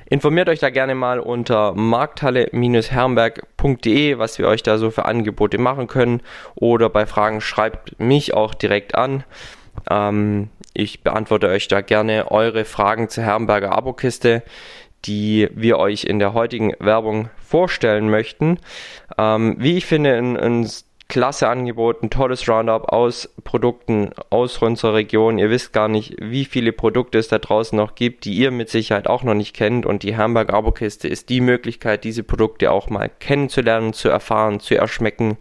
Informiert 0.06 0.48
euch 0.48 0.58
da 0.58 0.70
gerne 0.70 0.96
mal 0.96 1.20
unter 1.20 1.72
markthalle-herrenberg.de, 1.74 4.18
was 4.18 4.38
wir 4.38 4.48
euch 4.48 4.64
da 4.64 4.76
so 4.76 4.90
für 4.90 5.04
Angebote 5.04 5.58
machen 5.58 5.86
können. 5.86 6.20
Oder 6.56 6.90
bei 6.90 7.06
Fragen 7.06 7.40
schreibt 7.40 8.00
mich 8.00 8.34
auch 8.34 8.54
direkt 8.54 8.96
an. 8.96 9.22
Ähm, 9.88 10.48
ich 10.74 11.04
beantworte 11.04 11.46
euch 11.46 11.68
da 11.68 11.80
gerne 11.80 12.32
eure 12.32 12.64
Fragen 12.64 13.08
zur 13.08 13.22
Herrenberger 13.22 13.70
Abokiste, 13.70 14.42
die 15.04 15.48
wir 15.54 15.78
euch 15.78 16.04
in 16.04 16.18
der 16.18 16.34
heutigen 16.34 16.74
Werbung 16.78 17.30
vorstellen 17.44 18.10
möchten. 18.10 18.58
Ähm, 19.18 19.56
wie 19.58 19.76
ich 19.76 19.86
finde, 19.86 20.16
ein, 20.16 20.36
ein 20.36 20.66
klasse 21.10 21.48
Angebot, 21.48 22.02
ein 22.02 22.08
tolles 22.08 22.48
Roundup 22.48 22.90
aus 22.92 23.28
Produkten 23.44 24.12
aus 24.30 24.56
unserer 24.58 24.94
Region. 24.94 25.38
Ihr 25.38 25.50
wisst 25.50 25.74
gar 25.74 25.88
nicht, 25.88 26.16
wie 26.20 26.46
viele 26.46 26.72
Produkte 26.72 27.18
es 27.18 27.28
da 27.28 27.38
draußen 27.38 27.76
noch 27.76 27.94
gibt, 27.96 28.24
die 28.24 28.32
ihr 28.34 28.50
mit 28.50 28.70
Sicherheit 28.70 29.06
auch 29.08 29.22
noch 29.24 29.34
nicht 29.34 29.54
kennt. 29.54 29.84
Und 29.84 30.02
die 30.04 30.16
Hamburg 30.16 30.50
Abokiste 30.52 31.08
ist 31.08 31.28
die 31.28 31.40
Möglichkeit, 31.40 32.04
diese 32.04 32.22
Produkte 32.22 32.70
auch 32.70 32.88
mal 32.88 33.10
kennenzulernen, 33.18 33.92
zu 33.92 34.08
erfahren, 34.08 34.60
zu 34.60 34.76
erschmecken. 34.76 35.36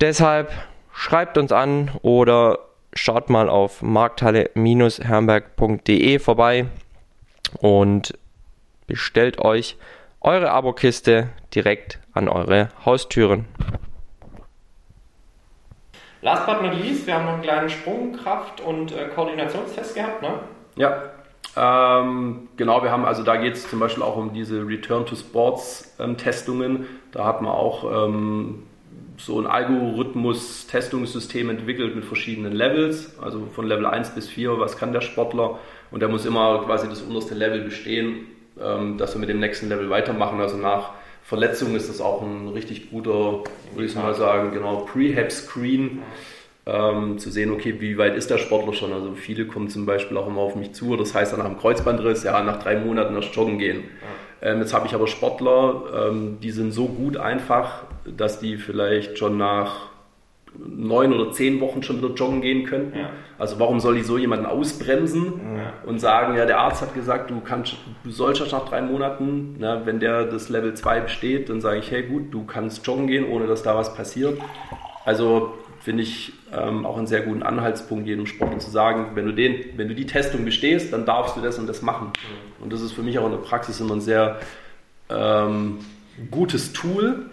Deshalb 0.00 0.50
schreibt 0.92 1.36
uns 1.36 1.52
an 1.52 1.90
oder 2.02 2.60
schaut 2.94 3.28
mal 3.30 3.50
auf 3.50 3.82
markthalle-herrenberg.de 3.82 6.18
vorbei 6.18 6.66
und 7.58 8.18
bestellt 8.86 9.38
euch 9.38 9.76
eure 10.20 10.50
Abokiste 10.50 11.28
direkt 11.54 11.98
an 12.12 12.28
eure 12.28 12.68
Haustüren. 12.84 13.46
Last 16.22 16.46
but 16.46 16.62
not 16.62 16.74
least, 16.74 17.06
wir 17.06 17.14
haben 17.14 17.24
noch 17.24 17.34
einen 17.34 17.42
kleinen 17.42 17.70
Sprungkraft- 17.70 18.60
und 18.60 18.92
äh, 18.92 19.08
Koordinationstest 19.08 19.94
gehabt, 19.94 20.20
ne? 20.20 20.40
Ja, 20.76 21.12
ähm, 21.56 22.48
genau, 22.56 22.82
wir 22.82 22.90
haben, 22.90 23.04
also 23.04 23.22
da 23.22 23.36
geht 23.36 23.54
es 23.54 23.68
zum 23.68 23.80
Beispiel 23.80 24.02
auch 24.02 24.16
um 24.16 24.32
diese 24.32 24.66
Return 24.66 25.06
to 25.06 25.16
Sports 25.16 25.94
ähm, 25.98 26.16
Testungen. 26.16 26.86
Da 27.12 27.24
hat 27.24 27.42
man 27.42 27.52
auch 27.52 28.06
ähm, 28.06 28.66
so 29.24 29.40
ein 29.40 29.46
Algorithmus-Testungssystem 29.46 31.50
entwickelt 31.50 31.94
mit 31.94 32.04
verschiedenen 32.04 32.52
Levels, 32.52 33.18
also 33.20 33.46
von 33.54 33.66
Level 33.66 33.86
1 33.86 34.14
bis 34.14 34.28
4, 34.28 34.58
was 34.58 34.76
kann 34.76 34.92
der 34.92 35.00
Sportler 35.00 35.58
und 35.90 36.00
der 36.00 36.08
muss 36.08 36.24
immer 36.24 36.62
quasi 36.64 36.88
das 36.88 37.02
unterste 37.02 37.34
Level 37.34 37.62
bestehen, 37.62 38.26
ähm, 38.60 38.98
dass 38.98 39.14
wir 39.14 39.20
mit 39.20 39.28
dem 39.28 39.40
nächsten 39.40 39.68
Level 39.68 39.90
weitermachen. 39.90 40.40
Also 40.40 40.56
nach 40.56 40.92
Verletzung 41.22 41.76
ist 41.76 41.88
das 41.88 42.00
auch 42.00 42.22
ein 42.22 42.48
richtig 42.48 42.90
guter, 42.90 43.44
würde 43.74 43.86
ich 43.86 43.94
mal 43.94 44.14
sagen, 44.14 44.52
genau, 44.52 44.88
Prehab-Screen. 44.92 46.02
Ähm, 46.66 47.18
zu 47.18 47.30
sehen, 47.30 47.50
okay, 47.50 47.80
wie 47.80 47.96
weit 47.96 48.16
ist 48.16 48.30
der 48.30 48.36
Sportler 48.36 48.74
schon? 48.74 48.92
Also 48.92 49.14
viele 49.14 49.46
kommen 49.46 49.68
zum 49.68 49.86
Beispiel 49.86 50.16
auch 50.18 50.28
immer 50.28 50.42
auf 50.42 50.56
mich 50.56 50.72
zu, 50.72 50.94
das 50.94 51.14
heißt 51.14 51.32
dann 51.32 51.40
nach 51.40 51.46
dem 51.46 51.58
Kreuzbandriss, 51.58 52.22
ja, 52.22 52.40
nach 52.42 52.62
drei 52.62 52.76
Monaten 52.76 53.16
erst 53.16 53.34
joggen 53.34 53.58
gehen. 53.58 53.78
Ja. 53.78 54.08
Ähm, 54.42 54.60
jetzt 54.60 54.72
habe 54.72 54.86
ich 54.86 54.94
aber 54.94 55.06
Sportler, 55.06 56.08
ähm, 56.08 56.38
die 56.42 56.50
sind 56.50 56.72
so 56.72 56.86
gut 56.86 57.16
einfach, 57.16 57.84
dass 58.04 58.40
die 58.40 58.56
vielleicht 58.56 59.18
schon 59.18 59.36
nach 59.36 59.90
neun 60.56 61.12
oder 61.12 61.30
zehn 61.32 61.60
Wochen 61.60 61.82
schon 61.82 61.98
wieder 61.98 62.12
joggen 62.14 62.40
gehen 62.40 62.66
könnten. 62.66 62.98
Ja. 62.98 63.10
Also 63.38 63.58
warum 63.60 63.80
soll 63.80 63.96
ich 63.96 64.06
so 64.06 64.18
jemanden 64.18 64.46
ausbremsen 64.46 65.40
ja. 65.56 65.72
und 65.86 66.00
sagen, 66.00 66.36
ja, 66.36 66.44
der 66.44 66.58
Arzt 66.58 66.82
hat 66.82 66.94
gesagt, 66.94 67.30
du 67.30 67.40
kannst, 67.40 67.76
du 68.02 68.10
sollst 68.10 68.40
schon 68.40 68.50
nach 68.50 68.68
drei 68.68 68.82
Monaten, 68.82 69.56
na, 69.58 69.86
wenn 69.86 70.00
der 70.00 70.24
das 70.24 70.48
Level 70.48 70.74
2 70.74 71.00
besteht, 71.00 71.48
dann 71.48 71.60
sage 71.60 71.78
ich, 71.78 71.90
hey 71.90 72.02
gut, 72.02 72.32
du 72.34 72.44
kannst 72.44 72.86
joggen 72.86 73.06
gehen, 73.06 73.28
ohne 73.28 73.46
dass 73.46 73.62
da 73.62 73.76
was 73.76 73.94
passiert. 73.94 74.40
Also 75.04 75.54
finde 75.80 76.02
ich 76.02 76.32
ähm, 76.52 76.84
auch 76.84 76.98
einen 76.98 77.06
sehr 77.06 77.22
guten 77.22 77.42
Anhaltspunkt, 77.42 78.06
jedem 78.06 78.26
Sportler 78.26 78.58
zu 78.58 78.70
sagen, 78.70 79.12
wenn 79.14 79.26
du, 79.26 79.32
den, 79.32 79.64
wenn 79.76 79.88
du 79.88 79.94
die 79.94 80.06
Testung 80.06 80.44
bestehst, 80.44 80.92
dann 80.92 81.06
darfst 81.06 81.36
du 81.36 81.40
das 81.40 81.58
und 81.58 81.68
das 81.68 81.80
machen. 81.80 82.08
Mhm. 82.08 82.49
Und 82.60 82.72
das 82.72 82.80
ist 82.80 82.92
für 82.92 83.02
mich 83.02 83.18
auch 83.18 83.26
in 83.26 83.32
der 83.32 83.38
Praxis 83.38 83.80
immer 83.80 83.94
ein 83.94 84.00
sehr 84.00 84.38
ähm, 85.08 85.78
gutes 86.30 86.72
Tool, 86.72 87.26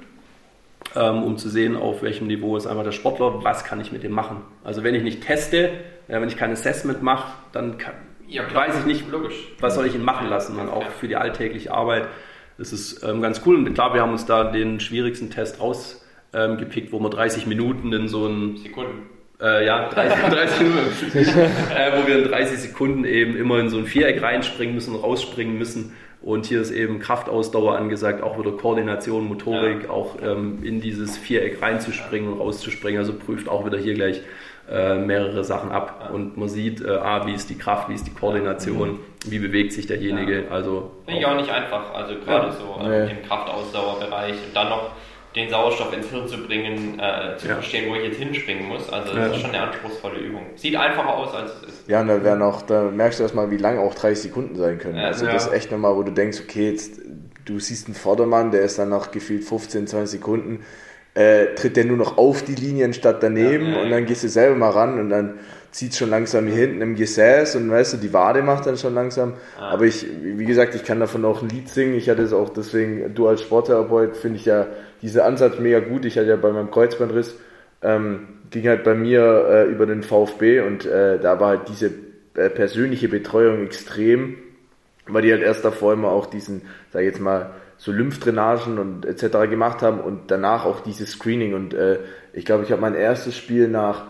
ähm, 0.96 1.24
um 1.24 1.38
zu 1.38 1.50
sehen, 1.50 1.76
auf 1.76 2.02
welchem 2.02 2.28
Niveau 2.28 2.58
ist 2.58 2.68
einmal 2.68 2.86
der 2.86 2.92
Sportler, 2.92 3.44
was 3.44 3.64
kann 3.64 3.80
ich 3.82 3.92
mit 3.92 4.04
dem 4.04 4.14
machen. 4.14 4.42
Also 4.64 4.84
wenn 4.84 4.96
ich 4.96 5.04
nicht 5.04 5.22
teste, 5.22 5.72
ja, 6.08 6.22
wenn 6.22 6.30
ich 6.30 6.38
kein 6.38 6.52
Assessment 6.52 7.04
mache, 7.04 7.34
dann 7.52 7.78
kann, 7.78 7.94
ja, 8.28 8.44
weiß 8.54 8.80
ich 8.80 8.86
nicht, 8.86 9.12
logisch, 9.12 9.36
was 9.60 9.76
soll 9.76 9.86
ich 9.86 9.96
ihn 9.96 10.04
machen 10.04 10.30
lassen. 10.30 10.58
Und 10.58 10.70
auch 10.70 10.86
für 11.00 11.08
die 11.08 11.16
alltägliche 11.16 11.74
Arbeit 11.74 12.08
das 12.58 12.74
ist 12.74 13.04
ähm, 13.04 13.22
ganz 13.22 13.42
cool. 13.46 13.56
Und 13.56 13.74
klar, 13.74 13.94
wir 13.94 14.02
haben 14.02 14.12
uns 14.12 14.26
da 14.26 14.46
den 14.52 14.80
schwierigsten 14.80 15.30
Test 15.30 15.62
rausgepickt, 15.62 16.92
wo 16.92 17.00
wir 17.00 17.10
30 17.10 17.46
Minuten 17.46 17.94
in 17.94 18.08
so 18.08 18.28
ein 18.28 18.58
Sekunden. 18.58 19.10
Äh, 19.42 19.66
ja, 19.66 19.90
30, 19.94 20.20
30 20.30 20.60
Minuten, 20.62 21.18
äh, 21.76 21.92
wo 21.94 22.08
wir 22.08 22.20
in 22.20 22.30
30 22.30 22.58
Sekunden 22.60 23.06
eben 23.06 23.38
immer 23.38 23.60
in 23.60 23.70
so 23.70 23.78
ein 23.78 23.86
Viereck 23.86 24.22
reinspringen 24.22 24.74
müssen, 24.74 24.96
rausspringen 24.96 25.58
müssen 25.58 25.94
und 26.22 26.48
hier 26.48 26.62
ist 26.62 26.72
eben 26.72 27.00
Kraftausdauer 27.00 27.78
angesagt, 27.78 28.24
auch 28.24 28.40
wieder 28.40 28.52
Koordination, 28.52 29.28
Motorik, 29.28 29.84
ja. 29.84 29.90
auch 29.90 30.16
ähm, 30.22 30.60
in 30.64 30.82
dieses 30.82 31.18
Viereck 31.18 31.62
reinzuspringen 31.62 32.34
und 32.34 32.40
rauszuspringen. 32.40 33.00
Also 33.00 33.14
prüft 33.14 33.48
auch 33.48 33.66
wieder 33.66 33.78
hier 33.78 33.94
gleich 33.94 34.22
äh, 34.70 34.96
mehrere 34.96 35.44
Sachen 35.44 35.72
ab. 35.72 36.02
Ja. 36.04 36.10
Und 36.10 36.36
man 36.36 36.50
sieht, 36.50 36.82
äh, 36.82 36.90
ah, 36.90 37.28
wie 37.28 37.34
ist 37.34 37.50
die 37.50 37.58
Kraft, 37.58 37.88
wie 37.90 37.94
ist 37.94 38.08
die 38.08 38.14
Koordination, 38.14 38.94
mhm. 38.94 39.00
wie 39.28 39.40
bewegt 39.40 39.74
sich 39.74 39.86
derjenige. 39.86 40.46
Ja. 40.46 40.52
Also 40.52 40.92
Finde 41.06 41.22
ich 41.22 41.26
auch 41.26 41.36
nicht 41.36 41.52
einfach, 41.52 41.94
also 41.94 42.16
gerade 42.16 42.52
so 42.52 42.84
äh, 42.84 43.12
im 43.12 43.22
Kraftausdauerbereich. 43.22 44.34
Und 44.34 44.56
dann 44.56 44.70
noch 44.70 44.92
den 45.38 45.50
Sauerstoff 45.50 45.94
ins 45.94 46.10
Hirn 46.10 46.28
zu 46.28 46.38
bringen, 46.38 47.00
äh, 47.00 47.38
zu 47.38 47.48
ja. 47.48 47.54
verstehen, 47.54 47.90
wo 47.90 47.96
ich 47.96 48.04
jetzt 48.04 48.18
hinspringen 48.18 48.68
muss. 48.68 48.92
Also 48.92 49.14
das 49.14 49.28
ja. 49.28 49.34
ist 49.34 49.42
schon 49.42 49.52
eine 49.52 49.62
anspruchsvolle 49.62 50.20
Übung. 50.20 50.48
Sieht 50.56 50.76
einfacher 50.76 51.16
aus, 51.16 51.34
als 51.34 51.52
es 51.52 51.70
ist. 51.70 51.90
Ja, 51.90 52.02
und 52.02 52.08
da 52.08 52.24
werden 52.24 52.42
auch, 52.42 52.62
da 52.64 52.84
merkst 52.84 53.20
du 53.20 53.24
erstmal, 53.24 53.52
wie 53.52 53.58
lang 53.58 53.78
auch 53.80 53.94
30 53.94 54.24
Sekunden 54.24 54.56
sein 54.56 54.80
können. 54.80 54.98
Ja, 54.98 55.06
also 55.06 55.26
das 55.26 55.48
ist 55.48 55.54
echt 55.54 55.72
nochmal, 55.72 55.96
wo 55.96 56.04
du 56.04 56.12
denkst, 56.12 56.40
okay, 56.44 56.72
jetzt, 56.72 57.00
du 57.46 57.60
siehst 57.60 57.88
einen 57.88 57.96
Vordermann, 57.96 58.52
der 58.52 58.62
ist 58.62 58.80
dann 58.80 58.90
nach 58.90 59.12
gefühlt 59.12 59.44
15, 59.44 59.88
20 59.88 60.20
Sekunden, 60.20 60.66
äh, 61.14 61.56
tritt 61.56 61.78
der 61.78 61.86
nur 61.86 61.98
noch 61.98 62.18
auf 62.18 62.44
die 62.44 62.56
Linien 62.56 62.94
statt 62.94 63.18
daneben 63.22 63.76
und 63.76 63.90
dann 63.90 64.06
gehst 64.06 64.24
du 64.24 64.30
selber 64.30 64.56
mal 64.56 64.70
ran 64.70 65.00
und 65.00 65.10
dann 65.10 65.40
zieht 65.72 65.96
schon 65.96 66.10
langsam 66.10 66.48
hier 66.48 66.56
hinten 66.56 66.82
im 66.82 66.96
Gesäß 66.96 67.56
und 67.56 67.70
weißt 67.70 67.94
du, 67.94 67.98
die 67.98 68.14
Wade 68.14 68.42
macht 68.42 68.66
dann 68.66 68.78
schon 68.78 68.94
langsam. 68.94 69.34
Ah. 69.60 69.70
Aber 69.70 69.86
ich, 69.86 70.06
wie 70.24 70.46
gesagt, 70.46 70.76
ich 70.76 70.84
kann 70.84 71.00
davon 71.00 71.26
auch 71.26 71.42
ein 71.42 71.50
Lied 71.50 71.70
singen. 71.70 71.96
Ich 71.96 72.10
hatte 72.10 72.24
es 72.24 72.34
auch 72.34 72.50
deswegen, 72.50 73.14
du 73.14 73.28
als 73.28 73.42
Sporttherapeut 73.42 74.18
finde 74.18 74.38
ich 74.38 74.46
ja 74.46 74.68
diesen 75.02 75.22
Ansatz 75.22 75.60
mega 75.60 75.80
gut. 75.80 76.06
Ich 76.06 76.18
hatte 76.18 76.28
ja 76.28 76.36
bei 76.36 76.52
meinem 76.52 76.72
Kreuzbandriss, 76.72 77.36
ähm, 77.82 78.28
ging 78.50 78.68
halt 78.68 78.84
bei 78.84 78.96
mir 78.96 79.46
äh, 79.50 79.64
über 79.66 79.86
den 79.86 80.04
VfB 80.04 80.62
und 80.62 80.86
äh, 80.86 81.20
da 81.20 81.40
war 81.40 81.50
halt 81.50 81.70
diese 81.70 81.92
äh, 82.36 82.50
persönliche 82.50 83.08
Betreuung 83.08 83.64
extrem, 83.66 84.38
weil 85.08 85.22
die 85.22 85.32
halt 85.32 85.42
erst 85.42 85.66
davor 85.66 85.94
immer 85.94 86.10
auch 86.10 86.26
diesen, 86.26 86.64
sag 86.92 87.02
ich 87.02 87.08
jetzt 87.08 87.20
mal, 87.20 87.52
so 87.78 87.92
Lymphdrainagen 87.92 88.80
und 88.80 89.06
etc. 89.06 89.50
gemacht 89.50 89.82
haben 89.82 90.00
und 90.00 90.32
danach 90.32 90.66
auch 90.66 90.80
dieses 90.80 91.12
Screening 91.12 91.54
und 91.54 91.74
äh, 91.74 92.00
ich 92.34 92.46
glaube, 92.46 92.64
ich 92.64 92.72
habe 92.72 92.82
mein 92.82 92.96
erstes 92.96 93.36
Spiel 93.36 93.68
nach 93.68 94.06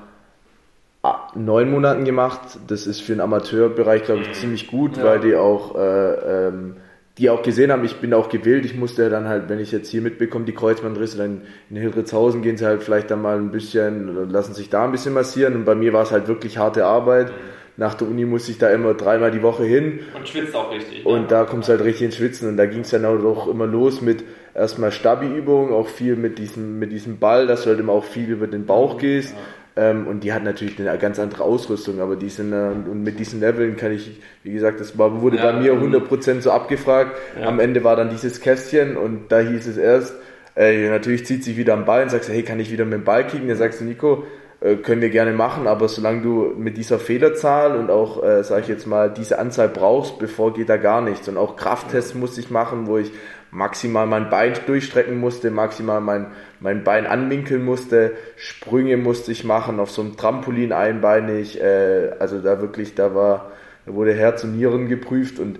neun 1.35 1.71
Monaten 1.71 2.05
gemacht. 2.05 2.41
Das 2.67 2.88
ist 2.88 3.01
für 3.01 3.13
den 3.13 3.21
Amateurbereich, 3.21 4.03
glaube 4.03 4.21
ich, 4.21 4.33
ziemlich 4.33 4.67
gut, 4.67 4.97
ja. 4.97 5.03
weil 5.03 5.19
die 5.19 5.35
auch, 5.35 5.75
äh, 5.75 6.47
ähm, 6.47 6.75
die 7.18 7.30
auch 7.30 7.41
gesehen 7.41 7.72
haben, 7.72 7.84
ich 7.84 7.97
bin 7.97 8.13
auch 8.13 8.30
gewillt. 8.30 8.65
Ich 8.65 8.76
musste 8.76 9.09
dann 9.09 9.28
halt, 9.28 9.49
wenn 9.49 9.59
ich 9.59 9.72
jetzt 9.72 9.89
hier 9.89 10.01
mitbekomme, 10.01 10.45
die 10.45 10.53
Kreuzbandrisse, 10.53 11.18
dann 11.18 11.41
in 11.70 11.78
Hildritzhausen 11.78 12.41
gehen 12.41 12.57
sie 12.57 12.65
halt 12.65 12.84
vielleicht 12.84 13.09
dann 13.09 13.22
mal 13.22 13.38
ein 13.38 13.51
bisschen, 13.51 14.30
lassen 14.30 14.53
sich 14.53 14.70
da 14.70 14.86
ein 14.86 14.91
bisschen 14.91 15.13
massieren. 15.13 15.55
Und 15.55 15.65
bei 15.65 15.76
mir 15.76 15.93
war 15.93 16.03
es 16.03 16.11
halt 16.11 16.28
wirklich 16.28 16.57
harte 16.57 16.86
Arbeit. 16.86 17.32
Nach 17.76 17.93
der 17.93 18.07
Uni 18.07 18.26
musste 18.26 18.51
ich 18.51 18.57
da 18.57 18.70
immer 18.70 18.93
dreimal 18.93 19.32
die 19.32 19.41
Woche 19.41 19.63
hin. 19.63 19.99
Und 20.15 20.28
schwitzt 20.28 20.55
auch 20.55 20.72
richtig. 20.72 21.05
Und 21.05 21.22
ne? 21.22 21.28
da 21.28 21.45
kommst 21.45 21.70
du 21.70 21.74
halt 21.74 21.84
richtig 21.84 22.05
ins 22.05 22.15
Schwitzen. 22.18 22.49
Und 22.49 22.57
da 22.57 22.65
ging 22.65 22.82
es 22.82 22.89
dann 22.89 23.05
auch 23.05 23.47
immer 23.47 23.68
los 23.68 24.01
mit 24.01 24.24
erstmal 24.53 24.91
Stabi-Übungen, 24.91 25.74
auch 25.74 25.88
viel 25.88 26.15
mit 26.15 26.39
diesem, 26.39 26.80
mit 26.80 26.91
diesem 26.91 27.20
Ball, 27.20 27.47
dass 27.47 27.63
du 27.63 27.70
halt 27.70 27.80
immer 27.80 27.93
auch 27.93 28.05
viel 28.05 28.30
über 28.30 28.47
den 28.47 28.65
Bauch 28.65 28.97
gehst. 28.97 29.34
Ja 29.34 29.38
ähm, 29.78 30.07
und 30.07 30.23
die 30.23 30.34
hat 30.34 30.43
natürlich 30.43 30.80
eine 30.80 30.97
ganz 30.97 31.19
andere 31.19 31.43
Ausrüstung, 31.43 32.01
aber 32.01 32.15
die 32.15 32.30
sind, 32.30 32.51
äh, 32.51 32.69
und 32.69 33.03
mit 33.03 33.19
diesen 33.19 33.39
Leveln 33.39 33.78
kann 33.78 33.91
ich, 33.91 34.19
wie 34.43 34.51
gesagt, 34.51 34.80
das 34.80 34.97
war, 34.97 35.21
wurde 35.21 35.38
ja, 35.38 35.51
bei 35.51 35.59
mir 35.59 35.73
100% 35.73 36.41
so 36.41 36.51
abgefragt. 36.51 37.15
Ja. 37.39 37.47
Am 37.47 37.59
Ende 37.59 37.84
war 37.84 37.95
dann 37.95 38.09
dieses 38.09 38.41
Kästchen 38.41 38.97
und 38.97 39.32
da 39.32 39.39
hieß 39.39 39.67
es 39.67 39.78
erst, 39.78 40.15
äh, 40.55 40.89
natürlich 40.89 41.28
zieht 41.28 41.43
sich 41.43 41.57
wieder 41.57 41.73
am 41.73 41.86
Ball 41.86 42.03
und 42.03 42.09
sagst, 42.09 42.30
hey, 42.30 42.41
kann 42.41 42.59
ich 42.59 42.71
wieder 42.71 42.86
mit 42.86 42.95
dem 42.95 43.03
Ball 43.03 43.28
kicken? 43.28 43.47
Dann 43.47 43.57
sagst 43.57 43.80
du, 43.80 43.86
Nico, 43.86 44.23
äh, 44.59 44.78
können 44.78 45.01
wir 45.01 45.11
gerne 45.11 45.34
machen, 45.34 45.67
aber 45.67 45.88
solange 45.88 46.23
du 46.23 46.53
mit 46.57 46.78
dieser 46.78 46.97
Fehlerzahl 46.97 47.78
und 47.78 47.91
auch, 47.91 48.23
äh, 48.23 48.43
sage 48.43 48.61
ich 48.61 48.67
jetzt 48.67 48.88
mal, 48.88 49.13
diese 49.13 49.38
Anzahl 49.38 49.69
brauchst, 49.69 50.17
bevor 50.17 50.55
geht 50.55 50.69
da 50.69 50.78
gar 50.78 51.01
nichts. 51.01 51.30
Und 51.30 51.38
auch 51.38 51.55
Krafttests 51.55 52.15
musste 52.15 52.41
ich 52.41 52.49
machen, 52.49 52.88
wo 52.88 52.97
ich 52.97 53.11
maximal 53.51 54.05
mein 54.05 54.29
Bein 54.29 54.53
durchstrecken 54.65 55.19
musste, 55.19 55.51
maximal 55.51 56.01
mein, 56.01 56.27
mein 56.59 56.83
Bein 56.83 57.05
anwinkeln 57.07 57.63
musste, 57.63 58.13
Sprünge 58.35 58.97
musste 58.97 59.31
ich 59.31 59.43
machen, 59.43 59.79
auf 59.79 59.91
so 59.91 60.01
einem 60.01 60.17
Trampolin 60.17 60.73
einbeinig, 60.73 61.61
äh, 61.61 62.11
also 62.19 62.39
da 62.39 62.61
wirklich, 62.61 62.95
da 62.95 63.15
war, 63.15 63.51
da 63.85 63.93
wurde 63.93 64.13
Herz 64.13 64.43
und 64.43 64.57
Nieren 64.57 64.87
geprüft 64.87 65.39
und 65.39 65.59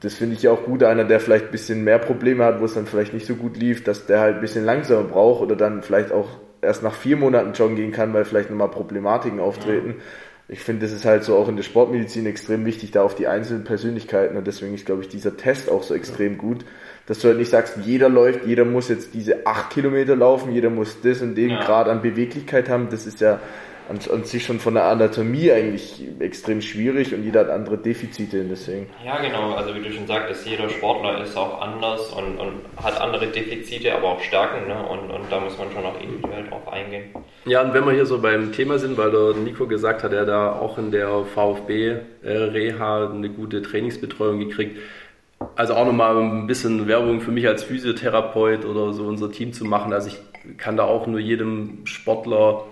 Das 0.00 0.14
finde 0.14 0.34
ich 0.34 0.42
ja 0.42 0.50
auch 0.50 0.64
gut. 0.64 0.82
Einer, 0.82 1.04
der 1.04 1.20
vielleicht 1.20 1.46
ein 1.46 1.50
bisschen 1.50 1.84
mehr 1.84 1.98
Probleme 1.98 2.44
hat, 2.44 2.60
wo 2.60 2.64
es 2.64 2.74
dann 2.74 2.86
vielleicht 2.86 3.12
nicht 3.14 3.26
so 3.26 3.34
gut 3.34 3.56
lief, 3.56 3.84
dass 3.84 4.06
der 4.06 4.20
halt 4.20 4.36
ein 4.36 4.40
bisschen 4.40 4.64
langsamer 4.64 5.04
braucht 5.04 5.42
oder 5.42 5.56
dann 5.56 5.82
vielleicht 5.82 6.10
auch 6.10 6.28
erst 6.62 6.82
nach 6.82 6.94
vier 6.94 7.16
Monaten 7.16 7.52
joggen 7.52 7.76
gehen 7.76 7.92
kann, 7.92 8.12
weil 8.12 8.24
vielleicht 8.24 8.50
nochmal 8.50 8.70
Problematiken 8.70 9.40
auftreten. 9.40 9.94
Ja. 9.98 10.04
Ich 10.48 10.60
finde, 10.60 10.82
das 10.82 10.92
ist 10.92 11.04
halt 11.04 11.22
so 11.22 11.36
auch 11.36 11.48
in 11.48 11.56
der 11.56 11.62
Sportmedizin 11.62 12.26
extrem 12.26 12.64
wichtig, 12.64 12.90
da 12.90 13.02
auf 13.02 13.14
die 13.14 13.28
einzelnen 13.28 13.64
Persönlichkeiten 13.64 14.36
und 14.36 14.46
deswegen 14.46 14.74
ist, 14.74 14.84
glaube 14.84 15.02
ich, 15.02 15.08
dieser 15.08 15.36
Test 15.36 15.70
auch 15.70 15.84
so 15.84 15.94
extrem 15.94 16.38
gut, 16.38 16.64
dass 17.10 17.18
du 17.18 17.26
halt 17.26 17.38
nicht 17.38 17.50
sagst, 17.50 17.76
jeder 17.84 18.08
läuft, 18.08 18.46
jeder 18.46 18.64
muss 18.64 18.88
jetzt 18.88 19.14
diese 19.14 19.44
acht 19.44 19.70
Kilometer 19.70 20.14
laufen, 20.14 20.52
jeder 20.52 20.70
muss 20.70 21.00
das 21.00 21.20
und 21.22 21.34
den 21.34 21.50
ja. 21.50 21.64
Grad 21.64 21.88
an 21.88 22.02
Beweglichkeit 22.02 22.68
haben. 22.68 22.86
Das 22.88 23.04
ist 23.04 23.20
ja 23.20 23.40
an, 23.88 23.98
an, 24.12 24.22
sich 24.22 24.44
schon 24.44 24.60
von 24.60 24.74
der 24.74 24.84
Anatomie 24.84 25.50
eigentlich 25.50 26.04
extrem 26.20 26.62
schwierig 26.62 27.12
und 27.12 27.24
jeder 27.24 27.40
hat 27.40 27.50
andere 27.50 27.78
Defizite 27.78 28.44
deswegen. 28.44 28.86
Ja, 29.04 29.20
genau. 29.20 29.54
Also 29.54 29.74
wie 29.74 29.80
du 29.80 29.90
schon 29.90 30.06
sagtest, 30.06 30.46
jeder 30.46 30.68
Sportler 30.68 31.20
ist 31.24 31.36
auch 31.36 31.60
anders 31.60 32.12
und, 32.12 32.38
und 32.38 32.52
hat 32.80 33.00
andere 33.00 33.26
Defizite, 33.26 33.92
aber 33.92 34.10
auch 34.10 34.20
Stärken. 34.20 34.68
Ne? 34.68 34.80
Und, 34.80 35.10
und 35.10 35.32
da 35.32 35.40
muss 35.40 35.58
man 35.58 35.66
schon 35.72 35.84
auch 35.84 36.00
individuell 36.00 36.44
drauf 36.48 36.72
eingehen. 36.72 37.06
Ja, 37.44 37.62
und 37.62 37.74
wenn 37.74 37.84
wir 37.86 37.92
hier 37.92 38.06
so 38.06 38.20
beim 38.20 38.52
Thema 38.52 38.78
sind, 38.78 38.96
weil 38.96 39.10
der 39.10 39.34
Nico 39.34 39.66
gesagt 39.66 40.04
hat, 40.04 40.12
er 40.12 40.26
da 40.26 40.52
auch 40.52 40.78
in 40.78 40.92
der 40.92 41.24
VfB-Reha 41.24 43.10
eine 43.10 43.30
gute 43.30 43.62
Trainingsbetreuung 43.62 44.38
gekriegt. 44.38 44.78
Also 45.60 45.74
auch 45.74 45.84
nochmal 45.84 46.16
ein 46.16 46.46
bisschen 46.46 46.86
Werbung 46.86 47.20
für 47.20 47.32
mich 47.32 47.46
als 47.46 47.64
Physiotherapeut 47.64 48.64
oder 48.64 48.92
so 48.92 49.06
unser 49.06 49.30
Team 49.30 49.52
zu 49.52 49.64
machen. 49.64 49.92
Also 49.92 50.08
ich 50.08 50.56
kann 50.56 50.76
da 50.76 50.84
auch 50.84 51.06
nur 51.06 51.20
jedem 51.20 51.84
Sportler 51.84 52.64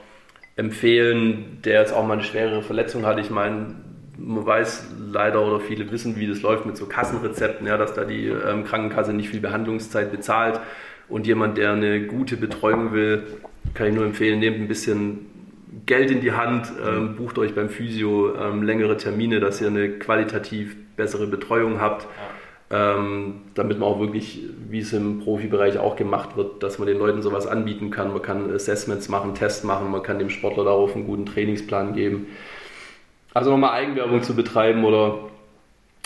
empfehlen, 0.57 1.59
der 1.65 1.81
jetzt 1.81 1.93
auch 1.93 2.07
mal 2.07 2.15
eine 2.15 2.23
schwerere 2.23 2.63
Verletzung 2.63 3.07
hat. 3.07 3.19
Ich 3.19 3.31
meine, 3.31 3.75
man 4.17 4.45
weiß 4.45 4.87
leider 5.13 5.47
oder 5.47 5.61
viele 5.61 5.91
wissen, 5.91 6.17
wie 6.17 6.27
das 6.27 6.43
läuft 6.43 6.67
mit 6.67 6.77
so 6.77 6.87
Kassenrezepten, 6.87 7.67
ja, 7.67 7.77
dass 7.77 7.95
da 7.95 8.05
die 8.05 8.27
ähm, 8.27 8.65
Krankenkasse 8.65 9.13
nicht 9.13 9.29
viel 9.29 9.41
Behandlungszeit 9.41 10.11
bezahlt. 10.11 10.61
Und 11.09 11.27
jemand, 11.27 11.57
der 11.57 11.73
eine 11.73 12.07
gute 12.07 12.37
Betreuung 12.37 12.93
will, 12.93 13.23
kann 13.75 13.89
ich 13.89 13.95
nur 13.95 14.05
empfehlen, 14.05 14.41
nehmt 14.41 14.59
ein 14.59 14.69
bisschen 14.69 15.27
Geld 15.87 16.11
in 16.11 16.21
die 16.21 16.33
Hand, 16.33 16.73
ähm, 16.87 17.17
bucht 17.17 17.39
euch 17.39 17.55
beim 17.55 17.69
Physio 17.69 18.35
ähm, 18.35 18.63
längere 18.63 18.97
Termine, 18.97 19.41
dass 19.41 19.61
ihr 19.61 19.69
eine 19.69 19.91
qualitativ 19.91 20.77
bessere 20.97 21.27
Betreuung 21.27 21.81
habt. 21.81 22.05
Ja 22.05 22.38
ähm, 22.71 23.43
damit 23.55 23.79
man 23.79 23.89
auch 23.89 23.99
wirklich, 23.99 24.43
wie 24.69 24.81
es 24.81 24.93
im 24.93 25.21
Profibereich 25.21 25.79
auch 25.79 25.97
gemacht 25.97 26.37
wird, 26.37 26.63
dass 26.63 26.79
man 26.79 26.87
den 26.87 26.99
Leuten 26.99 27.23
sowas 27.23 27.47
anbieten 27.47 27.91
kann. 27.91 28.13
Man 28.13 28.21
kann 28.21 28.53
Assessments 28.53 29.09
machen, 29.09 29.35
Tests 29.35 29.65
machen, 29.65 29.91
man 29.91 30.03
kann 30.03 30.19
dem 30.19 30.29
Sportler 30.29 30.65
darauf 30.65 30.95
einen 30.95 31.07
guten 31.07 31.25
Trainingsplan 31.25 31.95
geben. 31.95 32.27
Also 33.33 33.51
nochmal 33.51 33.73
Eigenwerbung 33.73 34.23
zu 34.23 34.35
betreiben 34.35 34.85
oder 34.85 35.19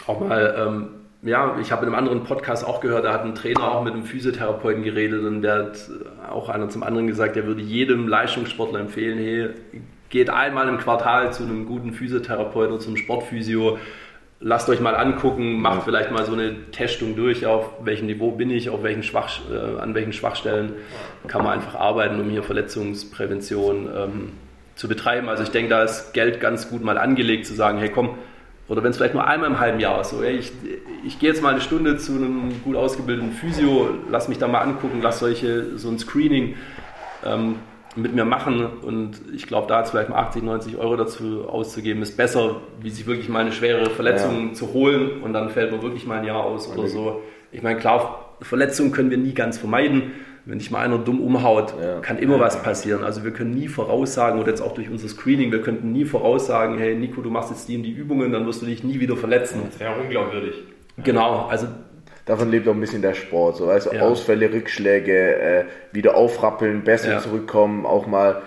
auch 0.07 0.21
mal, 0.21 0.55
ähm, 0.57 0.89
ja, 1.23 1.57
ich 1.61 1.73
habe 1.73 1.83
in 1.83 1.89
einem 1.89 1.99
anderen 1.99 2.25
Podcast 2.25 2.67
auch 2.67 2.81
gehört, 2.81 3.05
da 3.05 3.13
hat 3.13 3.25
ein 3.25 3.35
Trainer 3.35 3.73
auch 3.73 3.83
mit 3.83 3.95
einem 3.95 4.05
Physiotherapeuten 4.05 4.83
geredet 4.83 5.25
und 5.25 5.43
der 5.43 5.55
hat 5.55 5.91
auch 6.31 6.49
einer 6.49 6.69
zum 6.69 6.83
anderen 6.83 7.07
gesagt, 7.07 7.37
er 7.37 7.47
würde 7.47 7.63
jedem 7.63 8.09
Leistungssportler 8.09 8.81
empfehlen, 8.81 9.19
hey, 9.19 9.51
geht 10.11 10.31
einmal 10.31 10.69
im 10.69 10.79
Quartal 10.79 11.33
zu 11.33 11.43
einem 11.45 11.67
guten 11.67 11.93
Physiotherapeuten 11.93 12.75
oder 12.75 12.83
zum 12.83 12.97
Sportphysio, 12.97 13.79
lasst 14.43 14.69
euch 14.69 14.81
mal 14.81 14.95
angucken, 14.95 15.61
macht 15.61 15.79
ja. 15.79 15.81
vielleicht 15.83 16.11
mal 16.11 16.25
so 16.25 16.33
eine 16.33 16.71
Testung 16.73 17.17
durch, 17.17 17.47
auf 17.47 17.71
welchem 17.85 18.07
Niveau 18.07 18.33
bin 18.33 18.51
ich, 18.51 18.69
auf 18.69 18.83
welchen 18.83 19.03
Schwach, 19.03 19.41
äh, 19.51 19.81
an 19.81 19.95
welchen 19.95 20.13
Schwachstellen 20.13 20.75
kann 21.29 21.45
man 21.45 21.53
einfach 21.53 21.77
arbeiten, 21.77 22.21
um 22.21 22.29
hier 22.29 22.43
Verletzungsprävention 22.43 23.89
ähm, 23.97 24.33
zu 24.75 24.89
betreiben. 24.89 25.29
Also 25.29 25.45
ich 25.45 25.51
denke, 25.51 25.71
da 25.71 25.85
ist 25.85 26.13
Geld 26.13 26.41
ganz 26.41 26.69
gut 26.69 26.83
mal 26.83 26.99
angelegt, 26.99 27.47
zu 27.47 27.55
sagen, 27.55 27.79
hey 27.79 27.89
komm, 27.89 28.19
oder 28.69 28.83
wenn 28.83 28.91
es 28.91 28.97
vielleicht 28.97 29.15
nur 29.15 29.27
einmal 29.27 29.51
im 29.51 29.61
halben 29.61 29.81
Jahr 29.81 30.01
ist, 30.01 30.11
so, 30.11 30.23
ey, 30.23 30.37
ich, 30.37 30.53
ich 31.05 31.19
gehe 31.19 31.29
jetzt 31.29 31.43
mal 31.43 31.51
eine 31.51 31.61
Stunde 31.61 31.97
zu 31.97 32.13
einem 32.13 32.63
gut 32.65 32.77
ausgebildeten 32.77 33.33
Physio, 33.33 33.91
lass 34.11 34.29
mich 34.29 34.39
da 34.39 34.49
mal 34.49 34.61
angucken, 34.61 35.01
lass 35.03 35.19
solche, 35.19 35.79
so 35.79 35.89
ein 35.89 35.99
Screening 35.99 36.57
ähm, 37.25 37.57
mit 37.97 38.15
mir 38.15 38.25
machen 38.25 38.67
und 38.83 39.21
ich 39.35 39.47
glaube, 39.47 39.67
da 39.69 39.81
jetzt 39.81 39.91
vielleicht 39.91 40.09
mal 40.09 40.17
80, 40.17 40.43
90 40.43 40.77
Euro 40.79 40.97
dazu 40.97 41.47
auszugeben, 41.49 42.03
ist 42.03 42.17
besser, 42.17 42.57
wie 42.81 42.91
sich 42.91 43.07
wirklich 43.07 43.29
mal 43.29 43.41
eine 43.41 43.53
schwere 43.53 43.91
Verletzung 43.91 44.49
ja. 44.49 44.55
zu 44.55 44.73
holen 44.73 45.23
und 45.23 45.33
dann 45.33 45.51
fällt 45.51 45.73
man 45.73 45.83
wirklich 45.83 46.07
mal 46.07 46.19
ein 46.19 46.25
Jahr 46.25 46.45
aus 46.45 46.69
oder 46.69 46.89
so. 46.89 47.23
Ich 47.51 47.63
meine, 47.63 47.79
klar, 47.79 48.35
Verletzungen 48.41 48.93
können 48.93 49.11
wir 49.11 49.19
nie 49.19 49.35
ganz 49.35 49.59
vermeiden. 49.59 50.13
Wenn 50.45 50.59
dich 50.59 50.73
mal 50.73 50.81
einer 50.81 50.99
dumm 50.99 51.21
umhaut, 51.21 51.73
ja. 51.81 52.01
kann 52.01 52.19
immer 52.19 52.41
was 52.41 52.61
passieren. 52.65 53.05
Also 53.05 53.23
wir 53.23 53.31
können 53.31 53.55
nie 53.55 53.69
voraussagen, 53.69 54.41
oder 54.41 54.49
jetzt 54.49 54.61
auch 54.61 54.75
durch 54.75 54.91
unser 54.91 55.07
Screening, 55.07 55.53
wir 55.53 55.63
könnten 55.63 55.93
nie 55.93 56.05
voraussagen, 56.05 56.79
hey 56.79 56.97
Nico, 56.97 57.21
du 57.21 57.31
machst 57.31 57.51
jetzt 57.51 57.69
die 57.69 57.77
und 57.77 57.85
die 57.85 57.93
Übungen, 57.93 58.33
dann 58.33 58.45
wirst 58.47 58.61
du 58.61 58.67
dich 58.67 58.83
nie 58.83 58.99
wieder 58.99 59.17
verletzen. 59.17 59.61
Das 59.67 59.79
wäre 59.79 59.95
unglaubwürdig. 60.01 60.55
Genau, 61.05 61.47
also 61.47 61.69
davon 62.25 62.51
lebt 62.51 62.69
auch 62.69 62.75
ein 62.75 62.81
bisschen 62.81 63.03
der 63.03 63.15
Sport. 63.15 63.57
So, 63.57 63.67
weißt 63.67 63.93
du, 63.93 63.97
ja. 63.97 64.03
Ausfälle, 64.03 64.53
Rückschläge, 64.53 65.37
äh, 65.37 65.65
wieder 65.93 66.17
aufrappeln, 66.17 66.85
besser 66.85 67.13
ja. 67.13 67.21
zurückkommen, 67.21 67.87
auch 67.87 68.07
mal 68.07 68.43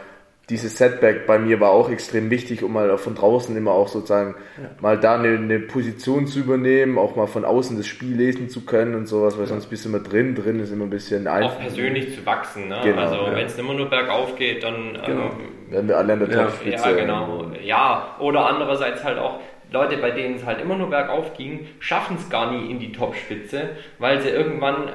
dieses 0.50 0.78
Setback 0.78 1.26
bei 1.26 1.40
mir 1.40 1.60
war 1.60 1.72
auch 1.72 1.90
extrem 1.90 2.30
wichtig, 2.30 2.62
um 2.62 2.74
mal 2.74 2.98
von 2.98 3.16
draußen 3.16 3.56
immer 3.58 3.72
auch 3.72 3.88
sozusagen 3.88 4.36
ja. 4.62 4.70
mal 4.80 5.00
da 5.00 5.16
eine, 5.16 5.38
eine, 5.38 5.60
Position 5.60 6.28
zu 6.28 6.40
übernehmen, 6.40 7.00
auch 7.00 7.16
mal 7.16 7.26
von 7.26 7.46
außen 7.46 7.78
das 7.78 7.88
Spiel 7.88 8.16
lesen 8.16 8.50
zu 8.50 8.64
können 8.64 8.94
und 8.94 9.08
sowas, 9.08 9.40
weil 9.40 9.48
sonst 9.48 9.68
bist 9.68 9.86
du 9.86 9.90
immer 9.90 10.00
drin, 10.00 10.36
drin 10.36 10.60
ist 10.60 10.72
immer 10.72 10.84
ein 10.84 10.92
bisschen 10.92 11.28
einfach. 11.28 11.56
Auch 11.56 11.60
persönlich 11.60 12.14
zu 12.14 12.26
wachsen, 12.26 12.68
ne? 12.68 12.80
Genau, 12.84 13.02
also 13.02 13.36
wenn 13.36 13.46
es 13.46 13.58
immer 13.58 13.74
nur 13.74 13.90
bergauf 13.90 14.36
geht, 14.36 14.64
dann 14.64 15.00
genau. 15.04 15.24
ähm, 15.24 15.72
werden 15.72 15.88
wir 15.88 15.98
alle 15.98 16.14
an 16.14 16.20
der 16.20 16.30
Topspitze. 16.30 16.90
Ja, 16.90 16.92
genau. 16.92 17.52
Ja, 17.64 18.16
oder 18.20 18.46
andererseits 18.46 19.04
halt 19.04 19.18
auch, 19.18 19.40
Leute, 19.72 19.98
bei 19.98 20.12
denen 20.12 20.36
es 20.36 20.46
halt 20.46 20.62
immer 20.62 20.76
nur 20.76 20.90
bergauf 20.90 21.36
ging, 21.38 21.68
schaffen 21.80 22.18
es 22.18 22.30
gar 22.30 22.52
nie 22.52 22.72
in 22.72 22.80
die 22.80 22.92
Topspitze, 22.92 23.70
weil 24.00 24.22
sie 24.22 24.30
irgendwann 24.30 24.90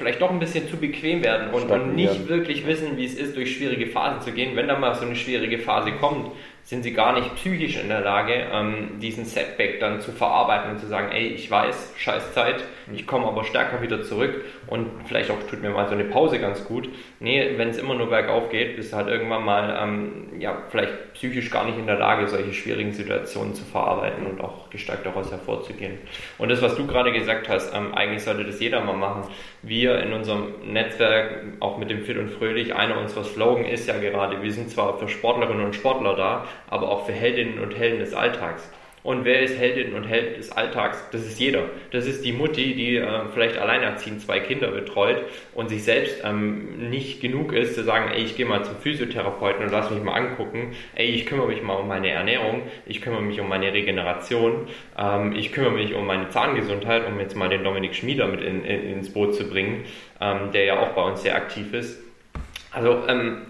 vielleicht 0.00 0.22
doch 0.22 0.30
ein 0.30 0.38
bisschen 0.38 0.66
zu 0.68 0.78
bequem 0.78 1.22
werden 1.22 1.50
und, 1.50 1.70
und 1.70 1.94
nicht 1.94 2.26
wirklich 2.28 2.66
wissen, 2.66 2.96
wie 2.96 3.04
es 3.04 3.14
ist, 3.14 3.36
durch 3.36 3.54
schwierige 3.54 3.86
Phasen 3.86 4.22
zu 4.22 4.32
gehen. 4.32 4.56
Wenn 4.56 4.66
da 4.66 4.78
mal 4.78 4.94
so 4.94 5.04
eine 5.04 5.14
schwierige 5.14 5.58
Phase 5.58 5.92
kommt, 5.92 6.30
sind 6.62 6.84
sie 6.84 6.92
gar 6.92 7.12
nicht 7.12 7.34
psychisch 7.34 7.76
in 7.76 7.88
der 7.88 8.00
Lage, 8.00 8.46
ähm, 8.52 8.98
diesen 9.00 9.24
Setback 9.24 9.80
dann 9.80 10.00
zu 10.00 10.12
verarbeiten 10.12 10.70
und 10.70 10.78
zu 10.78 10.86
sagen, 10.86 11.10
ey, 11.12 11.26
ich 11.26 11.50
weiß, 11.50 11.94
scheiß 11.98 12.32
Zeit, 12.32 12.64
ich 12.94 13.06
komme 13.06 13.26
aber 13.26 13.44
stärker 13.44 13.82
wieder 13.82 14.02
zurück 14.02 14.44
und 14.70 14.88
vielleicht 15.06 15.30
auch 15.30 15.42
tut 15.50 15.62
mir 15.62 15.70
mal 15.70 15.88
so 15.88 15.94
eine 15.94 16.04
Pause 16.04 16.38
ganz 16.38 16.64
gut. 16.64 16.88
Nee, 17.18 17.54
wenn 17.56 17.68
es 17.68 17.78
immer 17.78 17.94
nur 17.94 18.08
bergauf 18.08 18.50
geht, 18.50 18.76
bist 18.76 18.92
du 18.92 18.96
halt 18.96 19.08
irgendwann 19.08 19.44
mal, 19.44 19.78
ähm, 19.82 20.40
ja, 20.40 20.62
vielleicht 20.70 21.12
psychisch 21.14 21.50
gar 21.50 21.66
nicht 21.66 21.76
in 21.76 21.86
der 21.86 21.98
Lage, 21.98 22.28
solche 22.28 22.52
schwierigen 22.52 22.92
Situationen 22.92 23.54
zu 23.54 23.64
verarbeiten 23.64 24.26
und 24.26 24.40
auch 24.40 24.70
gestärkt 24.70 25.04
daraus 25.04 25.30
hervorzugehen. 25.30 25.98
Und 26.38 26.50
das, 26.50 26.62
was 26.62 26.76
du 26.76 26.86
gerade 26.86 27.12
gesagt 27.12 27.48
hast, 27.48 27.74
ähm, 27.74 27.94
eigentlich 27.94 28.22
sollte 28.22 28.44
das 28.44 28.60
jeder 28.60 28.80
mal 28.80 28.96
machen. 28.96 29.24
Wir 29.62 29.98
in 29.98 30.12
unserem 30.12 30.54
Netzwerk, 30.72 31.44
auch 31.58 31.76
mit 31.76 31.90
dem 31.90 32.04
Fit 32.04 32.16
und 32.16 32.30
Fröhlich, 32.30 32.74
einer 32.74 32.98
unserer 32.98 33.24
Slogan 33.24 33.64
ist 33.64 33.88
ja 33.88 33.98
gerade, 33.98 34.42
wir 34.42 34.52
sind 34.52 34.70
zwar 34.70 34.98
für 34.98 35.08
Sportlerinnen 35.08 35.64
und 35.64 35.74
Sportler 35.74 36.14
da, 36.14 36.46
aber 36.68 36.88
auch 36.90 37.06
für 37.06 37.12
Heldinnen 37.12 37.58
und 37.58 37.76
Helden 37.76 37.98
des 37.98 38.14
Alltags. 38.14 38.70
Und 39.02 39.24
wer 39.24 39.40
ist 39.40 39.58
Heldin 39.58 39.94
und 39.94 40.04
Held 40.04 40.36
des 40.36 40.52
Alltags? 40.52 41.02
Das 41.10 41.22
ist 41.22 41.40
jeder. 41.40 41.64
Das 41.90 42.06
ist 42.06 42.22
die 42.24 42.32
Mutti, 42.32 42.74
die 42.74 42.96
äh, 42.96 43.08
vielleicht 43.32 43.56
alleinerziehend 43.56 44.20
zwei 44.20 44.40
Kinder 44.40 44.70
betreut 44.70 45.24
und 45.54 45.70
sich 45.70 45.84
selbst 45.84 46.22
ähm, 46.22 46.90
nicht 46.90 47.22
genug 47.22 47.54
ist, 47.54 47.74
zu 47.74 47.82
sagen, 47.82 48.10
ey, 48.12 48.22
ich 48.22 48.36
gehe 48.36 48.44
mal 48.44 48.62
zum 48.62 48.76
Physiotherapeuten 48.76 49.64
und 49.64 49.72
lass 49.72 49.90
mich 49.90 50.02
mal 50.02 50.14
angucken. 50.14 50.74
Ey, 50.94 51.06
ich 51.06 51.24
kümmere 51.24 51.48
mich 51.48 51.62
mal 51.62 51.74
um 51.74 51.88
meine 51.88 52.10
Ernährung, 52.10 52.62
ich 52.84 53.00
kümmere 53.00 53.22
mich 53.22 53.40
um 53.40 53.48
meine 53.48 53.72
Regeneration, 53.72 54.68
ähm, 54.98 55.34
ich 55.34 55.52
kümmere 55.52 55.72
mich 55.72 55.94
um 55.94 56.06
meine 56.06 56.28
Zahngesundheit, 56.28 57.06
um 57.06 57.18
jetzt 57.20 57.34
mal 57.36 57.48
den 57.48 57.64
Dominik 57.64 57.94
Schmieder 57.94 58.26
mit 58.26 58.42
in, 58.42 58.64
in, 58.64 58.82
ins 58.92 59.12
Boot 59.12 59.34
zu 59.34 59.48
bringen, 59.48 59.84
ähm, 60.20 60.52
der 60.52 60.64
ja 60.64 60.80
auch 60.80 60.90
bei 60.90 61.02
uns 61.02 61.22
sehr 61.22 61.36
aktiv 61.36 61.72
ist. 61.72 62.02
Also, 62.72 63.02
ähm, 63.08 63.46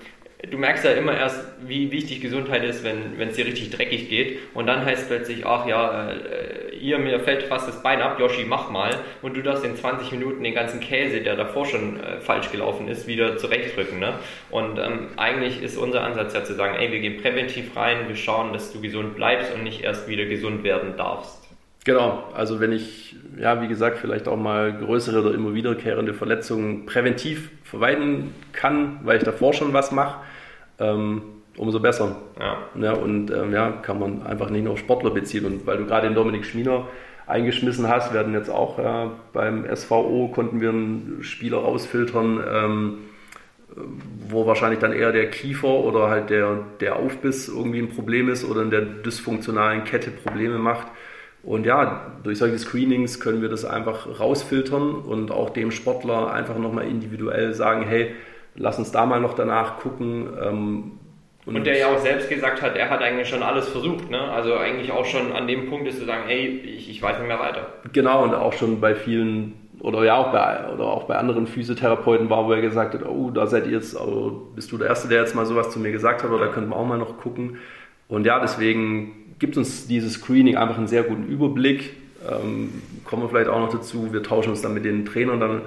du 0.48 0.56
merkst 0.58 0.84
ja 0.84 0.92
immer 0.92 1.16
erst, 1.16 1.44
wie 1.66 1.92
wichtig 1.92 2.20
Gesundheit 2.20 2.64
ist, 2.64 2.82
wenn 2.84 3.28
es 3.28 3.36
dir 3.36 3.44
richtig 3.44 3.70
dreckig 3.70 4.08
geht. 4.08 4.38
Und 4.54 4.66
dann 4.66 4.84
heißt 4.84 5.08
plötzlich, 5.08 5.44
ach 5.44 5.66
ja, 5.66 6.10
äh, 6.10 6.74
ihr, 6.76 6.98
mir 6.98 7.20
fällt 7.20 7.44
fast 7.44 7.68
das 7.68 7.82
Bein 7.82 8.00
ab, 8.00 8.18
Yoshi, 8.18 8.44
mach 8.44 8.70
mal. 8.70 8.90
Und 9.22 9.36
du 9.36 9.42
darfst 9.42 9.64
in 9.64 9.76
20 9.76 10.12
Minuten 10.12 10.42
den 10.42 10.54
ganzen 10.54 10.80
Käse, 10.80 11.20
der 11.20 11.36
davor 11.36 11.66
schon 11.66 12.00
äh, 12.00 12.20
falsch 12.20 12.50
gelaufen 12.50 12.88
ist, 12.88 13.06
wieder 13.06 13.36
zurechtdrücken. 13.36 13.98
Ne? 13.98 14.14
Und 14.50 14.78
ähm, 14.78 15.08
eigentlich 15.16 15.62
ist 15.62 15.76
unser 15.76 16.02
Ansatz 16.02 16.34
ja 16.34 16.42
zu 16.42 16.54
sagen, 16.54 16.74
ey, 16.78 16.90
wir 16.90 17.00
gehen 17.00 17.20
präventiv 17.20 17.76
rein, 17.76 18.08
wir 18.08 18.16
schauen, 18.16 18.52
dass 18.52 18.72
du 18.72 18.80
gesund 18.80 19.16
bleibst 19.16 19.52
und 19.54 19.62
nicht 19.62 19.82
erst 19.82 20.08
wieder 20.08 20.24
gesund 20.24 20.64
werden 20.64 20.96
darfst. 20.96 21.38
Genau, 21.84 22.24
also 22.34 22.60
wenn 22.60 22.72
ich, 22.72 23.16
ja, 23.38 23.62
wie 23.62 23.68
gesagt, 23.68 23.98
vielleicht 23.98 24.28
auch 24.28 24.36
mal 24.36 24.70
größere 24.72 25.20
oder 25.20 25.34
immer 25.34 25.54
wiederkehrende 25.54 26.12
Verletzungen 26.12 26.84
präventiv 26.84 27.50
vermeiden 27.64 28.34
kann, 28.52 29.00
weil 29.02 29.16
ich 29.16 29.24
davor 29.24 29.54
schon 29.54 29.72
was 29.72 29.90
mache, 29.90 30.20
ähm, 30.80 31.22
umso 31.56 31.78
besser. 31.78 32.16
Ja. 32.38 32.58
ja 32.80 32.92
und 32.92 33.30
ähm, 33.30 33.52
ja, 33.52 33.70
kann 33.70 33.98
man 33.98 34.22
einfach 34.26 34.50
nicht 34.50 34.64
nur 34.64 34.72
auf 34.72 34.78
Sportler 34.78 35.10
beziehen. 35.10 35.44
Und 35.44 35.66
weil 35.66 35.78
du 35.78 35.86
gerade 35.86 36.08
den 36.08 36.14
Dominik 36.14 36.44
Schmiener 36.44 36.88
eingeschmissen 37.26 37.88
hast, 37.88 38.12
werden 38.12 38.34
jetzt 38.34 38.50
auch 38.50 38.78
äh, 38.78 39.08
beim 39.32 39.64
SVO 39.74 40.28
konnten 40.34 40.60
wir 40.60 40.70
einen 40.70 41.18
Spieler 41.20 41.58
rausfiltern, 41.58 42.40
ähm, 42.52 42.98
wo 44.28 44.46
wahrscheinlich 44.46 44.80
dann 44.80 44.92
eher 44.92 45.12
der 45.12 45.30
Kiefer 45.30 45.68
oder 45.68 46.08
halt 46.08 46.30
der, 46.30 46.64
der 46.80 46.96
Aufbiss 46.96 47.48
irgendwie 47.48 47.78
ein 47.78 47.90
Problem 47.90 48.28
ist 48.28 48.44
oder 48.44 48.62
in 48.62 48.70
der 48.70 48.80
dysfunktionalen 48.80 49.84
Kette 49.84 50.10
Probleme 50.10 50.58
macht. 50.58 50.88
Und 51.42 51.64
ja, 51.64 52.12
durch 52.22 52.38
solche 52.38 52.58
Screenings 52.58 53.20
können 53.20 53.40
wir 53.40 53.48
das 53.48 53.64
einfach 53.64 54.20
rausfiltern 54.20 54.96
und 54.96 55.30
auch 55.30 55.50
dem 55.50 55.70
Sportler 55.70 56.32
einfach 56.32 56.58
nochmal 56.58 56.86
individuell 56.86 57.54
sagen, 57.54 57.86
hey, 57.86 58.10
lass 58.56 58.78
uns 58.78 58.92
da 58.92 59.06
mal 59.06 59.20
noch 59.20 59.34
danach 59.34 59.78
gucken. 59.78 60.28
Ähm, 60.42 60.92
und, 61.46 61.56
und, 61.56 61.66
der 61.66 61.78
ja 61.78 61.88
auch 61.88 61.98
selbst 61.98 62.28
gesagt 62.28 62.60
hat, 62.60 62.76
er 62.76 62.90
hat 62.90 63.00
eigentlich 63.00 63.28
schon 63.28 63.42
alles 63.42 63.68
versucht, 63.68 64.10
ne? 64.10 64.20
Also 64.20 64.56
eigentlich 64.56 64.92
auch 64.92 65.06
schon 65.06 65.32
an 65.32 65.46
dem 65.46 65.70
Punkt 65.70 65.88
ist 65.88 65.98
zu 65.98 66.04
sagen, 66.04 66.24
hey, 66.26 66.46
ich, 66.46 66.90
ich 66.90 67.00
weiß 67.00 67.18
nicht 67.18 67.28
mehr 67.28 67.40
weiter. 67.40 67.66
Genau, 67.92 68.22
und 68.22 68.34
auch 68.34 68.52
schon 68.52 68.80
bei 68.80 68.94
vielen 68.94 69.54
oder 69.80 70.04
ja 70.04 70.16
auch 70.16 70.32
bei 70.32 70.68
oder 70.72 70.84
auch 70.84 71.04
bei 71.04 71.16
anderen 71.16 71.46
Physiotherapeuten 71.46 72.28
war, 72.28 72.46
wo 72.46 72.52
er 72.52 72.60
gesagt 72.60 72.94
hat, 72.94 73.06
oh, 73.06 73.30
da 73.30 73.46
seid 73.46 73.66
ihr 73.66 73.72
jetzt, 73.72 73.96
also 73.96 74.52
bist 74.54 74.70
du 74.70 74.78
der 74.78 74.88
Erste, 74.88 75.08
der 75.08 75.22
jetzt 75.22 75.34
mal 75.34 75.46
sowas 75.46 75.70
zu 75.70 75.78
mir 75.78 75.90
gesagt 75.90 76.22
hat, 76.22 76.30
oder 76.30 76.46
da 76.46 76.52
könnten 76.52 76.70
wir 76.70 76.76
auch 76.76 76.86
mal 76.86 76.98
noch 76.98 77.18
gucken. 77.18 77.56
Und 78.08 78.26
ja, 78.26 78.38
deswegen 78.38 79.34
gibt 79.38 79.56
uns 79.56 79.86
dieses 79.86 80.14
Screening 80.14 80.56
einfach 80.56 80.76
einen 80.76 80.86
sehr 80.86 81.02
guten 81.02 81.26
Überblick. 81.26 81.94
Ähm, 82.28 82.82
kommen 83.04 83.22
wir 83.22 83.28
vielleicht 83.30 83.48
auch 83.48 83.60
noch 83.60 83.72
dazu, 83.72 84.12
wir 84.12 84.22
tauschen 84.22 84.50
uns 84.50 84.60
dann 84.60 84.74
mit 84.74 84.84
den 84.84 85.06
Trainern 85.06 85.40
dann 85.40 85.62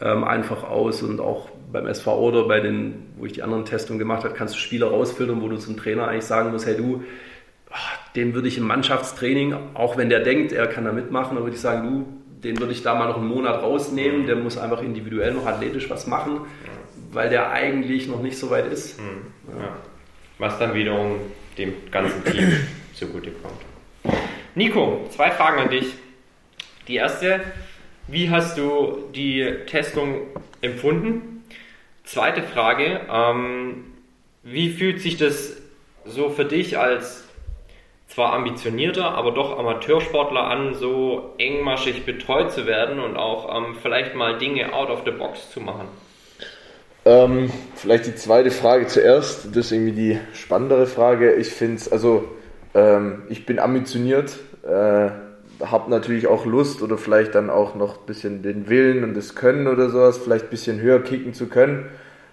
ähm, 0.00 0.24
einfach 0.24 0.62
aus 0.64 1.02
und 1.02 1.20
auch 1.20 1.48
beim 1.76 1.86
SV 1.86 2.18
oder 2.18 2.48
bei 2.48 2.60
den, 2.60 2.94
wo 3.18 3.26
ich 3.26 3.32
die 3.32 3.42
anderen 3.42 3.66
Testungen 3.66 3.98
gemacht 3.98 4.24
habe, 4.24 4.34
kannst 4.34 4.54
du 4.54 4.58
Spieler 4.58 4.88
rausfiltern, 4.88 5.42
wo 5.42 5.48
du 5.48 5.56
zum 5.58 5.76
Trainer 5.76 6.08
eigentlich 6.08 6.24
sagen 6.24 6.50
musst, 6.50 6.66
hey 6.66 6.76
du, 6.76 7.04
den 8.14 8.32
würde 8.32 8.48
ich 8.48 8.56
im 8.56 8.64
Mannschaftstraining, 8.66 9.54
auch 9.74 9.98
wenn 9.98 10.08
der 10.08 10.20
denkt, 10.20 10.52
er 10.52 10.66
kann 10.68 10.86
da 10.86 10.92
mitmachen, 10.92 11.34
dann 11.34 11.44
würde 11.44 11.54
ich 11.54 11.60
sagen, 11.60 11.86
du, 11.86 12.42
den 12.42 12.58
würde 12.58 12.72
ich 12.72 12.82
da 12.82 12.94
mal 12.94 13.08
noch 13.08 13.18
einen 13.18 13.28
Monat 13.28 13.62
rausnehmen, 13.62 14.26
der 14.26 14.36
muss 14.36 14.56
einfach 14.56 14.82
individuell 14.82 15.34
noch 15.34 15.44
athletisch 15.44 15.90
was 15.90 16.06
machen, 16.06 16.40
weil 17.12 17.28
der 17.28 17.50
eigentlich 17.50 18.08
noch 18.08 18.22
nicht 18.22 18.38
so 18.38 18.48
weit 18.50 18.72
ist. 18.72 18.98
Mhm. 18.98 19.58
Ja. 19.60 19.76
Was 20.38 20.58
dann 20.58 20.74
wiederum 20.74 21.16
dem 21.58 21.74
ganzen 21.90 22.24
Team 22.24 22.52
zugutekommt. 22.94 23.60
Nico, 24.54 25.06
zwei 25.10 25.30
Fragen 25.30 25.60
an 25.60 25.68
dich. 25.68 25.92
Die 26.88 26.96
erste, 26.96 27.40
wie 28.08 28.30
hast 28.30 28.56
du 28.56 29.10
die 29.14 29.44
Testung 29.66 30.22
empfunden? 30.62 31.35
Zweite 32.06 32.42
Frage, 32.44 33.00
ähm, 33.12 33.84
wie 34.44 34.70
fühlt 34.70 35.00
sich 35.00 35.16
das 35.16 35.56
so 36.04 36.30
für 36.30 36.44
dich 36.44 36.78
als 36.78 37.24
zwar 38.06 38.32
ambitionierter, 38.32 39.06
aber 39.10 39.32
doch 39.32 39.58
Amateursportler 39.58 40.44
an, 40.44 40.74
so 40.74 41.34
engmaschig 41.38 42.06
betreut 42.06 42.52
zu 42.52 42.64
werden 42.64 43.00
und 43.00 43.16
auch 43.16 43.54
ähm, 43.54 43.74
vielleicht 43.82 44.14
mal 44.14 44.38
Dinge 44.38 44.72
out 44.72 44.88
of 44.88 45.02
the 45.04 45.10
box 45.10 45.50
zu 45.50 45.60
machen? 45.60 45.88
Ähm, 47.04 47.50
vielleicht 47.74 48.06
die 48.06 48.14
zweite 48.14 48.52
Frage 48.52 48.86
zuerst, 48.86 49.46
das 49.46 49.66
ist 49.66 49.72
irgendwie 49.72 49.92
die 49.92 50.20
spannendere 50.32 50.86
Frage. 50.86 51.34
Ich 51.34 51.48
finde 51.48 51.76
es, 51.76 51.90
also 51.90 52.28
ähm, 52.72 53.24
ich 53.30 53.46
bin 53.46 53.58
ambitioniert, 53.58 54.38
äh, 54.62 55.10
habe 55.64 55.90
natürlich 55.90 56.26
auch 56.26 56.46
Lust 56.46 56.82
oder 56.82 56.98
vielleicht 56.98 57.34
dann 57.34 57.50
auch 57.50 57.74
noch 57.74 58.00
ein 58.00 58.06
bisschen 58.06 58.42
den 58.42 58.68
Willen 58.68 59.04
und 59.04 59.14
das 59.14 59.34
Können 59.34 59.66
oder 59.66 59.90
sowas, 59.90 60.18
vielleicht 60.18 60.46
ein 60.46 60.50
bisschen 60.50 60.80
höher 60.80 61.00
kicken 61.00 61.34
zu 61.34 61.46
können. 61.46 61.86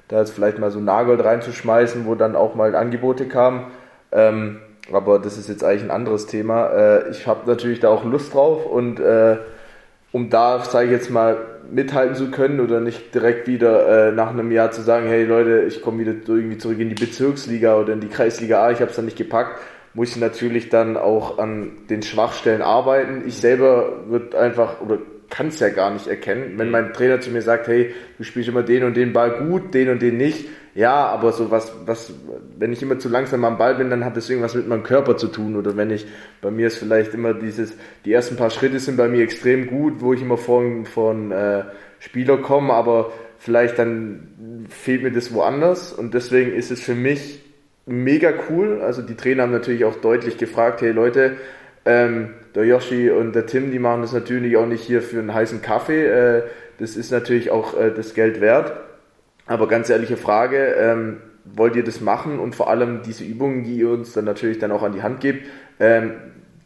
Da 0.08 0.20
jetzt 0.20 0.32
vielleicht 0.32 0.60
mal 0.60 0.72
so 0.72 0.80
Nagold 0.80 1.24
reinzuschmeißen, 1.24 2.06
wo 2.06 2.16
dann 2.16 2.36
auch 2.36 2.56
mal 2.56 2.76
Angebote 2.76 3.28
kamen. 3.28 3.68
Ähm, 4.12 4.60
aber 4.91 5.20
das 5.20 5.38
ist 5.38 5.48
jetzt 5.48 5.64
eigentlich 5.64 5.84
ein 5.84 5.91
anderes 5.91 6.28
Thema. 6.28 6.68
Äh, 6.68 7.10
ich 7.10 7.26
habe 7.26 7.50
natürlich 7.50 7.80
da 7.80 7.90
auch 7.90 8.04
Lust 8.04 8.34
drauf 8.34 8.66
und 8.66 9.00
äh, 9.00 9.38
um 10.12 10.30
da, 10.30 10.60
sage 10.64 10.86
ich 10.86 10.91
jetzt 10.91 11.10
mal, 11.10 11.38
mithalten 11.72 12.16
zu 12.16 12.30
können 12.30 12.60
oder 12.60 12.80
nicht 12.80 13.16
direkt 13.16 13.48
wieder 13.48 14.10
äh, 14.10 14.12
nach 14.12 14.30
einem 14.30 14.52
Jahr 14.52 14.72
zu 14.72 14.82
sagen, 14.82 15.08
hey 15.08 15.24
Leute, 15.24 15.62
ich 15.62 15.82
komme 15.82 16.00
wieder 16.00 16.14
irgendwie 16.28 16.58
zurück 16.58 16.80
in 16.80 16.90
die 16.90 16.95
Bezirksliga 16.95 17.78
oder 17.78 17.94
in 17.94 18.02
die 18.02 18.10
Kreisliga 18.10 18.64
A, 18.64 18.72
ich 18.72 18.82
habe 18.82 18.91
es 18.91 18.95
dann 18.95 19.06
nicht 19.06 19.18
gepackt, 19.18 19.60
muss 19.94 20.11
ich 20.11 20.18
natürlich 20.18 20.70
dann 20.70 20.98
auch 20.98 21.38
an 21.38 21.88
den 21.90 22.02
Schwachstellen 22.02 22.61
arbeiten. 22.61 23.24
Ich 23.28 23.38
selber 23.38 24.10
wird 24.10 24.36
einfach 24.36 24.82
oder 24.82 24.99
kann 25.30 25.48
es 25.48 25.60
ja 25.60 25.70
gar 25.70 25.91
nicht 25.91 26.07
erkennen, 26.07 26.53
wenn 26.57 26.70
mein 26.70 26.94
Trainer 26.94 27.20
zu 27.20 27.32
mir 27.32 27.41
sagt, 27.41 27.68
hey, 27.68 27.94
du 28.20 28.24
spielst 28.24 28.49
immer 28.49 28.61
den 28.61 28.84
und 28.84 28.95
den 28.95 29.14
Ball 29.14 29.32
gut, 29.48 29.74
den 29.74 29.90
und 29.90 30.02
den 30.02 30.18
nicht. 30.18 30.48
Ja, 30.76 31.07
aber 31.07 31.32
so 31.32 31.52
was, 31.52 31.74
was, 31.86 32.14
wenn 32.57 32.72
ich 32.72 32.82
immer 32.82 32.99
zu 32.99 33.10
langsam 33.10 33.45
am 33.45 33.57
Ball 33.57 33.76
bin, 33.76 33.90
dann 33.90 34.06
hat 34.06 34.18
das 34.18 34.30
irgendwas 34.30 34.56
mit 34.56 34.68
meinem 34.68 34.84
Körper 34.84 35.18
zu 35.18 35.28
tun. 35.28 35.56
Oder 35.56 35.76
wenn 35.78 35.91
ich, 35.91 36.06
bei 36.41 36.52
mir 36.52 36.68
ist 36.68 36.78
vielleicht 36.78 37.14
immer 37.14 37.34
dieses, 37.34 37.74
die 38.06 38.14
ersten 38.14 38.38
paar 38.38 38.49
Schritte 38.49 38.80
sind 38.80 38.98
bei 38.98 39.07
mir 39.07 39.24
extrem 39.24 39.68
gut, 39.68 40.02
wo 40.02 40.14
ich 40.14 40.22
immer 40.22 40.38
von, 40.38 40.86
von 40.86 41.32
äh, 41.32 41.64
Spieler 41.99 42.38
komme, 42.38 42.74
aber 42.74 43.11
vielleicht 43.38 43.78
dann 43.78 44.68
fehlt 44.70 45.03
mir 45.03 45.11
das 45.11 45.34
woanders. 45.34 45.94
Und 45.94 46.14
deswegen 46.14 46.53
ist 46.53 46.72
es 46.72 46.82
für 46.82 46.95
mich 46.95 47.43
mega 47.86 48.34
cool. 48.50 48.82
Also 48.82 49.02
die 49.02 49.16
Trainer 49.16 49.44
haben 49.44 49.52
natürlich 49.52 49.86
auch 49.86 49.96
deutlich 49.96 50.38
gefragt, 50.38 50.82
hey 50.82 50.92
Leute, 50.92 51.38
ähm, 51.86 52.30
der 52.56 52.66
Yoshi 52.66 53.10
und 53.10 53.34
der 53.34 53.46
Tim, 53.46 53.72
die 53.72 53.80
machen 53.80 54.02
das 54.02 54.14
natürlich 54.14 54.56
auch 54.58 54.66
nicht 54.68 54.84
hier 54.84 55.02
für 55.02 55.20
einen 55.20 55.34
heißen 55.34 55.62
Kaffee. 55.62 56.06
Äh, 56.06 56.44
das 56.80 56.96
ist 56.96 57.12
natürlich 57.12 57.52
auch 57.52 57.80
äh, 57.80 57.92
das 57.92 58.14
Geld 58.14 58.42
wert. 58.42 58.74
Aber 59.46 59.68
ganz 59.68 59.90
ehrliche 59.90 60.18
Frage, 60.18 60.58
ähm, 60.78 61.18
wollt 61.44 61.76
ihr 61.76 61.84
das 61.84 62.00
machen? 62.00 62.40
Und 62.40 62.56
vor 62.56 62.70
allem 62.70 63.02
diese 63.06 63.24
Übungen, 63.24 63.64
die 63.64 63.76
ihr 63.76 63.90
uns 63.90 64.14
dann 64.14 64.26
natürlich 64.26 64.60
dann 64.60 64.72
auch 64.72 64.84
an 64.84 64.94
die 64.94 65.04
Hand 65.04 65.20
gebt, 65.20 65.46
ähm, 65.80 66.14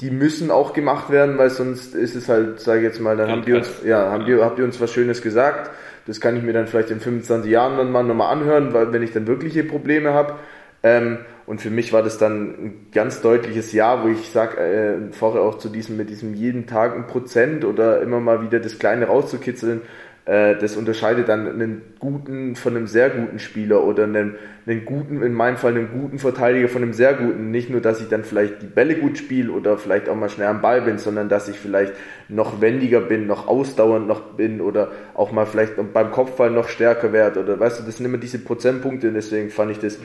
die 0.02 0.11
müssen 0.11 0.52
auch 0.52 0.73
gemacht 0.73 1.10
werden, 1.10 1.39
weil 1.39 1.49
sonst 1.49 1.95
ist 1.95 2.15
es 2.15 2.30
halt, 2.30 2.60
sage 2.60 2.80
ich 2.80 2.85
jetzt 2.85 3.02
mal, 3.02 3.18
dann 3.18 3.31
habt 3.31 3.48
ihr 3.48 3.57
uns, 3.57 3.81
ja, 3.84 4.11
habt 4.11 4.27
ihr, 4.27 4.45
habt 4.45 4.60
ihr 4.60 4.65
uns 4.65 4.80
was 4.80 4.94
Schönes 4.94 5.23
gesagt. 5.23 5.72
Das 6.06 6.22
kann 6.22 6.38
ich 6.38 6.44
mir 6.44 6.53
dann 6.53 6.68
vielleicht 6.68 6.91
in 6.91 6.99
25 6.99 7.49
Jahren 7.49 7.77
dann 7.77 7.91
mal 7.91 8.03
nochmal 8.03 8.31
anhören, 8.31 8.73
weil 8.73 8.94
wenn 8.94 9.02
ich 9.02 9.11
dann 9.11 9.26
wirkliche 9.26 9.64
Probleme 9.64 10.14
habe. 10.14 10.35
Ähm, 10.83 11.19
und 11.45 11.61
für 11.61 11.69
mich 11.69 11.93
war 11.93 12.03
das 12.03 12.17
dann 12.17 12.49
ein 12.49 12.87
ganz 12.91 13.21
deutliches 13.21 13.71
Ja, 13.71 14.03
wo 14.03 14.09
ich 14.09 14.29
sage, 14.29 14.57
äh, 14.57 15.13
vorher 15.13 15.41
auch 15.41 15.57
zu 15.57 15.69
diesem, 15.69 15.97
mit 15.97 16.09
diesem 16.09 16.33
jeden 16.33 16.67
Tag 16.67 16.95
ein 16.95 17.07
Prozent 17.07 17.63
oder 17.63 18.01
immer 18.01 18.19
mal 18.19 18.41
wieder 18.41 18.59
das 18.59 18.79
Kleine 18.79 19.05
rauszukitzeln, 19.05 19.81
äh, 20.27 20.57
das 20.57 20.75
unterscheidet 20.75 21.29
dann 21.29 21.47
einen 21.47 21.81
guten 21.99 22.57
von 22.57 22.75
einem 22.75 22.85
sehr 22.85 23.09
guten 23.09 23.39
Spieler 23.39 23.85
oder 23.85 24.03
einen, 24.03 24.35
einen 24.65 24.83
guten, 24.83 25.23
in 25.23 25.33
meinem 25.33 25.55
Fall 25.55 25.71
einen 25.71 25.89
guten 25.89 26.19
Verteidiger 26.19 26.67
von 26.67 26.83
einem 26.83 26.91
sehr 26.91 27.13
guten. 27.13 27.49
Nicht 27.49 27.69
nur, 27.69 27.79
dass 27.79 28.01
ich 28.01 28.09
dann 28.09 28.25
vielleicht 28.25 28.61
die 28.61 28.65
Bälle 28.67 28.95
gut 28.95 29.17
spiele 29.17 29.53
oder 29.53 29.77
vielleicht 29.77 30.09
auch 30.09 30.17
mal 30.17 30.27
schnell 30.27 30.47
am 30.47 30.59
Ball 30.59 30.81
bin, 30.81 30.97
sondern 30.97 31.29
dass 31.29 31.47
ich 31.47 31.57
vielleicht 31.57 31.93
noch 32.27 32.59
wendiger 32.59 32.99
bin, 32.99 33.25
noch 33.25 33.47
ausdauernd 33.47 34.05
noch 34.05 34.33
bin 34.33 34.59
oder 34.59 34.91
auch 35.13 35.31
mal 35.31 35.45
vielleicht 35.45 35.75
beim 35.93 36.11
Kopfball 36.11 36.51
noch 36.51 36.67
stärker 36.67 37.13
werde 37.13 37.39
oder 37.39 37.57
weißt 37.57 37.79
du, 37.79 37.83
das 37.85 37.95
sind 37.95 38.05
immer 38.05 38.17
diese 38.17 38.39
Prozentpunkte 38.39 39.07
und 39.07 39.13
deswegen 39.13 39.49
fand 39.49 39.71
ich 39.71 39.79
das 39.79 39.97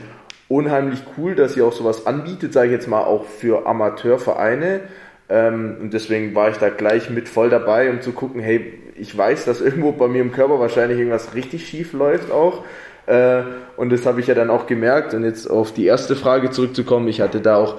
unheimlich 0.53 0.99
cool, 1.17 1.35
dass 1.35 1.57
ihr 1.57 1.65
auch 1.65 1.73
sowas 1.73 2.05
anbietet, 2.05 2.53
sage 2.53 2.67
ich 2.67 2.73
jetzt 2.73 2.87
mal 2.87 3.03
auch 3.03 3.25
für 3.25 3.65
Amateurvereine. 3.65 4.81
Ähm, 5.29 5.77
und 5.81 5.93
deswegen 5.93 6.35
war 6.35 6.49
ich 6.49 6.57
da 6.57 6.69
gleich 6.69 7.09
mit 7.09 7.27
voll 7.27 7.49
dabei, 7.49 7.89
um 7.89 8.01
zu 8.01 8.11
gucken, 8.11 8.39
hey, 8.41 8.73
ich 8.95 9.17
weiß, 9.17 9.45
dass 9.45 9.61
irgendwo 9.61 9.91
bei 9.93 10.07
mir 10.07 10.21
im 10.21 10.31
Körper 10.31 10.59
wahrscheinlich 10.59 10.99
irgendwas 10.99 11.33
richtig 11.33 11.67
schief 11.67 11.93
läuft 11.93 12.31
auch. 12.31 12.63
Äh, 13.07 13.41
und 13.77 13.91
das 13.91 14.05
habe 14.05 14.19
ich 14.19 14.27
ja 14.27 14.35
dann 14.35 14.51
auch 14.51 14.67
gemerkt. 14.67 15.15
Und 15.15 15.23
jetzt 15.23 15.49
auf 15.49 15.73
die 15.73 15.85
erste 15.85 16.15
Frage 16.15 16.51
zurückzukommen, 16.51 17.07
ich 17.07 17.21
hatte 17.21 17.41
da 17.41 17.57
auch 17.57 17.77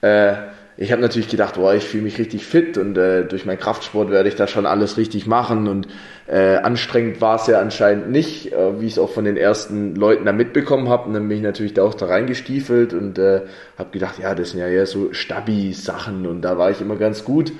äh, 0.00 0.34
ich 0.76 0.90
habe 0.90 1.02
natürlich 1.02 1.28
gedacht, 1.28 1.54
boah, 1.54 1.74
ich 1.74 1.84
fühle 1.84 2.02
mich 2.02 2.18
richtig 2.18 2.44
fit 2.44 2.78
und 2.78 2.98
äh, 2.98 3.24
durch 3.24 3.44
meinen 3.44 3.58
Kraftsport 3.58 4.10
werde 4.10 4.28
ich 4.28 4.34
da 4.34 4.48
schon 4.48 4.66
alles 4.66 4.96
richtig 4.96 5.26
machen 5.26 5.68
und 5.68 5.86
äh, 6.26 6.56
anstrengend 6.56 7.20
war 7.20 7.36
es 7.36 7.46
ja 7.46 7.60
anscheinend 7.60 8.10
nicht, 8.10 8.52
äh, 8.52 8.80
wie 8.80 8.86
ich 8.86 8.92
es 8.92 8.98
auch 8.98 9.10
von 9.10 9.24
den 9.24 9.36
ersten 9.36 9.94
Leuten 9.94 10.24
da 10.24 10.32
mitbekommen 10.32 10.88
habe. 10.88 11.06
Und 11.06 11.14
dann 11.14 11.28
bin 11.28 11.36
ich 11.36 11.44
natürlich 11.44 11.74
da 11.74 11.84
auch 11.84 11.94
da 11.94 12.06
reingestiefelt 12.06 12.92
und 12.92 13.18
äh, 13.18 13.42
habe 13.78 13.90
gedacht, 13.92 14.18
ja, 14.18 14.34
das 14.34 14.50
sind 14.50 14.60
ja 14.60 14.66
eher 14.66 14.86
so 14.86 15.12
Stabi-Sachen 15.12 16.26
und 16.26 16.42
da 16.42 16.58
war 16.58 16.70
ich 16.70 16.80
immer 16.80 16.96
ganz 16.96 17.24
gut 17.24 17.52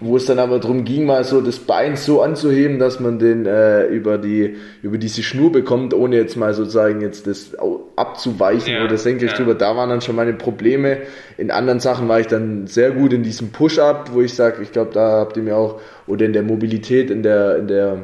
wo 0.00 0.16
es 0.16 0.26
dann 0.26 0.38
aber 0.38 0.60
darum 0.60 0.84
ging, 0.84 1.06
mal 1.06 1.24
so 1.24 1.40
das 1.40 1.58
Bein 1.58 1.96
so 1.96 2.22
anzuheben, 2.22 2.78
dass 2.78 3.00
man 3.00 3.18
den 3.18 3.46
äh, 3.46 3.86
über 3.86 4.16
die 4.16 4.56
über 4.82 4.96
diese 4.96 5.22
Schnur 5.22 5.50
bekommt, 5.50 5.92
ohne 5.92 6.16
jetzt 6.16 6.36
mal 6.36 6.54
sozusagen 6.54 7.00
jetzt 7.00 7.26
das 7.26 7.56
abzuweichen 7.96 8.74
ja, 8.74 8.84
oder 8.84 8.96
senkrecht 8.96 9.32
ja. 9.32 9.38
drüber. 9.38 9.54
Da 9.54 9.76
waren 9.76 9.90
dann 9.90 10.00
schon 10.00 10.14
meine 10.14 10.34
Probleme. 10.34 10.98
In 11.36 11.50
anderen 11.50 11.80
Sachen 11.80 12.08
war 12.08 12.20
ich 12.20 12.28
dann 12.28 12.68
sehr 12.68 12.92
gut 12.92 13.12
in 13.12 13.24
diesem 13.24 13.50
Push-up, 13.50 14.10
wo 14.12 14.20
ich 14.20 14.34
sage, 14.34 14.62
ich 14.62 14.70
glaube, 14.70 14.92
da 14.92 15.18
habt 15.18 15.36
ihr 15.36 15.42
mir 15.42 15.56
auch 15.56 15.80
oder 16.06 16.26
in 16.26 16.32
der 16.32 16.44
Mobilität, 16.44 17.10
in 17.10 17.24
der 17.24 17.56
in 17.56 17.66
der 17.66 18.02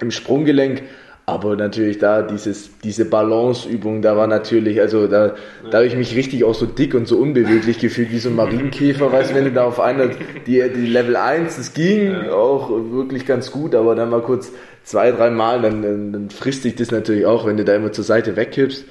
im 0.00 0.10
Sprunggelenk 0.10 0.82
aber 1.24 1.54
natürlich 1.56 1.98
da 1.98 2.22
dieses, 2.22 2.78
diese 2.80 3.04
Balanceübung, 3.04 4.02
da 4.02 4.16
war 4.16 4.26
natürlich, 4.26 4.80
also 4.80 5.06
da, 5.06 5.34
da 5.70 5.78
habe 5.78 5.86
ich 5.86 5.96
mich 5.96 6.16
richtig 6.16 6.42
auch 6.42 6.54
so 6.54 6.66
dick 6.66 6.94
und 6.94 7.06
so 7.06 7.16
unbeweglich 7.18 7.78
gefühlt, 7.78 8.10
wie 8.10 8.18
so 8.18 8.28
ein 8.28 8.36
Marienkäfer, 8.36 9.12
weißt 9.12 9.30
du, 9.30 9.34
wenn 9.36 9.44
du 9.44 9.52
da 9.52 9.64
auf 9.64 9.78
einer, 9.78 10.08
die, 10.46 10.62
die 10.68 10.86
Level 10.86 11.16
1, 11.16 11.56
das 11.56 11.74
ging 11.74 12.28
auch 12.28 12.70
wirklich 12.70 13.24
ganz 13.24 13.52
gut, 13.52 13.74
aber 13.74 13.94
dann 13.94 14.10
mal 14.10 14.22
kurz 14.22 14.52
zwei, 14.82 15.12
drei 15.12 15.30
Mal, 15.30 15.62
dann, 15.62 15.82
dann, 15.82 16.12
dann 16.12 16.30
frisst 16.30 16.62
sich 16.64 16.74
das 16.74 16.90
natürlich 16.90 17.24
auch, 17.24 17.46
wenn 17.46 17.56
du 17.56 17.64
da 17.64 17.76
immer 17.76 17.92
zur 17.92 18.04
Seite 18.04 18.34
wegkippst. 18.34 18.84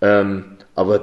Ähm, 0.00 0.44
aber 0.74 1.00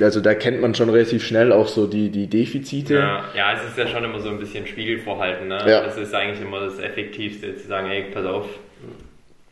also 0.00 0.20
da 0.22 0.34
kennt 0.34 0.62
man 0.62 0.74
schon 0.74 0.88
relativ 0.88 1.22
schnell 1.22 1.52
auch 1.52 1.68
so 1.68 1.86
die, 1.86 2.08
die 2.08 2.28
Defizite. 2.28 2.94
Ja, 2.94 3.24
ja, 3.36 3.52
es 3.52 3.68
ist 3.68 3.76
ja 3.76 3.86
schon 3.86 4.04
immer 4.04 4.20
so 4.20 4.30
ein 4.30 4.38
bisschen 4.38 4.66
Spiegelvorhalten. 4.66 5.48
Ne? 5.48 5.58
Ja. 5.66 5.82
Das 5.82 5.98
ist 5.98 6.14
eigentlich 6.14 6.40
immer 6.40 6.60
das 6.60 6.78
Effektivste, 6.78 7.54
zu 7.56 7.68
sagen, 7.68 7.88
hey, 7.88 8.06
pass 8.14 8.24
auf, 8.24 8.46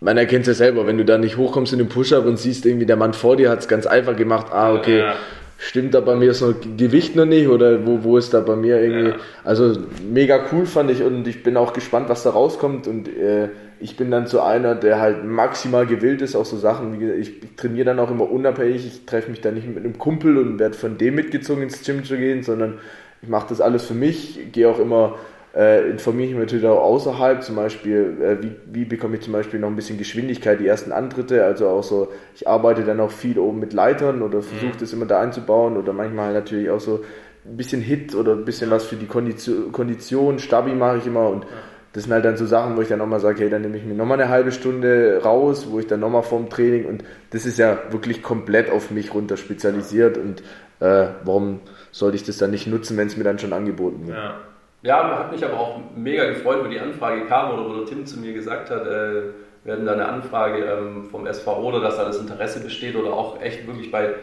man 0.01 0.16
erkennt 0.16 0.43
es 0.43 0.59
ja 0.59 0.66
selber, 0.66 0.86
wenn 0.86 0.98
du 0.98 1.05
da 1.05 1.18
nicht 1.18 1.36
hochkommst 1.36 1.72
in 1.72 1.78
den 1.78 1.89
Push-Up 1.89 2.24
und 2.24 2.39
siehst 2.39 2.64
irgendwie, 2.64 2.86
der 2.86 2.97
Mann 2.97 3.12
vor 3.12 3.36
dir 3.36 3.51
hat 3.51 3.60
es 3.60 3.68
ganz 3.68 3.86
einfach 3.86 4.16
gemacht, 4.16 4.47
ah, 4.51 4.72
okay, 4.72 4.98
ja. 4.98 5.14
stimmt 5.59 5.94
da 5.94 6.01
bei 6.01 6.16
mir 6.16 6.32
so 6.32 6.55
Gewicht 6.77 7.16
noch 7.16 7.27
nicht 7.27 7.48
oder 7.48 7.86
wo, 7.86 8.02
wo 8.02 8.16
ist 8.16 8.32
da 8.32 8.40
bei 8.40 8.56
mir 8.56 8.81
irgendwie. 8.81 9.10
Ja. 9.10 9.16
Also 9.44 9.77
mega 10.10 10.40
cool 10.52 10.64
fand 10.64 10.90
ich 10.90 11.02
und 11.02 11.28
ich 11.28 11.43
bin 11.43 11.56
auch 11.56 11.74
gespannt, 11.74 12.09
was 12.09 12.22
da 12.22 12.31
rauskommt 12.31 12.86
und 12.89 13.09
äh, 13.09 13.48
ich 13.78 13.97
bin 13.97 14.10
dann 14.10 14.27
so 14.27 14.40
einer, 14.40 14.74
der 14.74 15.01
halt 15.01 15.24
maximal 15.24 15.86
gewillt 15.86 16.22
ist, 16.22 16.35
auch 16.35 16.44
so 16.44 16.56
Sachen, 16.56 17.01
wie 17.01 17.10
ich, 17.12 17.43
ich 17.43 17.56
trainiere 17.56 17.86
dann 17.86 17.98
auch 17.98 18.10
immer 18.10 18.31
unabhängig, 18.31 18.86
ich 18.86 19.06
treffe 19.06 19.31
mich 19.31 19.40
da 19.40 19.51
nicht 19.51 19.66
mit 19.66 19.85
einem 19.85 19.98
Kumpel 19.98 20.39
und 20.39 20.59
werde 20.59 20.77
von 20.77 20.98
dem 20.98 21.14
mitgezogen 21.14 21.62
ins 21.62 21.82
Gym 21.82 22.05
zu 22.05 22.16
gehen, 22.16 22.43
sondern 22.43 22.78
ich 23.22 23.28
mache 23.28 23.48
das 23.51 23.60
alles 23.60 23.85
für 23.85 23.94
mich, 23.94 24.52
gehe 24.52 24.68
auch 24.68 24.78
immer 24.78 25.16
äh, 25.55 25.90
informiere 25.90 26.28
ich 26.28 26.35
mich 26.35 26.44
natürlich 26.44 26.66
auch 26.66 26.81
außerhalb, 26.81 27.43
zum 27.43 27.56
Beispiel, 27.56 28.16
äh, 28.22 28.43
wie, 28.43 28.52
wie 28.72 28.85
bekomme 28.85 29.16
ich 29.16 29.22
zum 29.22 29.32
Beispiel 29.32 29.59
noch 29.59 29.68
ein 29.68 29.77
bisschen 29.77 29.98
Geschwindigkeit, 29.98 30.60
die 30.60 30.66
ersten 30.66 30.93
Antritte, 30.93 31.44
also 31.44 31.68
auch 31.68 31.82
so, 31.82 32.09
ich 32.35 32.47
arbeite 32.47 32.85
dann 32.85 33.01
auch 33.01 33.10
viel 33.10 33.39
oben 33.39 33.59
mit 33.59 33.72
Leitern 33.72 34.22
oder 34.22 34.43
versuche 34.43 34.74
mhm. 34.74 34.81
das 34.81 34.93
immer 34.93 35.06
da 35.06 35.20
einzubauen 35.20 35.77
oder 35.77 35.93
manchmal 35.93 36.32
natürlich 36.32 36.70
auch 36.70 36.81
so 36.81 37.05
ein 37.44 37.56
bisschen 37.56 37.81
Hit 37.81 38.14
oder 38.14 38.32
ein 38.32 38.44
bisschen 38.44 38.70
was 38.70 38.85
für 38.85 38.97
die 38.97 39.06
Kondition, 39.06 39.72
Kondition 39.72 40.39
Stabi 40.39 40.72
mache 40.72 40.98
ich 40.98 41.06
immer 41.06 41.28
und 41.28 41.47
das 41.93 42.05
sind 42.05 42.12
halt 42.12 42.24
dann 42.24 42.36
so 42.36 42.47
Sachen, 42.47 42.77
wo 42.77 42.82
ich 42.82 42.89
dann 42.89 43.01
nochmal 43.01 43.18
sage, 43.18 43.40
hey, 43.40 43.51
dann 43.51 43.62
nehme 43.62 43.77
ich 43.77 43.85
mir 43.85 43.94
nochmal 43.94 44.20
eine 44.20 44.31
halbe 44.31 44.52
Stunde 44.52 45.20
raus, 45.24 45.66
wo 45.70 45.81
ich 45.81 45.89
dann 45.89 45.98
nochmal 45.98 46.22
vorm 46.22 46.48
Training 46.48 46.85
und 46.85 47.02
das 47.31 47.47
ist 47.47 47.59
ja 47.59 47.77
wirklich 47.90 48.22
komplett 48.22 48.70
auf 48.70 48.93
mich 48.93 49.12
runter 49.12 49.36
spezialisiert 49.36 50.16
und 50.16 50.43
äh, 50.78 51.09
warum 51.24 51.60
sollte 51.90 52.16
ich 52.16 52.22
das 52.22 52.39
dann 52.39 52.52
nicht 52.52 52.68
nutzen, 52.68 52.97
wenn 52.97 53.09
es 53.09 53.16
mir 53.16 53.24
dann 53.24 53.40
schon 53.40 53.52
angeboten 53.52 54.06
wird? 54.06 54.16
Ja. 54.16 54.35
Ja, 54.82 55.19
hat 55.19 55.32
mich 55.32 55.44
aber 55.44 55.59
auch 55.59 55.78
mega 55.94 56.24
gefreut, 56.27 56.65
wo 56.65 56.69
die 56.69 56.81
Anfrage 56.81 57.27
kam 57.27 57.52
oder 57.52 57.69
wo 57.69 57.74
der 57.74 57.86
Tim 57.86 58.07
zu 58.07 58.19
mir 58.19 58.32
gesagt 58.32 58.70
hat, 58.70 58.86
äh, 58.86 59.23
wir 59.62 59.74
hatten 59.74 59.85
da 59.85 59.93
eine 59.93 60.09
Anfrage 60.09 60.65
ähm, 60.65 61.09
vom 61.11 61.27
SV 61.27 61.59
oder 61.62 61.81
dass 61.81 61.97
da 61.97 62.05
das 62.05 62.19
Interesse 62.19 62.61
besteht 62.61 62.97
oder 62.97 63.12
auch 63.12 63.40
echt 63.43 63.66
wirklich 63.66 63.90
bei, 63.90 64.15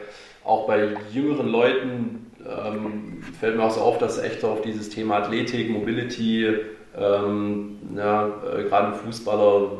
auch 0.43 0.65
bei 0.65 0.95
jüngeren 1.11 1.47
Leuten 1.47 2.31
ähm, 2.43 3.21
fällt 3.39 3.55
mir 3.55 3.63
auch 3.63 3.71
so 3.71 3.81
auf, 3.81 3.99
dass 3.99 4.17
echt 4.17 4.43
auf 4.43 4.61
dieses 4.61 4.89
Thema 4.89 5.17
Athletik, 5.17 5.69
Mobility, 5.69 6.55
ähm, 6.97 7.77
ja, 7.95 8.27
äh, 8.27 8.63
gerade 8.63 8.93
Fußballer 8.95 9.71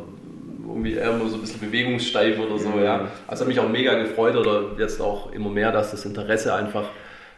irgendwie 0.68 0.94
eher 0.94 1.12
immer 1.12 1.28
so 1.28 1.36
ein 1.36 1.42
bisschen 1.42 1.62
bewegungssteif 1.62 2.40
oder 2.40 2.60
so, 2.60 2.78
ja. 2.80 3.08
Also 3.26 3.42
hat 3.42 3.48
mich 3.48 3.60
auch 3.60 3.70
mega 3.70 3.94
gefreut 3.96 4.36
oder 4.36 4.78
jetzt 4.78 5.02
auch 5.02 5.32
immer 5.32 5.50
mehr, 5.50 5.72
dass 5.72 5.92
das 5.92 6.06
Interesse 6.06 6.54
einfach 6.54 6.86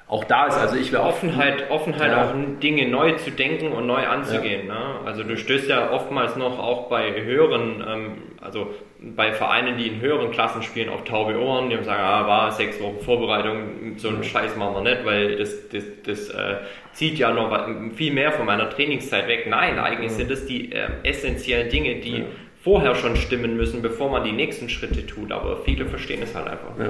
auch 0.10 0.24
da 0.24 0.48
ist, 0.48 0.58
also 0.58 0.76
ich 0.76 0.92
wäre 0.92 1.04
Offenheit, 1.04 1.70
Offenheit 1.70 2.12
ja. 2.12 2.26
auch 2.26 2.34
Dinge 2.64 2.88
neu 2.88 3.12
zu 3.14 3.30
denken 3.30 3.72
und 3.72 3.86
neu 3.86 4.08
anzugehen. 4.08 4.68
Ja. 4.68 4.74
Ne? 4.74 4.96
Also 5.06 5.24
du 5.24 5.38
stößt 5.38 5.70
ja 5.70 5.92
oftmals 5.92 6.36
noch 6.36 6.58
auch 6.58 6.90
bei 6.90 7.22
höheren, 7.22 7.84
ähm, 7.88 8.12
also 8.42 8.74
bei 9.00 9.32
Vereinen, 9.34 9.78
die 9.78 9.88
in 9.88 10.02
höheren 10.02 10.32
Klassen 10.32 10.64
spielen, 10.64 10.90
auf 10.90 11.04
taube 11.04 11.40
Ohren, 11.40 11.70
die 11.70 11.76
sagen, 11.84 12.02
ah, 12.02 12.28
war 12.28 12.52
sechs 12.52 12.82
Wochen 12.82 13.00
Vorbereitung, 13.02 13.98
so 13.98 14.10
einen 14.10 14.24
Scheiß 14.24 14.56
machen 14.56 14.84
wir 14.84 14.96
nicht, 14.96 15.06
weil 15.06 15.36
das, 15.36 15.70
das, 15.70 15.84
das 16.04 16.30
äh, 16.30 16.56
zieht 16.94 17.20
ja 17.20 17.32
noch 17.32 17.68
viel 17.94 18.12
mehr 18.12 18.32
von 18.32 18.48
meiner 18.48 18.68
Trainingszeit 18.72 19.28
weg. 19.28 19.46
Nein, 19.48 19.78
eigentlich 19.78 20.12
mhm. 20.14 20.16
sind 20.16 20.32
das 20.32 20.44
die 20.48 20.72
äh, 20.72 20.88
essentiellen 21.04 21.70
Dinge, 21.70 21.98
die 22.00 22.18
ja. 22.18 22.26
vorher 22.64 22.96
schon 22.96 23.16
stimmen 23.16 23.56
müssen, 23.56 23.84
bevor 23.84 24.10
man 24.10 24.24
die 24.24 24.32
nächsten 24.32 24.70
Schritte 24.70 25.06
tut. 25.06 25.32
Aber 25.32 25.58
viele 25.58 25.86
verstehen 25.86 26.24
es 26.24 26.34
halt 26.34 26.48
einfach 26.48 26.76
nicht. 26.76 26.90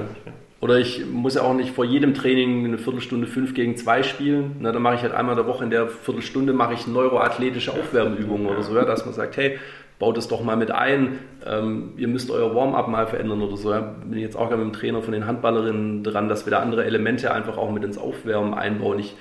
Oder 0.60 0.78
ich 0.78 1.06
muss 1.06 1.34
ja 1.34 1.42
auch 1.42 1.54
nicht 1.54 1.70
vor 1.70 1.86
jedem 1.86 2.12
Training 2.12 2.66
eine 2.66 2.76
Viertelstunde 2.76 3.26
5 3.26 3.54
gegen 3.54 3.76
2 3.76 4.02
spielen. 4.02 4.56
Na, 4.60 4.72
dann 4.72 4.82
mache 4.82 4.96
ich 4.96 5.02
halt 5.02 5.14
einmal 5.14 5.32
in 5.32 5.42
der 5.42 5.46
Woche 5.46 5.64
in 5.64 5.70
der 5.70 5.88
Viertelstunde 5.88 6.52
mache 6.52 6.74
ich 6.74 6.86
neuroathletische 6.86 7.72
Aufwärmübungen 7.72 8.46
oder 8.46 8.62
so, 8.62 8.76
ja, 8.76 8.84
dass 8.84 9.06
man 9.06 9.14
sagt, 9.14 9.38
hey, 9.38 9.58
baut 9.98 10.18
es 10.18 10.28
doch 10.28 10.42
mal 10.42 10.56
mit 10.56 10.70
ein, 10.70 11.18
ähm, 11.46 11.92
ihr 11.96 12.08
müsst 12.08 12.30
euer 12.30 12.54
Warm-up 12.54 12.88
mal 12.88 13.06
verändern 13.06 13.42
oder 13.42 13.56
so. 13.56 13.70
Ja. 13.70 13.80
Bin 13.80 14.18
ich 14.18 14.24
jetzt 14.24 14.36
auch 14.36 14.50
mit 14.50 14.58
dem 14.58 14.72
Trainer 14.72 15.02
von 15.02 15.12
den 15.12 15.26
Handballerinnen 15.26 16.02
dran, 16.02 16.28
dass 16.28 16.46
wir 16.46 16.50
da 16.50 16.60
andere 16.60 16.84
Elemente 16.84 17.32
einfach 17.32 17.56
auch 17.56 17.70
mit 17.70 17.84
ins 17.84 17.96
Aufwärmen 17.96 18.52
einbauen. 18.52 18.98
Ich, 18.98 19.14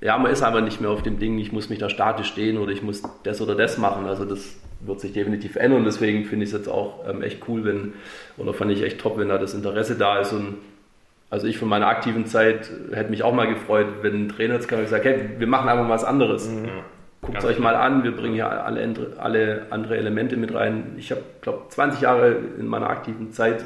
ja, 0.00 0.18
man 0.18 0.32
ist 0.32 0.42
einfach 0.42 0.62
nicht 0.62 0.80
mehr 0.80 0.90
auf 0.90 1.02
dem 1.02 1.18
Ding, 1.18 1.38
ich 1.38 1.52
muss 1.52 1.68
mich 1.70 1.78
da 1.78 1.90
statisch 1.90 2.28
stehen 2.28 2.58
oder 2.58 2.72
ich 2.72 2.82
muss 2.82 3.02
das 3.24 3.40
oder 3.40 3.54
das 3.54 3.78
machen. 3.78 4.06
Also 4.06 4.24
das 4.24 4.56
wird 4.80 5.00
sich 5.00 5.12
definitiv 5.12 5.56
ändern. 5.56 5.84
Deswegen 5.84 6.24
finde 6.24 6.44
ich 6.44 6.52
es 6.52 6.56
jetzt 6.56 6.68
auch 6.68 7.08
ähm, 7.08 7.22
echt 7.22 7.40
cool, 7.48 7.64
wenn, 7.64 7.92
oder 8.36 8.52
fand 8.52 8.70
ich 8.70 8.82
echt 8.82 9.00
top, 9.00 9.18
wenn 9.18 9.28
da 9.28 9.38
das 9.38 9.54
Interesse 9.54 9.96
da 9.96 10.20
ist 10.20 10.32
und 10.32 10.56
also 11.32 11.46
ich 11.46 11.56
von 11.56 11.70
meiner 11.70 11.86
aktiven 11.86 12.26
Zeit 12.26 12.70
hätte 12.92 13.10
mich 13.10 13.22
auch 13.22 13.32
mal 13.32 13.48
gefreut, 13.48 13.86
wenn 14.02 14.26
ein 14.26 14.28
Trainer 14.28 14.52
jetzt 14.52 14.68
kam 14.68 14.80
und 14.80 14.84
gesagt, 14.84 15.06
hey, 15.06 15.30
wir 15.38 15.46
machen 15.46 15.66
einfach 15.66 15.88
was 15.88 16.04
anderes. 16.04 16.50
Mhm. 16.50 16.68
Guckt 17.22 17.38
es 17.38 17.44
euch 17.46 17.58
mal 17.58 17.74
an, 17.74 18.04
wir 18.04 18.14
bringen 18.14 18.34
hier 18.34 18.50
alle, 18.50 18.86
alle 19.16 19.66
andere 19.70 19.96
Elemente 19.96 20.36
mit 20.36 20.52
rein. 20.52 20.92
Ich 20.98 21.10
habe, 21.10 21.22
glaube 21.40 21.62
20 21.70 22.02
Jahre 22.02 22.36
in 22.58 22.66
meiner 22.66 22.90
aktiven 22.90 23.32
Zeit 23.32 23.64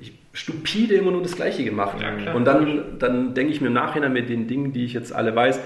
ich, 0.00 0.12
stupide 0.32 0.94
immer 0.94 1.12
nur 1.12 1.22
das 1.22 1.36
Gleiche 1.36 1.62
gemacht. 1.62 1.98
Ja, 2.00 2.32
und 2.32 2.46
dann, 2.46 2.98
dann 2.98 3.32
denke 3.32 3.52
ich 3.52 3.60
mir 3.60 3.68
im 3.68 3.74
Nachhinein 3.74 4.12
mit 4.12 4.28
den 4.28 4.48
Dingen, 4.48 4.72
die 4.72 4.84
ich 4.84 4.92
jetzt 4.92 5.14
alle 5.14 5.36
weiß, 5.36 5.60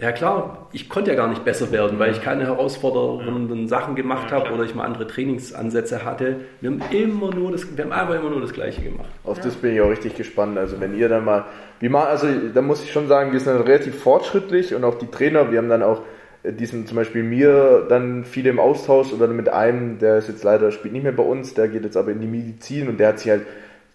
ja 0.00 0.12
klar, 0.12 0.68
ich 0.72 0.88
konnte 0.88 1.10
ja 1.10 1.16
gar 1.16 1.28
nicht 1.28 1.44
besser 1.44 1.72
werden, 1.72 1.98
weil 1.98 2.12
ich 2.12 2.20
keine 2.20 2.44
herausfordernden 2.44 3.62
ja. 3.62 3.68
Sachen 3.68 3.94
gemacht 3.94 4.30
ja, 4.30 4.38
habe 4.38 4.52
oder 4.52 4.64
ich 4.64 4.74
mal 4.74 4.84
andere 4.84 5.06
Trainingsansätze 5.06 6.04
hatte. 6.04 6.36
Wir 6.60 6.70
haben 6.70 6.82
immer 6.90 7.34
nur 7.34 7.52
das, 7.52 7.76
wir 7.76 7.84
haben 7.84 7.92
einfach 7.92 8.14
immer 8.14 8.30
nur 8.30 8.42
das 8.42 8.52
Gleiche 8.52 8.82
gemacht. 8.82 9.08
Auf 9.24 9.38
ja. 9.38 9.44
das 9.44 9.54
bin 9.54 9.74
ich 9.74 9.80
auch 9.80 9.88
richtig 9.88 10.14
gespannt. 10.14 10.58
Also 10.58 10.80
wenn 10.80 10.96
ihr 10.98 11.08
dann 11.08 11.24
mal, 11.24 11.46
wie 11.80 11.88
mal, 11.88 12.06
also 12.06 12.26
da 12.52 12.60
muss 12.60 12.82
ich 12.84 12.92
schon 12.92 13.08
sagen, 13.08 13.32
wir 13.32 13.40
sind 13.40 13.56
relativ 13.56 13.98
fortschrittlich 13.98 14.74
und 14.74 14.84
auch 14.84 14.96
die 14.98 15.10
Trainer, 15.10 15.50
wir 15.50 15.58
haben 15.58 15.70
dann 15.70 15.82
auch 15.82 16.02
äh, 16.42 16.52
diesen 16.52 16.86
zum 16.86 16.96
Beispiel 16.96 17.22
mir 17.22 17.86
dann 17.88 18.26
viele 18.26 18.50
im 18.50 18.60
Austausch 18.60 19.14
oder 19.14 19.28
mit 19.28 19.48
einem, 19.48 19.98
der 19.98 20.18
ist 20.18 20.28
jetzt 20.28 20.44
leider 20.44 20.72
spielt 20.72 20.92
nicht 20.92 21.04
mehr 21.04 21.12
bei 21.12 21.22
uns, 21.22 21.54
der 21.54 21.68
geht 21.68 21.84
jetzt 21.84 21.96
aber 21.96 22.10
in 22.10 22.20
die 22.20 22.26
Medizin 22.26 22.88
und 22.88 23.00
der 23.00 23.08
hat 23.08 23.20
sich 23.20 23.30
halt 23.30 23.46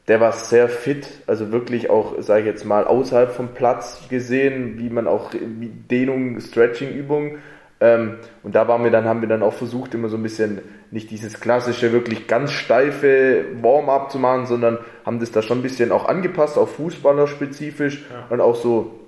der 0.07 0.19
war 0.19 0.31
sehr 0.31 0.67
fit, 0.67 1.07
also 1.27 1.51
wirklich 1.51 1.89
auch, 1.89 2.21
sage 2.21 2.41
ich 2.41 2.45
jetzt 2.47 2.65
mal, 2.65 2.85
außerhalb 2.85 3.31
vom 3.31 3.49
Platz 3.49 4.01
gesehen, 4.09 4.79
wie 4.79 4.89
man 4.89 5.07
auch 5.07 5.33
wie 5.33 5.67
Dehnung, 5.67 6.39
Stretching-Übungen. 6.39 7.39
Ähm, 7.79 8.17
und 8.43 8.55
da 8.55 8.67
waren 8.67 8.83
wir 8.83 8.91
dann, 8.91 9.05
haben 9.05 9.21
wir 9.21 9.29
dann 9.29 9.43
auch 9.43 9.53
versucht, 9.53 9.93
immer 9.93 10.09
so 10.09 10.17
ein 10.17 10.23
bisschen 10.23 10.61
nicht 10.91 11.09
dieses 11.09 11.39
klassische, 11.39 11.91
wirklich 11.91 12.27
ganz 12.27 12.51
steife 12.51 13.45
Warm-up 13.61 14.11
zu 14.11 14.19
machen, 14.19 14.45
sondern 14.45 14.79
haben 15.05 15.19
das 15.19 15.31
da 15.31 15.41
schon 15.41 15.59
ein 15.59 15.63
bisschen 15.63 15.91
auch 15.91 16.05
angepasst, 16.05 16.57
auf 16.57 16.75
Fußballer 16.75 17.27
spezifisch 17.27 18.05
ja. 18.11 18.25
und 18.29 18.41
auch 18.41 18.55
so 18.55 18.99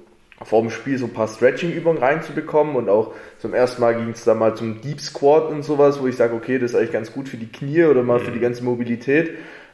vor 0.42 0.62
dem 0.62 0.72
Spiel 0.72 0.98
so 0.98 1.06
ein 1.06 1.14
paar 1.14 1.28
Stretching-Übungen 1.28 2.00
reinzubekommen 2.00 2.76
und 2.76 2.90
auch 2.90 3.14
zum 3.40 3.54
ersten 3.54 3.82
Mal 3.82 3.96
ging 3.96 4.10
es 4.10 4.24
da 4.24 4.34
mal 4.34 4.56
zum 4.56 4.82
Deep 4.82 5.00
Squat 5.00 5.50
und 5.50 5.64
sowas, 5.64 6.02
wo 6.02 6.08
ich 6.08 6.16
sage, 6.16 6.34
okay, 6.34 6.60
das 6.60 6.72
ist 6.72 6.78
eigentlich 6.78 6.92
ganz 6.92 7.14
gut 7.14 7.30
für 7.30 7.38
die 7.38 7.52
Knie 7.52 7.86
oder 7.86 8.04
mal 8.04 8.20
mhm. 8.20 8.26
für 8.26 8.32
die 8.32 8.40
ganze 8.40 8.64
Mobilität. 8.64 9.32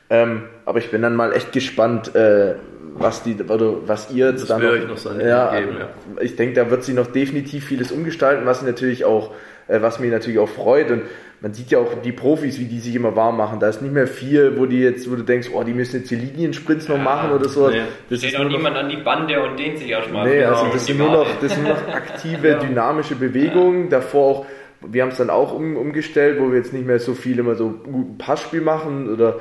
Ähm, 0.10 0.44
aber 0.66 0.80
ich 0.80 0.90
bin 0.90 1.02
dann 1.02 1.16
mal 1.16 1.34
echt 1.34 1.52
gespannt, 1.52 2.16
äh, 2.16 2.56
was 2.96 3.24
die, 3.24 3.36
oder 3.36 3.88
was 3.88 4.12
ihr 4.12 4.32
jetzt 4.32 4.50
dann 4.50 4.62
noch, 4.62 4.88
noch 4.88 4.98
so 4.98 5.12
ja, 5.12 5.60
geben, 5.60 5.78
ja. 5.80 5.90
Ich 6.22 6.36
denke, 6.36 6.56
da 6.56 6.70
wird 6.70 6.84
sich 6.84 6.96
noch 6.96 7.08
definitiv 7.08 7.66
vieles 7.66 7.92
umgestalten, 7.92 8.46
was 8.46 8.62
natürlich 8.62 9.06
auch, 9.06 9.32
äh, 9.68 9.82
was 9.82 10.00
mich 10.00 10.12
natürlich 10.12 10.40
auch 10.40 10.50
freut 10.50 10.92
und 10.92 11.04
man 11.42 11.54
sieht 11.54 11.72
ja 11.72 11.80
auch 11.80 12.02
die 12.04 12.12
Profis, 12.12 12.60
wie 12.60 12.66
die 12.66 12.80
sich 12.80 12.94
immer 12.96 13.16
warm 13.16 13.38
machen. 13.38 13.60
Da 13.62 13.70
ist 13.70 13.82
nicht 13.82 13.94
mehr 13.94 14.08
viel, 14.08 14.58
wo 14.58 14.66
die 14.66 14.80
jetzt, 14.80 15.10
wo 15.10 15.16
du 15.16 15.24
denkst, 15.24 15.50
oh, 15.54 15.64
die 15.64 15.74
müssen 15.74 16.00
jetzt 16.00 16.12
die 16.12 16.18
Liniensprints 16.18 16.90
noch 16.90 16.98
ja, 16.98 17.04
machen 17.04 17.32
oder 17.32 17.48
so. 17.48 17.70
Nee. 17.70 17.84
Das 18.10 18.20
Steht 18.20 18.36
auch 18.36 18.44
niemand 18.44 18.76
an 18.76 18.90
die 18.90 18.98
Bande 18.98 19.42
und 19.42 19.58
dehnt 19.58 19.78
sich 19.78 19.90
erstmal. 19.90 20.28
Nee, 20.28 20.44
also 20.44 20.68
das 20.74 20.86
sind, 20.86 20.98
nur 20.98 21.12
noch, 21.12 21.28
das 21.40 21.54
sind 21.54 21.64
nur 21.64 21.76
noch 21.76 21.88
aktive, 21.88 22.50
ja. 22.50 22.60
dynamische 22.60 23.16
Bewegungen. 23.16 23.84
Ja. 23.84 24.00
Davor 24.00 24.26
auch, 24.26 24.46
wir 24.82 25.02
haben 25.02 25.10
es 25.10 25.18
dann 25.18 25.30
auch 25.30 25.54
um, 25.54 25.78
umgestellt, 25.78 26.40
wo 26.42 26.52
wir 26.52 26.58
jetzt 26.58 26.74
nicht 26.74 26.86
mehr 26.86 27.00
so 27.00 27.14
viel 27.14 27.40
immer 27.40 27.56
so 27.56 27.70
guten 27.70 28.18
Passspiel 28.18 28.62
machen 28.62 29.10
oder 29.10 29.40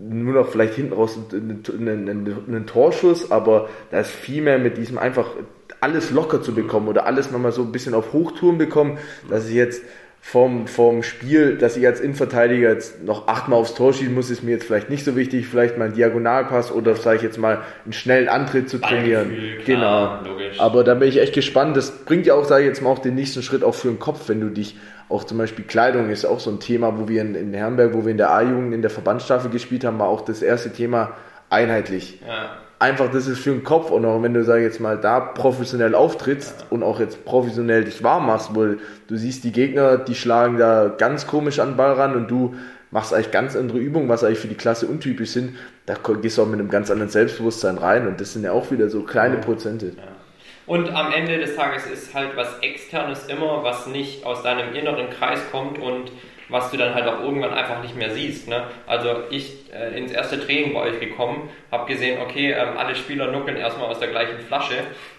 nur 0.00 0.34
noch 0.34 0.48
vielleicht 0.48 0.74
hinten 0.74 0.92
raus 0.92 1.18
einen, 1.32 1.64
einen, 1.88 2.36
einen 2.46 2.66
Torschuss, 2.66 3.30
aber 3.30 3.68
da 3.90 4.00
ist 4.00 4.10
viel 4.10 4.42
mehr 4.42 4.58
mit 4.58 4.76
diesem 4.76 4.98
einfach 4.98 5.26
alles 5.80 6.10
locker 6.10 6.42
zu 6.42 6.54
bekommen 6.54 6.88
oder 6.88 7.06
alles 7.06 7.30
nochmal 7.30 7.52
so 7.52 7.62
ein 7.62 7.72
bisschen 7.72 7.94
auf 7.94 8.12
Hochtouren 8.12 8.58
bekommen, 8.58 8.98
dass 9.28 9.48
ich 9.48 9.54
jetzt 9.54 9.82
vom, 10.20 10.66
vom 10.66 11.02
Spiel, 11.02 11.56
dass 11.56 11.76
ich 11.76 11.86
als 11.86 12.00
Innenverteidiger 12.00 12.70
jetzt 12.70 13.02
noch 13.04 13.28
achtmal 13.28 13.58
aufs 13.58 13.74
Tor 13.74 13.94
schießen 13.94 14.12
muss, 14.12 14.30
ist 14.30 14.42
mir 14.42 14.50
jetzt 14.50 14.64
vielleicht 14.64 14.90
nicht 14.90 15.04
so 15.04 15.16
wichtig, 15.16 15.46
vielleicht 15.46 15.78
mal 15.78 15.86
einen 15.86 15.94
Diagonalpass 15.94 16.72
oder 16.72 16.96
sage 16.96 17.18
ich 17.18 17.22
jetzt 17.22 17.38
mal 17.38 17.62
einen 17.84 17.92
schnellen 17.92 18.28
Antritt 18.28 18.68
zu 18.68 18.78
trainieren. 18.78 19.32
Klar, 19.64 20.22
genau. 20.24 20.32
Logisch. 20.32 20.60
Aber 20.60 20.84
da 20.84 20.94
bin 20.94 21.08
ich 21.08 21.20
echt 21.20 21.34
gespannt. 21.34 21.76
Das 21.76 22.04
bringt 22.04 22.26
ja 22.26 22.34
auch, 22.34 22.44
sage 22.44 22.64
ich 22.64 22.68
jetzt 22.68 22.82
mal, 22.82 22.90
auch 22.90 22.98
den 22.98 23.14
nächsten 23.14 23.42
Schritt 23.42 23.64
auch 23.64 23.74
für 23.74 23.88
den 23.88 23.98
Kopf, 23.98 24.28
wenn 24.28 24.40
du 24.40 24.48
dich 24.50 24.76
auch 25.08 25.24
zum 25.24 25.38
Beispiel 25.38 25.64
Kleidung 25.64 26.10
ist 26.10 26.24
auch 26.24 26.40
so 26.40 26.50
ein 26.50 26.60
Thema, 26.60 26.98
wo 26.98 27.08
wir 27.08 27.22
in, 27.22 27.34
in 27.34 27.54
Herrenberg, 27.54 27.94
wo 27.94 28.04
wir 28.04 28.10
in 28.10 28.18
der 28.18 28.32
A-Jugend 28.32 28.74
in 28.74 28.82
der 28.82 28.90
Verbandsstaffel 28.90 29.50
gespielt 29.50 29.84
haben, 29.84 29.98
war 29.98 30.08
auch 30.08 30.20
das 30.20 30.42
erste 30.42 30.70
Thema 30.70 31.12
einheitlich. 31.50 32.20
Ja. 32.26 32.50
Einfach, 32.80 33.10
das 33.10 33.26
ist 33.26 33.40
für 33.40 33.50
den 33.50 33.64
Kopf 33.64 33.90
und 33.90 34.04
auch 34.04 34.22
wenn 34.22 34.34
du, 34.34 34.44
sag 34.44 34.58
ich 34.58 34.64
jetzt 34.64 34.80
mal, 34.80 34.98
da 34.98 35.18
professionell 35.18 35.94
auftrittst 35.94 36.60
ja. 36.60 36.66
und 36.70 36.82
auch 36.82 37.00
jetzt 37.00 37.24
professionell 37.24 37.84
dich 37.84 38.04
warm 38.04 38.26
machst, 38.26 38.54
weil 38.54 38.78
du 39.08 39.16
siehst 39.16 39.44
die 39.44 39.50
Gegner, 39.50 39.98
die 39.98 40.14
schlagen 40.14 40.58
da 40.58 40.88
ganz 40.88 41.26
komisch 41.26 41.58
an 41.58 41.70
den 41.70 41.76
Ball 41.76 41.94
ran 41.94 42.14
und 42.14 42.30
du 42.30 42.54
machst 42.90 43.12
eigentlich 43.12 43.32
ganz 43.32 43.56
andere 43.56 43.78
Übungen, 43.78 44.08
was 44.08 44.22
eigentlich 44.22 44.38
für 44.38 44.48
die 44.48 44.54
Klasse 44.54 44.86
untypisch 44.86 45.30
sind, 45.30 45.56
da 45.86 45.94
gehst 46.20 46.38
du 46.38 46.42
auch 46.42 46.46
mit 46.46 46.60
einem 46.60 46.70
ganz 46.70 46.90
anderen 46.90 47.10
Selbstbewusstsein 47.10 47.78
rein 47.78 48.06
und 48.06 48.20
das 48.20 48.34
sind 48.34 48.44
ja 48.44 48.52
auch 48.52 48.70
wieder 48.70 48.88
so 48.88 49.02
kleine 49.02 49.38
Prozente. 49.38 49.86
Ja. 49.86 50.02
Und 50.68 50.94
am 50.94 51.12
Ende 51.12 51.38
des 51.38 51.56
Tages 51.56 51.86
ist 51.86 52.14
halt 52.14 52.36
was 52.36 52.58
Externes 52.60 53.26
immer, 53.26 53.64
was 53.64 53.86
nicht 53.86 54.26
aus 54.26 54.42
deinem 54.42 54.74
inneren 54.74 55.08
Kreis 55.08 55.40
kommt 55.50 55.78
und 55.78 56.12
was 56.50 56.70
du 56.70 56.76
dann 56.76 56.94
halt 56.94 57.06
auch 57.06 57.20
irgendwann 57.22 57.54
einfach 57.54 57.82
nicht 57.82 57.96
mehr 57.96 58.10
siehst. 58.10 58.48
Ne? 58.48 58.64
Also 58.86 59.24
ich 59.30 59.72
äh, 59.72 59.98
ins 59.98 60.12
erste 60.12 60.38
Training 60.38 60.74
bei 60.74 60.80
euch 60.80 61.00
gekommen, 61.00 61.48
habe 61.72 61.90
gesehen, 61.90 62.20
okay, 62.20 62.52
ähm, 62.52 62.76
alle 62.76 62.94
Spieler 62.94 63.30
nuckeln 63.30 63.56
erstmal 63.56 63.88
aus 63.88 63.98
der 63.98 64.08
gleichen 64.08 64.38
Flasche. 64.40 64.74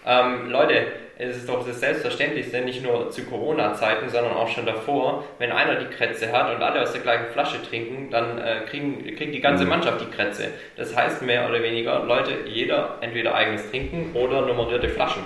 Ähm, 0.06 0.50
Leute, 0.50 0.86
es 1.20 1.36
ist 1.36 1.48
doch 1.48 1.66
das 1.66 1.80
Selbstverständlichste, 1.80 2.62
nicht 2.62 2.82
nur 2.82 3.10
zu 3.10 3.24
Corona-Zeiten, 3.24 4.08
sondern 4.08 4.32
auch 4.32 4.48
schon 4.48 4.64
davor, 4.64 5.24
wenn 5.38 5.52
einer 5.52 5.76
die 5.76 5.94
Krätze 5.94 6.32
hat 6.32 6.54
und 6.54 6.62
alle 6.62 6.80
aus 6.80 6.92
der 6.92 7.02
gleichen 7.02 7.26
Flasche 7.32 7.62
trinken, 7.62 8.10
dann 8.10 8.38
äh, 8.38 8.62
kriegen, 8.66 9.04
kriegt 9.16 9.34
die 9.34 9.40
ganze 9.40 9.64
mhm. 9.64 9.70
Mannschaft 9.70 10.00
die 10.00 10.10
Krätze. 10.10 10.48
Das 10.76 10.96
heißt 10.96 11.22
mehr 11.22 11.46
oder 11.48 11.62
weniger, 11.62 12.04
Leute, 12.04 12.32
jeder 12.46 12.96
entweder 13.02 13.34
eigenes 13.34 13.68
Trinken 13.70 14.12
oder 14.14 14.46
nummerierte 14.46 14.88
Flaschen. 14.88 15.22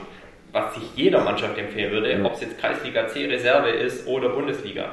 Was 0.51 0.75
sich 0.75 0.85
jeder 0.97 1.21
Mannschaft 1.21 1.57
empfehlen 1.59 1.93
würde, 1.93 2.17
mhm. 2.17 2.27
ob 2.27 2.35
es 2.35 2.41
jetzt 2.41 2.59
Kreisliga 2.59 3.07
C 3.07 3.27
Reserve 3.27 3.71
ist 3.71 4.09
oder 4.09 4.31
Bundesliga. 4.31 4.87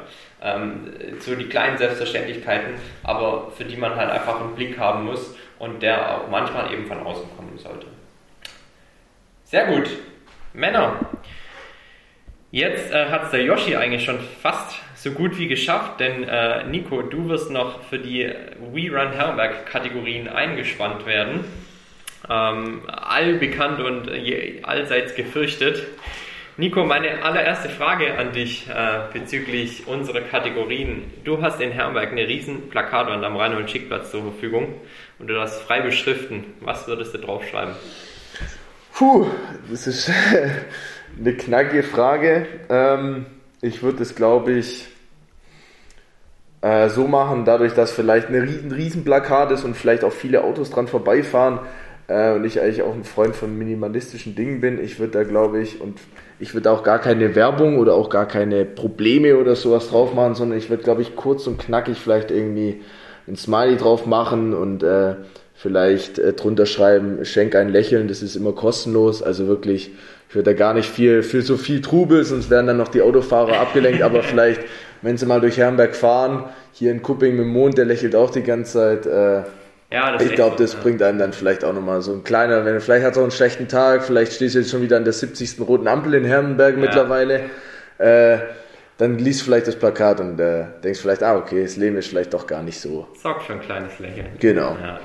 Ähm, 0.43 0.93
so 1.19 1.33
die 1.35 1.45
kleinen 1.45 1.79
Selbstverständlichkeiten, 1.79 2.75
aber 3.03 3.51
für 3.57 3.65
die 3.65 3.75
man 3.75 3.95
halt 3.95 4.11
einfach 4.11 4.39
einen 4.39 4.53
Blick 4.53 4.77
haben 4.77 5.05
muss 5.05 5.35
und 5.57 5.81
der 5.81 6.15
auch 6.15 6.29
manchmal 6.29 6.71
eben 6.71 6.85
von 6.85 6.99
außen 6.99 7.25
kommen 7.35 7.57
sollte. 7.57 7.87
Sehr 9.45 9.65
gut. 9.65 9.89
Männer. 10.53 10.99
Jetzt 12.51 12.91
äh, 12.91 13.05
hat 13.09 13.23
es 13.25 13.31
der 13.31 13.43
Yoshi 13.43 13.75
eigentlich 13.75 14.03
schon 14.03 14.19
fast 14.41 14.75
so 14.95 15.11
gut 15.11 15.37
wie 15.39 15.47
geschafft, 15.47 15.99
denn 15.99 16.23
äh, 16.23 16.65
Nico, 16.65 17.01
du 17.01 17.29
wirst 17.29 17.49
noch 17.49 17.81
für 17.83 17.97
die 17.97 18.29
We 18.59 18.91
Run 18.91 19.13
Herrenberg 19.13 19.65
Kategorien 19.65 20.27
eingespannt 20.27 21.05
werden. 21.05 21.45
Ähm, 22.29 22.81
allbekannt 22.87 23.79
und 23.79 24.09
äh, 24.09 24.59
allseits 24.63 25.15
gefürchtet. 25.15 25.87
Nico, 26.57 26.83
meine 26.83 27.23
allererste 27.23 27.69
Frage 27.69 28.17
an 28.17 28.33
dich 28.33 28.67
äh, 28.69 28.99
bezüglich 29.13 29.87
unserer 29.87 30.21
Kategorien. 30.21 31.11
Du 31.23 31.41
hast 31.41 31.61
in 31.61 31.71
Herrenberg 31.71 32.11
eine 32.11 32.27
riesen 32.27 32.69
Plakatwand 32.69 33.23
am 33.23 33.37
Reinhold-Schickplatz 33.37 34.11
zur 34.11 34.21
Verfügung 34.23 34.75
und 35.17 35.27
du 35.27 35.33
darfst 35.33 35.61
frei 35.61 35.79
beschriften. 35.79 36.43
Was 36.59 36.87
würdest 36.87 37.13
du 37.13 37.19
draufschreiben? 37.19 37.73
Puh, 39.01 39.25
das 39.67 39.87
ist 39.87 40.11
eine 41.19 41.33
knackige 41.33 41.81
Frage. 41.81 42.45
Ähm, 42.69 43.25
ich 43.59 43.81
würde 43.81 44.03
es, 44.03 44.13
glaube 44.13 44.51
ich, 44.51 44.89
äh, 46.61 46.87
so 46.87 47.07
machen, 47.07 47.43
dadurch, 47.43 47.73
dass 47.73 47.91
vielleicht 47.91 48.29
ein 48.29 48.35
riesen, 48.35 48.71
riesen 48.71 49.03
Plakat 49.03 49.49
ist 49.49 49.63
und 49.63 49.75
vielleicht 49.75 50.03
auch 50.03 50.11
viele 50.11 50.43
Autos 50.43 50.69
dran 50.69 50.87
vorbeifahren 50.87 51.61
äh, 52.09 52.33
und 52.33 52.45
ich 52.45 52.61
eigentlich 52.61 52.83
auch 52.83 52.93
ein 52.93 53.03
Freund 53.03 53.35
von 53.35 53.57
minimalistischen 53.57 54.35
Dingen 54.35 54.61
bin. 54.61 54.79
Ich 54.79 54.99
würde 54.99 55.13
da, 55.13 55.23
glaube 55.23 55.61
ich, 55.61 55.81
und 55.81 55.97
ich 56.37 56.53
würde 56.53 56.69
auch 56.69 56.83
gar 56.83 56.99
keine 56.99 57.33
Werbung 57.33 57.79
oder 57.79 57.95
auch 57.95 58.11
gar 58.11 58.27
keine 58.27 58.65
Probleme 58.65 59.35
oder 59.35 59.55
sowas 59.55 59.89
drauf 59.89 60.13
machen, 60.13 60.35
sondern 60.35 60.59
ich 60.59 60.69
würde, 60.69 60.83
glaube 60.83 61.01
ich, 61.01 61.15
kurz 61.15 61.47
und 61.47 61.57
knackig 61.57 61.97
vielleicht 61.97 62.29
irgendwie 62.29 62.81
ein 63.27 63.35
Smiley 63.35 63.77
drauf 63.77 64.05
machen 64.05 64.53
und 64.53 64.83
äh, 64.83 65.15
vielleicht 65.61 66.17
äh, 66.17 66.33
drunter 66.33 66.65
schreiben, 66.65 67.23
schenk 67.23 67.55
ein 67.55 67.69
Lächeln, 67.69 68.07
das 68.07 68.23
ist 68.23 68.35
immer 68.35 68.53
kostenlos. 68.53 69.21
Also 69.21 69.47
wirklich, 69.47 69.91
ich 70.27 70.35
würde 70.35 70.51
da 70.51 70.57
gar 70.57 70.73
nicht 70.73 70.89
viel, 70.89 71.21
für 71.21 71.43
so 71.43 71.55
viel 71.55 71.81
Trubel, 71.81 72.23
sonst 72.23 72.49
werden 72.49 72.67
dann 72.67 72.77
noch 72.77 72.87
die 72.87 73.01
Autofahrer 73.01 73.59
abgelenkt, 73.59 74.01
aber 74.01 74.23
vielleicht, 74.23 74.61
wenn 75.03 75.17
sie 75.17 75.27
mal 75.27 75.39
durch 75.39 75.57
Herrenberg 75.57 75.95
fahren, 75.95 76.45
hier 76.73 76.91
in 76.91 77.03
Kupping 77.03 77.35
mit 77.35 77.45
dem 77.45 77.53
Mond, 77.53 77.77
der 77.77 77.85
lächelt 77.85 78.15
auch 78.15 78.31
die 78.31 78.41
ganze 78.41 78.73
Zeit. 78.73 79.05
Äh, 79.05 79.43
ja, 79.93 80.19
ich 80.21 80.33
glaube, 80.33 80.55
das 80.57 80.73
ja. 80.73 80.79
bringt 80.81 81.03
einem 81.03 81.19
dann 81.19 81.33
vielleicht 81.33 81.63
auch 81.63 81.73
nochmal 81.73 82.01
so 82.01 82.13
ein 82.13 82.23
kleiner, 82.23 82.65
wenn 82.65 82.79
vielleicht 82.79 83.05
hat 83.05 83.11
es 83.11 83.17
auch 83.17 83.23
einen 83.23 83.31
schlechten 83.31 83.67
Tag, 83.67 84.03
vielleicht 84.03 84.33
stehst 84.33 84.55
du 84.55 84.59
jetzt 84.59 84.71
schon 84.71 84.81
wieder 84.81 84.97
an 84.97 85.03
der 85.03 85.13
70. 85.13 85.59
roten 85.59 85.87
Ampel 85.87 86.13
in 86.15 86.23
Herrenberg 86.23 86.75
ja. 86.75 86.79
mittlerweile. 86.79 87.41
Äh, 87.97 88.37
dann 88.97 89.19
liest 89.19 89.43
vielleicht 89.43 89.67
das 89.67 89.75
Plakat 89.75 90.19
und 90.21 90.39
äh, 90.39 90.65
denkst 90.83 91.01
vielleicht, 91.01 91.23
ah, 91.23 91.35
okay, 91.35 91.61
das 91.61 91.75
Leben 91.75 91.97
ist 91.97 92.07
vielleicht 92.07 92.33
doch 92.33 92.47
gar 92.47 92.63
nicht 92.63 92.79
so. 92.79 93.07
Sorgt 93.21 93.43
für 93.43 93.53
ein 93.53 93.61
kleines 93.61 93.99
Lächeln. 93.99 94.27
Genau. 94.39 94.77
Ja. 94.81 94.99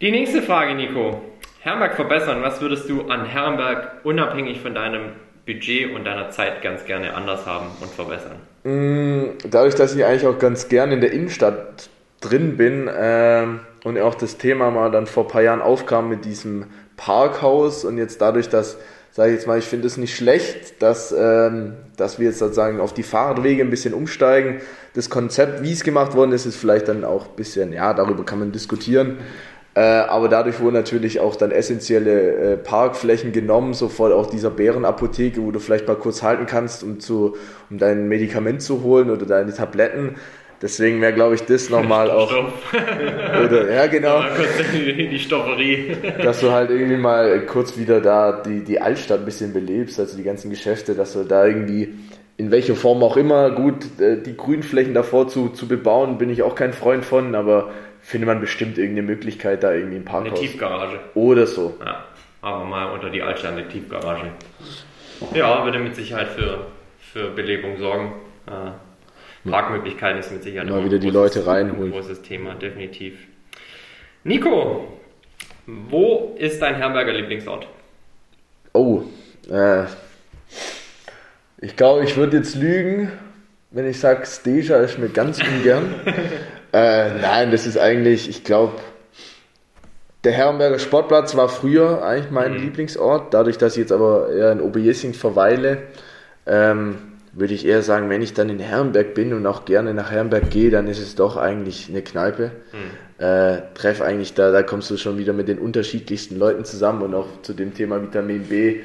Die 0.00 0.10
nächste 0.10 0.42
Frage, 0.42 0.74
Nico. 0.74 1.22
Herrenberg 1.60 1.94
verbessern. 1.94 2.42
Was 2.42 2.60
würdest 2.60 2.88
du 2.90 3.08
an 3.08 3.24
Herrenberg 3.24 4.04
unabhängig 4.04 4.60
von 4.60 4.74
deinem 4.74 5.12
Budget 5.46 5.94
und 5.94 6.04
deiner 6.04 6.30
Zeit 6.30 6.62
ganz 6.62 6.84
gerne 6.84 7.14
anders 7.14 7.46
haben 7.46 7.66
und 7.80 7.90
verbessern? 7.90 8.36
Mm, 8.64 9.38
dadurch, 9.48 9.74
dass 9.74 9.94
ich 9.94 10.04
eigentlich 10.04 10.26
auch 10.26 10.38
ganz 10.38 10.68
gerne 10.68 10.94
in 10.94 11.00
der 11.00 11.12
Innenstadt 11.12 11.88
drin 12.20 12.56
bin 12.56 12.88
äh, 12.88 13.46
und 13.84 13.98
auch 13.98 14.14
das 14.14 14.38
Thema 14.38 14.70
mal 14.70 14.90
dann 14.90 15.06
vor 15.06 15.24
ein 15.24 15.28
paar 15.28 15.42
Jahren 15.42 15.62
aufkam 15.62 16.08
mit 16.08 16.24
diesem 16.24 16.66
Parkhaus 16.96 17.84
und 17.84 17.98
jetzt 17.98 18.20
dadurch, 18.20 18.48
dass, 18.48 18.78
sage 19.14 19.30
ich 19.30 19.36
jetzt 19.36 19.46
mal, 19.46 19.60
ich 19.60 19.64
finde 19.66 19.86
es 19.86 19.96
nicht 19.96 20.16
schlecht, 20.16 20.82
dass, 20.82 21.14
ähm, 21.16 21.74
dass 21.96 22.18
wir 22.18 22.26
jetzt 22.26 22.40
sozusagen 22.40 22.80
auf 22.80 22.92
die 22.92 23.04
Fahrradwege 23.04 23.62
ein 23.62 23.70
bisschen 23.70 23.94
umsteigen. 23.94 24.60
Das 24.94 25.08
Konzept, 25.08 25.62
wie 25.62 25.70
es 25.70 25.84
gemacht 25.84 26.16
worden 26.16 26.32
ist, 26.32 26.46
ist 26.46 26.56
vielleicht 26.56 26.88
dann 26.88 27.04
auch 27.04 27.28
ein 27.28 27.36
bisschen, 27.36 27.72
ja, 27.72 27.94
darüber 27.94 28.24
kann 28.24 28.40
man 28.40 28.50
diskutieren. 28.50 29.18
Äh, 29.74 29.82
aber 29.82 30.28
dadurch 30.28 30.58
wurden 30.58 30.74
natürlich 30.74 31.20
auch 31.20 31.36
dann 31.36 31.52
essentielle 31.52 32.54
äh, 32.54 32.56
Parkflächen 32.56 33.30
genommen, 33.30 33.72
sofort 33.72 34.12
auch 34.12 34.26
dieser 34.26 34.50
Bärenapotheke, 34.50 35.40
wo 35.40 35.52
du 35.52 35.60
vielleicht 35.60 35.86
mal 35.86 35.96
kurz 35.96 36.24
halten 36.24 36.46
kannst, 36.46 36.82
um, 36.82 36.98
zu, 36.98 37.36
um 37.70 37.78
dein 37.78 38.08
Medikament 38.08 38.62
zu 38.62 38.82
holen 38.82 39.10
oder 39.10 39.26
deine 39.26 39.54
Tabletten. 39.54 40.16
Deswegen 40.64 41.02
wäre, 41.02 41.12
glaube 41.12 41.34
ich, 41.34 41.42
das 41.42 41.68
nochmal 41.68 42.10
auch. 42.10 42.32
oder, 42.72 43.70
ja, 43.70 43.86
genau. 43.86 44.24
die 44.72 45.18
Stofferie. 45.18 45.94
dass 46.22 46.40
du 46.40 46.52
halt 46.52 46.70
irgendwie 46.70 46.96
mal 46.96 47.44
kurz 47.44 47.76
wieder 47.76 48.00
da 48.00 48.40
die, 48.40 48.64
die 48.64 48.80
Altstadt 48.80 49.18
ein 49.18 49.24
bisschen 49.26 49.52
belebst, 49.52 50.00
also 50.00 50.16
die 50.16 50.22
ganzen 50.22 50.48
Geschäfte, 50.48 50.94
dass 50.94 51.12
du 51.12 51.24
da 51.24 51.44
irgendwie 51.46 51.92
in 52.38 52.50
welcher 52.50 52.76
Form 52.76 53.02
auch 53.02 53.18
immer, 53.18 53.50
gut, 53.50 54.00
äh, 54.00 54.22
die 54.22 54.38
Grünflächen 54.38 54.94
davor 54.94 55.28
zu, 55.28 55.50
zu 55.50 55.68
bebauen, 55.68 56.16
bin 56.16 56.30
ich 56.30 56.42
auch 56.42 56.54
kein 56.54 56.72
Freund 56.72 57.04
von, 57.04 57.34
aber 57.34 57.70
findet 58.00 58.26
man 58.26 58.40
bestimmt 58.40 58.78
irgendeine 58.78 59.06
Möglichkeit, 59.06 59.62
da 59.62 59.74
irgendwie 59.74 59.96
ein 59.96 60.06
Parkhaus. 60.06 60.30
Eine 60.30 60.48
Tiefgarage. 60.48 60.98
Oder 61.12 61.46
so. 61.46 61.76
Ja, 61.84 62.04
aber 62.40 62.64
mal 62.64 62.90
unter 62.90 63.10
die 63.10 63.20
Altstadt 63.20 63.52
eine 63.52 63.68
Tiefgarage. 63.68 64.30
Ja, 65.34 65.62
würde 65.62 65.78
mit 65.78 65.94
Sicherheit 65.94 66.28
für, 66.28 66.68
für 67.12 67.28
Belebung 67.32 67.76
sorgen. 67.76 68.14
Parkmöglichkeiten 69.48 70.20
ist 70.20 70.32
mit 70.32 70.42
Sicherheit 70.42 70.68
mal 70.68 70.84
wieder 70.84 70.98
die 70.98 71.10
Leute 71.10 71.46
reinholen. 71.46 71.92
ein 71.92 71.92
großes 71.92 72.22
Thema, 72.22 72.54
definitiv. 72.54 73.18
Nico, 74.24 74.88
wo 75.66 76.34
ist 76.38 76.60
dein 76.62 76.76
Herberger 76.76 77.12
Lieblingsort? 77.12 77.66
Oh, 78.72 79.02
äh, 79.50 79.84
ich 81.58 81.76
glaube, 81.76 82.04
ich 82.04 82.16
würde 82.16 82.38
jetzt 82.38 82.54
lügen, 82.54 83.12
wenn 83.70 83.88
ich 83.88 84.00
sage, 84.00 84.26
Steja 84.26 84.78
ist 84.78 84.98
mir 84.98 85.08
ganz 85.08 85.40
ungern. 85.40 85.94
Äh, 86.74 87.20
nein, 87.20 87.52
das 87.52 87.68
ist 87.68 87.78
eigentlich, 87.78 88.28
ich 88.28 88.42
glaube, 88.42 88.72
der 90.24 90.32
Herrenberger 90.32 90.80
Sportplatz 90.80 91.36
war 91.36 91.48
früher 91.48 92.02
eigentlich 92.04 92.32
mein 92.32 92.54
mhm. 92.54 92.62
Lieblingsort. 92.62 93.32
Dadurch, 93.32 93.58
dass 93.58 93.74
ich 93.74 93.82
jetzt 93.82 93.92
aber 93.92 94.32
eher 94.32 94.50
in 94.50 94.60
Oberjessing 94.60 95.14
verweile, 95.14 95.84
ähm, 96.46 96.96
würde 97.34 97.54
ich 97.54 97.66
eher 97.66 97.82
sagen, 97.82 98.10
wenn 98.10 98.22
ich 98.22 98.34
dann 98.34 98.48
in 98.48 98.58
Herrenberg 98.58 99.14
bin 99.14 99.32
und 99.32 99.46
auch 99.46 99.64
gerne 99.64 99.94
nach 99.94 100.10
Herrenberg 100.10 100.50
gehe, 100.50 100.70
dann 100.70 100.86
ist 100.86 101.00
es 101.00 101.14
doch 101.14 101.36
eigentlich 101.36 101.88
eine 101.88 102.02
Kneipe. 102.02 102.52
Mhm. 102.72 103.24
Äh, 103.24 103.62
treff 103.74 104.00
eigentlich 104.00 104.34
da, 104.34 104.50
da 104.50 104.62
kommst 104.62 104.90
du 104.90 104.96
schon 104.96 105.18
wieder 105.18 105.32
mit 105.32 105.48
den 105.48 105.58
unterschiedlichsten 105.58 106.38
Leuten 106.38 106.64
zusammen 106.64 107.02
und 107.02 107.14
auch 107.14 107.42
zu 107.42 107.52
dem 107.52 107.74
Thema 107.74 108.02
Vitamin 108.02 108.44
B 108.44 108.80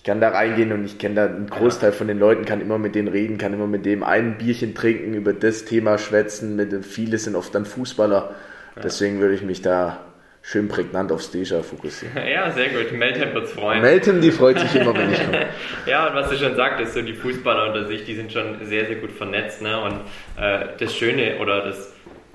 ich 0.00 0.04
kann 0.04 0.18
da 0.18 0.30
reingehen 0.30 0.72
und 0.72 0.82
ich 0.86 0.96
kenne 0.96 1.14
da 1.16 1.26
einen 1.26 1.50
Großteil 1.50 1.92
von 1.92 2.08
den 2.08 2.18
Leuten, 2.18 2.46
kann 2.46 2.62
immer 2.62 2.78
mit 2.78 2.94
denen 2.94 3.08
reden, 3.08 3.36
kann 3.36 3.52
immer 3.52 3.66
mit 3.66 3.84
dem 3.84 4.02
ein 4.02 4.38
Bierchen 4.38 4.74
trinken, 4.74 5.12
über 5.12 5.34
das 5.34 5.66
Thema 5.66 5.98
schwätzen. 5.98 6.56
Mit, 6.56 6.86
viele 6.86 7.18
sind 7.18 7.36
oft 7.36 7.54
dann 7.54 7.66
Fußballer. 7.66 8.34
Deswegen 8.82 9.20
würde 9.20 9.34
ich 9.34 9.42
mich 9.42 9.60
da 9.60 10.02
schön 10.42 10.68
prägnant 10.68 11.12
auf 11.12 11.22
Steja 11.22 11.62
fokussieren. 11.62 12.16
Ja, 12.26 12.50
sehr 12.50 12.68
gut. 12.68 12.92
Melton 12.92 13.34
wird 13.34 13.44
es 13.44 13.52
freuen. 13.52 13.82
Melton, 13.82 14.20
die 14.20 14.30
freut 14.30 14.58
sich 14.58 14.74
immer, 14.74 14.94
wenn 14.94 15.12
ich 15.12 15.18
komme. 15.24 15.46
ja, 15.86 16.08
und 16.08 16.14
was 16.14 16.30
du 16.30 16.36
schon 16.36 16.56
sagtest, 16.56 16.94
so 16.94 17.02
die 17.02 17.14
Fußballer 17.14 17.68
unter 17.68 17.86
sich, 17.86 18.04
die 18.04 18.14
sind 18.14 18.32
schon 18.32 18.64
sehr, 18.64 18.86
sehr 18.86 18.96
gut 18.96 19.12
vernetzt. 19.12 19.62
Ne? 19.62 19.80
Und 19.80 20.00
äh, 20.42 20.68
das 20.78 20.94
Schöne 20.96 21.38
oder 21.38 21.64
das 21.64 21.92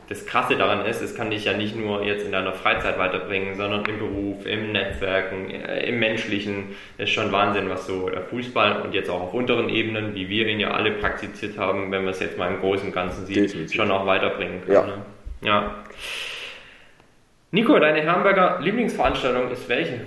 das 0.08 0.26
Krasse 0.26 0.56
daran 0.56 0.86
ist, 0.86 1.02
es 1.02 1.16
kann 1.16 1.32
dich 1.32 1.46
ja 1.46 1.54
nicht 1.54 1.76
nur 1.76 2.04
jetzt 2.04 2.26
in 2.26 2.32
deiner 2.32 2.54
Freizeit 2.54 3.00
weiterbringen, 3.00 3.56
sondern 3.56 3.86
im 3.86 3.98
Beruf, 4.00 4.46
im 4.46 4.72
Netzwerken, 4.72 5.50
äh, 5.50 5.88
im 5.88 6.00
Menschlichen. 6.00 6.76
Das 6.98 7.10
ist 7.10 7.16
schon 7.16 7.32
Wahnsinn, 7.32 7.70
was 7.70 7.88
so 7.88 8.10
der 8.10 8.22
Fußball 8.22 8.82
und 8.82 8.94
jetzt 8.94 9.10
auch 9.10 9.22
auf 9.22 9.34
unteren 9.34 9.70
Ebenen, 9.70 10.14
wie 10.14 10.30
wir 10.30 10.48
ihn 10.48 10.60
ja 10.60 10.72
alle 10.72 10.92
praktiziert 10.92 11.58
haben, 11.58 11.92
wenn 11.92 12.04
man 12.04 12.14
es 12.14 12.20
jetzt 12.20 12.38
mal 12.38 12.52
im 12.54 12.60
Großen 12.60 12.88
und 12.88 12.94
Ganzen 12.94 13.26
sieht, 13.26 13.38
Definitiv. 13.38 13.76
schon 13.76 13.92
auch 13.92 14.06
weiterbringen 14.06 14.62
kann. 14.66 14.74
Ja. 14.74 14.86
Ne? 14.86 14.94
ja. 15.42 15.76
Nico, 17.56 17.80
deine 17.80 18.02
Herrenberger 18.02 18.60
Lieblingsveranstaltung 18.62 19.50
ist 19.50 19.68
welche? 19.68 20.02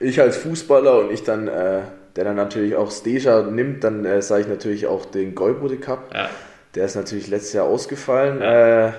Ich 0.00 0.20
als 0.20 0.36
Fußballer 0.36 0.98
und 0.98 1.12
ich 1.12 1.22
dann, 1.22 1.48
äh, 1.48 1.80
der 2.16 2.24
dann 2.24 2.36
natürlich 2.36 2.76
auch 2.76 2.90
Steja 2.90 3.42
nimmt, 3.42 3.84
dann 3.84 4.04
äh, 4.04 4.20
sage 4.20 4.42
ich 4.42 4.48
natürlich 4.48 4.86
auch 4.86 5.06
den 5.06 5.34
Golbode 5.34 5.78
Cup. 5.78 6.12
Ja 6.12 6.28
der 6.74 6.86
ist 6.86 6.96
natürlich 6.96 7.28
letztes 7.28 7.52
Jahr 7.52 7.66
ausgefallen. 7.66 8.40
Ja. 8.40 8.88
Äh, 8.88 8.92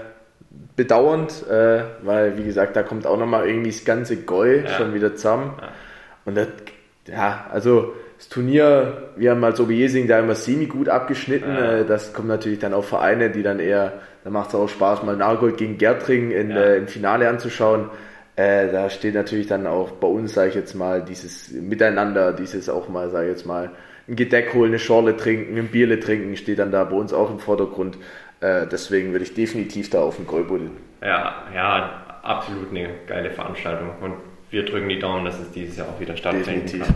bedauernd, 0.76 1.48
äh, 1.50 1.84
weil, 2.04 2.38
wie 2.38 2.44
gesagt, 2.44 2.76
da 2.76 2.84
kommt 2.84 3.06
auch 3.06 3.18
nochmal 3.18 3.48
irgendwie 3.48 3.72
das 3.72 3.84
ganze 3.84 4.18
Goi 4.18 4.64
ja. 4.64 4.70
schon 4.70 4.94
wieder 4.94 5.16
zusammen. 5.16 5.54
Und 6.24 6.36
das, 6.36 6.48
ja, 7.08 7.46
also 7.52 7.94
das 8.18 8.30
Turnier, 8.30 9.10
wir 9.18 9.32
haben 9.32 9.44
als 9.44 9.60
Oberjesing 9.60 10.08
da 10.08 10.20
immer 10.20 10.36
semi-gut 10.36 10.88
abgeschnitten. 10.88 11.54
Ja. 11.54 11.80
Äh, 11.80 11.86
das 11.86 12.14
kommt 12.14 12.30
natürlich 12.30 12.60
dann 12.60 12.74
auf 12.74 12.88
Vereine, 12.88 13.30
die 13.30 13.44
dann 13.44 13.60
eher, 13.60 13.94
da 14.26 14.32
macht 14.32 14.50
es 14.50 14.56
auch 14.56 14.68
Spaß, 14.68 15.04
mal 15.04 15.16
Nagold 15.16 15.58
gegen 15.58 15.78
Gertring 15.78 16.32
in, 16.32 16.50
ja. 16.50 16.58
äh, 16.58 16.78
im 16.78 16.88
Finale 16.88 17.30
anzuschauen. 17.30 17.92
Äh, 18.36 18.72
da 18.72 18.90
steht 18.90 19.14
natürlich 19.14 19.46
dann 19.46 19.68
auch 19.68 19.92
bei 19.92 20.08
uns, 20.08 20.34
sage 20.34 20.50
ich 20.50 20.56
jetzt 20.56 20.74
mal, 20.74 21.04
dieses 21.04 21.52
Miteinander, 21.52 22.34
dieses 22.34 22.68
auch 22.68 22.90
mal, 22.90 23.12
sage 23.12 23.28
ich 23.28 23.32
jetzt 23.34 23.46
mal, 23.46 23.70
ein 24.08 24.16
Gedeck 24.16 24.56
holen, 24.56 24.72
eine 24.72 24.80
Schorle 24.80 25.16
trinken, 25.16 25.56
ein 25.60 25.68
Bierle 25.68 26.00
trinken, 26.00 26.36
steht 26.38 26.58
dann 26.58 26.72
da 26.72 26.84
bei 26.86 26.96
uns 26.96 27.14
auch 27.14 27.30
im 27.30 27.38
Vordergrund. 27.38 28.00
Äh, 28.42 28.66
deswegen 28.66 29.12
würde 29.12 29.26
ich 29.26 29.36
definitiv 29.36 29.92
da 29.92 30.02
auf 30.02 30.16
den 30.16 30.26
Gräubuddel. 30.26 30.72
Ja, 31.04 31.44
ja, 31.54 32.20
absolut 32.24 32.72
eine 32.72 32.90
geile 33.06 33.30
Veranstaltung. 33.30 33.92
Und 34.02 34.16
wir 34.50 34.66
drücken 34.66 34.90
die 34.90 34.98
Daumen, 34.98 35.26
dass 35.26 35.40
es 35.40 35.52
dieses 35.52 35.78
Jahr 35.78 35.88
auch 35.90 36.00
wieder 36.00 36.18
stattfinden 36.18 36.66
Definitiv. 36.66 36.84
kann. 36.88 36.96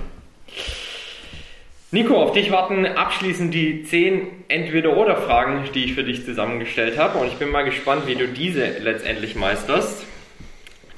Nico, 1.92 2.22
auf 2.22 2.34
dich 2.34 2.52
warten 2.52 2.86
abschließend 2.86 3.52
die 3.52 3.82
zehn 3.82 4.44
Entweder-Oder-Fragen, 4.48 5.64
die 5.74 5.86
ich 5.86 5.96
für 5.96 6.04
dich 6.04 6.24
zusammengestellt 6.24 7.00
habe. 7.00 7.18
Und 7.18 7.28
ich 7.28 7.38
bin 7.38 7.50
mal 7.50 7.64
gespannt, 7.64 8.06
wie 8.06 8.14
du 8.14 8.28
diese 8.28 8.78
letztendlich 8.80 9.36
meisterst. 9.36 10.06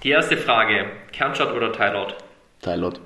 Die 0.04 0.10
erste 0.10 0.36
Frage: 0.36 0.88
Kernstadt 1.14 1.54
oder 1.54 1.72
Teilort? 1.72 2.18
Teilort. 2.62 3.00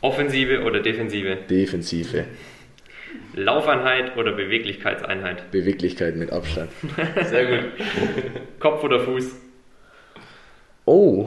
Offensive 0.00 0.62
oder 0.62 0.78
Defensive? 0.78 1.38
Defensive. 1.50 2.26
Laufeinheit 3.34 4.16
oder 4.16 4.32
Beweglichkeitseinheit? 4.32 5.50
Beweglichkeit 5.50 6.14
mit 6.14 6.30
Abstand. 6.30 6.70
Sehr 7.24 7.46
gut. 7.46 7.72
Kopf 8.60 8.84
oder 8.84 9.00
Fuß? 9.00 9.34
Oh. 10.84 11.26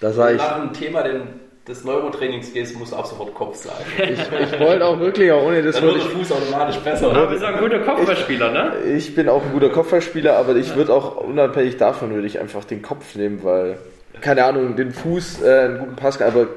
Da 0.00 0.12
sage 0.12 0.34
ich. 0.34 0.42
Nach 0.42 0.60
dem 0.60 0.72
Thema 0.72 1.02
den, 1.02 1.41
des 1.66 1.84
Neurotrainings 1.84 2.52
gehst, 2.52 2.76
musst 2.76 2.92
du 2.92 2.96
auch 2.96 3.06
sofort 3.06 3.34
Kopf 3.34 3.56
sagen. 3.56 3.84
Ich, 3.98 4.18
ich 4.18 4.60
wollte 4.60 4.84
auch 4.84 4.98
wirklich, 4.98 5.30
auch 5.30 5.44
ohne 5.44 5.62
das 5.62 5.80
würde 5.80 5.98
ich 5.98 6.04
Fuß 6.04 6.32
automatisch 6.32 6.78
besser. 6.78 7.12
Du 7.12 7.30
bist 7.30 7.44
auch 7.44 7.48
ein 7.48 7.60
guter 7.60 7.78
Kopfballspieler, 7.80 8.50
ne? 8.50 8.72
Ich 8.96 9.14
bin 9.14 9.28
auch 9.28 9.44
ein 9.44 9.52
guter 9.52 9.70
Kopfballspieler, 9.70 10.36
aber 10.36 10.56
ich 10.56 10.74
würde 10.74 10.92
auch 10.92 11.16
unabhängig 11.18 11.76
davon 11.76 12.12
würde 12.12 12.26
ich 12.26 12.40
einfach 12.40 12.64
den 12.64 12.82
Kopf 12.82 13.14
nehmen, 13.14 13.44
weil 13.44 13.78
keine 14.20 14.44
Ahnung, 14.44 14.76
den 14.76 14.92
Fuß, 14.92 15.42
äh, 15.42 15.60
einen 15.60 15.78
guten 15.78 15.96
Pass, 15.96 16.20
aber 16.20 16.48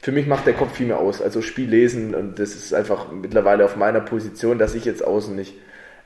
für 0.00 0.12
mich 0.12 0.26
macht 0.26 0.46
der 0.46 0.54
Kopf 0.54 0.74
viel 0.74 0.86
mehr 0.86 0.98
aus. 0.98 1.22
Also 1.22 1.42
Spiel 1.42 1.68
lesen 1.68 2.14
und 2.14 2.38
das 2.38 2.54
ist 2.54 2.74
einfach 2.74 3.10
mittlerweile 3.10 3.64
auf 3.64 3.76
meiner 3.76 4.00
Position, 4.00 4.58
dass 4.58 4.74
ich 4.74 4.84
jetzt 4.84 5.04
außen 5.04 5.34
nicht 5.34 5.54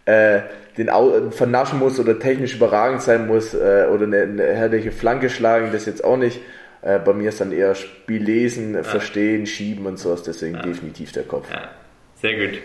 äh, 0.07 0.41
den 0.79 0.91
Au 0.91 1.31
vernaschen 1.31 1.79
muss 1.79 2.01
oder 2.01 2.19
technisch 2.19 2.57
überragend 2.57 3.03
sein 3.03 3.27
muss 3.27 3.55
äh, 3.55 3.87
oder 3.93 4.05
eine, 4.05 4.23
eine 4.23 4.45
herrliche 4.45 4.93
Flanke 4.93 5.31
schlagen, 5.31 5.71
das 5.73 5.87
jetzt 5.87 6.03
auch 6.03 6.17
nicht. 6.17 6.41
Äh, 6.83 6.99
bei 6.99 7.13
mir 7.13 7.29
ist 7.29 7.41
dann 7.41 7.53
eher 7.53 7.75
Spiel 7.75 8.23
lesen, 8.23 8.75
ja. 8.75 8.83
verstehen, 8.83 9.47
schieben 9.47 9.87
und 9.87 9.99
sowas, 9.99 10.23
deswegen 10.23 10.57
ja. 10.57 10.63
definitiv 10.63 11.13
der 11.13 11.23
Kopf. 11.23 11.51
Ja. 11.51 11.71
Sehr 12.17 12.37
gut. 12.37 12.59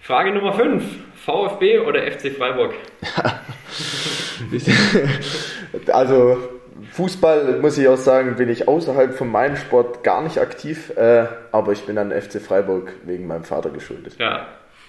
Frage 0.00 0.32
Nummer 0.32 0.52
5. 0.52 0.82
VfB 1.24 1.80
oder 1.80 2.10
FC 2.10 2.32
Freiburg? 2.32 2.74
also 5.92 6.38
Fußball, 6.92 7.58
muss 7.60 7.78
ich 7.78 7.88
auch 7.88 7.96
sagen, 7.96 8.36
bin 8.36 8.48
ich 8.48 8.66
außerhalb 8.66 9.14
von 9.14 9.30
meinem 9.30 9.56
Sport 9.56 10.02
gar 10.02 10.22
nicht 10.22 10.38
aktiv, 10.38 10.96
äh, 10.96 11.26
aber 11.52 11.72
ich 11.72 11.82
bin 11.82 11.98
an 11.98 12.10
FC 12.10 12.40
Freiburg 12.40 12.92
wegen 13.04 13.26
meinem 13.26 13.44
Vater 13.44 13.70
geschuldet. 13.70 14.16
Ja, 14.18 14.46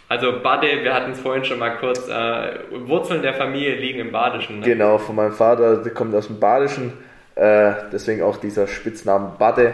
also 0.08 0.42
Bade, 0.42 0.84
wir 0.84 0.94
hatten 0.94 1.12
es 1.12 1.20
vorhin 1.20 1.46
schon 1.46 1.60
mal 1.60 1.78
kurz, 1.78 2.08
äh, 2.08 2.88
Wurzeln 2.88 3.22
der 3.22 3.34
Familie 3.34 3.76
liegen 3.76 4.00
im 4.00 4.12
Badischen. 4.12 4.60
Ne? 4.60 4.66
Genau, 4.66 4.98
von 4.98 5.16
meinem 5.16 5.34
Vater, 5.34 5.78
der 5.78 5.94
kommt 5.94 6.16
aus 6.16 6.28
dem 6.28 6.40
Badischen, 6.40 6.94
äh, 7.36 7.74
deswegen 7.92 8.24
auch 8.24 8.38
dieser 8.38 8.68
Spitznamen 8.68 9.38
Bade. 9.38 9.74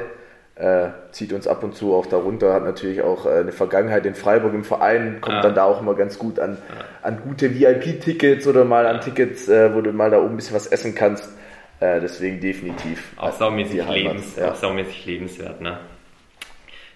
Äh, 0.55 0.89
zieht 1.11 1.33
uns 1.33 1.47
ab 1.47 1.63
und 1.63 1.75
zu 1.75 1.93
auch 1.93 2.07
darunter, 2.07 2.51
hat 2.51 2.63
natürlich 2.63 3.03
auch 3.03 3.27
äh, 3.27 3.41
eine 3.41 3.51
Vergangenheit 3.51 4.07
in 4.07 4.15
Freiburg 4.15 4.55
im 4.55 4.63
Verein, 4.63 5.21
kommt 5.21 5.35
ja. 5.35 5.41
dann 5.43 5.53
da 5.53 5.65
auch 5.65 5.79
immer 5.79 5.93
ganz 5.93 6.17
gut 6.17 6.39
an, 6.39 6.57
ja. 6.67 6.85
an 7.03 7.21
gute 7.21 7.53
VIP-Tickets 7.53 8.47
oder 8.47 8.65
mal 8.65 8.87
an 8.87 8.99
Tickets, 8.99 9.47
äh, 9.49 9.75
wo 9.75 9.81
du 9.81 9.93
mal 9.93 10.09
da 10.09 10.17
oben 10.17 10.31
ein 10.31 10.35
bisschen 10.35 10.55
was 10.55 10.65
essen 10.65 10.95
kannst. 10.95 11.29
Äh, 11.79 12.01
deswegen 12.01 12.39
definitiv. 12.39 13.13
Auch 13.17 13.31
saumäßig, 13.33 13.87
lebens, 13.87 14.39
auch 14.39 14.55
saumäßig 14.55 15.05
lebenswert. 15.05 15.61
Ne? 15.61 15.77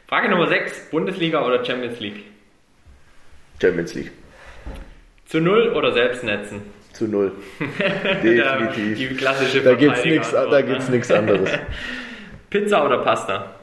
Frage 0.08 0.30
Nummer 0.30 0.48
6, 0.48 0.90
Bundesliga 0.90 1.46
oder 1.46 1.64
Champions 1.64 2.00
League? 2.00 2.24
Champions 3.62 3.94
League. 3.94 4.12
Zu 5.28 5.40
null 5.40 5.74
oder 5.74 5.94
selbst 5.94 6.24
netzen? 6.24 6.64
Zu 6.94 7.08
null. 7.08 7.32
Definitiv. 8.24 8.98
Die 8.98 9.16
klassische 9.16 9.62
Da 9.62 9.74
gibt 9.76 9.98
es 9.98 10.90
nichts 10.90 11.12
anderes. 11.12 11.50
Pizza 12.50 12.86
oder 12.86 12.98
Pasta? 13.00 13.56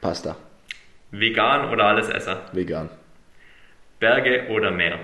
Pasta. 0.00 0.36
Vegan 1.10 1.70
oder 1.70 1.84
alles 1.86 2.08
Esser? 2.08 2.42
Vegan. 2.52 2.88
Berge 3.98 4.46
oder 4.50 4.70
Meer? 4.70 4.98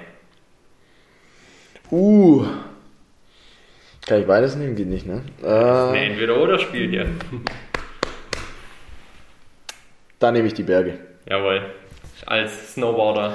Uh. 1.91 2.47
Kann 4.07 4.21
ich 4.21 4.27
beides 4.27 4.57
nehmen? 4.57 4.77
Geht 4.77 4.89
nicht, 4.89 5.07
ne? 5.07 5.23
Das 5.41 5.51
ist 5.51 5.89
ein 5.91 5.95
äh, 5.95 6.07
Entweder-Oder-Spiel 6.07 6.89
hier. 6.89 7.07
Da 10.19 10.31
nehme 10.31 10.47
ich 10.47 10.55
die 10.55 10.63
Berge. 10.63 10.99
Jawohl. 11.29 11.63
Als 12.27 12.75
Snowboarder. 12.75 13.33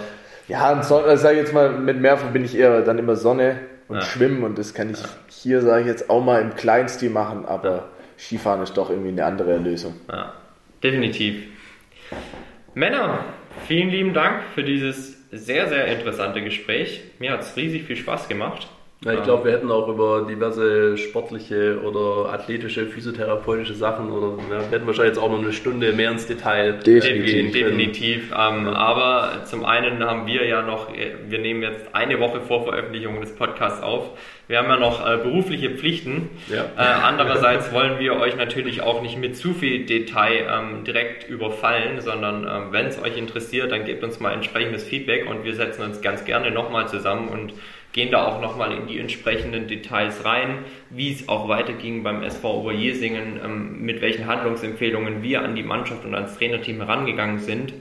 Ja, 0.47 0.71
und 0.71 0.85
Sonne, 0.85 1.07
also 1.07 1.21
sag 1.21 1.33
ich 1.33 1.39
jetzt 1.39 1.53
mal, 1.53 1.69
mit 1.69 1.99
Meer 1.99 2.17
verbinde 2.17 2.47
ich 2.47 2.57
eher 2.57 2.81
dann 2.81 2.97
immer 2.97 3.17
Sonne 3.17 3.59
und 3.87 3.97
ja. 3.97 4.01
Schwimmen 4.01 4.43
und 4.43 4.57
das 4.57 4.73
kann 4.73 4.89
ich 4.89 4.99
hier, 5.29 5.61
sage 5.61 5.81
ich 5.81 5.87
jetzt, 5.87 6.09
auch 6.09 6.23
mal 6.23 6.41
im 6.41 6.55
Kleinstil 6.55 7.09
machen, 7.09 7.45
aber. 7.45 7.89
Skifahren 8.17 8.61
ist 8.63 8.75
doch 8.75 8.89
irgendwie 8.89 9.09
eine 9.09 9.25
andere 9.25 9.57
Lösung. 9.57 9.93
Ja, 10.09 10.33
definitiv. 10.83 11.43
Männer, 12.73 13.23
vielen 13.67 13.89
lieben 13.89 14.13
Dank 14.13 14.43
für 14.55 14.63
dieses 14.63 15.17
sehr, 15.31 15.67
sehr 15.67 15.87
interessante 15.87 16.41
Gespräch. 16.43 17.03
Mir 17.19 17.31
hat 17.31 17.41
es 17.41 17.55
riesig 17.55 17.83
viel 17.83 17.95
Spaß 17.95 18.27
gemacht. 18.27 18.67
Ja, 19.05 19.13
ich 19.13 19.23
glaube, 19.23 19.45
wir 19.45 19.51
hätten 19.51 19.69
auch 19.69 19.87
über 19.87 20.25
diverse 20.27 20.97
sportliche 20.97 21.79
oder 21.83 22.33
athletische, 22.33 22.87
physiotherapeutische 22.87 23.75
Sachen 23.75 24.11
oder 24.11 24.41
ja, 24.49 24.59
wir 24.59 24.71
hätten 24.71 24.87
wahrscheinlich 24.87 25.15
jetzt 25.15 25.23
auch 25.23 25.29
noch 25.29 25.37
eine 25.37 25.53
Stunde 25.53 25.93
mehr 25.93 26.09
ins 26.09 26.25
Detail 26.25 26.79
definitiv. 26.79 27.53
Definitiv. 27.53 28.31
Ähm, 28.31 28.67
aber 28.67 29.43
zum 29.45 29.65
einen 29.65 30.03
haben 30.03 30.25
wir 30.25 30.47
ja 30.47 30.63
noch, 30.63 30.89
wir 30.91 31.39
nehmen 31.39 31.61
jetzt 31.61 31.93
eine 31.93 32.19
Woche 32.19 32.41
vor 32.41 32.63
Veröffentlichung 32.63 33.21
des 33.21 33.35
Podcasts 33.35 33.83
auf. 33.83 34.17
Wir 34.47 34.59
haben 34.59 34.69
ja 34.69 34.77
noch 34.77 35.05
äh, 35.05 35.17
berufliche 35.17 35.71
Pflichten. 35.71 36.29
Ja. 36.47 36.63
Äh, 36.77 37.03
andererseits 37.03 37.73
wollen 37.73 37.99
wir 37.99 38.15
euch 38.15 38.37
natürlich 38.37 38.81
auch 38.81 39.01
nicht 39.01 39.17
mit 39.17 39.35
zu 39.35 39.53
viel 39.53 39.85
Detail 39.85 40.47
ähm, 40.49 40.83
direkt 40.85 41.27
überfallen, 41.27 41.99
sondern 41.99 42.47
ähm, 42.47 42.71
wenn 42.71 42.85
es 42.85 43.01
euch 43.01 43.17
interessiert, 43.17 43.73
dann 43.73 43.83
gebt 43.83 44.03
uns 44.03 44.21
mal 44.21 44.31
entsprechendes 44.31 44.83
Feedback 44.83 45.29
und 45.29 45.43
wir 45.43 45.53
setzen 45.53 45.83
uns 45.83 46.01
ganz 46.01 46.23
gerne 46.23 46.51
nochmal 46.51 46.87
zusammen 46.87 47.27
und 47.27 47.53
gehen 47.91 48.11
da 48.11 48.25
auch 48.25 48.41
nochmal 48.41 48.71
in 48.73 48.87
die 48.87 48.99
entsprechenden 48.99 49.67
Details 49.67 50.23
rein, 50.23 50.59
wie 50.91 51.11
es 51.11 51.27
auch 51.27 51.49
weiterging 51.49 52.03
beim 52.03 52.23
SV 52.23 52.61
Oberjesingen, 52.61 53.39
ähm, 53.43 53.81
mit 53.81 54.01
welchen 54.01 54.27
Handlungsempfehlungen 54.27 55.23
wir 55.23 55.41
an 55.41 55.55
die 55.55 55.63
Mannschaft 55.63 56.05
und 56.05 56.15
ans 56.15 56.37
Trainerteam 56.37 56.77
herangegangen 56.77 57.39
sind. 57.39 57.73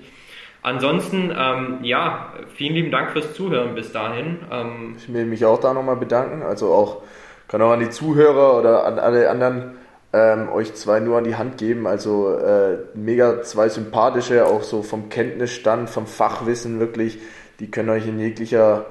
Ansonsten, 0.66 1.32
ähm, 1.32 1.78
ja, 1.82 2.32
vielen 2.56 2.74
lieben 2.74 2.90
Dank 2.90 3.12
fürs 3.12 3.34
Zuhören 3.34 3.76
bis 3.76 3.92
dahin. 3.92 4.38
Ähm, 4.50 4.96
ich 4.98 5.14
will 5.14 5.24
mich 5.24 5.44
auch 5.44 5.60
da 5.60 5.72
nochmal 5.72 5.94
bedanken. 5.94 6.42
Also 6.42 6.72
auch, 6.72 7.02
kann 7.46 7.62
auch 7.62 7.70
an 7.70 7.78
die 7.78 7.88
Zuhörer 7.88 8.58
oder 8.58 8.84
an 8.84 8.98
alle 8.98 9.30
anderen 9.30 9.76
ähm, 10.12 10.48
euch 10.48 10.74
zwei 10.74 10.98
nur 10.98 11.18
an 11.18 11.22
die 11.22 11.36
Hand 11.36 11.58
geben. 11.58 11.86
Also 11.86 12.36
äh, 12.36 12.78
mega 12.94 13.42
zwei 13.42 13.68
sympathische, 13.68 14.44
auch 14.44 14.64
so 14.64 14.82
vom 14.82 15.08
Kenntnisstand, 15.08 15.88
vom 15.88 16.08
Fachwissen 16.08 16.80
wirklich. 16.80 17.20
Die 17.60 17.70
können 17.70 17.90
euch 17.90 18.08
in 18.08 18.18
jeglicher 18.18 18.86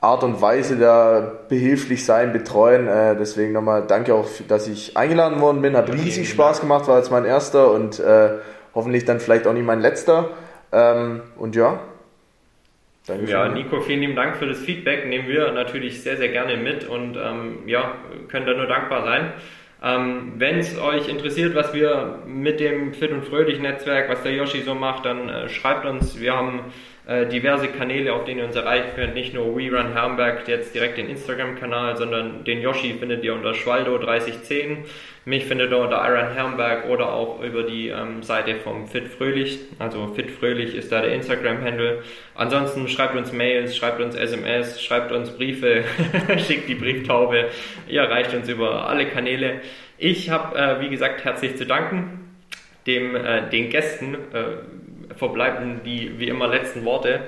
Art 0.00 0.22
und 0.22 0.40
Weise 0.40 0.76
da 0.78 1.32
behilflich 1.48 2.04
sein, 2.04 2.32
betreuen. 2.32 2.86
Äh, 2.86 3.16
deswegen 3.16 3.54
nochmal 3.54 3.82
danke 3.88 4.14
auch, 4.14 4.28
dass 4.46 4.68
ich 4.68 4.96
eingeladen 4.96 5.40
worden 5.40 5.62
bin. 5.62 5.76
Hat 5.76 5.92
riesig 5.92 6.28
Spaß 6.28 6.60
gemacht, 6.60 6.86
war 6.86 6.98
jetzt 6.98 7.10
mein 7.10 7.24
erster 7.24 7.72
und 7.72 7.98
äh, 7.98 8.34
hoffentlich 8.72 9.04
dann 9.04 9.18
vielleicht 9.18 9.48
auch 9.48 9.52
nicht 9.52 9.66
mein 9.66 9.80
letzter. 9.80 10.28
Ähm, 10.72 11.22
und 11.36 11.56
ja. 11.56 11.80
Danke 13.06 13.30
ja, 13.30 13.48
Nico, 13.48 13.80
vielen 13.80 14.00
lieben 14.00 14.16
Dank 14.16 14.36
für 14.36 14.46
das 14.46 14.58
Feedback. 14.58 15.06
Nehmen 15.06 15.28
wir 15.28 15.50
natürlich 15.52 16.02
sehr, 16.02 16.18
sehr 16.18 16.28
gerne 16.28 16.56
mit 16.58 16.86
und 16.86 17.16
ähm, 17.16 17.66
ja, 17.66 17.94
können 18.28 18.46
da 18.46 18.54
nur 18.54 18.66
dankbar 18.66 19.04
sein. 19.04 19.32
Ähm, 19.82 20.34
Wenn 20.36 20.58
es 20.58 20.78
euch 20.78 21.08
interessiert, 21.08 21.54
was 21.54 21.72
wir 21.72 22.18
mit 22.26 22.60
dem 22.60 22.92
Fit 22.92 23.12
und 23.12 23.24
Fröhlich 23.24 23.60
Netzwerk, 23.60 24.10
was 24.10 24.22
der 24.22 24.32
Yoshi 24.32 24.60
so 24.62 24.74
macht, 24.74 25.04
dann 25.04 25.28
äh, 25.28 25.48
schreibt 25.48 25.86
uns. 25.86 26.20
Wir 26.20 26.36
haben 26.36 26.64
äh, 27.08 27.26
diverse 27.26 27.68
Kanäle, 27.68 28.12
auf 28.12 28.26
denen 28.26 28.40
ihr 28.40 28.44
uns 28.44 28.54
erreichen 28.54 28.90
könnt. 28.94 29.14
Nicht 29.14 29.32
nur 29.32 29.56
WeRun 29.56 29.94
Herrenberg, 29.94 30.46
jetzt 30.46 30.74
direkt 30.74 30.98
den 30.98 31.08
Instagram-Kanal, 31.08 31.96
sondern 31.96 32.44
den 32.44 32.60
Yoshi 32.60 32.94
findet 33.00 33.24
ihr 33.24 33.32
unter 33.32 33.52
Schwaldo3010. 33.52 34.84
Mich 35.24 35.46
findet 35.46 35.70
ihr 35.70 35.78
unter 35.78 36.06
Iron 36.06 36.34
Herrenberg 36.34 36.86
oder 36.90 37.10
auch 37.14 37.42
über 37.42 37.62
die 37.62 37.88
ähm, 37.88 38.22
Seite 38.22 38.56
vom 38.56 38.86
Fit 38.86 39.08
Fröhlich. 39.08 39.58
Also 39.78 40.08
Fit 40.08 40.30
Fröhlich 40.30 40.74
ist 40.74 40.92
da 40.92 41.00
der 41.00 41.14
Instagram-Handle. 41.14 42.02
Ansonsten 42.34 42.86
schreibt 42.88 43.16
uns 43.16 43.32
Mails, 43.32 43.74
schreibt 43.74 44.02
uns 44.02 44.14
SMS, 44.14 44.82
schreibt 44.82 45.10
uns 45.10 45.30
Briefe, 45.30 45.84
schickt 46.46 46.68
die 46.68 46.74
Brieftaube. 46.74 47.48
Ihr 47.88 48.02
erreicht 48.02 48.34
uns 48.34 48.50
über 48.50 48.86
alle 48.86 49.06
Kanäle. 49.06 49.62
Ich 49.96 50.28
habe, 50.28 50.58
äh, 50.58 50.80
wie 50.82 50.90
gesagt, 50.90 51.24
herzlich 51.24 51.56
zu 51.56 51.64
danken 51.64 52.28
dem, 52.88 53.14
äh, 53.14 53.48
den 53.50 53.70
Gästen 53.70 54.14
äh, 54.14 54.56
verbleiben 55.18 55.80
die 55.84 56.18
wie 56.18 56.28
immer 56.28 56.48
letzten 56.48 56.84
Worte. 56.84 57.20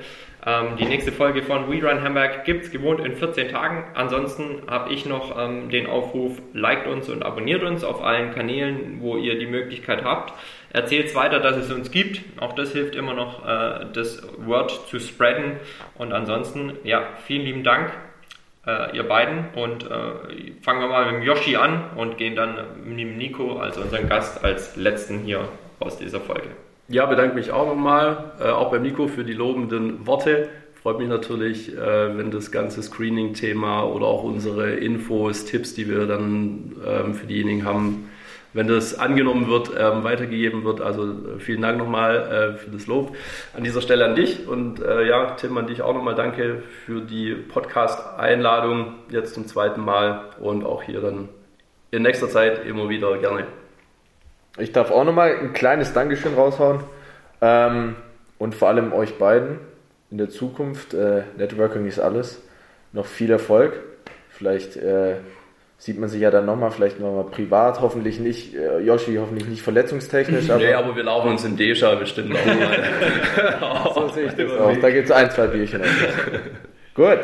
Ähm, 0.46 0.76
die 0.78 0.86
nächste 0.86 1.12
Folge 1.12 1.42
von 1.42 1.70
We 1.70 1.86
Run 1.86 2.02
Hamburg 2.02 2.44
gibt 2.44 2.64
es 2.64 2.70
gewohnt 2.70 3.00
in 3.00 3.14
14 3.14 3.48
Tagen. 3.48 3.84
Ansonsten 3.94 4.62
habe 4.68 4.92
ich 4.92 5.04
noch 5.04 5.36
ähm, 5.38 5.68
den 5.68 5.86
Aufruf, 5.86 6.40
liked 6.54 6.86
uns 6.86 7.08
und 7.10 7.22
abonniert 7.22 7.62
uns 7.62 7.84
auf 7.84 8.02
allen 8.02 8.32
Kanälen, 8.32 9.00
wo 9.00 9.16
ihr 9.16 9.38
die 9.38 9.46
Möglichkeit 9.46 10.02
habt. 10.02 10.32
Erzählt 10.72 11.06
es 11.06 11.14
weiter, 11.14 11.40
dass 11.40 11.56
es 11.56 11.70
uns 11.70 11.90
gibt. 11.90 12.22
Auch 12.40 12.54
das 12.54 12.72
hilft 12.72 12.94
immer 12.94 13.12
noch, 13.12 13.46
äh, 13.46 13.86
das 13.92 14.22
Word 14.38 14.88
zu 14.88 14.98
spreaden. 14.98 15.56
Und 15.96 16.12
ansonsten, 16.12 16.72
ja, 16.84 17.02
vielen 17.26 17.44
lieben 17.44 17.64
Dank, 17.64 17.92
äh, 18.66 18.96
ihr 18.96 19.02
beiden. 19.02 19.48
Und 19.54 19.84
äh, 19.90 20.52
fangen 20.62 20.80
wir 20.80 20.88
mal 20.88 21.04
mit 21.06 21.16
dem 21.16 21.22
Yoshi 21.22 21.56
an 21.56 21.90
und 21.96 22.16
gehen 22.16 22.34
dann 22.34 22.56
mit 22.84 22.98
dem 22.98 23.18
Nico, 23.18 23.58
also 23.58 23.82
unseren 23.82 24.08
Gast, 24.08 24.42
als 24.42 24.76
letzten 24.76 25.18
hier 25.20 25.48
aus 25.80 25.98
dieser 25.98 26.20
Folge. 26.20 26.48
Ja, 26.90 27.06
bedanke 27.06 27.36
mich 27.36 27.52
auch 27.52 27.68
nochmal, 27.68 28.32
äh, 28.40 28.48
auch 28.48 28.72
beim 28.72 28.82
Nico 28.82 29.06
für 29.06 29.22
die 29.22 29.32
lobenden 29.32 30.08
Worte. 30.08 30.48
Freut 30.82 30.98
mich 30.98 31.06
natürlich, 31.06 31.72
äh, 31.72 32.18
wenn 32.18 32.32
das 32.32 32.50
ganze 32.50 32.82
Screening-Thema 32.82 33.84
oder 33.84 34.06
auch 34.06 34.24
unsere 34.24 34.72
Infos, 34.72 35.44
Tipps, 35.44 35.72
die 35.72 35.88
wir 35.88 36.08
dann 36.08 36.72
ähm, 36.84 37.14
für 37.14 37.28
diejenigen 37.28 37.64
haben, 37.64 38.10
wenn 38.54 38.66
das 38.66 38.98
angenommen 38.98 39.46
wird, 39.46 39.70
ähm, 39.78 40.02
weitergegeben 40.02 40.64
wird. 40.64 40.80
Also 40.80 41.04
äh, 41.04 41.38
vielen 41.38 41.62
Dank 41.62 41.78
nochmal 41.78 42.56
äh, 42.56 42.58
für 42.58 42.72
das 42.72 42.88
Lob 42.88 43.14
an 43.56 43.62
dieser 43.62 43.82
Stelle 43.82 44.04
an 44.04 44.16
dich 44.16 44.48
und 44.48 44.82
äh, 44.82 45.06
ja, 45.06 45.36
Tim, 45.36 45.56
an 45.58 45.68
dich 45.68 45.82
auch 45.82 45.94
nochmal 45.94 46.16
danke 46.16 46.60
für 46.86 47.02
die 47.02 47.34
Podcast-Einladung 47.36 48.94
jetzt 49.10 49.34
zum 49.34 49.46
zweiten 49.46 49.84
Mal 49.84 50.22
und 50.40 50.64
auch 50.64 50.82
hier 50.82 51.00
dann 51.00 51.28
in 51.92 52.02
nächster 52.02 52.28
Zeit 52.28 52.66
immer 52.66 52.88
wieder 52.88 53.16
gerne. 53.18 53.46
Ich 54.60 54.72
darf 54.72 54.90
auch 54.90 55.04
nochmal 55.04 55.36
ein 55.40 55.52
kleines 55.52 55.92
Dankeschön 55.92 56.34
raushauen. 56.34 56.80
Ähm, 57.40 57.96
und 58.38 58.54
vor 58.54 58.68
allem 58.68 58.92
euch 58.92 59.18
beiden 59.18 59.58
in 60.10 60.18
der 60.18 60.30
Zukunft. 60.30 60.94
Äh, 60.94 61.22
Networking 61.36 61.86
ist 61.86 61.98
alles. 61.98 62.42
Noch 62.92 63.06
viel 63.06 63.30
Erfolg. 63.30 63.74
Vielleicht 64.30 64.76
äh, 64.76 65.16
sieht 65.78 65.98
man 65.98 66.08
sich 66.08 66.20
ja 66.20 66.30
dann 66.30 66.46
nochmal, 66.46 66.70
vielleicht 66.70 67.00
nochmal 67.00 67.24
privat, 67.24 67.80
hoffentlich 67.80 68.20
nicht, 68.20 68.54
äh, 68.54 68.80
Yoshi 68.80 69.16
hoffentlich 69.16 69.48
nicht 69.48 69.62
verletzungstechnisch. 69.62 70.50
Aber 70.50 70.58
nee, 70.58 70.74
aber 70.74 70.96
wir 70.96 71.04
laufen 71.04 71.30
uns 71.30 71.44
in 71.44 71.56
Deja 71.56 71.94
bestimmt 71.94 72.34
auch 72.34 72.46
mal. 72.46 73.92
so 73.94 74.08
sehe 74.08 74.26
ich 74.26 74.32
das 74.36 74.52
auch. 74.58 74.76
Da 74.76 74.90
gibt 74.90 75.06
es 75.06 75.12
ein, 75.12 75.30
zwei 75.30 75.46
Bierchen. 75.46 75.82
Gut, 76.94 77.20